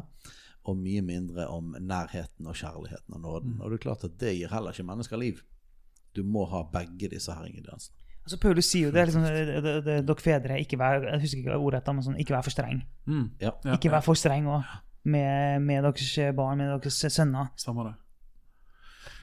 Og 0.69 0.77
mye 0.77 1.01
mindre 1.03 1.47
om 1.49 1.73
nærheten 1.81 2.47
og 2.47 2.55
kjærligheten 2.55 3.15
og 3.16 3.20
nåden. 3.20 3.57
Og 3.61 3.70
det 3.70 3.78
er 3.78 3.85
klart 3.87 4.05
at 4.05 4.19
det 4.20 4.35
gir 4.37 4.53
heller 4.53 4.77
ikke 4.77 4.85
mennesker 4.85 5.16
liv. 5.16 5.41
Du 6.16 6.23
må 6.27 6.45
ha 6.51 6.62
begge 6.73 7.09
disse 7.09 7.32
her 7.32 7.47
ingrediensene. 7.49 7.97
Altså, 8.20 8.37
Paulus 8.43 8.69
sier 8.69 8.91
jo 8.91 8.93
det, 8.93 9.07
liksom, 9.09 9.23
det, 9.24 9.62
det, 9.87 9.95
dere 10.07 10.20
fedre, 10.20 10.59
ikke 10.61 10.77
vær, 10.78 11.07
jeg 11.07 11.23
husker 11.23 11.41
ikke 11.41 11.57
ordet, 11.57 11.81
men 11.89 12.05
sånn, 12.05 12.19
ikke 12.20 12.35
vær 12.37 12.45
for 12.45 12.53
streng. 12.53 12.82
Mm. 13.09 13.31
Ja. 13.41 13.55
Ja, 13.65 13.78
Ikke 13.78 13.91
vær 13.95 14.05
for 14.05 14.19
streng. 14.19 14.47
Og, 14.53 14.66
med, 15.09 15.65
med 15.65 15.87
deres 15.89 16.12
barn, 16.37 16.61
med 16.61 16.74
deres 16.74 17.01
sønner. 17.09 17.49
Stemmer 17.57 17.89
det. 17.89 17.95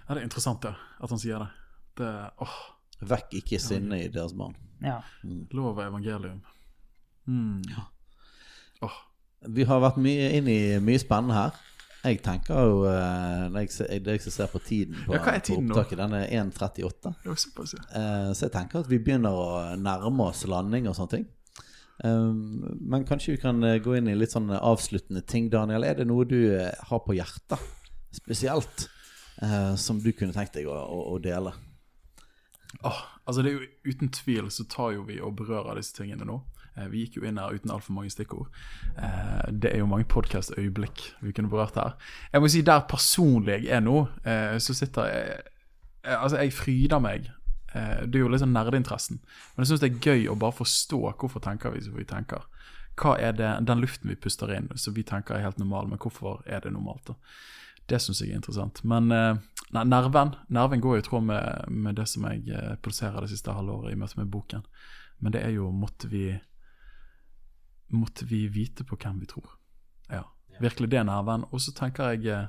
Ja, 0.07 0.15
det 0.15 0.21
er 0.23 0.25
interessant, 0.25 0.65
ja, 0.65 0.73
At 1.03 1.13
han 1.13 1.21
sier 1.21 1.43
det. 1.43 1.49
Det 2.01 2.09
åh, 2.41 2.57
Vekk 3.07 3.35
ikke 3.43 3.59
sinnet 3.61 4.07
i 4.07 4.09
deres 4.09 4.33
barn. 4.33 4.55
Ja. 4.81 5.01
lov 5.53 5.77
og 5.77 5.83
evangelium. 5.85 6.41
Mm. 7.29 7.61
Åh, 8.85 8.97
Vi 9.45 9.63
har 9.69 9.79
vært 9.83 9.97
mye 10.01 10.31
inn 10.39 10.47
i 10.49 10.59
mye 10.81 10.99
spennende 11.01 11.35
her. 11.37 11.57
Jeg 12.07 12.21
tenker 12.23 12.61
jo 12.63 12.83
eh, 12.87 13.47
Når 13.51 13.63
jeg 13.65 13.71
ser, 13.73 13.89
jeg 13.91 14.21
ser 14.31 14.47
på 14.51 14.59
tiden 14.63 14.95
på, 15.05 15.15
Ja, 15.15 15.19
hva 15.25 15.33
er 15.35 15.41
tiden 15.43 15.65
på 15.67 15.73
nå? 15.73 15.75
opptaket, 15.75 15.97
den 15.99 16.13
er 16.15 16.27
1.38. 16.43 17.11
det 17.23 17.31
var 17.31 17.39
såpass, 17.41 17.73
ja. 17.75 17.81
Eh, 17.99 18.29
Så 18.37 18.45
jeg 18.47 18.53
tenker 18.53 18.79
at 18.83 18.89
vi 18.91 18.99
begynner 19.03 19.33
å 19.35 19.47
nærme 19.81 20.29
oss 20.29 20.45
landing 20.47 20.87
og 20.87 20.95
sånne 20.97 21.13
ting. 21.17 21.25
Um, 22.05 22.77
Men 22.93 23.05
kanskje 23.09 23.33
vi 23.35 23.41
kan 23.41 23.61
eh, 23.65 23.79
gå 23.83 23.97
inn 23.97 24.07
i 24.07 24.15
litt 24.15 24.31
sånn 24.31 24.49
avsluttende 24.55 25.25
ting. 25.25 25.49
Daniel, 25.53 25.83
er 25.83 25.97
det 25.99 26.07
noe 26.07 26.25
du 26.29 26.37
har 26.61 27.01
på 27.03 27.17
hjertet 27.17 27.59
spesielt 28.15 28.87
som 29.77 29.99
du 30.01 30.07
kunne 30.17 30.33
tenkt 30.33 30.55
deg 30.57 30.65
å, 30.65 30.73
å, 30.73 31.01
å 31.13 31.17
dele? 31.21 31.51
Oh, 32.81 33.01
altså 33.25 33.43
det 33.45 33.51
er 33.51 33.57
jo 33.59 33.91
Uten 33.91 34.09
tvil 34.09 34.47
så 34.49 34.65
tar 34.69 34.95
jo 34.95 35.03
vi 35.05 35.19
og 35.21 35.35
berører 35.37 35.77
disse 35.77 35.93
tingene 35.93 36.25
nå. 36.25 36.39
Eh, 36.77 36.87
Vi 36.91 37.05
gikk 37.05 37.17
jo 37.17 37.25
inn 37.27 37.37
her 37.41 37.53
uten 37.55 37.71
altfor 37.73 37.93
mange 37.97 38.09
stikkord. 38.13 38.47
Eh, 38.97 39.51
Det 39.51 39.73
er 39.73 39.79
jo 39.79 39.85
mange 39.89 40.05
podkastøyeblikk 40.05 41.03
vi 41.21 41.31
kunne 41.31 41.49
berørt 41.49 41.75
her. 41.75 41.95
Jeg 42.33 42.41
må 42.41 42.49
si 42.49 42.61
der 42.61 42.85
personlig 42.89 43.63
jeg 43.63 43.71
er 43.77 43.79
nå, 43.81 44.07
eh, 44.25 44.57
så 44.59 44.73
sitter 44.73 45.05
jeg 45.05 45.41
Altså, 46.07 46.37
jeg 46.37 46.53
fryder 46.53 46.99
meg. 47.01 47.25
Det 47.73 48.15
er 48.15 48.19
jo 48.21 48.29
litt 48.29 48.39
sånn 48.39 48.53
nerdeinteressen. 48.55 49.17
Men 49.19 49.65
jeg 49.65 49.67
syns 49.67 49.81
det 49.81 49.89
er 49.91 49.99
gøy 49.99 50.29
å 50.31 50.37
bare 50.39 50.55
forstå 50.55 50.99
hvorfor 51.19 51.41
tenker 51.43 51.73
vi 51.73 51.81
som 51.81 51.97
vi 51.97 52.05
tenker. 52.05 52.45
Hva 52.95 53.17
er 53.19 53.33
det, 53.33 53.49
den 53.67 53.81
luften 53.81 54.07
vi 54.09 54.15
puster 54.15 54.47
inn 54.55 54.69
som 54.75 54.93
vi 54.93 55.03
tenker 55.03 55.35
er 55.35 55.43
helt 55.43 55.59
normal, 55.59 55.89
men 55.89 55.97
hvorfor 55.99 56.43
er 56.45 56.61
det 56.61 56.71
normalt? 56.71 57.07
da? 57.07 57.13
Det 57.89 57.99
syns 57.99 58.21
jeg 58.21 58.29
er 58.31 58.35
interessant. 58.39 58.79
Men 58.85 59.09
nei, 59.09 59.83
nerven 59.83 60.33
nerven 60.49 60.79
går 60.79 60.99
i 60.99 61.01
tråd 61.01 61.23
med, 61.23 61.65
med 61.67 61.95
det 61.95 62.07
som 62.07 62.23
jeg 62.23 62.45
produserer 62.81 63.19
det 63.19 63.29
siste 63.29 63.51
halvåret 63.51 63.91
i 63.91 63.99
møte 63.99 64.17
med 64.17 64.31
boken. 64.31 64.63
Men 65.19 65.33
det 65.33 65.43
er 65.43 65.49
jo 65.57 65.71
måtte 65.71 66.07
vi 66.07 66.39
Måtte 67.87 68.25
vi 68.25 68.47
vite 68.51 68.83
på 68.83 68.97
hvem 68.99 69.19
vi 69.19 69.29
tror. 69.31 69.49
Ja, 70.11 70.23
virkelig 70.59 70.91
det 70.91 70.99
er 70.99 71.07
nerven. 71.07 71.45
Og 71.51 71.61
så 71.63 71.71
tenker 71.75 72.15
jeg 72.15 72.27
eh, 72.33 72.47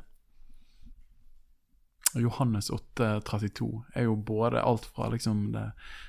Johannes 2.17 2.71
8,32 2.71 3.69
er 3.95 4.09
jo 4.09 4.17
både 4.17 4.63
alt 4.63 4.87
fra 4.89 5.11
liksom 5.13 5.51
det 5.53 5.67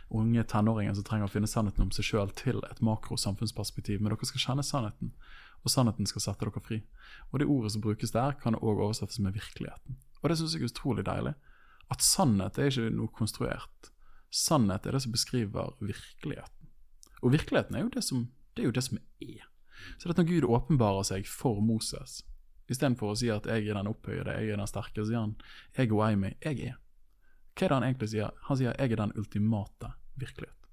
unge 0.10 0.44
tenåringen 0.48 0.96
som 0.96 1.04
trenger 1.04 1.28
å 1.28 1.34
finne 1.34 1.50
sannheten 1.50 1.86
om 1.86 1.92
seg 1.94 2.08
sjøl, 2.08 2.32
til 2.32 2.62
et 2.70 2.82
makrosamfunnsperspektiv. 2.86 4.00
Men 4.00 4.14
dere 4.14 4.30
skal 4.30 4.46
kjenne 4.46 4.66
sannheten, 4.66 5.12
og 5.64 5.74
sannheten 5.74 6.08
skal 6.10 6.24
sette 6.24 6.48
dere 6.48 6.64
fri. 6.64 6.80
Og 7.30 7.42
det 7.42 7.50
ordet 7.52 7.74
som 7.76 7.84
brukes 7.84 8.16
der, 8.16 8.38
kan 8.40 8.58
òg 8.58 8.80
oversettes 8.80 9.20
med 9.20 9.36
virkeligheten. 9.36 10.00
Og 10.24 10.32
det 10.32 10.40
syns 10.40 10.56
jeg 10.56 10.64
er 10.64 10.72
utrolig 10.72 11.06
deilig. 11.08 11.36
At 11.92 12.06
sannhet 12.06 12.58
er 12.58 12.72
ikke 12.72 12.90
noe 12.96 13.12
konstruert. 13.16 13.92
Sannhet 14.32 14.86
er 14.86 14.96
det 14.96 15.04
som 15.04 15.14
beskriver 15.14 15.76
virkeligheten. 15.82 16.72
Og 17.20 17.34
virkeligheten 17.34 17.76
er 17.76 17.84
jo 17.84 17.94
det 17.94 18.06
som, 18.06 18.28
det 18.60 18.66
er, 18.66 18.68
jo 18.68 18.76
det 18.76 18.84
som 18.84 19.00
er. 19.24 19.48
Så 19.98 20.10
det 20.10 20.18
at 20.18 20.22
når 20.22 20.28
Gud 20.28 20.48
åpenbarer 20.52 21.08
seg 21.08 21.28
for 21.28 21.62
Moses, 21.64 22.20
istedenfor 22.70 23.14
å 23.14 23.18
si 23.18 23.30
at 23.32 23.48
'jeg 23.48 23.70
er 23.70 23.80
den 23.80 23.88
opphøyede, 23.88 24.36
jeg 24.36 24.50
er 24.52 24.58
den 24.60 24.68
sterke', 24.68 25.06
sier 25.06 25.20
han 25.20 25.36
'jeg 25.78 25.92
og 25.92 26.04
jeg 26.10 26.20
meg, 26.20 26.38
jeg 26.44 26.60
er'. 26.60 26.78
Hva 27.56 27.66
er 27.66 27.70
det 27.70 27.78
han 27.78 27.88
egentlig 27.88 28.10
sier? 28.10 28.32
Han 28.44 28.58
sier 28.58 28.76
'jeg 28.78 28.92
er 28.92 28.96
den 28.96 29.16
ultimate 29.16 29.94
virkelighet'. 30.20 30.68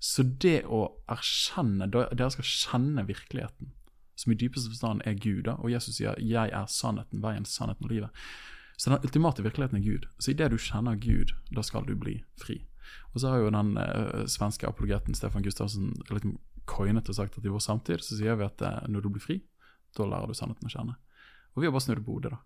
Så 0.00 0.22
det 0.22 0.64
å 0.64 1.00
erkjenne, 1.08 1.90
dere 1.90 2.30
skal 2.30 2.44
kjenne 2.44 3.06
virkeligheten, 3.06 3.72
som 4.16 4.32
i 4.32 4.36
dypeste 4.36 4.68
forstand 4.68 5.02
er 5.04 5.14
Gud, 5.14 5.44
da, 5.44 5.52
og 5.52 5.70
Jesus 5.70 5.96
sier 5.96 6.14
'jeg 6.18 6.50
er 6.52 6.66
sannheten, 6.66 7.22
veien, 7.22 7.44
sannheten 7.44 7.84
og 7.84 7.90
livet'. 7.90 8.10
Så 8.76 8.90
den 8.90 9.00
ultimate 9.04 9.42
virkeligheten 9.42 9.76
er 9.76 9.92
Gud. 9.92 10.06
Så 10.18 10.30
idet 10.30 10.50
du 10.50 10.56
kjenner 10.56 10.96
Gud, 10.96 11.32
da 11.54 11.62
skal 11.62 11.84
du 11.84 11.94
bli 11.94 12.22
fri. 12.40 12.66
Og 13.12 13.20
så 13.20 13.28
har 13.28 13.38
jo 13.38 13.50
den 13.50 13.76
eh, 13.76 14.26
svenske 14.26 14.66
apologeten 14.66 15.14
Stefan 15.14 15.42
Gustavsen 15.42 15.92
litt 16.10 16.24
coinet 16.24 16.49
og 16.78 17.14
sagt 17.16 17.38
at 17.38 17.44
i 17.44 17.48
vår 17.52 17.62
samtid 17.64 18.00
så 18.04 18.16
sier 18.18 18.36
vi 18.38 18.44
at 18.46 18.62
eh, 18.62 18.86
når 18.88 19.02
du 19.02 19.08
blir 19.10 19.22
fri, 19.24 19.40
da 19.96 20.06
lærer 20.06 20.30
du 20.30 20.34
sannheten 20.34 20.68
å 20.68 20.72
kjenne. 20.72 20.94
Og 21.54 21.62
vi 21.62 21.66
har 21.66 21.72
bare 21.74 21.82
snudd 21.86 22.04
på 22.06 22.14
hodet, 22.14 22.30
da. 22.32 22.38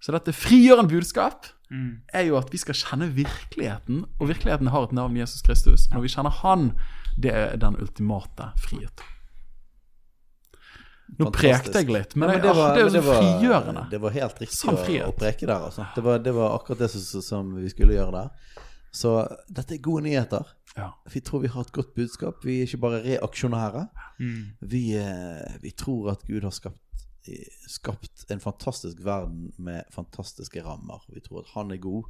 Så 0.00 0.12
dette 0.16 0.32
frigjørende 0.32 0.90
budskap 0.94 1.50
Mm. 1.70 2.00
er 2.12 2.24
jo 2.26 2.34
at 2.34 2.48
vi 2.50 2.58
skal 2.58 2.74
kjenne 2.74 3.06
virkeligheten, 3.14 4.00
og 4.18 4.26
virkeligheten 4.26 4.66
har 4.74 4.88
et 4.88 4.92
navn, 4.92 5.14
Jesus 5.16 5.40
Kristus. 5.46 5.84
Når 5.92 6.00
vi 6.02 6.08
kjenner 6.10 6.30
Han, 6.42 6.72
det 7.16 7.30
er 7.30 7.56
den 7.62 7.76
ultimate 7.78 8.48
frihet. 8.58 9.04
Nå 11.18 11.26
Fantastisk. 11.28 11.38
prekte 11.38 11.78
jeg 11.78 11.90
litt, 11.94 12.16
men, 12.16 12.30
Ja, 12.30 12.38
det, 12.42 12.54
var, 12.56 12.74
det 12.74 12.82
er 12.82 12.88
jo 12.88 12.90
så 12.96 13.02
frigjørende. 13.06 13.84
Det 13.90 14.00
var 14.02 14.10
helt 14.14 14.42
riktig 14.42 14.70
å, 14.70 15.08
å 15.08 15.14
preke 15.14 15.46
der, 15.46 15.62
altså. 15.68 15.86
Det 15.94 16.02
var, 16.02 16.18
det 16.22 16.34
var 16.34 16.56
akkurat 16.58 16.82
det 16.84 16.90
som, 16.90 17.22
som 17.22 17.54
vi 17.54 17.70
skulle 17.70 17.94
gjøre 17.94 18.12
der. 18.14 18.66
Så 18.92 19.10
dette 19.48 19.74
er 19.76 19.82
gode 19.84 20.02
nyheter. 20.08 20.46
Ja. 20.76 20.88
Vi 21.12 21.20
tror 21.20 21.40
vi 21.44 21.50
har 21.52 21.60
et 21.66 21.72
godt 21.72 21.94
budskap. 21.94 22.44
Vi 22.44 22.56
er 22.60 22.66
ikke 22.66 22.80
bare 22.82 23.02
reaksjonære. 23.04 23.84
Mm. 24.18 24.46
Vi, 24.70 24.82
eh, 24.98 25.58
vi 25.62 25.70
tror 25.70 26.10
at 26.12 26.24
Gud 26.26 26.42
har 26.42 26.50
skapt, 26.54 27.06
skapt 27.70 28.24
en 28.30 28.40
fantastisk 28.40 28.98
verden 29.04 29.52
med 29.58 29.84
fantastiske 29.94 30.62
rammer. 30.64 31.04
Vi 31.14 31.20
tror 31.20 31.40
at 31.44 31.52
Han 31.54 31.70
er 31.70 31.76
god, 31.76 32.04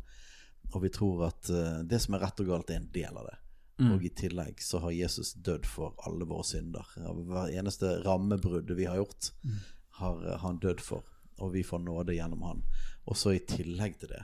og 0.73 0.83
vi 0.83 0.89
tror 0.89 1.27
at 1.27 1.51
eh, 1.51 1.83
det 1.85 2.01
som 2.01 2.15
er 2.15 2.25
rett 2.25 2.41
og 2.41 2.47
galt, 2.47 2.71
er 2.71 2.81
en 2.81 2.91
del 2.95 3.17
av 3.17 3.27
det. 3.29 3.37
Mm. 3.81 3.93
Og 3.95 4.05
i 4.05 4.09
tillegg 4.13 4.61
så 4.61 4.79
har 4.85 4.91
Jesus 4.93 5.33
dødd 5.35 5.65
for 5.67 5.95
alle 6.07 6.27
våre 6.29 6.45
synder. 6.45 6.85
Hver 6.97 7.49
eneste 7.61 8.03
rammebruddet 8.05 8.77
vi 8.77 8.85
har 8.89 8.97
gjort, 9.01 9.33
Mm. 9.45 9.57
har 10.01 10.39
han 10.39 10.59
dødd 10.59 10.81
for. 10.81 11.03
Og 11.41 11.53
vi 11.53 11.63
får 11.63 11.79
nåde 11.81 12.15
gjennom 12.15 12.43
han. 12.43 12.63
Og 13.07 13.17
så 13.17 13.33
i 13.35 13.39
tillegg 13.39 13.99
til 14.01 14.09
det, 14.09 14.23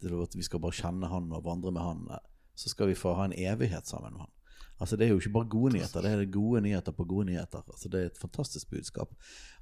til 0.00 0.16
at 0.22 0.36
vi 0.36 0.44
skal 0.46 0.62
bare 0.62 0.76
kjenne 0.76 1.10
han 1.10 1.30
og 1.32 1.44
vandre 1.44 1.72
med 1.74 1.82
han, 1.82 2.06
eh, 2.10 2.24
så 2.56 2.72
skal 2.72 2.90
vi 2.90 2.98
få 2.98 3.14
ha 3.18 3.28
en 3.28 3.36
evighet 3.36 3.88
sammen 3.88 4.12
med 4.12 4.26
han. 4.26 4.32
Altså 4.80 4.96
Det 4.96 5.06
er 5.06 5.14
jo 5.14 5.20
ikke 5.20 5.32
bare 5.32 5.48
gode 5.48 5.72
nyheter, 5.72 6.02
det 6.04 6.12
er 6.12 6.24
gode 6.32 6.60
nyheter 6.60 6.92
på 6.92 7.04
gode 7.04 7.26
nyheter. 7.30 7.62
Altså 7.64 7.88
Det 7.88 8.00
er 8.00 8.06
et 8.10 8.18
fantastisk 8.20 8.70
budskap. 8.70 9.08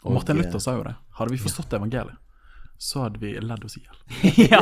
Og 0.03 0.13
Martin 0.13 0.37
eh, 0.37 0.43
Luther 0.43 0.59
sa 0.59 0.75
jo 0.75 0.83
det. 0.83 0.95
Hadde 1.19 1.31
vi 1.31 1.39
forstått 1.39 1.73
evangeliet, 1.73 2.19
så 2.79 3.07
hadde 3.07 3.23
vi 3.23 3.33
ledd 3.39 3.65
oss 3.65 3.79
i 3.79 3.85
hjel. 3.85 3.99
ja. 4.51 4.61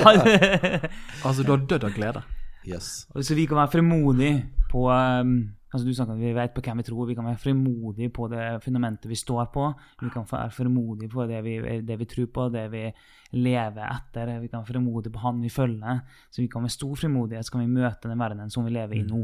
Altså, 1.25 1.43
du 1.43 1.55
har 1.55 1.65
dødd 1.65 1.89
av 1.89 1.97
glede. 1.97 2.23
Yes. 2.69 3.09
Og 3.15 3.25
Så 3.25 3.35
vi 3.35 3.47
kan 3.47 3.57
være 3.57 3.73
frimodige 3.73 4.45
på 4.71 4.87
um, 4.93 5.55
altså 5.73 5.87
Du 5.87 5.95
snakker 5.97 6.21
vi 6.21 6.33
vet 6.37 6.55
på 6.55 6.61
hvem 6.61 6.83
vi 6.83 6.87
tror. 6.87 7.07
Vi 7.09 7.17
kan 7.17 7.27
være 7.27 7.41
frimodige 7.41 8.13
på 8.13 8.29
det 8.29 8.47
fundamentet 8.65 9.09
vi 9.11 9.17
står 9.17 9.51
på. 9.55 9.67
Vi 10.03 10.11
kan 10.13 10.27
være 10.29 10.51
frimodige 10.53 11.09
på 11.09 11.27
det 11.27 11.43
vi, 11.45 11.59
det 11.81 11.99
vi 11.99 12.09
tror 12.09 12.27
på, 12.27 12.49
det 12.53 12.67
vi 12.73 12.87
lever 13.33 13.85
etter. 13.87 14.35
Vi 14.41 14.49
kan 14.53 14.61
være 14.61 14.73
frimodige 14.75 15.13
på 15.13 15.25
han 15.25 15.41
vi 15.41 15.49
følger. 15.49 16.03
Så 16.31 16.43
vi 16.43 16.49
kan 16.53 16.63
med 16.63 16.71
stor 16.71 16.95
frimodighet 16.95 17.47
så 17.47 17.57
kan 17.57 17.65
vi 17.65 17.81
møte 17.81 18.09
den 18.09 18.21
verdenen 18.21 18.51
som 18.51 18.65
vi 18.69 18.75
lever 18.75 19.01
i 19.01 19.07
nå. 19.09 19.23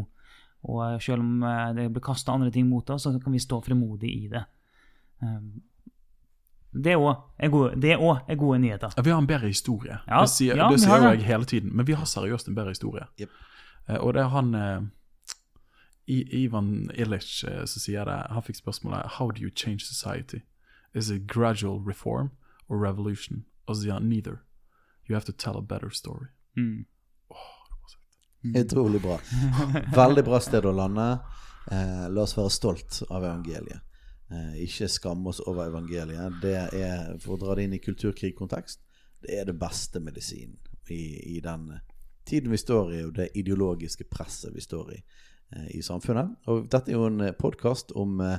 Og 0.69 1.03
selv 1.03 1.23
om 1.23 1.43
eh, 1.47 1.75
det 1.77 1.89
blir 1.93 2.03
kasta 2.03 2.33
andre 2.35 2.51
ting 2.51 2.67
mot 2.69 2.91
oss, 2.91 3.05
så 3.07 3.19
kan 3.23 3.33
vi 3.33 3.39
stå 3.39 3.61
frimodig 3.63 4.11
i 4.11 4.29
det. 4.33 4.43
Um, 5.23 5.61
det 6.73 6.97
òg 6.99 7.15
er, 7.39 7.49
er 7.49 8.37
gode 8.37 8.59
nyheter. 8.61 8.93
Ja, 8.97 9.03
Vi 9.03 9.11
har 9.11 9.19
en 9.19 9.27
bedre 9.27 9.49
historie. 9.49 9.99
Ja, 10.07 10.21
det 10.21 10.33
sier, 10.35 10.57
ja, 10.57 10.69
det 10.71 10.81
sier 10.83 11.01
jo 11.03 11.13
jeg 11.15 11.25
hele 11.27 11.45
tiden. 11.49 11.73
Men 11.77 11.87
vi 11.87 11.97
har 11.97 12.05
seriøst 12.07 12.49
en 12.49 12.59
bedre 12.59 12.75
historie. 12.75 13.07
Jep. 13.21 13.33
Eh, 13.89 13.97
og 13.97 14.15
det 14.15 14.23
er 14.23 14.33
han 14.35 14.55
eh, 14.55 14.81
Ivan 16.09 16.91
Illich 16.95 17.45
eh, 17.45 17.65
som 17.65 17.81
sier 17.81 18.05
det. 18.09 18.19
Han 18.31 18.43
fikk 18.43 18.63
spørsmålet 18.63 19.19
How 19.19 19.31
do 19.31 19.43
you 19.43 19.51
change 19.55 19.85
society? 19.85 20.41
Is 20.95 21.11
it 21.11 21.27
gradual 21.27 21.81
reform 21.87 22.31
or 22.69 22.81
revolution? 22.81 23.45
Og 23.67 23.77
så 23.77 23.83
sier 23.83 23.99
han 23.99 24.09
neither. 24.09 24.45
You 25.09 25.15
have 25.15 25.27
to 25.27 25.33
tell 25.33 25.57
a 25.57 25.63
better 25.63 25.91
story. 25.91 26.29
Mm. 26.57 26.87
Utrolig 28.57 29.03
bra. 29.03 29.19
Veldig 29.95 30.25
bra 30.25 30.41
sted 30.41 30.65
å 30.65 30.73
lande. 30.73 31.11
Eh, 31.71 32.09
la 32.09 32.25
oss 32.25 32.37
være 32.39 32.53
stolt 32.53 33.03
av 33.11 33.25
evangeliet. 33.25 33.85
Eh, 34.31 34.63
ikke 34.65 34.89
skamme 34.89 35.29
oss 35.33 35.41
over 35.45 35.69
evangeliet. 35.69 36.41
Det 36.43 36.57
er, 36.57 37.15
for 37.21 37.37
å 37.37 37.41
dra 37.43 37.57
det 37.57 37.69
inn 37.69 37.77
i 37.77 37.83
kulturkrigkontekst, 37.85 38.85
det 39.25 39.41
er 39.41 39.49
det 39.49 39.57
beste 39.59 40.01
medisinen 40.01 40.57
i, 40.89 41.37
i 41.37 41.41
den 41.45 41.73
tiden 42.29 42.53
vi 42.53 42.61
står 42.61 42.93
i, 42.95 43.03
og 43.09 43.15
det 43.17 43.31
ideologiske 43.41 44.05
presset 44.13 44.55
vi 44.55 44.63
står 44.63 44.93
i 44.95 44.99
i 45.75 45.81
samfunnet. 45.83 46.35
Og 46.47 46.69
dette 46.71 46.91
er 46.93 46.99
jo 46.99 47.07
en 47.09 47.23
podkast 47.39 47.93
om 47.97 48.21
eh, 48.21 48.39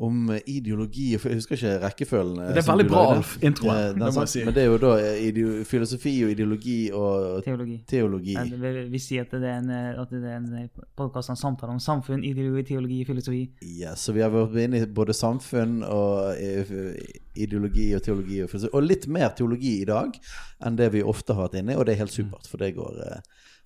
om 0.00 0.30
ideologi 0.48 1.10
Jeg 1.12 1.20
husker 1.34 1.58
ikke 1.58 1.72
rekkefølgen. 1.82 2.38
eh, 2.40 2.54
Det 2.54 2.62
er 2.62 2.70
veldig 2.72 2.86
bra, 2.88 3.00
intro 3.02 3.16
Alf. 3.18 3.32
Introen, 3.44 3.76
Eh, 3.76 3.88
det 3.92 4.14
må 4.14 4.20
jeg 4.22 4.28
si. 4.32 4.44
Men 4.46 4.54
det 4.54 4.62
er 4.62 4.68
jo 4.70 4.78
da 4.78 4.92
eh, 4.96 5.18
ideo 5.28 5.64
filosofi 5.68 6.12
og 6.24 6.30
ideologi 6.30 6.76
og 6.92 7.42
Teologi. 7.44 7.76
teologi. 7.86 8.32
Ja, 8.32 8.44
det 8.44 8.90
Vi 8.94 8.98
sier 8.98 9.26
at 9.26 9.30
det 9.30 9.42
er 9.44 9.58
en, 9.58 9.68
at 9.70 10.08
det 10.10 10.24
er 10.24 10.36
en 10.38 10.70
podkast 10.96 11.28
om 11.30 11.36
samtale 11.36 11.72
om 11.76 11.78
samfunn, 11.84 12.24
ideologi, 12.24 12.62
teologi, 12.72 13.04
filosofi. 13.04 13.42
Ja, 13.76 13.92
så 13.94 14.12
vi 14.16 14.20
har 14.24 14.30
vært 14.30 14.56
inne 14.64 14.80
i 14.80 14.86
både 14.86 15.12
samfunn 15.12 15.82
og 15.84 16.32
eh, 16.40 16.96
ideologi 17.36 17.92
og 17.94 18.02
teologi 18.02 18.40
og 18.42 18.48
filosofi. 18.48 18.72
Og 18.72 18.82
litt 18.88 19.06
mer 19.06 19.28
teologi 19.36 19.82
i 19.82 19.84
dag 19.84 20.16
enn 20.64 20.76
det 20.80 20.92
vi 20.96 21.02
ofte 21.02 21.34
har 21.36 21.50
vært 21.50 21.60
inne 21.60 21.72
i, 21.72 21.76
og 21.76 21.84
det 21.84 21.92
er 21.98 22.04
helt 22.06 22.16
supert. 22.16 22.48
For 22.48 22.56
det 22.56 22.72
går 22.74 23.02
eh, 23.04 23.20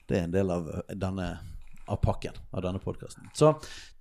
Det 0.08 0.18
er 0.18 0.24
en 0.24 0.32
del 0.34 0.50
av 0.50 0.66
denne 0.90 1.38
av 1.86 2.00
pakken 2.02 2.36
av 2.50 2.62
denne 2.64 2.80
podkasten. 2.82 3.28
Så 3.36 3.52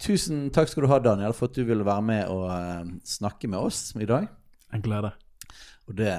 tusen 0.01 0.47
takk 0.55 0.71
skal 0.71 0.85
du 0.85 0.91
ha, 0.91 0.99
Daniel, 1.03 1.35
for 1.35 1.49
at 1.49 1.57
du 1.57 1.65
ville 1.67 1.85
være 1.87 2.05
med 2.05 2.31
og 2.31 2.47
eh, 2.53 2.95
snakke 3.07 3.49
med 3.51 3.59
oss 3.59 3.91
i 3.99 4.07
dag. 4.09 4.29
En 4.73 4.83
glede. 4.83 5.11
Og 5.87 5.97
det 5.99 6.13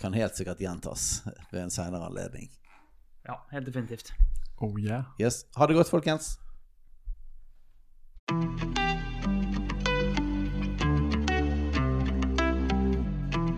kan 0.00 0.16
helt 0.16 0.36
sikkert 0.38 0.62
gjentas 0.64 1.22
ved 1.52 1.66
en 1.66 1.74
senere 1.74 2.08
anledning. 2.08 2.48
Ja, 3.28 3.36
helt 3.52 3.68
definitivt. 3.68 4.14
Oh 4.60 4.80
yeah. 4.80 5.04
Yes. 5.20 5.44
Ha 5.56 5.66
det 5.66 5.76
godt, 5.76 5.92
folkens. 5.92 6.38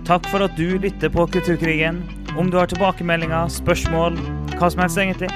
Takk 0.06 0.26
for 0.28 0.44
at 0.44 0.58
du 0.58 0.78
lytter 0.82 1.08
på 1.14 1.26
Kulturkrigen. 1.30 2.02
Om 2.38 2.50
du 2.50 2.56
har 2.58 2.66
tilbakemeldinger, 2.66 3.48
spørsmål, 3.48 4.18
hva 4.58 4.70
som 4.70 4.82
helst 4.82 4.98
egentlig, 4.98 5.30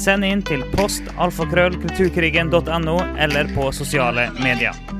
send 0.00 0.24
inn 0.24 0.40
til 0.46 0.64
post 0.76 1.10
alfakrøll 1.20 1.76
eller 3.20 3.52
på 3.56 3.68
sosiale 3.76 4.30
medier. 4.40 4.99